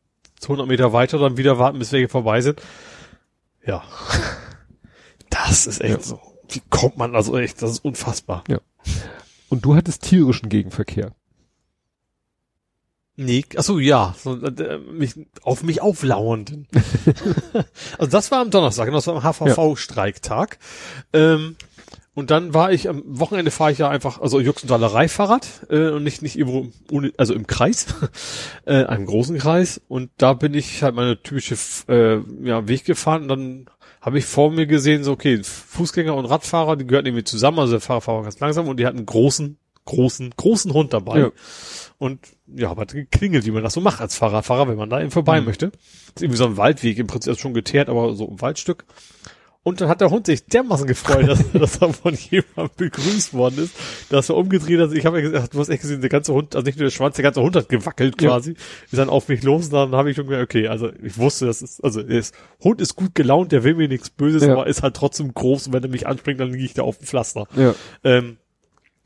[0.42, 2.62] 200 Meter weiter, dann wieder warten, bis wir hier vorbei sind.
[3.66, 3.82] Ja.
[5.48, 6.02] Das ist echt Ja.
[6.02, 6.20] so.
[6.50, 8.44] Wie kommt man also echt, das ist unfassbar.
[9.50, 11.14] Und du hattest tierischen Gegenverkehr.
[13.16, 16.68] Nee, achso, ja, so, äh, mich, auf mich auflauernden.
[17.98, 20.58] also das war am Donnerstag, das war am HVV-Streiktag.
[21.12, 21.58] Ähm,
[22.14, 26.04] und dann war ich am Wochenende fahre ich ja einfach, also Juxendalerei Fahrrad äh, und
[26.04, 27.88] nicht nicht irgendwo ohne, also im Kreis,
[28.66, 29.82] äh, einem großen Kreis.
[29.88, 31.56] Und da bin ich halt meine typische
[31.88, 33.66] äh, ja, Weg gefahren und dann
[34.02, 37.74] habe ich vor mir gesehen, so okay, Fußgänger und Radfahrer, die gehörten irgendwie zusammen, also
[37.74, 41.20] der Fahrer war ganz langsam und die hatten einen großen, großen, großen Hund dabei.
[41.20, 41.32] Ja.
[41.98, 45.12] Und ja, hat geklingelt, wie man das so macht als Fahrradfahrer, wenn man da eben
[45.12, 45.48] vorbei mhm.
[45.48, 45.72] möchte.
[45.72, 45.80] Das
[46.16, 48.86] ist irgendwie so ein Waldweg, im Prinzip schon geteert, aber so ein Waldstück.
[49.62, 53.66] Und dann hat der Hund sich dermaßen gefreut, dass, dass er von jemandem begrüßt worden
[53.66, 53.76] ist,
[54.10, 54.94] dass er umgedreht hat.
[54.94, 56.92] Ich habe ja gesagt, du hast echt gesehen, der ganze Hund, also nicht nur der
[56.92, 58.52] Schwanz, der ganze Hund hat gewackelt quasi.
[58.52, 58.58] Ja.
[58.86, 61.46] Ist dann auf mich los und dann habe ich schon gedacht, okay, also ich wusste,
[61.46, 62.24] das ist, also der
[62.64, 64.54] Hund ist gut gelaunt, der will mir nichts Böses, ja.
[64.54, 66.98] aber ist halt trotzdem groß und wenn er mich anspringt, dann liege ich da auf
[66.98, 67.46] dem Pflaster.
[67.58, 67.76] Ja.
[68.04, 68.38] Ähm,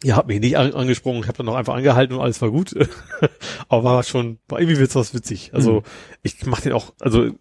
[0.04, 2.52] ja, hat mich nicht an, angesprochen, ich habe dann noch einfach angehalten und alles war
[2.52, 2.76] gut.
[3.70, 5.52] aber war schon, war irgendwie wird's witzig.
[5.54, 5.84] Also mhm.
[6.22, 7.32] ich mache den auch, also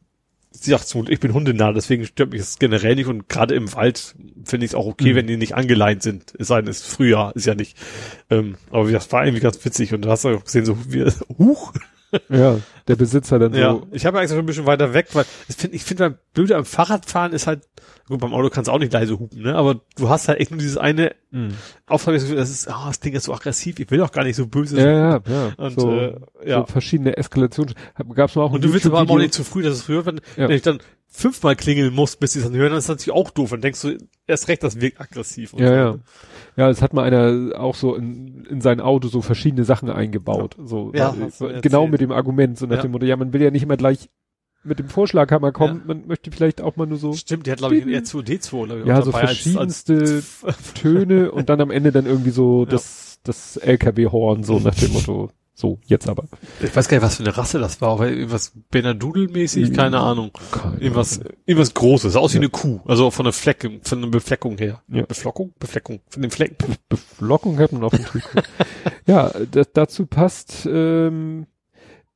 [0.52, 4.14] sie sagt, ich bin hundenah, deswegen stört mich das generell nicht und gerade im Wald
[4.44, 5.16] finde ich es auch okay, mhm.
[5.16, 6.34] wenn die nicht angeleint sind.
[6.38, 7.76] Es sei denn, es ist Frühjahr, ist ja nicht.
[8.30, 11.04] Ähm, aber das war irgendwie ganz witzig und da hast du auch gesehen, so wie,
[11.38, 11.72] huch,
[12.28, 12.58] ja,
[12.88, 13.72] der Besitzer dann ja.
[13.72, 13.86] so.
[13.90, 16.64] Ich habe eigentlich schon ein bisschen weiter weg, weil ich finde, ich finde, blöde am
[16.64, 17.62] Fahrradfahren ist halt,
[18.12, 19.54] gut, beim Auto kannst du auch nicht leise hupen, ne?
[19.54, 21.54] Aber du hast halt echt nur dieses eine mhm.
[21.86, 24.46] Auftragsgefühl, das ist, oh, das Ding ist so aggressiv, ich will auch gar nicht so
[24.46, 24.86] böse sein.
[24.86, 25.52] Ja, ja, ja.
[25.56, 26.60] Und, so, äh, ja.
[26.60, 27.74] so verschiedene Eskalationen.
[28.14, 30.20] Gab's mal auch Und du willst aber auch nicht zu früh, dass es früher, wenn,
[30.36, 30.48] ja.
[30.48, 33.18] wenn ich dann fünfmal klingeln muss, bis sie es dann hören, dann ist das natürlich
[33.18, 33.50] auch doof.
[33.50, 35.52] Dann denkst du, erst recht, das wirkt aggressiv.
[35.56, 35.74] ja, so.
[35.74, 35.98] ja.
[36.54, 40.56] Ja, es hat mal einer auch so in, in sein Auto so verschiedene Sachen eingebaut.
[40.58, 40.66] Ja.
[40.66, 42.82] So, ja, so genau mit dem Argument, so nach ja.
[42.82, 44.10] dem Motto, ja, man will ja nicht immer gleich
[44.64, 45.94] mit dem Vorschlaghammer kommen, ja.
[45.94, 47.12] man möchte vielleicht auch mal nur so.
[47.12, 48.86] Stimmt, die hat glaube ich ein R2D2.
[48.86, 50.22] Ja, so verschiedenste
[50.74, 55.30] Töne und dann am Ende dann irgendwie so das, das LKW-Horn, so nach dem Motto.
[55.54, 56.24] So, jetzt aber.
[56.62, 60.30] Ich weiß gar nicht, was für eine Rasse das war, aber irgendwas Benadudel-mäßig, keine Ahnung.
[60.50, 64.56] Keine irgendwas, irgendwas Großes, aus wie eine Kuh, also von der Fleckung, von der Befleckung
[64.56, 64.82] her.
[64.88, 65.04] Ja.
[65.04, 65.52] Beflockung?
[65.58, 66.56] Befleckung, von den Flecken.
[66.88, 68.40] Beflockung hat man auf dem Trikot.
[69.06, 69.30] ja,
[69.74, 71.46] dazu passt, ähm,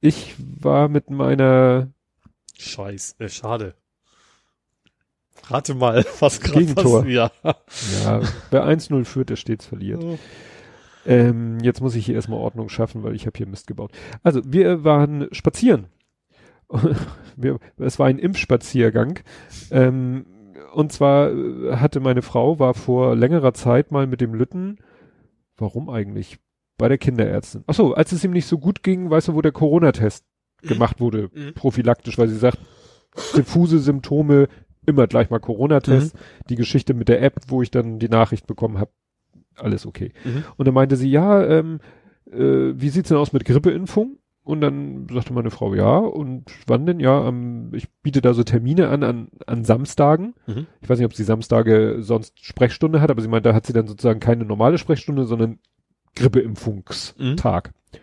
[0.00, 1.89] ich war mit meiner
[2.58, 3.74] Scheiß, äh, schade.
[5.48, 7.06] Rate mal, was gerade Gegentor.
[7.06, 7.30] Ja.
[7.44, 8.20] ja,
[8.50, 10.02] wer 1-0 führt, der stets verliert.
[10.02, 10.18] Oh.
[11.04, 13.92] Ähm, jetzt muss ich hier erstmal Ordnung schaffen, weil ich habe hier Mist gebaut.
[14.22, 15.86] Also, wir waren spazieren.
[17.36, 19.20] wir, es war ein Impfspaziergang.
[19.70, 20.26] Ähm,
[20.72, 24.78] und zwar äh, hatte meine Frau, war vor längerer Zeit mal mit dem Lütten,
[25.56, 26.38] warum eigentlich?
[26.76, 27.64] Bei der Kinderärztin.
[27.66, 30.26] Achso, als es ihm nicht so gut ging, weißt du, wo der Corona-Test.
[30.66, 31.54] Gemacht wurde, mhm.
[31.54, 32.58] prophylaktisch, weil sie sagt,
[33.36, 34.48] diffuse Symptome,
[34.86, 36.14] immer gleich mal Corona-Test.
[36.14, 36.18] Mhm.
[36.48, 38.90] Die Geschichte mit der App, wo ich dann die Nachricht bekommen habe,
[39.56, 40.12] alles okay.
[40.24, 40.44] Mhm.
[40.56, 41.80] Und dann meinte sie, ja, ähm,
[42.30, 44.18] äh, wie sieht's denn aus mit Grippeimpfung?
[44.44, 47.00] Und dann sagte meine Frau, ja, und wann denn?
[47.00, 50.34] Ja, ähm, ich biete da so Termine an, an, an Samstagen.
[50.46, 50.68] Mhm.
[50.80, 53.72] Ich weiß nicht, ob sie Samstage sonst Sprechstunde hat, aber sie meinte, da hat sie
[53.72, 55.58] dann sozusagen keine normale Sprechstunde, sondern
[56.14, 57.72] Grippeimpfungstag.
[57.92, 57.98] Mhm.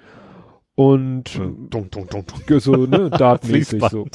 [0.76, 4.08] Und dun, dun, dun, so, ne, datenmäßig so.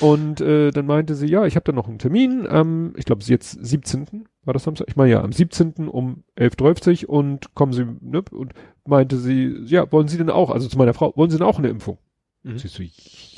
[0.00, 3.22] Und äh, dann meinte sie, ja, ich habe da noch einen Termin, ähm, ich glaube
[3.26, 4.26] jetzt 17.
[4.44, 4.86] war das Samstag?
[4.88, 5.88] Ich meine ja, am 17.
[5.88, 8.54] um 11.30 und kommen Sie, ne, und
[8.86, 11.58] meinte sie, ja, wollen Sie denn auch, also zu meiner Frau, wollen Sie denn auch
[11.58, 11.98] eine Impfung?
[12.44, 12.58] Mhm.
[12.58, 12.82] Sie so,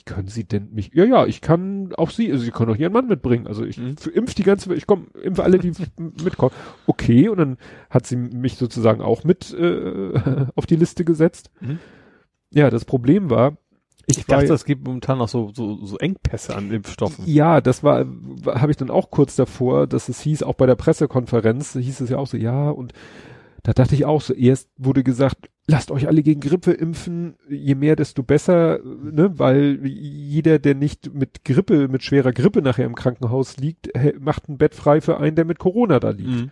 [0.05, 2.92] können Sie denn mich, ja, ja, ich kann auch Sie, also Sie können auch Ihren
[2.92, 3.97] Mann mitbringen, also ich mhm.
[4.15, 5.73] impf die ganze, ich komme, impfe alle, die
[6.23, 6.52] mitkommen.
[6.86, 7.57] Okay, und dann
[7.91, 11.50] hat sie mich sozusagen auch mit äh, auf die Liste gesetzt.
[11.60, 11.81] Mhm.
[12.50, 13.57] Ja, das Problem war,
[14.08, 17.25] ich, ich dachte, es gibt momentan noch so, so, so Engpässe an Impfstoffen.
[17.26, 18.07] Ja, das war,
[18.47, 22.10] habe ich dann auch kurz davor, dass es hieß, auch bei der Pressekonferenz hieß es
[22.10, 22.92] ja auch so, ja, und
[23.65, 27.75] da dachte ich auch so, erst wurde gesagt, lasst euch alle gegen Grippe impfen, je
[27.75, 32.94] mehr, desto besser, ne, weil jeder, der nicht mit Grippe, mit schwerer Grippe nachher im
[32.94, 36.28] Krankenhaus liegt, macht ein Bett frei für einen, der mit Corona da liegt.
[36.28, 36.50] Mhm.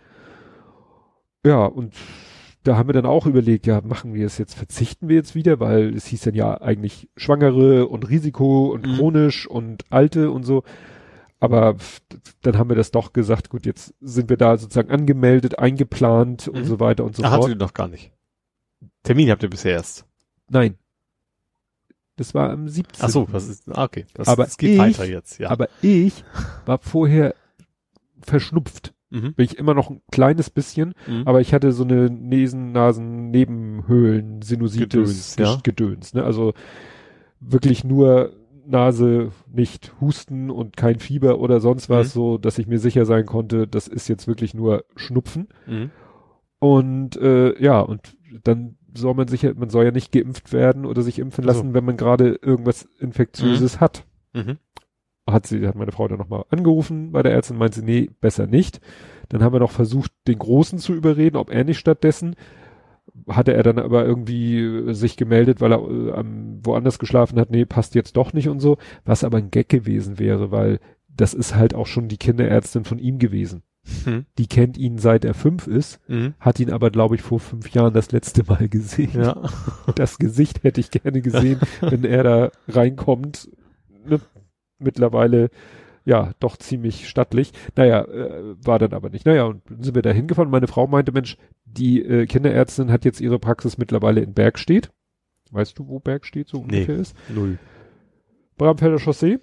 [1.45, 1.93] Ja, und
[2.65, 5.59] da haben wir dann auch überlegt, ja, machen wir es jetzt, verzichten wir jetzt wieder,
[5.59, 8.95] weil es hieß dann ja eigentlich Schwangere und Risiko und mhm.
[8.95, 10.63] chronisch und Alte und so.
[11.39, 11.75] Aber
[12.41, 16.55] dann haben wir das doch gesagt, gut, jetzt sind wir da sozusagen angemeldet, eingeplant mhm.
[16.55, 17.43] und so weiter und so Ach, fort.
[17.43, 18.11] Hattet ihr noch gar nicht.
[19.03, 20.05] Termin habt ihr bisher erst.
[20.49, 20.75] Nein.
[22.15, 23.05] Das war am 17.
[23.05, 24.05] Ach so, was ist, ah, okay.
[24.15, 25.51] Das, aber das geht ich, weiter jetzt, ja.
[25.51, 26.23] Aber ich
[26.65, 27.35] war vorher
[28.21, 28.94] verschnupft.
[29.15, 29.33] Mhm.
[29.33, 31.23] Bin ich immer noch ein kleines bisschen, mhm.
[31.25, 35.57] aber ich hatte so eine Nesen, Nasen, Nebenhöhlen, Sinusitis, Gedöns, ja?
[35.63, 36.23] Gedöns ne?
[36.23, 36.53] Also
[37.39, 38.33] wirklich nur
[38.67, 42.11] Nase, nicht Husten und kein Fieber oder sonst was, mhm.
[42.11, 45.47] so dass ich mir sicher sein konnte, das ist jetzt wirklich nur Schnupfen.
[45.67, 45.91] Mhm.
[46.59, 50.85] Und äh, ja, und dann soll man sich ja, man soll ja nicht geimpft werden
[50.85, 51.73] oder sich impfen lassen, So.
[51.73, 54.05] wenn man gerade irgendwas Infektiöses hat.
[54.33, 54.57] Mhm.
[55.27, 58.45] Hat sie, hat meine Frau dann nochmal angerufen bei der Ärztin, meinte sie, nee, besser
[58.45, 58.79] nicht.
[59.29, 62.35] Dann haben wir noch versucht, den Großen zu überreden, ob er nicht stattdessen.
[63.27, 67.49] Hatte er dann aber irgendwie äh, sich gemeldet, weil er äh, am- woanders geschlafen hat,
[67.49, 68.77] nee, passt jetzt doch nicht und so.
[69.03, 72.99] Was aber ein Gag gewesen wäre, weil das ist halt auch schon die Kinderärztin von
[72.99, 73.63] ihm gewesen.
[74.05, 74.25] Mhm.
[74.37, 76.33] Die kennt ihn seit er fünf ist, Mhm.
[76.39, 79.11] hat ihn aber, glaube ich, vor fünf Jahren das letzte Mal gesehen.
[79.21, 79.41] Ja.
[79.95, 83.49] Das Gesicht hätte ich gerne gesehen, wenn er da reinkommt.
[84.07, 84.19] Ne?
[84.79, 85.49] Mittlerweile,
[86.05, 87.51] ja, doch ziemlich stattlich.
[87.75, 89.25] Naja, äh, war dann aber nicht.
[89.25, 90.51] Naja, und dann sind wir da hingefahren.
[90.51, 94.91] Meine Frau meinte, Mensch, die äh, Kinderärztin hat jetzt ihre Praxis mittlerweile in Bergstedt.
[95.51, 96.63] Weißt du, wo Bergstedt so Nee.
[96.81, 97.15] ungefähr ist?
[97.33, 97.57] Null.
[98.57, 99.39] Bramfelder Chaussee.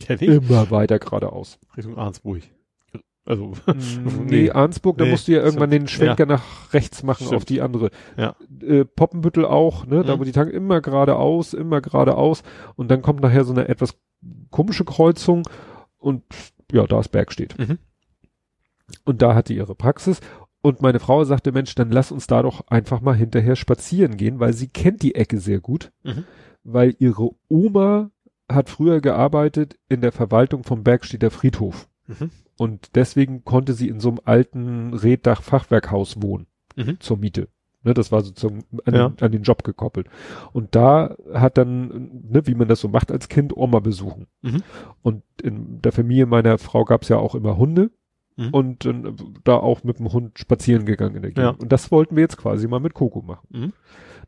[0.00, 0.28] Kenn ich.
[0.28, 1.58] Immer weiter geradeaus.
[1.76, 2.42] Richtung Arnsburg.
[3.28, 3.52] Also,
[4.24, 7.36] nee, Arnsburg, da Nee, musst du ja irgendwann den Schwenker nach rechts machen Stimmt.
[7.36, 7.90] auf die andere.
[8.16, 8.36] Ja.
[8.62, 10.20] Äh, Poppenbüttel auch, ne, da Mhm.
[10.20, 12.44] wo die Tank immer geradeaus, immer geradeaus
[12.76, 13.98] und dann kommt nachher so eine etwas
[14.50, 15.48] komische Kreuzung
[15.98, 16.22] und
[16.72, 17.58] ja, da ist Bergstedt.
[17.58, 17.78] Mhm.
[19.04, 20.20] Und da hat die ihre Praxis
[20.62, 24.40] und meine Frau sagte, Mensch, dann lass uns da doch einfach mal hinterher spazieren gehen,
[24.40, 26.24] weil sie kennt die Ecke sehr gut, Mhm.
[26.64, 28.10] weil ihre Oma
[28.48, 31.88] hat früher gearbeitet in der Verwaltung vom Bergstedter Friedhof.
[32.06, 32.30] Mhm.
[32.58, 36.46] Und deswegen konnte sie in so einem alten Reddach-Fachwerkhaus wohnen,
[36.76, 37.00] Mhm.
[37.00, 37.48] zur Miete.
[37.86, 39.08] Ne, das war sozusagen an, Ja.
[39.08, 40.08] den, an den Job gekoppelt.
[40.52, 44.26] Und da hat dann, ne, wie man das so macht als Kind, Oma besuchen.
[44.42, 44.62] Mhm.
[45.02, 47.90] Und in der Familie meiner Frau gab es ja auch immer Hunde
[48.38, 48.48] Mhm.
[48.50, 48.94] und äh,
[49.44, 51.44] da auch mit dem Hund spazieren gegangen in der Gegend.
[51.56, 51.62] Ja.
[51.62, 53.46] Und das wollten wir jetzt quasi mal mit Coco machen.
[53.50, 53.72] Mhm.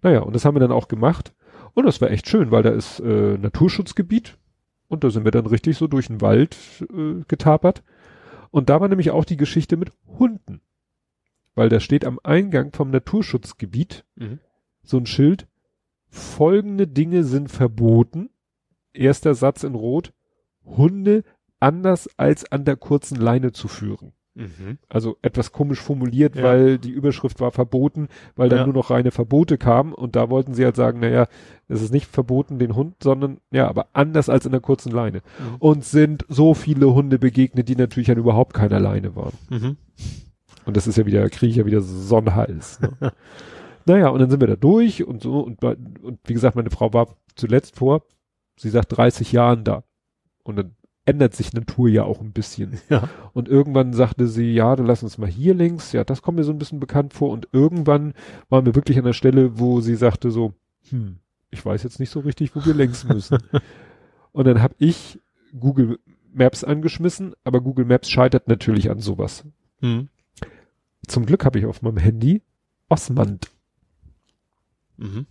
[0.03, 1.35] Naja, und das haben wir dann auch gemacht.
[1.75, 4.39] Und das war echt schön, weil da ist äh, Naturschutzgebiet
[4.89, 6.57] und da sind wir dann richtig so durch den Wald
[6.91, 7.83] äh, getapert.
[8.51, 10.61] Und da war nämlich auch die Geschichte mit Hunden.
[11.59, 14.39] Weil da steht am Eingang vom Naturschutzgebiet Mhm.
[14.85, 15.49] so ein Schild,
[16.09, 18.31] folgende Dinge sind verboten.
[18.93, 20.13] Erster Satz in Rot,
[20.65, 21.25] Hunde
[21.61, 24.13] anders als an der kurzen Leine zu führen.
[24.37, 24.79] Mhm.
[24.89, 26.45] Also etwas komisch formuliert, Ja.
[26.45, 28.07] weil die Überschrift war verboten,
[28.37, 28.65] weil dann Ja.
[28.67, 31.27] nur noch reine Verbote kamen und da wollten sie halt sagen, naja,
[31.67, 35.23] es ist nicht verboten den Hund, sondern ja, aber anders als in der kurzen Leine.
[35.41, 35.57] Mhm.
[35.59, 39.35] Und sind so viele Hunde begegnet, die natürlich an überhaupt keiner Leine waren.
[39.51, 39.77] Mhm.
[40.69, 42.79] Und das ist ja wieder, kriege ich ja wieder Sonnenhals.
[42.81, 42.91] Ne?
[43.87, 46.93] naja, und dann sind wir da durch und so und, und wie gesagt, meine Frau
[46.93, 48.03] war zuletzt vor,
[48.55, 49.85] sie sagt 30 Jahren da.
[50.45, 52.79] Und dann ändert sich Natur ja auch ein bisschen.
[52.91, 53.09] Ja.
[53.33, 55.93] Und irgendwann sagte sie, ja, dann lass uns mal hier links.
[55.93, 57.31] Ja, das kommt mir so ein bisschen bekannt vor.
[57.31, 58.13] Und irgendwann
[58.51, 60.53] waren wir wirklich an der Stelle, wo sie sagte so,
[60.91, 61.17] hm,
[61.51, 63.39] ich weiß jetzt nicht so richtig, wo wir längs müssen.
[64.33, 65.19] und dann habe ich
[65.59, 65.99] Google
[66.31, 69.47] Maps angeschmissen, aber Google Maps scheitert natürlich an sowas.
[69.81, 70.11] Mhm.
[71.07, 72.43] Zum Glück habe ich auf meinem Handy
[72.89, 73.51] Osmand
[74.99, 75.27] Mhm.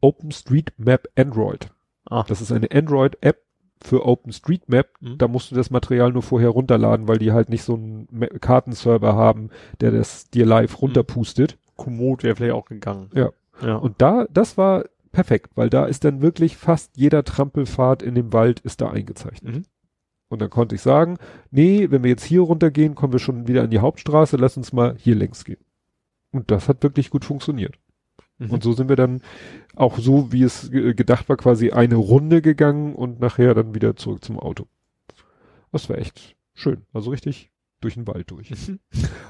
[0.00, 1.70] OpenStreetMap Android.
[2.04, 2.24] Ah.
[2.28, 3.42] Das ist eine Android-App
[3.82, 4.88] für OpenStreetMap.
[5.00, 5.18] Mhm.
[5.18, 8.08] Da musst du das Material nur vorher runterladen, weil die halt nicht so einen
[8.40, 11.58] Kartenserver haben, der das dir live runterpustet.
[11.76, 13.10] Komoot wäre vielleicht auch gegangen.
[13.14, 13.30] Ja.
[13.62, 13.76] Ja.
[13.76, 18.32] Und da, das war perfekt, weil da ist dann wirklich fast jeder Trampelpfad in dem
[18.34, 19.54] Wald ist da eingezeichnet.
[19.56, 19.64] Mhm.
[20.28, 21.18] Und dann konnte ich sagen,
[21.50, 24.72] nee, wenn wir jetzt hier runtergehen, kommen wir schon wieder an die Hauptstraße, lass uns
[24.72, 25.60] mal hier längs gehen.
[26.32, 27.78] Und das hat wirklich gut funktioniert.
[28.38, 28.50] Mhm.
[28.50, 29.22] Und so sind wir dann
[29.76, 33.96] auch so, wie es ge- gedacht war, quasi eine Runde gegangen und nachher dann wieder
[33.96, 34.66] zurück zum Auto.
[35.72, 36.82] Das war echt schön.
[36.92, 38.50] Also richtig durch den Wald durch.
[38.50, 38.78] Mhm.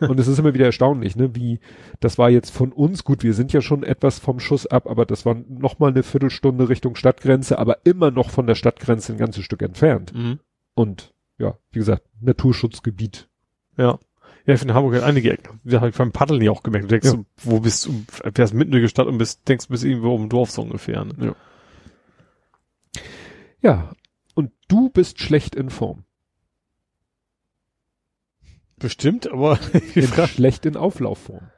[0.09, 1.59] und es ist immer wieder erstaunlich, ne, wie,
[2.01, 5.05] das war jetzt von uns gut, wir sind ja schon etwas vom Schuss ab, aber
[5.05, 9.19] das war noch mal eine Viertelstunde Richtung Stadtgrenze, aber immer noch von der Stadtgrenze ein
[9.19, 10.15] ganzes Stück entfernt.
[10.15, 10.39] Mhm.
[10.77, 13.29] Und ja, wie gesagt, Naturschutzgebiet.
[13.79, 13.99] Ja.
[14.45, 15.61] Ja, ich finde Hamburg hat einige Ecken.
[15.65, 16.85] Das habe ich beim Paddeln ja auch gemerkt.
[16.85, 17.25] Du denkst, Ja.
[17.43, 20.29] wo bist du, fährst mitten durch die Stadt und bist, denkst, du bist irgendwo um
[20.29, 21.05] Dorf so ungefähr.
[21.05, 21.35] Ne?
[23.61, 23.91] Ja,
[24.35, 26.05] und du bist schlecht in Form.
[28.79, 29.59] Bestimmt, aber
[29.95, 31.51] In schlecht in Auflaufform.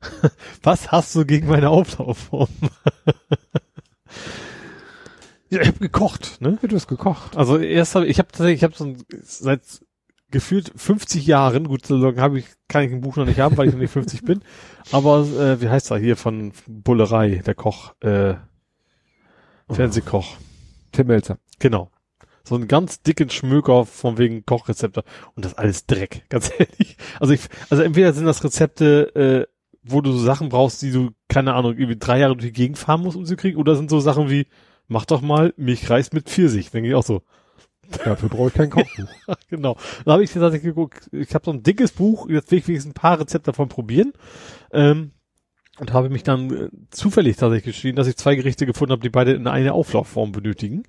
[0.62, 2.48] was hast du gegen meine Auflaufform?
[5.50, 6.58] ja, ich habe gekocht, ne?
[6.62, 7.36] Ja, du hast gekocht.
[7.36, 9.62] Also erst habe ich habe tatsächlich, ich habe so ein, seit
[10.30, 13.56] gefühlt 50 Jahren, gut, so lange habe ich, kann ich ein Buch noch nicht haben,
[13.56, 14.42] weil ich noch nicht 50 bin,
[14.92, 18.34] aber äh, wie heißt er hier von Bullerei, der Koch, äh,
[19.68, 20.36] Fernsehkoch.
[20.92, 21.38] Tim Melzer.
[21.58, 21.90] Genau.
[22.42, 25.04] So einen ganz dicken Schmöker von wegen Kochrezepte
[25.36, 26.96] und das alles Dreck, ganz ehrlich.
[27.20, 29.46] Also ich, also entweder sind das Rezepte, äh,
[29.82, 32.78] wo du so Sachen brauchst, die du, keine Ahnung, irgendwie drei Jahre durch die Gegend
[32.78, 34.46] fahren musst, um sie zu kriegen, oder sind so Sachen wie,
[34.90, 37.22] mach doch mal Milchreis mit Pfirsich, denke ich auch so.
[38.04, 39.08] Dafür brauche ich kein Kochbuch.
[39.48, 39.76] genau.
[40.04, 42.90] Da habe ich tatsächlich geguckt, ich habe so ein dickes Buch, jetzt will ich wenigstens
[42.90, 44.12] ein paar Rezepte davon probieren.
[44.72, 45.12] Ähm,
[45.78, 49.08] und habe mich dann äh, zufällig tatsächlich geschrieben, dass ich zwei Gerichte gefunden habe, die
[49.08, 50.82] beide in eine Auflaufform benötigen.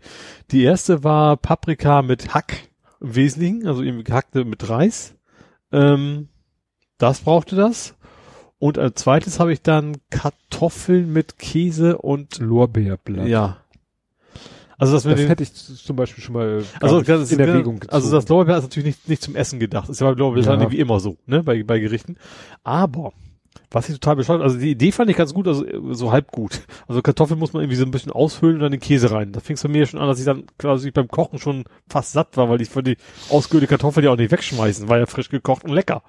[0.51, 5.15] Die erste war Paprika mit Hack im Wesentlichen, also irgendwie gehackte mit Reis.
[5.71, 6.27] Ähm,
[6.97, 7.95] das brauchte das.
[8.59, 13.27] Und als zweites habe ich dann Kartoffeln mit Käse und Lorbeerblatt.
[13.27, 13.57] ja.
[14.81, 17.39] Also das mit Das den, hätte ich zum Beispiel schon mal gar also das, in
[17.39, 17.93] Erwägung gezogen.
[17.93, 19.87] also das Lorbeer ist natürlich nicht, nicht zum Essen gedacht.
[19.89, 20.71] Ist ja bei Lorbeer Ja.
[20.71, 22.17] wie immer so, ne, bei, bei Gerichten.
[22.63, 23.13] Aber
[23.69, 26.31] was ich total bescheuert, also die Idee fand ich ganz gut, also äh, so halb
[26.31, 26.61] gut.
[26.87, 29.31] Also Kartoffeln muss man irgendwie so ein bisschen aushöhlen und dann den Käse rein.
[29.33, 32.13] Da fing es bei mir schon an, dass ich dann quasi beim Kochen schon fast
[32.13, 32.97] satt war, weil ich für die
[33.29, 36.01] ausgehöhlte Kartoffeln ja auch nicht wegschmeißen, war ja frisch gekocht und lecker.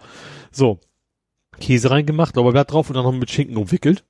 [0.50, 0.80] So.
[1.60, 4.02] Käse reingemacht, Lorbeerblatt drauf und dann noch mit Schinken umwickelt.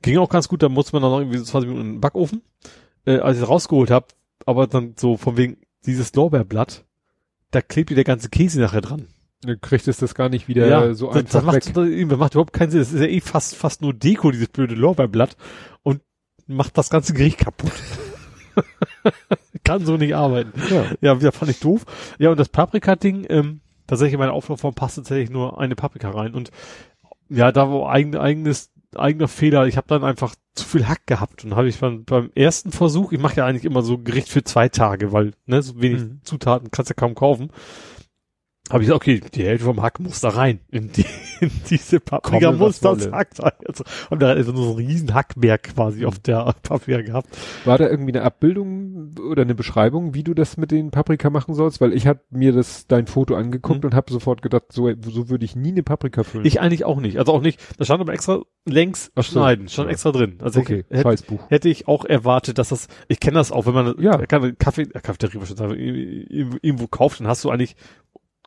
[0.00, 2.00] Ging auch ganz gut, da musste man dann noch irgendwie so 20 Minuten in den
[2.00, 2.40] Backofen.
[3.06, 4.06] Äh, als ich es rausgeholt habe,
[4.46, 6.84] aber dann so von wegen dieses Lorbeerblatt,
[7.50, 9.06] da klebt dir der ganze Käse nachher dran.
[9.42, 12.08] Dann kriegt es das gar nicht wieder so das, einfach das macht, weg.
[12.08, 12.80] das, macht überhaupt keinen Sinn.
[12.80, 15.36] Das ist ja eh fast, fast nur Deko, dieses blöde Lorbeerblatt
[15.82, 16.02] und
[16.46, 17.72] macht das ganze Gericht kaputt.
[19.64, 20.52] Kann so nicht arbeiten.
[20.70, 20.84] Ja.
[21.00, 21.86] Ja, wieder fand ich doof.
[22.18, 26.34] Ja, und das Paprika-Ding, ähm, tatsächlich in meine Auflaufform passt tatsächlich nur eine Paprika rein.
[26.34, 26.50] Und
[27.30, 29.66] ja, da war eigen, eigenes, eigener Fehler.
[29.66, 33.12] Ich habe dann einfach zu viel Hack gehabt und habe ich beim, beim ersten Versuch,
[33.12, 36.20] ich mache ja eigentlich immer so Gericht für zwei Tage, weil ne, so wenig Mhm.
[36.24, 37.50] Zutaten kannst du kaum kaufen.
[38.70, 40.60] Habe ich gesagt, okay, die Hälfte vom Hack muss da rein.
[40.70, 41.04] In, die,
[41.40, 43.10] in diese Paprika muss das.
[43.10, 43.50] Hack sein.
[43.66, 47.28] Also, und da ist so ein riesen Hackberg quasi auf der Paprika gehabt.
[47.64, 51.54] War da irgendwie eine Abbildung oder eine Beschreibung, wie du das mit den Paprika machen
[51.54, 51.80] sollst?
[51.80, 53.86] Weil ich habe mir das dein Foto angeguckt Mhm.
[53.90, 56.44] und habe sofort gedacht, so, so würde ich nie eine Paprika füllen.
[56.46, 57.18] Ich eigentlich auch nicht.
[57.18, 59.32] Also auch nicht, da stand aber extra längs Ach so.
[59.32, 59.90] schneiden, schon Ja.
[59.92, 60.38] extra drin.
[60.42, 61.16] Also okay, ich, hätte,
[61.48, 64.16] hätte ich auch erwartet, dass das, ich kenne das auch, wenn man Ja.
[64.26, 67.74] kann Kaffee, Cafeteria schon sagen, irgendwo irgendwo kauft, dann hast du eigentlich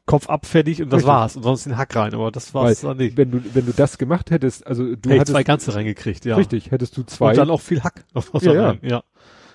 [0.05, 1.07] Kopf ab fertig und das Richtig.
[1.07, 3.15] war's und sonst den Hack rein, aber das war's dann nicht.
[3.15, 6.25] Wenn du, wenn du das gemacht hättest, also du Hätte ich hattest, zwei ganze reingekriegt,
[6.25, 6.35] ja.
[6.35, 8.03] richtig, hättest du zwei, Und dann auch viel Hack.
[8.13, 8.75] was Ja, ja.
[8.81, 9.03] ja.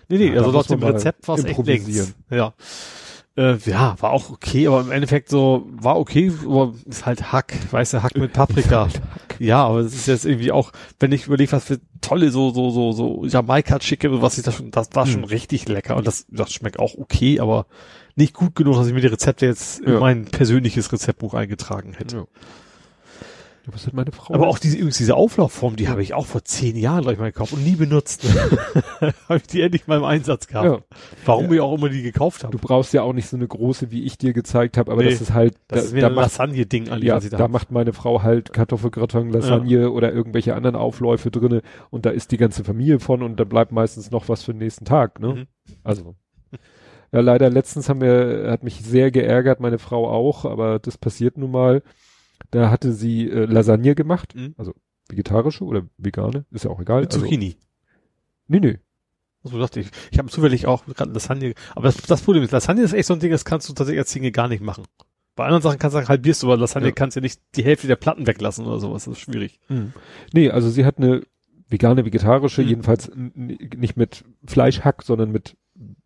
[0.09, 2.15] Nee, nee, Ja, also laut dem Rezept war es echt improvisieren.
[2.31, 2.39] längs.
[2.39, 2.55] Ja.
[3.39, 7.55] Äh, ja, war auch okay, aber im Endeffekt so, war okay, aber ist halt Hack,
[7.71, 8.89] weißt du, Hack mit Paprika.
[9.41, 12.71] Ja, aber das ist jetzt irgendwie auch, wenn ich überlege, was für tolle so, so,
[12.71, 15.29] so, so Jamaika-Chicken, was ich da schon, das war schon Hm.
[15.29, 17.67] richtig lecker und das, das schmeckt auch okay, aber
[18.17, 20.01] nicht gut genug, dass ich mir die Rezepte jetzt in Ja.
[20.01, 22.17] mein persönliches Rezeptbuch eingetragen hätte.
[22.17, 22.25] Ja.
[23.67, 24.35] Ja, Was hat meine Frau?
[24.35, 27.27] Aber auch diese, übrigens diese Auflaufform, die habe ich auch vor zehn Jahren gleich mal
[27.33, 28.25] gekauft und nie benutzt.
[29.29, 30.67] habe ich die endlich mal im Einsatz gehabt.
[30.67, 30.97] Ja.
[31.25, 31.51] Warum Ja.
[31.51, 32.51] wir auch immer die gekauft haben.
[32.53, 35.11] Du brauchst ja auch nicht so eine große, wie ich dir gezeigt habe, aber Nee,
[35.11, 37.49] das ist halt, das da, ist mir da ein Lasagne-Ding eigentlich, ja, ich da, da
[37.49, 42.37] macht meine Frau halt Kartoffelgratin, Lasagne oder irgendwelche anderen Aufläufe drinne und da ist die
[42.39, 45.29] ganze Familie von und da bleibt meistens noch was für den nächsten Tag, ne?
[45.35, 45.47] Mhm.
[45.85, 46.15] Also.
[47.11, 51.39] Ja, leider letztens haben wir, hat mich sehr geärgert, meine Frau auch, aber das passiert
[51.39, 51.83] nun mal.
[52.51, 54.55] Da hatte sie äh, Lasagne gemacht, Mhm.
[54.57, 54.75] also
[55.09, 57.01] vegetarische oder vegane, ist ja auch egal.
[57.03, 57.57] Mit Also, Zucchini.
[58.47, 58.79] nee, nee.
[59.45, 59.89] So dachte ich.
[60.11, 61.55] Ich habe zufällig auch gerade Lasagne.
[61.75, 64.01] Aber das, das Problem ist, Lasagne ist echt so ein Ding, das kannst du tatsächlich
[64.01, 64.85] als Single gar nicht machen.
[65.37, 66.93] Bei anderen Sachen kannst du sagen, halbierst du, aber Lasagne Ja.
[66.95, 69.05] kannst du ja nicht die Hälfte der Platten weglassen oder sowas.
[69.05, 69.61] Das ist schwierig.
[70.33, 71.23] Nee, also sie hat eine
[71.69, 72.69] vegane, vegetarische, Mhm.
[72.69, 75.57] jedenfalls nicht mit Fleischhack, sondern mit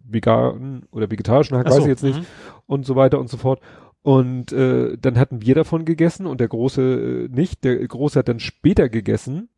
[0.01, 2.27] veganen oder vegetarischen Hack, Ach weiß so, ich jetzt nicht, mhm.
[2.67, 3.61] und so weiter und so fort.
[4.03, 7.63] Und äh, dann hatten wir davon gegessen und der Große äh, nicht.
[7.65, 9.49] Der Große hat dann später gegessen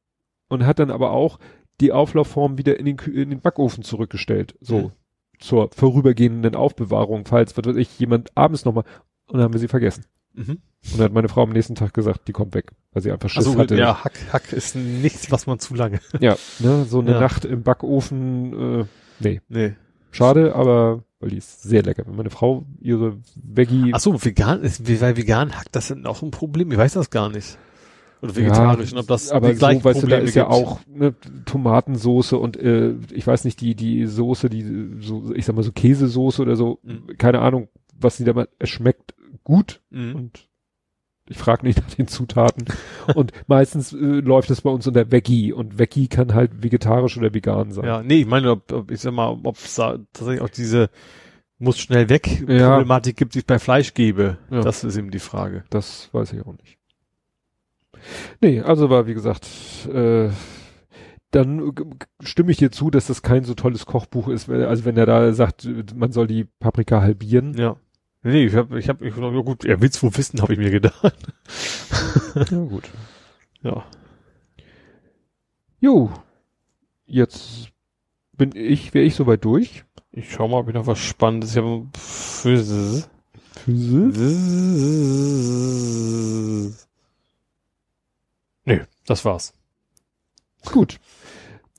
[0.49, 1.39] und hat dann aber auch
[1.81, 4.57] die Auflaufform wieder in den, in den Backofen zurückgestellt.
[4.61, 4.91] So Mhm.
[5.41, 8.85] zur vorübergehenden Aufbewahrung, falls, was weiß ich, jemand abends nochmal,
[9.27, 10.05] und dann haben wir sie vergessen.
[10.35, 10.51] Mhm.
[10.51, 13.29] Und dann hat meine Frau am nächsten Tag gesagt, die kommt weg, weil sie einfach
[13.31, 13.77] Schiss Also hatte.
[13.77, 16.01] ja, Hack, Hack ist nichts, was man zu lange.
[16.21, 17.21] Ja, ne, so eine Ja.
[17.21, 18.85] Nacht im Backofen, äh,
[19.21, 19.73] nee, Nee.
[20.13, 22.05] schade, aber weil die ist sehr lecker.
[22.07, 26.23] Wenn meine Frau ihre Veggie, Ach so, vegan ist, weil vegan Hack, das ist auch
[26.23, 26.71] ein Problem.
[26.71, 27.59] Ich weiß das gar nicht.
[28.23, 30.45] Oder vegetarisch, und ob das aber die gleichen so, weißt du, da Probleme ist ja
[30.45, 30.55] gibt.
[30.55, 35.57] auch ne, Tomatensoße und äh, ich weiß nicht, die die Soße, die so, ich sag
[35.57, 37.17] mal so Käsesoße oder so, Mhm.
[37.19, 40.15] keine Ahnung, was die da mal, es schmeckt gut Mhm.
[40.15, 40.49] und
[41.29, 42.67] ich frage nicht nach den Zutaten
[43.15, 47.33] und meistens äh, läuft es bei uns unter Veggie und Veggie kann halt vegetarisch oder
[47.33, 47.85] vegan sein.
[47.85, 50.91] Ja, nee, ich meine, ob, ob ich sag mal, ob es tatsächlich auch diese
[51.59, 52.71] muss schnell weg Ja.
[52.71, 54.39] Problematik gibt, die es bei Fleisch gäbe.
[54.51, 54.61] Ja.
[54.61, 55.65] Das ist eben die Frage.
[55.71, 56.79] Das weiß ich auch nicht.
[58.41, 59.49] Nee, also war, wie gesagt,
[59.91, 60.29] äh,
[61.31, 61.73] dann
[62.23, 64.49] stimme ich dir zu, dass das kein so tolles Kochbuch ist.
[64.51, 67.55] Also wenn er da sagt, man soll die Paprika halbieren.
[67.55, 67.77] Ja.
[68.27, 70.71] Nee, ich habe, ich habe, ich, ja gut, er will's wohl wissen, habe ich mir
[70.71, 71.17] gedacht.
[72.51, 72.91] Ja, gut.
[73.63, 73.85] Ja.
[75.79, 76.11] Jo,
[77.07, 77.69] jetzt
[78.33, 79.85] bin ich, wäre ich soweit durch.
[80.11, 81.87] Ich schau mal, ob ich noch was Spannendes habe.
[81.97, 83.05] Für
[88.65, 89.53] Nö, das war's.
[90.73, 90.99] Gut.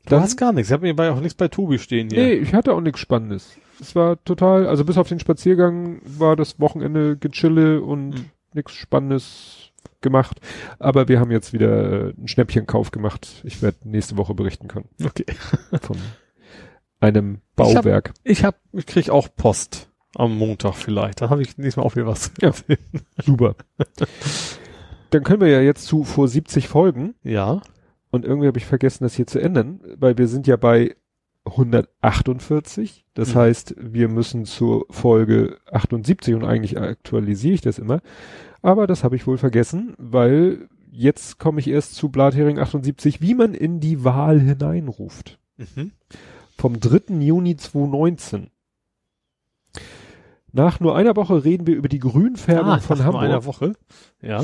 [0.05, 0.69] Du hast gar nichts.
[0.69, 2.23] Ich habe mir bei auch nichts bei Tobi stehen hier.
[2.23, 3.57] Nee, ich hatte auch nichts Spannendes.
[3.87, 8.25] Es war total, also bis auf den Spaziergang war das Wochenende gechille und Mhm.
[8.53, 10.39] nichts Spannendes gemacht.
[10.79, 13.41] Aber wir haben jetzt wieder äh, einen Schnäppchenkauf gemacht.
[13.43, 15.25] Ich werde nächste Woche berichten können Okay.
[15.81, 15.97] von
[16.99, 18.13] einem Ich hab- Bauwerk.
[18.23, 21.21] Ich hab, ich krieg auch Post am Montag vielleicht.
[21.21, 22.31] Da habe ich diesmal auch wieder was.
[22.41, 22.51] Ja.
[23.23, 23.55] Super.
[25.11, 27.61] Dann können wir ja jetzt zu vor 70 Folgen Ja.
[28.09, 30.95] und irgendwie habe ich vergessen, das hier zu ändern, weil wir sind ja bei
[31.45, 33.05] 148.
[33.13, 33.39] Das Mhm.
[33.39, 38.01] heißt, wir müssen zur Folge 78 und eigentlich aktualisiere ich das immer.
[38.61, 43.35] Aber das habe ich wohl vergessen, weil jetzt komme ich erst zu Blathering 78, wie
[43.35, 45.37] man in die Wahl hineinruft.
[45.57, 45.91] Mhm.
[46.57, 47.15] Vom 3.
[47.21, 48.49] Juni 2019.
[50.51, 53.21] Nach nur einer Woche reden wir über die Grünfärbung Ah, von nach Hamburg.
[53.23, 53.73] nur einer Woche.
[54.21, 54.43] Ja.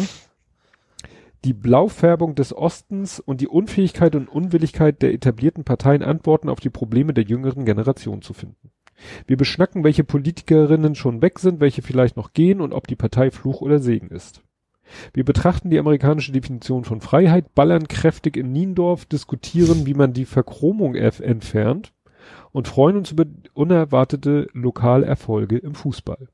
[1.43, 6.69] Die Blaufärbung des Ostens und die Unfähigkeit und Unwilligkeit der etablierten Parteien Antworten auf die
[6.69, 8.71] Probleme der jüngeren Generation zu finden.
[9.25, 13.31] Wir beschnacken, welche Politikerinnen schon weg sind, welche vielleicht noch gehen und ob die Partei
[13.31, 14.43] Fluch oder Segen ist.
[15.13, 20.25] Wir betrachten die amerikanische Definition von Freiheit, ballern kräftig in Niendorf, diskutieren, wie man die
[20.25, 21.93] Verchromung entfernt
[22.51, 26.27] und freuen uns über unerwartete Lokalerfolge im Fußball.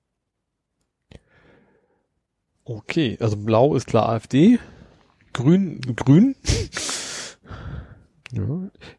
[2.66, 4.60] Okay, also blau ist klar AfD.
[5.38, 6.36] Grün, grün.
[8.32, 8.42] Ja,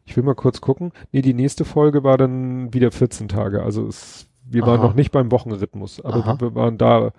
[0.05, 0.93] ich will mal kurz gucken.
[1.11, 3.61] Nee, die nächste Folge war dann wieder 14 Tage.
[3.61, 4.87] Also es, wir waren Aha.
[4.87, 6.39] noch nicht beim Wochenrhythmus, aber Aha.
[6.39, 7.11] wir waren da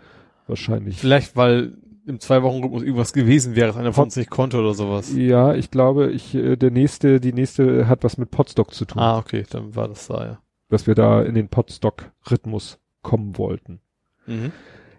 [0.47, 0.97] wahrscheinlich.
[0.99, 1.77] Vielleicht, weil
[2.07, 5.13] im Zwei-Wochen-Rhythmus irgendwas gewesen wäre, dass einer von uns nicht konnte oder sowas.
[5.15, 9.03] Ja, ich glaube, ich, äh, der nächste, die nächste hat was mit Podstock zu tun,
[9.03, 10.39] Ah, okay, dann war das da, ja.
[10.71, 13.81] dass wir da in den Podstock-Rhythmus kommen wollten.
[14.27, 14.51] Mhm.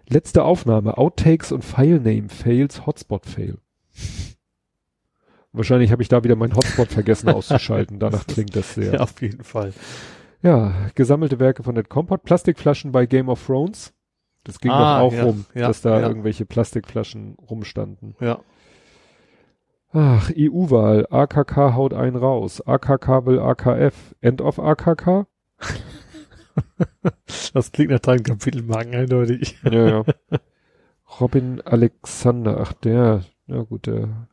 [0.08, 3.58] Letzte Aufnahme, Outtakes und Filename Fails, Hotspot Fail.
[5.52, 7.98] Wahrscheinlich habe ich da wieder meinen Hotspot vergessen auszuschalten.
[7.98, 8.94] Danach klingt das sehr.
[8.94, 9.72] Ja, auf jeden Fall.
[10.42, 13.92] Ja, gesammelte Werke von Ned Compot, Plastikflaschen bei Game of Thrones.
[14.44, 16.08] Das ging Ah, doch auch ja, rum, ja, dass da ja.
[16.08, 18.16] irgendwelche Plastikflaschen rumstanden.
[18.18, 18.40] Ja.
[19.92, 25.26] Ach, EU-Wahl, AKK haut einen raus, AKK will AKF, End of AKK?
[27.54, 29.58] Das klingt nach deinem Kapitelmarken eindeutig.
[29.64, 30.04] Ja, ja.
[31.20, 34.28] Robin Alexander, ach der, ja gut, der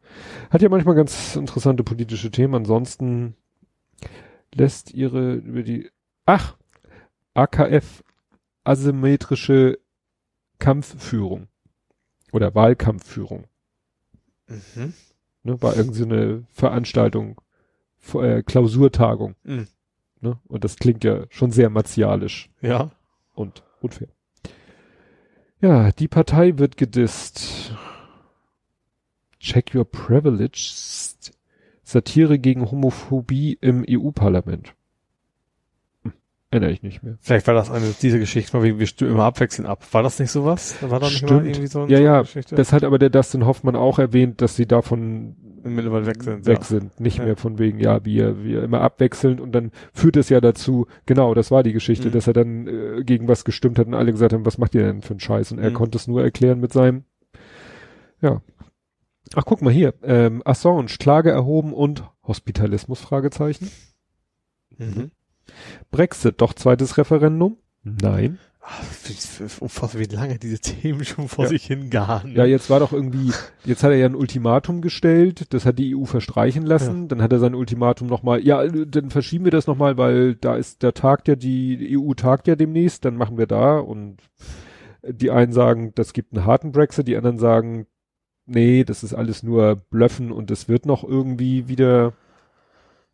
[0.50, 3.36] hat ja manchmal ganz interessante politische Themen, ansonsten
[4.54, 5.90] lässt ihre über die,
[6.26, 6.58] ach,
[7.34, 8.04] AKF,
[8.64, 9.80] asymmetrische
[10.60, 11.48] Kampfführung
[12.32, 13.46] oder Wahlkampfführung,
[14.48, 14.94] Mhm.
[15.44, 17.40] ne, war irgendwie so eine Veranstaltung,
[18.16, 19.68] äh, Klausurtagung, Mhm.
[20.22, 22.92] ne, und das klingt ja schon sehr martialisch Ja.
[23.36, 24.08] und unfair.
[25.62, 27.74] Ja, die Partei wird gedisst.
[29.40, 30.72] Check your privilege.
[31.84, 34.74] Satire gegen Homophobie im EU-Parlament.
[36.04, 36.14] Hm,
[36.52, 37.18] erinnere ich nicht mehr.
[37.22, 39.84] Vielleicht war das eine dieser Geschichten, wegen wir immer abwechselnd ab.
[39.92, 40.76] War das nicht sowas?
[40.82, 41.46] War da nicht Stimmt.
[41.48, 42.56] irgendwie so, Ja, so ja, eine Geschichte?
[42.56, 46.46] Das hat aber der Dustin Hoffmann auch erwähnt, dass sie davon mittlerweile weg sind.
[46.46, 46.64] weg ja.
[46.64, 47.00] sind.
[47.00, 47.26] Nicht Ja.
[47.26, 51.34] mehr von wegen, ja, wir, wir immer abwechselnd und dann führt es ja dazu, genau,
[51.34, 52.12] das war die Geschichte, Mhm.
[52.12, 54.84] dass er dann äh, gegen was gestimmt hat und alle gesagt haben, was macht ihr
[54.84, 55.52] denn für einen Scheiß?
[55.54, 55.76] Und er Mhm.
[55.76, 57.04] konnte es nur erklären mit seinem,
[58.22, 58.42] ja.
[59.36, 63.70] Ach, guck mal hier, ähm, Assange, Klage erhoben und Hospitalismus, Fragezeichen.
[64.78, 65.12] Mhm.
[65.92, 67.58] Brexit, doch zweites Referendum?
[67.84, 68.40] Nein.
[68.62, 71.50] Ach, wie, unfassbar, wie lange diese Themen schon vor Ja.
[71.50, 72.36] sich hingaren.
[72.36, 73.32] Ja, jetzt war doch irgendwie,
[73.66, 77.32] jetzt hat er ja ein Ultimatum gestellt, das hat die EU verstreichen lassen, dann hat
[77.32, 81.28] er sein Ultimatum nochmal, ja, dann verschieben wir das nochmal, weil da ist, da tagt
[81.28, 84.18] ja, die EU tagt ja demnächst, dann machen wir da und
[85.08, 87.88] die einen sagen, das gibt einen harten Brexit, die anderen sagen,
[88.50, 92.14] nee, das ist alles nur Blöffen und es wird noch irgendwie wieder,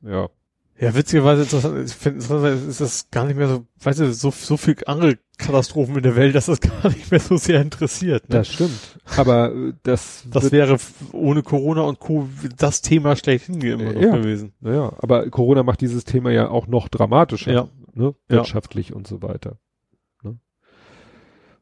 [0.02, 0.30] ja.
[0.78, 4.30] Ja, witzigerweise interessant, ich finde interessanterweise ist das gar nicht mehr so, weißt du, so,
[4.32, 8.28] so viel andere Katastrophen in der Welt, dass das gar nicht mehr so sehr interessiert.
[8.28, 8.36] Ne?
[8.40, 9.00] Das stimmt.
[9.16, 10.76] Aber äh, das, Das wäre
[11.14, 12.28] ohne Corona und Co.
[12.58, 14.18] das Thema schlechthin immer noch Ja.
[14.18, 14.52] gewesen.
[14.60, 17.68] naja, aber Corona macht dieses Thema ja auch noch dramatischer, Ja.
[17.94, 18.14] ne?
[18.30, 18.36] Ja.
[18.38, 19.58] wirtschaftlich und so weiter.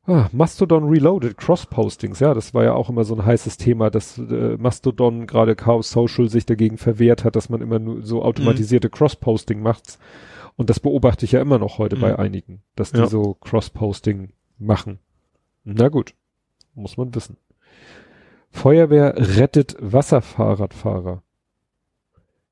[0.05, 4.17] Ah, Mastodon Reloaded, Cross-Postings, ja, das war ja auch immer so ein heißes Thema, dass
[4.17, 8.89] äh, Mastodon, gerade Chaos Social, sich dagegen verwehrt hat, dass man immer nur so automatisierte
[8.89, 9.97] Cross-Posting macht.
[10.57, 12.01] Und das beobachte ich ja immer noch heute Mhm.
[12.01, 13.07] bei einigen, dass die Ja.
[13.07, 14.99] so Cross-Posting machen.
[15.63, 16.13] Na gut,
[16.75, 17.37] muss man wissen.
[18.51, 21.23] Feuerwehr rettet Wasserfahrradfahrer.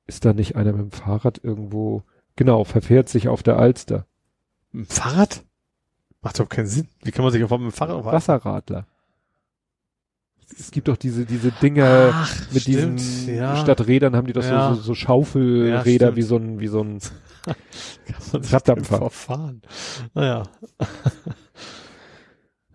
[0.07, 2.03] Ist da nicht einer mit dem Fahrrad irgendwo,
[2.37, 4.05] genau, verfährt sich auf der Alster.
[4.85, 5.43] Fahrrad?
[6.21, 6.87] Macht doch keinen Sinn.
[7.03, 8.85] Wie kann man sich auf mit dem Fahrrad Wasserradler.
[10.57, 13.55] es gibt doch diese, diese Dinger Ach, mit stimmt, diesen ja.
[13.57, 14.75] statt Rädern haben die doch Ja.
[14.75, 16.99] so, so, Schaufelräder Ja, wie so ein, wie so ein
[18.33, 18.97] Raddampfer.
[18.97, 19.61] Verfahren.
[20.13, 20.43] Naja.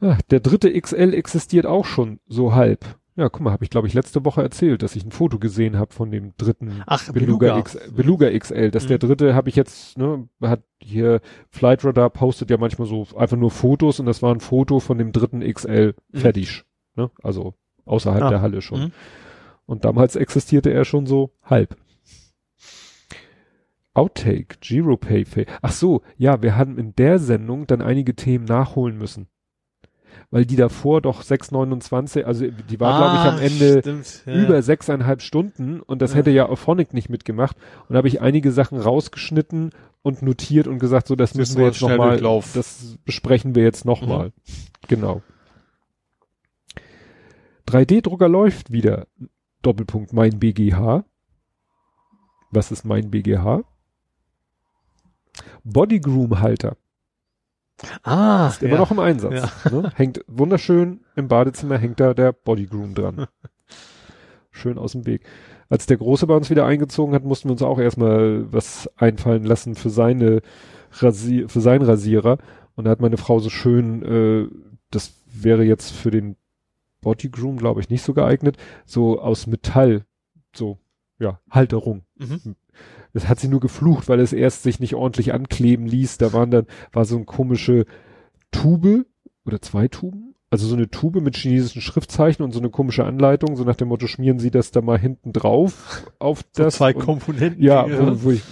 [0.00, 2.84] Ah, der dritte XL existiert auch schon so halb.
[3.18, 5.78] Ja, guck mal, habe ich glaube ich letzte Woche erzählt, dass ich ein Foto gesehen
[5.78, 7.58] habe von dem dritten Ach, Beluga, Beluga.
[7.58, 8.70] X, Beluga XL.
[8.70, 8.88] Das Mhm.
[8.88, 11.20] der dritte habe ich jetzt, ne, hat hier
[11.50, 15.12] Flightradar postet ja manchmal so einfach nur Fotos und das war ein Foto von dem
[15.12, 16.18] dritten XL Mhm.
[16.18, 16.64] fertig,
[16.94, 17.10] ne?
[17.22, 17.54] Also
[17.86, 18.80] außerhalb Ah, der Halle schon.
[18.80, 18.92] mhm.
[19.64, 21.74] Und damals existierte er schon so halb.
[23.94, 25.24] Outtake, Giropay,
[25.62, 29.26] ach so, ja, wir haben in der Sendung dann einige Themen nachholen müssen.
[30.30, 34.44] Weil die davor doch 6,29, also die war, glaube ich, am Ah, Ende stimmt, ja.
[34.44, 36.18] über sechseinhalb Stunden und das Ja.
[36.18, 37.56] hätte ja Auphonic nicht mitgemacht.
[37.88, 39.70] Und da habe ich einige Sachen rausgeschnitten
[40.02, 42.18] und notiert und gesagt, so das Das müssen wir jetzt nochmal,
[42.54, 44.28] das besprechen wir jetzt nochmal.
[44.28, 44.32] Mhm.
[44.88, 45.22] Genau.
[47.66, 49.06] 3D-Drucker läuft wieder.
[49.62, 51.04] Doppelpunkt mein BGH.
[52.50, 53.62] Was ist mein BGH?
[55.64, 56.76] Bodygroom-Halter.
[58.02, 58.78] Ah, Ist immer ja.
[58.78, 59.64] noch im Einsatz.
[59.70, 59.92] Ne?
[59.94, 63.26] Hängt wunderschön im Badezimmer, hängt da der Bodygroom dran.
[64.50, 65.26] Schön aus dem Weg.
[65.68, 69.44] Als der Große bei uns wieder eingezogen hat, mussten wir uns auch erstmal was einfallen
[69.44, 70.40] lassen für seine
[70.92, 72.38] Rasier, für seinen Rasierer.
[72.74, 74.48] Und da hat meine Frau so schön, äh,
[74.90, 76.36] das wäre jetzt für den
[77.02, 80.06] Bodygroom, glaube ich, nicht so geeignet, so aus Metall,
[80.54, 80.78] so,
[81.18, 82.04] ja, Halterung.
[82.16, 82.56] Mhm.
[83.16, 86.18] Das hat sie nur geflucht, weil es erst sich nicht ordentlich ankleben ließ.
[86.18, 87.86] Da waren dann, war so eine komische
[88.50, 89.06] Tube
[89.46, 90.34] oder zwei Tuben.
[90.50, 93.88] Also so eine Tube mit chinesischen Schriftzeichen und so eine komische Anleitung, so nach dem
[93.88, 96.74] Motto, schmieren Sie das da mal hinten drauf auf So das.
[96.74, 97.62] zwei und, Komponenten.
[97.62, 98.42] ja, wo, wo ich,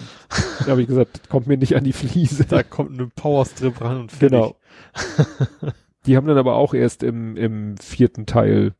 [0.61, 2.47] da habe ich gesagt, das kommt mir nicht an die Fliese.
[2.47, 4.31] da kommt eine Powerstrip ran und fertig.
[4.31, 4.57] Genau.
[6.07, 8.73] Die haben dann aber auch erst im, im vierten Teil,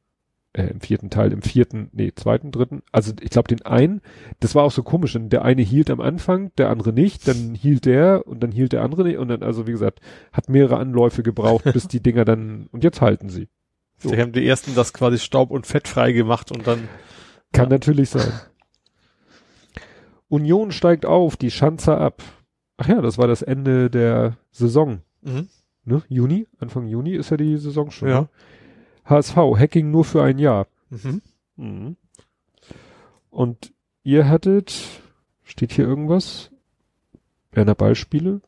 [0.55, 4.01] äh, im vierten Teil, im vierten, nee, zweiten, dritten, also ich glaube den einen,
[4.41, 7.55] das war auch so komisch, denn der eine hielt am Anfang, der andere nicht, dann
[7.55, 10.01] hielt der und dann hielt der andere nicht und dann, also wie gesagt,
[10.33, 13.49] hat mehrere Anläufe gebraucht, bis die Dinger dann, und jetzt halten sie.
[13.99, 14.09] So.
[14.09, 16.89] Sie haben die ersten das quasi staub- und fettfrei gemacht und dann
[17.53, 17.71] Kann Ja.
[17.71, 18.33] natürlich sein.
[20.29, 22.23] Union steigt auf, die Schanzer ab.
[22.77, 25.01] Ach ja, das war das Ende der Saison.
[25.23, 25.49] mhm.
[25.87, 26.03] Ne?
[26.09, 28.09] Juni, Anfang Juni ist ja die Saison schon.
[28.09, 28.21] Ja.
[28.23, 28.29] Ne?
[29.05, 30.67] HSV, Hacking nur für ein Jahr.
[30.91, 31.23] Mhm.
[31.57, 31.97] Mhm.
[33.31, 34.75] Und ihr hattet,
[35.43, 36.51] steht hier irgendwas?
[37.51, 38.41] Berner Ballspiele?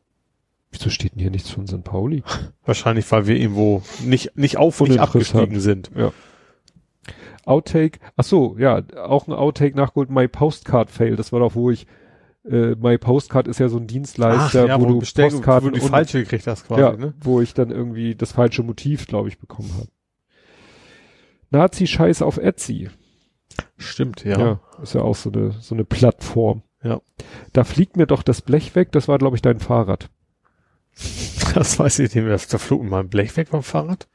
[0.71, 1.83] Wieso steht denn hier nichts von St.
[1.83, 2.23] Pauli?
[2.65, 5.91] Wahrscheinlich, weil wir irgendwo nicht, nicht auf und nicht abgestiegen sind.
[7.45, 11.15] Outtake, ach so, ja, auch ein Outtake nachgeholt, My Postcard Fail.
[11.15, 11.87] Das war doch, wo ich,
[12.43, 15.79] äh, My Postcard ist ja so ein Dienstleister, ja, wo, du bestellt- Postkarten wo du
[15.79, 17.13] die und- falsche gekriegt hast quasi, ja, ne?
[17.21, 19.87] wo ich dann irgendwie das falsche Motiv, glaube ich, bekommen habe.
[21.49, 22.89] Nazi-Scheiß auf Etsy.
[23.77, 24.39] Stimmt, Ja.
[24.39, 24.59] ja.
[24.81, 26.63] ist ja auch so eine, so eine Plattform.
[26.83, 27.01] Ja.
[27.53, 30.09] Da fliegt mir doch das Blech weg, das war, glaube ich, dein Fahrrad.
[31.53, 32.37] Das weiß ich nicht mehr.
[32.37, 34.07] Da flog mir mal ein Blech weg vom Fahrrad.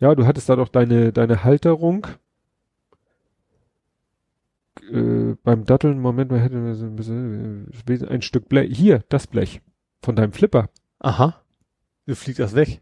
[0.00, 2.06] Ja, du hattest da doch deine, deine Halterung.
[4.90, 8.76] Äh, beim Datteln, Moment, man hätte ein bisschen, äh, ein Stück Blech.
[8.76, 9.60] Hier, das Blech.
[10.02, 10.70] Von deinem Flipper.
[10.98, 11.40] Aha.
[12.06, 12.80] Wie fliegt das weg?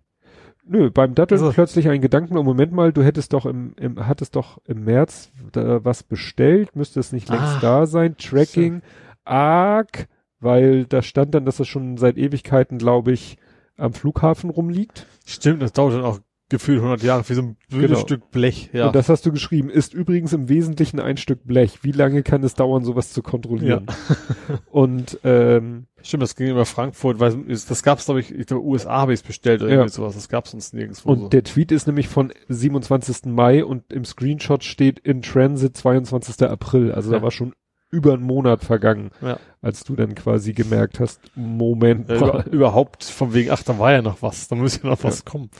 [0.64, 4.06] Nö, beim Datteln Also- plötzlich ein Gedanken, oh Moment mal, du hättest doch im, im
[4.06, 7.60] hattest doch im März da was bestellt, müsste es nicht längst Ah.
[7.60, 8.82] da sein, Tracking,
[9.24, 10.06] arg,
[10.38, 13.36] weil da stand dann, dass das schon seit Ewigkeiten, glaube ich,
[13.76, 15.06] am Flughafen rumliegt.
[15.26, 18.00] Stimmt, das dauert dann auch gefühlt 100 Jahre für so ein blödes Genau.
[18.00, 18.68] Stück Blech.
[18.74, 18.88] Ja.
[18.88, 21.78] Und das hast du geschrieben, ist übrigens im Wesentlichen ein Stück Blech.
[21.82, 23.86] Wie lange kann es dauern, sowas zu kontrollieren?
[24.70, 29.00] Und ähm, Stimmt, das ging über Frankfurt, weil das gab's glaube ich, ich glaube USA
[29.02, 29.76] habe ich es bestellt oder Ja.
[29.78, 30.14] irgendwie sowas.
[30.14, 31.10] Das gab's sonst nirgendwo.
[31.10, 31.28] und so.
[31.28, 33.26] der Tweet ist nämlich von 27.
[33.26, 36.48] Mai und im Screenshot steht in Transit 22.
[36.48, 36.92] April.
[36.92, 37.18] Also Ja.
[37.18, 37.52] da war schon
[37.92, 39.38] über einen Monat vergangen, Ja.
[39.62, 42.28] als du dann quasi gemerkt hast, Moment Ja, mal.
[42.28, 45.24] über, überhaupt von wegen, ach, da war ja noch was, da muss ja noch was
[45.24, 45.50] kommen.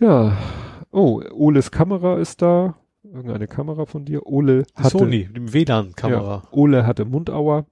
[0.00, 0.36] Ja.
[0.90, 2.76] Oh, Oles Kamera ist da.
[3.04, 4.26] Irgendeine Kamera von dir.
[4.26, 6.42] Ole hatte, Sony, die WLAN-Kamera.
[6.44, 7.66] Ja, Ole hatte Mundauer.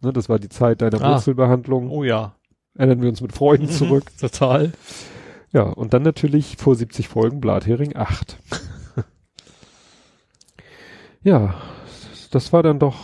[0.00, 1.14] Ne, das war die Zeit deiner Ah.
[1.14, 1.90] Wurzelbehandlung.
[1.90, 2.34] Oh ja.
[2.74, 4.04] Erinnern wir uns mit Freuden Mhm, zurück.
[4.20, 4.72] Total.
[5.52, 8.36] Ja, und dann natürlich vor 70 Folgen Blathering 8.
[11.22, 11.54] ja,
[12.30, 12.96] das war dann doch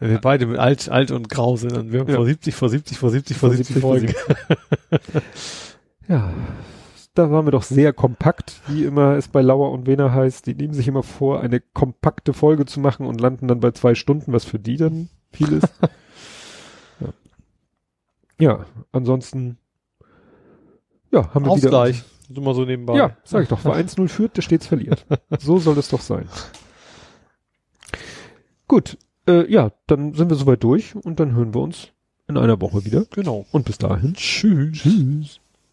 [0.00, 2.16] Wenn wir beide mit alt, alt und grau sind, dann wir haben Ja.
[2.16, 4.14] vor 70, vor 70, vor 70, vor 70 Folgen.
[6.08, 6.32] Ja,
[7.14, 10.46] da waren wir doch sehr kompakt, wie immer es bei Lauer und Wena heißt.
[10.46, 13.94] Die nehmen sich immer vor, eine kompakte Folge zu machen und landen dann bei zwei
[13.94, 15.68] Stunden, was für die dann viel ist.
[17.00, 17.08] ja.
[18.38, 19.58] ja, ansonsten,
[21.10, 22.04] ja, haben wir wieder, Ausgleich.
[22.30, 22.96] Mal so nebenbei.
[22.96, 25.04] Ja, sag ich doch, wer 1-0 führt, der stets verliert.
[25.40, 26.28] so soll es doch sein.
[28.68, 28.96] Gut,
[29.26, 31.88] äh, ja, dann sind wir soweit durch und dann hören wir uns
[32.28, 33.06] in einer Woche wieder.
[33.10, 33.46] Genau.
[33.50, 34.14] Und bis dahin.
[34.14, 34.78] Tschüss.
[34.78, 35.40] Tschüss.